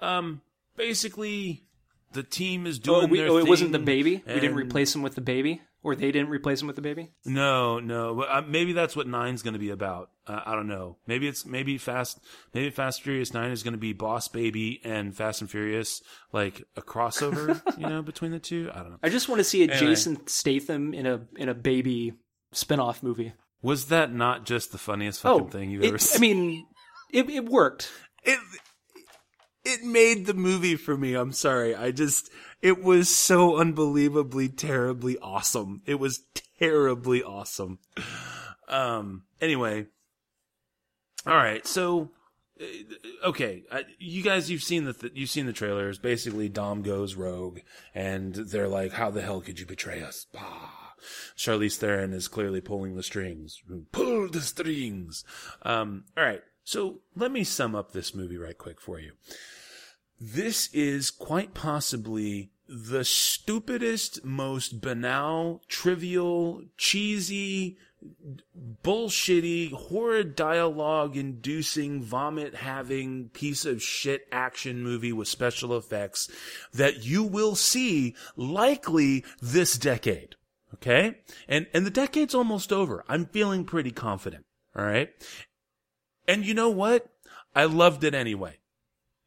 Um, 0.00 0.40
basically, 0.76 1.64
the 2.12 2.22
team 2.22 2.66
is 2.66 2.78
doing. 2.78 3.04
Oh, 3.04 3.06
we, 3.06 3.18
their 3.18 3.28
oh 3.28 3.38
it 3.38 3.46
wasn't 3.46 3.72
the 3.72 3.78
baby? 3.78 4.22
We 4.26 4.40
didn't 4.40 4.56
replace 4.56 4.94
him 4.94 5.02
with 5.02 5.14
the 5.14 5.20
baby? 5.20 5.62
Or 5.86 5.94
they 5.94 6.10
didn't 6.10 6.30
replace 6.30 6.60
him 6.60 6.66
with 6.66 6.74
the 6.74 6.82
baby? 6.82 7.12
No, 7.24 7.78
no. 7.78 8.16
But 8.16 8.28
uh, 8.28 8.42
maybe 8.42 8.72
that's 8.72 8.96
what 8.96 9.06
Nine's 9.06 9.42
going 9.42 9.52
to 9.54 9.60
be 9.60 9.70
about. 9.70 10.10
Uh, 10.26 10.40
I 10.44 10.56
don't 10.56 10.66
know. 10.66 10.96
Maybe 11.06 11.28
it's 11.28 11.46
maybe 11.46 11.78
Fast. 11.78 12.18
Maybe 12.52 12.70
Fast 12.70 13.02
Furious 13.02 13.32
Nine 13.32 13.52
is 13.52 13.62
going 13.62 13.74
to 13.74 13.78
be 13.78 13.92
Boss 13.92 14.26
Baby 14.26 14.80
and 14.82 15.16
Fast 15.16 15.42
and 15.42 15.48
Furious, 15.48 16.02
like 16.32 16.64
a 16.74 16.82
crossover, 16.82 17.62
you 17.78 17.86
know, 17.88 18.02
between 18.02 18.32
the 18.32 18.40
two. 18.40 18.68
I 18.74 18.78
don't 18.80 18.90
know. 18.90 18.98
I 19.00 19.10
just 19.10 19.28
want 19.28 19.38
to 19.38 19.44
see 19.44 19.60
a 19.62 19.70
Anyway. 19.70 19.78
Jason 19.78 20.26
Statham 20.26 20.92
in 20.92 21.06
a 21.06 21.20
in 21.36 21.48
a 21.48 21.54
baby 21.54 22.14
spin-off 22.50 23.02
movie. 23.04 23.32
Was 23.62 23.86
that 23.86 24.12
not 24.12 24.44
just 24.44 24.72
the 24.72 24.78
funniest 24.78 25.20
fucking 25.22 25.50
thing 25.50 25.70
you've 25.70 25.82
Oh, 25.82 25.86
it- 25.86 25.94
ever 25.94 25.98
I 26.14 26.18
mean, 26.18 26.66
it, 27.12 27.30
it 27.30 27.44
worked. 27.46 27.92
it 28.24 28.40
it 29.64 29.84
made 29.84 30.26
the 30.26 30.34
movie 30.34 30.76
for 30.76 30.96
me. 30.96 31.14
I'm 31.14 31.32
sorry. 31.32 31.74
I 31.74 31.90
just 31.90 32.30
it 32.66 32.82
was 32.82 33.08
so 33.08 33.58
unbelievably 33.58 34.48
terribly 34.48 35.16
awesome. 35.18 35.82
It 35.86 36.00
was 36.00 36.24
terribly 36.58 37.22
awesome. 37.22 37.78
Um 38.68 39.22
anyway. 39.40 39.86
All 41.24 41.36
right. 41.36 41.64
So 41.64 42.10
uh, 42.60 42.64
okay, 43.28 43.62
you 44.00 44.24
guys 44.24 44.50
you've 44.50 44.64
seen 44.64 44.82
the 44.82 44.94
th- 44.94 45.12
you've 45.14 45.30
seen 45.30 45.46
the 45.46 45.52
trailers. 45.52 46.00
Basically 46.00 46.48
Dom 46.48 46.82
goes 46.82 47.14
rogue 47.14 47.60
and 47.94 48.34
they're 48.34 48.66
like 48.66 48.94
how 48.94 49.12
the 49.12 49.22
hell 49.22 49.40
could 49.40 49.60
you 49.60 49.66
betray 49.66 50.02
us? 50.02 50.26
Bah. 50.32 50.40
Charlize 51.36 51.76
Theron 51.76 52.12
is 52.12 52.26
clearly 52.26 52.60
pulling 52.60 52.96
the 52.96 53.04
strings. 53.04 53.62
Pull 53.92 54.28
the 54.28 54.40
strings. 54.40 55.22
Um, 55.62 56.06
all 56.16 56.24
right. 56.24 56.42
So 56.64 57.02
let 57.14 57.30
me 57.30 57.44
sum 57.44 57.76
up 57.76 57.92
this 57.92 58.12
movie 58.12 58.38
right 58.38 58.58
quick 58.58 58.80
for 58.80 58.98
you. 58.98 59.12
This 60.18 60.68
is 60.74 61.12
quite 61.12 61.54
possibly 61.54 62.50
the 62.68 63.04
stupidest, 63.04 64.24
most 64.24 64.80
banal, 64.80 65.62
trivial, 65.68 66.62
cheesy, 66.76 67.78
bullshitty, 68.82 69.72
horrid 69.72 70.36
dialogue 70.36 71.16
inducing, 71.16 72.02
vomit 72.02 72.54
having 72.54 73.28
piece 73.30 73.64
of 73.64 73.82
shit 73.82 74.26
action 74.30 74.82
movie 74.82 75.12
with 75.12 75.28
special 75.28 75.76
effects 75.76 76.30
that 76.72 77.04
you 77.04 77.22
will 77.22 77.54
see 77.54 78.14
likely 78.36 79.24
this 79.40 79.78
decade. 79.78 80.34
Okay? 80.74 81.18
And, 81.48 81.66
and 81.72 81.86
the 81.86 81.90
decade's 81.90 82.34
almost 82.34 82.72
over. 82.72 83.04
I'm 83.08 83.26
feeling 83.26 83.64
pretty 83.64 83.90
confident. 83.90 84.44
All 84.76 84.84
right? 84.84 85.10
And 86.28 86.44
you 86.44 86.54
know 86.54 86.70
what? 86.70 87.06
I 87.54 87.64
loved 87.64 88.04
it 88.04 88.14
anyway. 88.14 88.58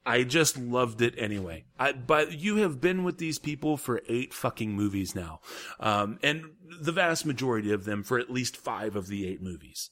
I 0.10 0.24
just 0.24 0.58
loved 0.58 1.04
it 1.04 1.14
anyway. 1.20 1.66
I, 1.78 1.92
but 1.92 2.32
you 2.32 2.56
have 2.58 2.82
been 2.82 3.04
with 3.04 3.20
these 3.20 3.38
people 3.38 3.78
for 3.78 4.02
eight 4.10 4.34
fucking 4.34 4.74
movies 4.74 5.14
now. 5.14 5.42
Um, 5.80 6.18
and 6.24 6.46
the 6.82 6.92
vast 6.92 7.28
majority 7.28 7.72
of 7.72 7.86
them 7.86 8.02
for 8.02 8.18
at 8.18 8.32
least 8.32 8.58
five 8.58 8.96
of 8.96 9.06
the 9.06 9.28
eight 9.28 9.40
movies. 9.40 9.92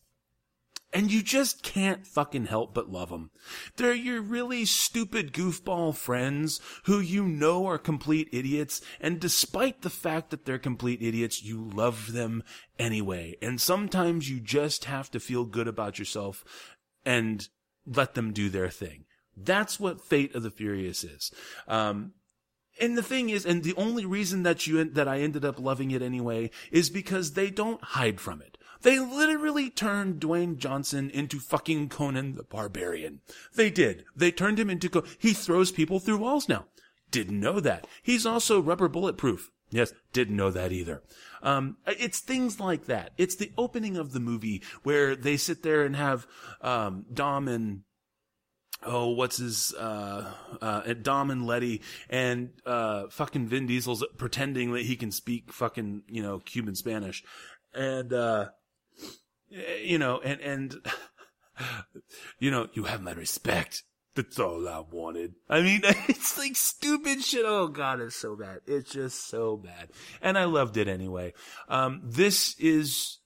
And 0.92 1.12
you 1.12 1.22
just 1.22 1.62
can't 1.62 2.08
fucking 2.08 2.48
help 2.48 2.74
but 2.74 2.90
love 2.90 3.10
them. 3.10 3.30
They're 3.76 3.94
your 3.94 4.24
really 4.24 4.66
stupid 4.66 5.34
goofball 5.34 5.96
friends 5.96 6.60
who 6.86 7.00
you 7.00 7.28
know 7.28 7.68
are 7.68 7.78
complete 7.78 8.28
idiots. 8.32 8.82
And 9.00 9.20
despite 9.20 9.84
the 9.84 9.92
fact 9.92 10.32
that 10.32 10.46
they're 10.46 10.58
complete 10.58 11.04
idiots, 11.04 11.44
you 11.44 11.70
love 11.76 12.14
them 12.14 12.42
anyway. 12.80 13.36
And 13.40 13.62
sometimes 13.62 14.32
you 14.32 14.40
just 14.40 14.86
have 14.86 15.12
to 15.12 15.20
feel 15.20 15.46
good 15.46 15.68
about 15.68 16.00
yourself 16.00 16.44
and 17.06 17.48
let 17.86 18.16
them 18.16 18.34
do 18.34 18.50
their 18.50 18.70
thing. 18.70 19.04
That's 19.38 19.80
what 19.80 20.02
Fate 20.02 20.34
of 20.36 20.44
the 20.44 20.52
Furious 20.52 21.04
is. 21.04 21.32
Um, 21.68 22.14
and 22.80 22.98
the 22.98 23.04
thing 23.04 23.30
is, 23.30 23.46
and 23.46 23.64
the 23.64 23.76
only 23.76 24.06
reason 24.06 24.44
that 24.44 24.68
you 24.68 24.84
that 24.84 25.08
I 25.08 25.20
ended 25.20 25.46
up 25.46 25.60
loving 25.60 25.92
it 25.92 26.02
anyway 26.02 26.52
is 26.72 26.90
because 26.90 27.34
they 27.34 27.50
don't 27.50 27.84
hide 27.84 28.20
from 28.20 28.42
it. 28.42 28.58
They 28.82 29.00
literally 29.00 29.70
turned 29.70 30.20
Dwayne 30.20 30.58
Johnson 30.58 31.10
into 31.10 31.40
fucking 31.40 31.90
Conan 31.90 32.36
the 32.36 32.44
Barbarian. 32.44 33.22
They 33.56 33.70
did. 33.72 34.06
They 34.16 34.32
turned 34.32 34.60
him 34.60 34.70
into 34.70 34.90
Co- 34.90 35.04
he 35.18 35.34
throws 35.34 35.72
people 35.72 36.00
through 36.00 36.18
walls 36.18 36.48
now. 36.48 36.66
Didn't 37.10 37.40
know 37.40 37.60
that. 37.60 37.88
He's 38.04 38.26
also 38.26 38.62
rubber 38.62 38.88
bulletproof. 38.88 39.50
Yes, 39.70 39.94
didn't 40.14 40.36
know 40.36 40.52
that 40.52 40.72
either. 40.72 41.02
Um, 41.42 41.78
it's 41.86 42.20
things 42.20 42.60
like 42.60 42.86
that. 42.86 43.12
It's 43.18 43.36
the 43.36 43.52
opening 43.58 43.98
of 43.98 44.14
the 44.14 44.20
movie 44.20 44.62
where 44.84 45.16
they 45.16 45.36
sit 45.36 45.62
there 45.64 45.84
and 45.84 45.96
have 45.96 46.26
um, 46.62 47.06
Dom 47.14 47.48
and 47.48 47.82
oh, 48.86 49.10
what's 49.10 49.38
his, 49.38 49.74
uh, 49.74 50.32
uh, 50.62 50.94
Dom 51.02 51.32
and 51.32 51.46
Letty 51.46 51.82
and, 52.10 52.52
uh, 52.66 53.08
fucking 53.10 53.48
Vin 53.48 53.68
Diesel's 53.68 54.06
pretending 54.18 54.72
that 54.74 54.86
he 54.86 54.96
can 54.96 55.12
speak 55.12 55.52
fucking, 55.52 56.04
you 56.08 56.22
know, 56.22 56.40
Cuban 56.40 56.76
Spanish. 56.76 57.24
And, 57.74 58.14
uh, 58.14 58.50
you 59.82 59.98
know, 59.98 60.20
and, 60.20 60.42
and, 60.42 60.76
you 62.40 62.52
know, 62.52 62.68
you 62.74 62.84
have 62.84 63.02
my 63.02 63.14
respect. 63.14 63.84
That's 64.16 64.40
all 64.40 64.68
I 64.68 64.80
wanted. 64.80 65.36
I 65.48 65.62
mean, 65.62 65.82
it's 65.84 66.38
like 66.38 66.56
stupid 66.56 67.24
shit. 67.24 67.46
Oh 67.46 67.68
god, 67.68 68.02
it's 68.02 68.16
so 68.16 68.36
bad. 68.36 68.62
It's 68.66 68.92
just 68.92 69.28
so 69.28 69.58
bad. 69.58 69.90
And 70.22 70.38
I 70.38 70.46
loved 70.46 70.76
it 70.78 70.88
anyway. 70.88 71.34
Um, 71.70 72.02
this 72.04 72.56
is, 72.58 73.20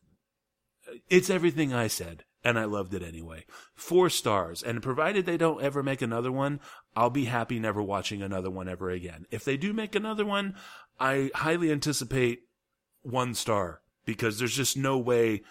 it's 1.09 1.29
everything 1.29 1.73
I 1.73 1.87
said 1.87 2.25
and 2.43 2.57
I 2.57 2.65
loved 2.65 2.93
it 2.93 3.03
anyway. 3.03 3.45
Four 3.75 4.09
stars. 4.09 4.63
And 4.63 4.81
provided 4.81 5.25
they 5.25 5.37
don't 5.37 5.61
ever 5.61 5.83
make 5.83 6.01
another 6.01 6.31
one, 6.31 6.59
I'll 6.95 7.09
be 7.09 7.25
happy 7.25 7.59
never 7.59 7.81
watching 7.81 8.21
another 8.21 8.49
one 8.49 8.67
ever 8.67 8.89
again. 8.89 9.25
If 9.31 9.45
they 9.45 9.57
do 9.57 9.73
make 9.73 9.95
another 9.95 10.25
one, 10.25 10.55
I 10.99 11.31
highly 11.35 11.71
anticipate 11.71 12.43
one 13.01 13.33
star 13.33 13.81
because 14.05 14.39
there's 14.39 14.55
just 14.55 14.77
no 14.77 14.97
way. 14.97 15.41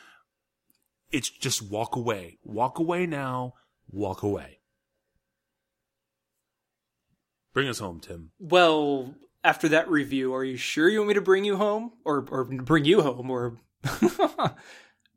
It's 1.10 1.28
just 1.28 1.62
walk 1.62 1.96
away. 1.96 2.38
Walk 2.44 2.78
away 2.78 3.06
now. 3.06 3.54
Walk 3.90 4.22
away. 4.22 4.58
Bring 7.52 7.68
us 7.68 7.80
home, 7.80 8.00
Tim. 8.00 8.30
Well, 8.38 9.14
after 9.42 9.68
that 9.70 9.90
review, 9.90 10.32
are 10.34 10.44
you 10.44 10.56
sure 10.56 10.88
you 10.88 10.98
want 10.98 11.08
me 11.08 11.14
to 11.14 11.20
bring 11.20 11.44
you 11.44 11.56
home? 11.56 11.92
Or, 12.04 12.24
or 12.30 12.44
bring 12.44 12.84
you 12.84 13.02
home? 13.02 13.30
Or 13.30 13.58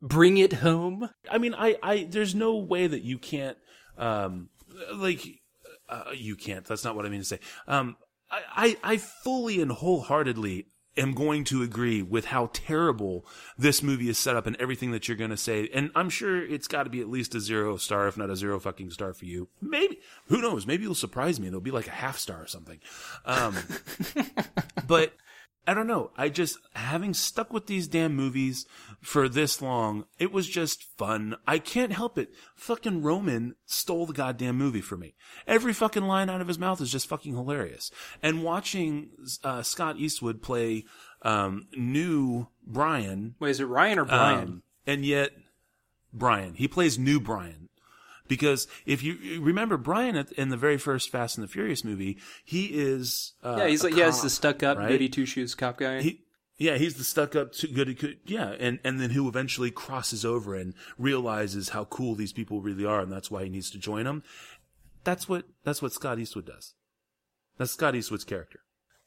bring 0.02 0.38
it 0.38 0.54
home? 0.54 1.10
I 1.30 1.38
mean, 1.38 1.54
I, 1.54 1.76
I, 1.82 2.06
there's 2.08 2.34
no 2.34 2.56
way 2.56 2.86
that 2.86 3.02
you 3.02 3.18
can't, 3.18 3.56
um, 3.98 4.48
like, 4.94 5.40
uh, 5.88 6.10
you 6.14 6.36
can't. 6.36 6.64
That's 6.64 6.84
not 6.84 6.96
what 6.96 7.06
I 7.06 7.08
mean 7.08 7.20
to 7.20 7.26
say. 7.26 7.40
Um, 7.66 7.96
I, 8.30 8.76
I, 8.82 8.92
I 8.92 8.96
fully 8.96 9.60
and 9.60 9.72
wholeheartedly 9.72 10.66
am 10.96 11.12
going 11.12 11.44
to 11.44 11.62
agree 11.62 12.02
with 12.02 12.26
how 12.26 12.50
terrible 12.52 13.26
this 13.58 13.82
movie 13.82 14.08
is 14.08 14.18
set 14.18 14.36
up 14.36 14.46
and 14.46 14.56
everything 14.56 14.92
that 14.92 15.08
you're 15.08 15.16
going 15.16 15.30
to 15.30 15.36
say. 15.36 15.68
And 15.72 15.90
I'm 15.94 16.10
sure 16.10 16.44
it's 16.44 16.68
got 16.68 16.84
to 16.84 16.90
be 16.90 17.00
at 17.00 17.08
least 17.08 17.34
a 17.34 17.40
zero 17.40 17.76
star, 17.76 18.06
if 18.06 18.16
not 18.16 18.30
a 18.30 18.36
zero 18.36 18.60
fucking 18.60 18.90
star 18.90 19.12
for 19.12 19.24
you. 19.24 19.48
Maybe, 19.60 19.98
who 20.26 20.40
knows? 20.40 20.66
Maybe 20.66 20.84
you'll 20.84 20.94
surprise 20.94 21.40
me 21.40 21.46
and 21.46 21.54
it'll 21.54 21.60
be 21.60 21.70
like 21.70 21.88
a 21.88 21.92
half 21.92 22.18
star 22.18 22.42
or 22.42 22.46
something. 22.46 22.80
Um, 23.24 23.56
but 24.86 25.14
I 25.66 25.74
don't 25.74 25.86
know. 25.86 26.10
I 26.16 26.28
just, 26.28 26.58
having 26.74 27.14
stuck 27.14 27.52
with 27.52 27.66
these 27.66 27.88
damn 27.88 28.14
movies 28.14 28.66
for 29.00 29.28
this 29.28 29.62
long, 29.62 30.04
it 30.18 30.30
was 30.30 30.48
just 30.48 30.84
fun. 30.98 31.36
I 31.46 31.58
can't 31.58 31.92
help 31.92 32.18
it. 32.18 32.30
Fucking 32.54 33.02
Roman 33.02 33.54
stole 33.64 34.06
the 34.06 34.12
goddamn 34.12 34.56
movie 34.56 34.82
for 34.82 34.96
me. 34.96 35.14
Every 35.46 35.72
fucking 35.72 36.04
line 36.04 36.28
out 36.28 36.40
of 36.40 36.48
his 36.48 36.58
mouth 36.58 36.80
is 36.80 36.92
just 36.92 37.08
fucking 37.08 37.34
hilarious. 37.34 37.90
And 38.22 38.44
watching, 38.44 39.10
uh, 39.42 39.62
Scott 39.62 39.96
Eastwood 39.98 40.42
play, 40.42 40.84
um, 41.22 41.68
new 41.74 42.48
Brian. 42.66 43.34
Wait, 43.40 43.50
is 43.50 43.60
it 43.60 43.64
Ryan 43.64 44.00
or 44.00 44.04
Brian? 44.04 44.48
Um, 44.48 44.62
and 44.86 45.04
yet, 45.04 45.30
Brian. 46.12 46.54
He 46.54 46.68
plays 46.68 46.98
new 46.98 47.20
Brian. 47.20 47.68
Because 48.26 48.66
if 48.86 49.02
you 49.02 49.42
remember 49.42 49.76
Brian 49.76 50.16
in 50.36 50.48
the 50.48 50.56
very 50.56 50.78
first 50.78 51.10
Fast 51.10 51.36
and 51.36 51.44
the 51.44 51.48
Furious 51.48 51.84
movie, 51.84 52.18
he 52.42 52.66
is 52.66 53.34
uh, 53.42 53.56
yeah, 53.58 53.66
he's 53.66 53.84
like, 53.84 53.94
yeah, 53.94 54.06
he's 54.06 54.16
cop, 54.16 54.22
the 54.24 54.30
stuck 54.30 54.62
up, 54.62 54.78
right? 54.78 54.88
goody 54.88 55.08
two 55.08 55.26
shoes 55.26 55.54
cop 55.54 55.76
guy. 55.76 56.00
He, 56.00 56.24
yeah, 56.56 56.76
he's 56.78 56.94
the 56.94 57.04
stuck 57.04 57.34
up, 57.34 57.52
too 57.52 57.68
good, 57.68 57.98
good, 57.98 58.18
yeah, 58.24 58.54
and 58.58 58.78
and 58.82 59.00
then 59.00 59.10
who 59.10 59.28
eventually 59.28 59.70
crosses 59.70 60.24
over 60.24 60.54
and 60.54 60.72
realizes 60.96 61.70
how 61.70 61.84
cool 61.84 62.14
these 62.14 62.32
people 62.32 62.62
really 62.62 62.84
are, 62.84 63.00
and 63.00 63.12
that's 63.12 63.30
why 63.30 63.44
he 63.44 63.50
needs 63.50 63.70
to 63.72 63.78
join 63.78 64.04
them. 64.04 64.22
That's 65.02 65.28
what 65.28 65.44
that's 65.64 65.82
what 65.82 65.92
Scott 65.92 66.18
Eastwood 66.18 66.46
does. 66.46 66.74
That's 67.58 67.72
Scott 67.72 67.94
Eastwood's 67.94 68.24
character. 68.24 68.60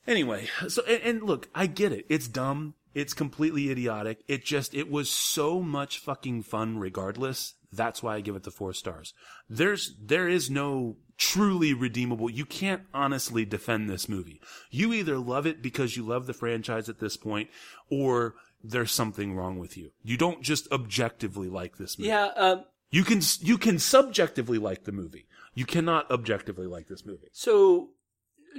Anyway, 0.05 0.47
so 0.67 0.83
and, 0.87 1.01
and 1.03 1.23
look, 1.23 1.49
I 1.55 1.65
get 1.65 1.91
it. 1.91 2.05
It's 2.09 2.27
dumb. 2.27 2.75
It's 2.93 3.13
completely 3.13 3.69
idiotic. 3.71 4.23
It 4.27 4.43
just 4.43 4.73
it 4.73 4.91
was 4.91 5.09
so 5.09 5.61
much 5.61 5.99
fucking 5.99 6.43
fun 6.43 6.79
regardless. 6.79 7.55
That's 7.71 8.01
why 8.01 8.15
I 8.15 8.21
give 8.21 8.35
it 8.35 8.43
the 8.43 8.51
4 8.51 8.73
stars. 8.73 9.13
There's 9.49 9.95
there 10.01 10.27
is 10.27 10.49
no 10.49 10.97
truly 11.17 11.73
redeemable. 11.73 12.29
You 12.29 12.45
can't 12.45 12.83
honestly 12.93 13.43
defend 13.43 13.89
this 13.89 14.07
movie. 14.07 14.39
You 14.71 14.93
either 14.93 15.17
love 15.17 15.45
it 15.45 15.61
because 15.61 15.97
you 15.97 16.03
love 16.03 16.27
the 16.27 16.33
franchise 16.33 16.87
at 16.89 16.99
this 16.99 17.17
point 17.17 17.49
or 17.89 18.35
there's 18.63 18.91
something 18.91 19.35
wrong 19.35 19.59
with 19.59 19.77
you. 19.77 19.91
You 20.03 20.17
don't 20.17 20.43
just 20.43 20.71
objectively 20.71 21.49
like 21.49 21.77
this 21.77 21.97
movie. 21.97 22.09
yeah, 22.09 22.25
uh, 22.35 22.61
You 22.91 23.03
can 23.03 23.21
you 23.41 23.57
can 23.57 23.79
subjectively 23.79 24.57
like 24.59 24.83
the 24.85 24.91
movie. 24.91 25.27
You 25.53 25.65
cannot 25.65 26.09
objectively 26.11 26.67
like 26.67 26.87
this 26.87 27.05
movie. 27.05 27.27
so 27.33 27.89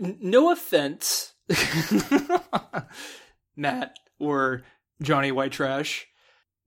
no 0.01 0.53
offense, 0.53 1.33
Matt 3.57 3.97
or 4.19 4.63
Johnny 5.03 5.33
White 5.33 5.53
Trash. 5.53 6.07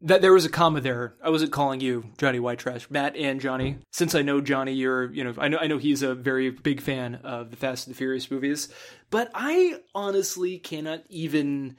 That 0.03 0.21
there 0.21 0.33
was 0.33 0.45
a 0.45 0.49
comma 0.49 0.81
there. 0.81 1.13
I 1.23 1.29
wasn't 1.29 1.51
calling 1.51 1.79
you 1.79 2.05
Johnny 2.17 2.39
White 2.39 2.57
Trash, 2.57 2.89
Matt 2.89 3.15
and 3.15 3.39
Johnny. 3.39 3.77
Since 3.91 4.15
I 4.15 4.23
know 4.23 4.41
Johnny, 4.41 4.73
you're 4.73 5.11
you 5.11 5.23
know 5.23 5.33
I 5.37 5.47
know 5.47 5.57
I 5.59 5.67
know 5.67 5.77
he's 5.77 6.01
a 6.01 6.15
very 6.15 6.49
big 6.49 6.81
fan 6.81 7.15
of 7.23 7.51
the 7.51 7.57
Fast 7.57 7.85
and 7.85 7.95
the 7.95 7.97
Furious 7.97 8.31
movies, 8.31 8.69
but 9.11 9.29
I 9.33 9.79
honestly 9.93 10.57
cannot 10.57 11.03
even. 11.09 11.77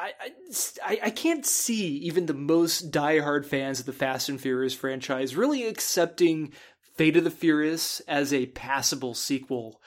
I, 0.00 0.12
I, 0.84 0.98
I 1.06 1.10
can't 1.10 1.44
see 1.44 1.96
even 1.96 2.26
the 2.26 2.34
most 2.34 2.92
diehard 2.92 3.44
fans 3.44 3.80
of 3.80 3.86
the 3.86 3.92
Fast 3.92 4.28
and 4.28 4.40
Furious 4.40 4.72
franchise 4.72 5.34
really 5.34 5.66
accepting 5.66 6.52
Fate 6.94 7.16
of 7.16 7.24
the 7.24 7.32
Furious 7.32 7.98
as 8.06 8.32
a 8.32 8.46
passable 8.46 9.14
sequel. 9.14 9.80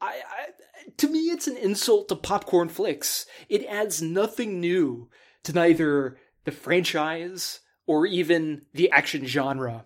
I, 0.00 0.06
I 0.10 0.90
to 0.98 1.08
me 1.08 1.22
it's 1.22 1.48
an 1.48 1.56
insult 1.56 2.08
to 2.08 2.14
popcorn 2.14 2.68
flicks. 2.68 3.26
It 3.48 3.66
adds 3.66 4.00
nothing 4.00 4.60
new 4.60 5.08
to 5.42 5.52
neither 5.52 6.18
the 6.44 6.52
franchise 6.52 7.60
or 7.86 8.06
even 8.06 8.62
the 8.72 8.90
action 8.90 9.26
genre. 9.26 9.84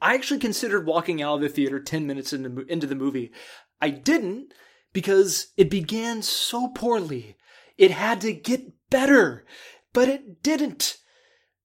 I 0.00 0.14
actually 0.14 0.40
considered 0.40 0.86
walking 0.86 1.22
out 1.22 1.36
of 1.36 1.40
the 1.40 1.48
theater 1.48 1.80
10 1.80 2.06
minutes 2.06 2.32
into, 2.32 2.66
into 2.66 2.86
the 2.86 2.94
movie. 2.94 3.32
I 3.80 3.90
didn't 3.90 4.52
because 4.92 5.48
it 5.56 5.70
began 5.70 6.22
so 6.22 6.68
poorly. 6.68 7.36
It 7.78 7.90
had 7.90 8.20
to 8.22 8.32
get 8.32 8.72
better, 8.90 9.44
but 9.92 10.08
it 10.08 10.42
didn't. 10.42 10.98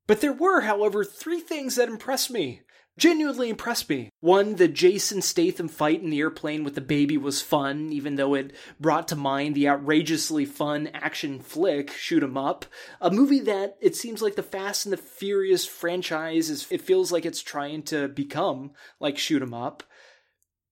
But 0.07 0.21
there 0.21 0.33
were, 0.33 0.61
however, 0.61 1.03
three 1.03 1.39
things 1.39 1.75
that 1.75 1.89
impressed 1.89 2.31
me. 2.31 2.61
Genuinely 2.99 3.49
impressed 3.49 3.89
me. 3.89 4.09
One, 4.19 4.55
the 4.55 4.67
Jason 4.67 5.21
Statham 5.21 5.69
fight 5.69 6.01
in 6.01 6.09
the 6.09 6.19
airplane 6.19 6.65
with 6.65 6.75
the 6.75 6.81
baby 6.81 7.17
was 7.17 7.41
fun, 7.41 7.93
even 7.93 8.17
though 8.17 8.33
it 8.33 8.51
brought 8.77 9.07
to 9.07 9.15
mind 9.15 9.55
the 9.55 9.69
outrageously 9.69 10.43
fun 10.43 10.87
action 10.93 11.39
flick, 11.39 11.91
Shoot 11.93 12.23
'em 12.23 12.35
Up. 12.35 12.65
A 12.99 13.09
movie 13.09 13.39
that 13.39 13.77
it 13.79 13.95
seems 13.95 14.21
like 14.21 14.35
the 14.35 14.43
Fast 14.43 14.85
and 14.85 14.91
the 14.91 14.97
Furious 14.97 15.65
franchise 15.65 16.49
is, 16.49 16.67
it 16.69 16.81
feels 16.81 17.09
like 17.09 17.25
it's 17.25 17.41
trying 17.41 17.83
to 17.83 18.09
become 18.09 18.71
like 18.99 19.17
Shoot 19.17 19.41
'em 19.41 19.53
Up. 19.53 19.81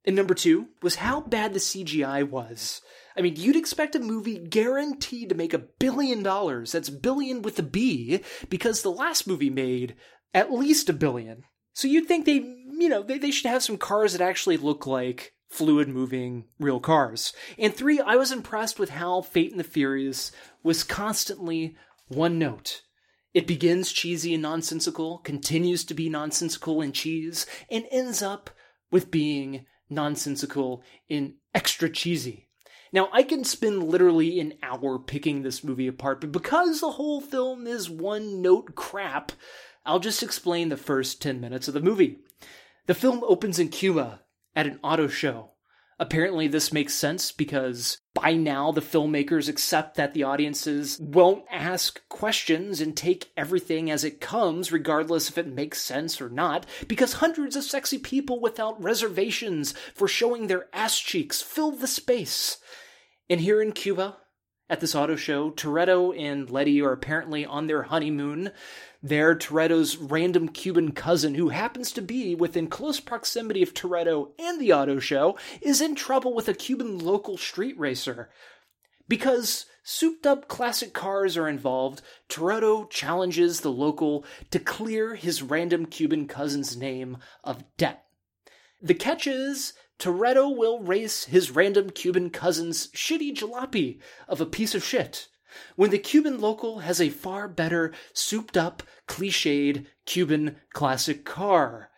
And 0.04 0.14
number 0.14 0.34
two 0.34 0.68
was 0.82 0.96
how 0.96 1.22
bad 1.22 1.54
the 1.54 1.62
CGI 1.62 2.24
was. 2.24 2.82
I 3.16 3.22
mean, 3.22 3.38
you'd 3.38 3.56
expect 3.56 3.96
a 3.96 4.00
movie 4.00 4.38
guaranteed 4.38 5.30
to 5.30 5.36
make 5.36 5.54
a 5.54 5.60
billion 5.80 6.24
dollars. 6.24 6.74
That's 6.74 6.90
billion 6.90 7.42
with 7.42 7.58
a 7.58 7.64
B, 7.64 8.20
because 8.50 8.82
the 8.82 8.92
last 8.92 9.28
movie 9.28 9.50
made 9.50 9.96
at 10.34 10.52
least 10.52 10.90
a 10.90 10.94
billion. 10.94 11.46
So 11.78 11.88
you'd 11.88 12.08
think 12.08 12.26
they, 12.26 12.38
you 12.80 12.90
know, 12.90 13.04
they, 13.04 13.20
they 13.20 13.30
should 13.30 13.52
have 13.52 13.62
some 13.62 13.78
cars 13.78 14.14
that 14.14 14.22
actually 14.22 14.58
look 14.58 14.88
like 14.88 15.36
fluid 15.48 15.88
moving 15.88 16.46
real 16.58 16.80
cars. 16.80 17.34
And 17.56 17.72
three, 17.72 18.00
I 18.00 18.16
was 18.16 18.32
impressed 18.32 18.80
with 18.80 18.90
how 18.90 19.22
Fate 19.22 19.52
and 19.52 19.60
the 19.60 19.64
Furious 19.64 20.32
was 20.64 20.84
constantly 20.84 21.76
one 22.08 22.40
note. 22.40 22.82
It 23.32 23.46
begins 23.46 23.92
cheesy 23.92 24.34
and 24.34 24.42
nonsensical, 24.42 25.20
continues 25.20 25.84
to 25.86 25.94
be 25.94 26.10
nonsensical 26.10 26.82
and 26.82 26.96
cheese, 26.96 27.46
and 27.70 27.86
ends 27.92 28.24
up 28.24 28.50
with 28.90 29.12
being 29.12 29.68
nonsensical 29.88 30.82
and 31.12 31.36
extra 31.54 31.92
cheesy. 31.92 32.48
Now, 32.92 33.10
I 33.14 33.22
can 33.22 33.44
spend 33.44 33.84
literally 33.84 34.40
an 34.40 34.54
hour 34.64 34.98
picking 34.98 35.44
this 35.44 35.64
movie 35.64 35.88
apart, 35.88 36.22
but 36.22 36.32
because 36.32 36.80
the 36.82 36.92
whole 36.92 37.22
film 37.22 37.68
is 37.68 37.88
one 37.88 38.42
note 38.42 38.74
crap, 38.74 39.32
I'll 39.88 40.00
just 40.00 40.22
explain 40.22 40.68
the 40.70 40.78
first 40.78 41.22
10 41.22 41.40
minutes 41.40 41.70
of 41.70 41.74
the 41.74 41.80
movie. 41.80 42.20
The 42.88 42.94
film 42.94 43.24
opens 43.26 43.58
in 43.58 43.70
Cuba 43.70 44.22
at 44.54 44.68
an 44.68 44.80
auto 44.84 45.08
show. 45.08 45.52
Apparently, 46.00 46.48
this 46.48 46.72
makes 46.72 46.94
sense 46.94 47.32
because 47.32 47.98
by 48.14 48.34
now 48.34 48.72
the 48.72 48.82
filmmakers 48.82 49.50
accept 49.50 49.96
that 49.96 50.14
the 50.14 50.24
audiences 50.24 51.00
won't 51.00 51.46
ask 51.50 52.08
questions 52.08 52.82
and 52.82 52.96
take 52.96 53.32
everything 53.36 53.90
as 53.90 54.04
it 54.04 54.22
comes, 54.22 54.72
regardless 54.72 55.30
if 55.30 55.38
it 55.38 55.48
makes 55.48 55.82
sense 55.82 56.22
or 56.22 56.30
not, 56.30 56.68
because 56.88 57.14
hundreds 57.14 57.56
of 57.56 57.64
sexy 57.64 57.98
people 57.98 58.40
without 58.40 58.82
reservations 58.84 59.74
for 59.96 60.08
showing 60.08 60.48
their 60.48 60.68
ass 60.72 61.00
cheeks 61.00 61.42
fill 61.42 61.72
the 61.72 61.88
space. 61.88 62.58
And 63.30 63.42
here 63.42 63.62
in 63.62 63.72
Cuba, 63.72 64.18
at 64.70 64.82
this 64.82 64.96
auto 64.96 65.16
show, 65.16 65.52
Toretto 65.52 66.18
and 66.18 66.50
Letty 66.50 66.82
are 66.82 66.92
apparently 66.92 67.46
on 67.46 67.68
their 67.68 67.84
honeymoon. 67.84 68.52
There, 69.04 69.36
Toretto's 69.36 69.96
random 69.98 70.50
Cuban 70.50 70.92
cousin, 70.92 71.36
who 71.36 71.50
happens 71.50 71.92
to 71.94 72.02
be 72.02 72.34
within 72.34 72.68
close 72.68 73.00
proximity 73.00 73.62
of 73.62 73.74
Toretto 73.74 74.32
and 74.40 74.60
the 74.60 74.74
auto 74.74 75.00
show, 75.00 75.38
is 75.62 75.82
in 75.82 75.96
trouble 75.96 76.34
with 76.34 76.48
a 76.48 76.54
Cuban 76.54 76.98
local 76.98 77.38
street 77.38 77.78
racer. 77.78 78.30
Because 79.08 79.66
souped 79.84 80.26
up 80.26 80.48
classic 80.48 80.94
cars 80.94 81.38
are 81.38 81.48
involved, 81.48 82.02
Toretto 82.28 82.90
challenges 82.90 83.62
the 83.62 83.72
local 83.72 84.26
to 84.52 84.60
clear 84.60 85.16
his 85.16 85.44
random 85.44 85.86
Cuban 85.86 86.28
cousin's 86.28 86.76
name 86.76 87.18
of 87.44 87.64
debt. 87.78 88.04
The 88.82 88.96
catch 88.96 89.28
is 89.28 89.74
Toretto 90.00 90.50
will 90.56 90.80
race 90.80 91.26
his 91.26 91.52
random 91.52 91.92
Cuban 91.92 92.30
cousin's 92.30 92.88
shitty 92.88 93.36
jalopy 93.36 94.00
of 94.28 94.42
a 94.42 94.46
piece 94.46 94.76
of 94.76 94.84
shit 94.84 95.28
when 95.76 95.90
the 95.90 96.00
Cuban 96.00 96.40
local 96.40 96.80
has 96.80 97.02
a 97.02 97.10
far 97.10 97.48
better 97.48 97.94
souped 98.14 98.58
up, 98.58 98.84
cliched 99.08 99.86
Cuban 100.06 100.58
classic 100.74 101.26
car. 101.26 101.90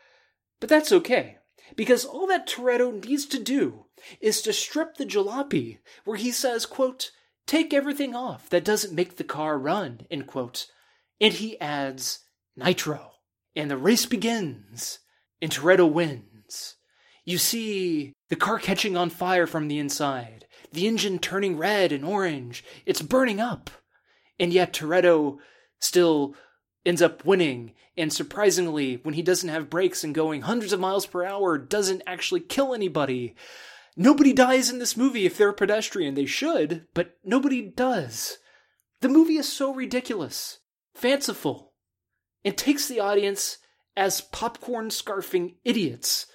But 0.59 0.69
that's 0.69 0.91
okay, 0.91 1.37
because 1.75 2.05
all 2.05 2.27
that 2.27 2.47
Toretto 2.47 2.91
needs 3.05 3.25
to 3.27 3.41
do 3.41 3.85
is 4.21 4.41
to 4.41 4.53
strip 4.53 4.95
the 4.95 5.05
jalopy, 5.05 5.79
where 6.05 6.17
he 6.17 6.31
says, 6.31 6.65
quote, 6.65 7.11
take 7.47 7.73
everything 7.73 8.15
off 8.15 8.49
that 8.49 8.65
doesn't 8.65 8.93
make 8.93 9.17
the 9.17 9.23
car 9.23 9.57
run, 9.57 10.01
end 10.09 10.27
quote. 10.27 10.67
And 11.19 11.33
he 11.33 11.59
adds 11.59 12.19
nitro. 12.55 13.11
And 13.55 13.69
the 13.69 13.77
race 13.77 14.05
begins, 14.05 14.99
and 15.41 15.51
Toretto 15.51 15.91
wins. 15.91 16.75
You 17.25 17.37
see 17.37 18.13
the 18.29 18.35
car 18.35 18.59
catching 18.59 18.95
on 18.95 19.09
fire 19.09 19.47
from 19.47 19.67
the 19.67 19.79
inside, 19.79 20.45
the 20.71 20.87
engine 20.87 21.19
turning 21.19 21.57
red 21.57 21.91
and 21.91 22.05
orange. 22.05 22.63
It's 22.85 23.01
burning 23.01 23.39
up. 23.39 23.69
And 24.39 24.53
yet 24.53 24.73
Toretto 24.73 25.37
still 25.79 26.35
ends 26.85 27.01
up 27.01 27.25
winning. 27.25 27.73
And 27.97 28.13
surprisingly, 28.13 28.99
when 29.03 29.13
he 29.13 29.21
doesn't 29.21 29.49
have 29.49 29.69
brakes 29.69 30.03
and 30.03 30.15
going 30.15 30.41
hundreds 30.41 30.71
of 30.71 30.79
miles 30.79 31.05
per 31.05 31.25
hour, 31.25 31.57
doesn't 31.57 32.03
actually 32.07 32.41
kill 32.41 32.73
anybody. 32.73 33.35
Nobody 33.97 34.31
dies 34.31 34.69
in 34.69 34.79
this 34.79 34.95
movie 34.95 35.25
if 35.25 35.37
they're 35.37 35.49
a 35.49 35.53
pedestrian. 35.53 36.15
They 36.15 36.25
should, 36.25 36.87
but 36.93 37.17
nobody 37.23 37.61
does. 37.61 38.37
The 39.01 39.09
movie 39.09 39.37
is 39.37 39.51
so 39.51 39.73
ridiculous, 39.73 40.59
fanciful, 40.93 41.73
and 42.45 42.57
takes 42.57 42.87
the 42.87 42.99
audience 42.99 43.57
as 43.97 44.21
popcorn 44.21 44.89
scarfing 44.89 45.55
idiots. 45.65 46.27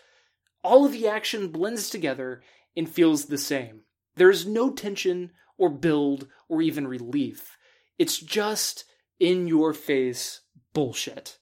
All 0.63 0.85
of 0.85 0.93
the 0.93 1.09
action 1.09 1.49
blends 1.49 1.89
together 1.89 2.43
and 2.77 2.89
feels 2.89 3.27
the 3.27 3.39
same. 3.39 3.84
There 4.17 4.31
is 4.31 4.47
no 4.47 4.71
tension 4.71 5.33
or 5.59 5.69
build 5.69 6.29
or 6.49 6.63
even 6.63 6.87
relief. 6.87 7.57
It's 7.99 8.19
just 8.19 8.85
in 9.19 9.47
your 9.47 9.73
face 9.73 10.41
bullshit. 10.73 11.39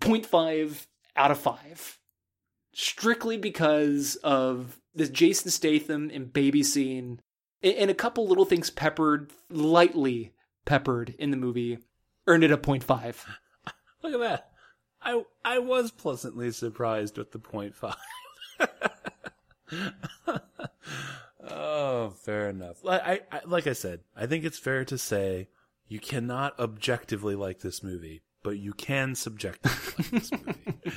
0.5 0.00 0.86
out 1.16 1.30
of 1.30 1.38
5. 1.38 1.98
Strictly 2.72 3.36
because 3.36 4.16
of 4.16 4.78
this 4.94 5.08
Jason 5.08 5.50
Statham 5.50 6.10
and 6.12 6.32
baby 6.32 6.62
scene 6.62 7.20
and 7.62 7.90
a 7.90 7.94
couple 7.94 8.28
little 8.28 8.44
things 8.44 8.70
peppered, 8.70 9.32
lightly 9.48 10.34
peppered 10.64 11.14
in 11.18 11.30
the 11.30 11.36
movie, 11.36 11.78
earned 12.26 12.44
it 12.44 12.52
a 12.52 12.58
0.5. 12.58 13.24
Look 14.02 14.14
at 14.14 14.20
that. 14.20 14.50
I 15.02 15.22
I 15.44 15.58
was 15.60 15.90
pleasantly 15.90 16.50
surprised 16.50 17.16
with 17.16 17.32
the 17.32 17.38
point 17.38 17.74
five. 17.74 17.96
oh, 21.50 22.10
fair 22.10 22.48
enough. 22.48 22.78
I, 22.86 23.20
I 23.30 23.40
like 23.46 23.66
I 23.66 23.72
said, 23.72 24.00
I 24.16 24.26
think 24.26 24.44
it's 24.44 24.58
fair 24.58 24.84
to 24.84 24.98
say 24.98 25.48
you 25.88 26.00
cannot 26.00 26.58
objectively 26.58 27.34
like 27.34 27.60
this 27.60 27.82
movie, 27.82 28.22
but 28.42 28.58
you 28.58 28.72
can 28.72 29.14
subjectively 29.14 29.94
like 29.98 30.10
this 30.10 30.32
movie. 30.32 30.96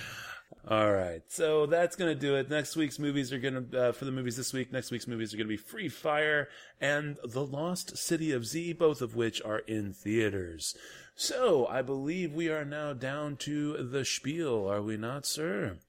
All 0.68 0.92
right, 0.92 1.24
so 1.28 1.66
that's 1.66 1.96
gonna 1.96 2.14
do 2.14 2.36
it. 2.36 2.50
Next 2.50 2.76
week's 2.76 3.00
movies 3.00 3.34
are 3.34 3.40
gonna 3.40 3.66
uh, 3.76 3.92
for 3.92 4.06
the 4.06 4.12
movies 4.12 4.38
this 4.38 4.54
week. 4.54 4.72
Next 4.72 4.92
week's 4.92 5.08
movies 5.08 5.34
are 5.34 5.38
gonna 5.38 5.50
be 5.50 5.58
Free 5.58 5.90
Fire 5.90 6.48
and 6.80 7.18
The 7.24 7.44
Lost 7.44 7.98
City 7.98 8.32
of 8.32 8.46
Z, 8.46 8.74
both 8.74 9.02
of 9.02 9.16
which 9.16 9.42
are 9.42 9.60
in 9.60 9.94
theaters. 9.94 10.76
So 11.16 11.66
I 11.68 11.82
believe 11.82 12.34
we 12.34 12.50
are 12.50 12.64
now 12.64 12.94
down 12.94 13.36
to 13.38 13.84
the 13.84 14.06
spiel, 14.06 14.70
are 14.70 14.82
we 14.82 14.96
not, 14.96 15.26
sir? 15.26 15.80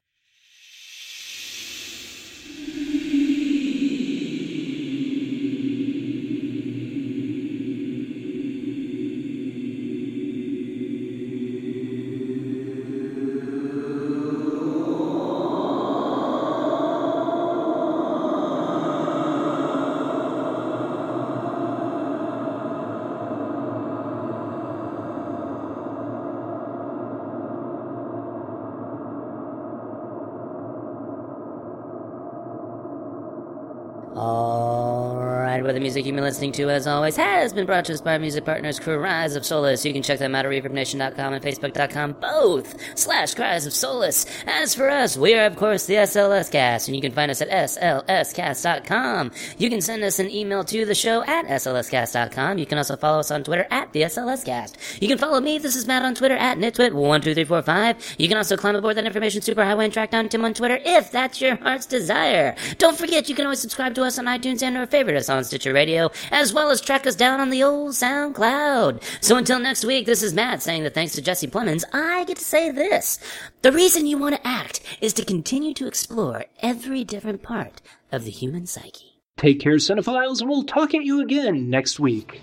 The 35.80 35.84
music 35.84 36.04
you've 36.04 36.14
been 36.14 36.24
listening 36.24 36.52
to, 36.52 36.68
as 36.68 36.86
always, 36.86 37.16
has 37.16 37.54
been 37.54 37.64
brought 37.64 37.86
to 37.86 37.94
us 37.94 38.02
by 38.02 38.18
music 38.18 38.44
partners, 38.44 38.78
Crew 38.78 38.98
Cries 38.98 39.34
of 39.34 39.46
Solace. 39.46 39.82
You 39.84 39.94
can 39.94 40.02
check 40.02 40.18
them 40.18 40.34
out 40.34 40.44
at 40.44 40.52
ReverbNation.com 40.52 41.32
and 41.32 41.42
Facebook.com, 41.42 42.12
both 42.20 42.76
slash 42.98 43.34
Cries 43.34 43.64
of 43.64 43.72
Solace. 43.72 44.26
As 44.46 44.74
for 44.74 44.90
us, 44.90 45.16
we 45.16 45.34
are, 45.34 45.46
of 45.46 45.56
course, 45.56 45.86
the 45.86 45.94
SLS 45.94 46.52
Cast, 46.52 46.88
and 46.88 46.94
you 46.96 47.00
can 47.00 47.12
find 47.12 47.30
us 47.30 47.40
at 47.40 47.48
SLScast.com. 47.48 49.32
You 49.56 49.70
can 49.70 49.80
send 49.80 50.04
us 50.04 50.18
an 50.18 50.30
email 50.30 50.64
to 50.64 50.84
the 50.84 50.94
show 50.94 51.22
at 51.22 51.46
SLScast.com. 51.46 52.58
You 52.58 52.66
can 52.66 52.76
also 52.76 52.96
follow 52.96 53.20
us 53.20 53.30
on 53.30 53.42
Twitter 53.42 53.66
at 53.70 53.90
the 53.94 54.02
SLS 54.02 54.44
Cast. 54.44 54.76
You 55.00 55.08
can 55.08 55.16
follow 55.16 55.40
me, 55.40 55.56
this 55.56 55.76
is 55.76 55.86
Matt, 55.86 56.04
on 56.04 56.14
Twitter 56.14 56.36
at 56.36 56.58
Nitwit12345. 56.58 58.16
You 58.18 58.28
can 58.28 58.36
also 58.36 58.58
climb 58.58 58.76
aboard 58.76 58.96
that 58.98 59.06
information 59.06 59.40
superhighway 59.40 59.84
and 59.84 59.92
track 59.92 60.10
down 60.10 60.28
Tim 60.28 60.44
on 60.44 60.52
Twitter 60.52 60.78
if 60.84 61.10
that's 61.10 61.40
your 61.40 61.56
heart's 61.56 61.86
desire. 61.86 62.54
Don't 62.76 62.98
forget, 62.98 63.30
you 63.30 63.34
can 63.34 63.46
always 63.46 63.60
subscribe 63.60 63.94
to 63.94 64.02
us 64.02 64.18
on 64.18 64.26
iTunes 64.26 64.62
and 64.62 64.76
or 64.76 64.84
favorite 64.84 65.16
us 65.16 65.30
on 65.30 65.42
Stitcher 65.42 65.69
Radio, 65.72 66.10
as 66.30 66.52
well 66.52 66.70
as 66.70 66.80
track 66.80 67.06
us 67.06 67.14
down 67.14 67.40
on 67.40 67.50
the 67.50 67.62
old 67.62 67.92
SoundCloud. 67.92 69.02
So 69.20 69.36
until 69.36 69.58
next 69.58 69.84
week, 69.84 70.06
this 70.06 70.22
is 70.22 70.34
Matt 70.34 70.62
saying 70.62 70.82
that 70.84 70.94
thanks 70.94 71.14
to 71.14 71.22
Jesse 71.22 71.48
Plemons, 71.48 71.84
I 71.92 72.24
get 72.24 72.38
to 72.38 72.44
say 72.44 72.70
this. 72.70 73.18
The 73.62 73.72
reason 73.72 74.06
you 74.06 74.18
want 74.18 74.36
to 74.36 74.46
act 74.46 74.80
is 75.00 75.12
to 75.14 75.24
continue 75.24 75.74
to 75.74 75.86
explore 75.86 76.44
every 76.60 77.04
different 77.04 77.42
part 77.42 77.80
of 78.12 78.24
the 78.24 78.30
human 78.30 78.66
psyche. 78.66 79.20
Take 79.36 79.60
care, 79.60 79.76
cinephiles, 79.76 80.40
and 80.40 80.50
we'll 80.50 80.64
talk 80.64 80.94
at 80.94 81.02
you 81.02 81.22
again 81.22 81.70
next 81.70 81.98
week. 81.98 82.42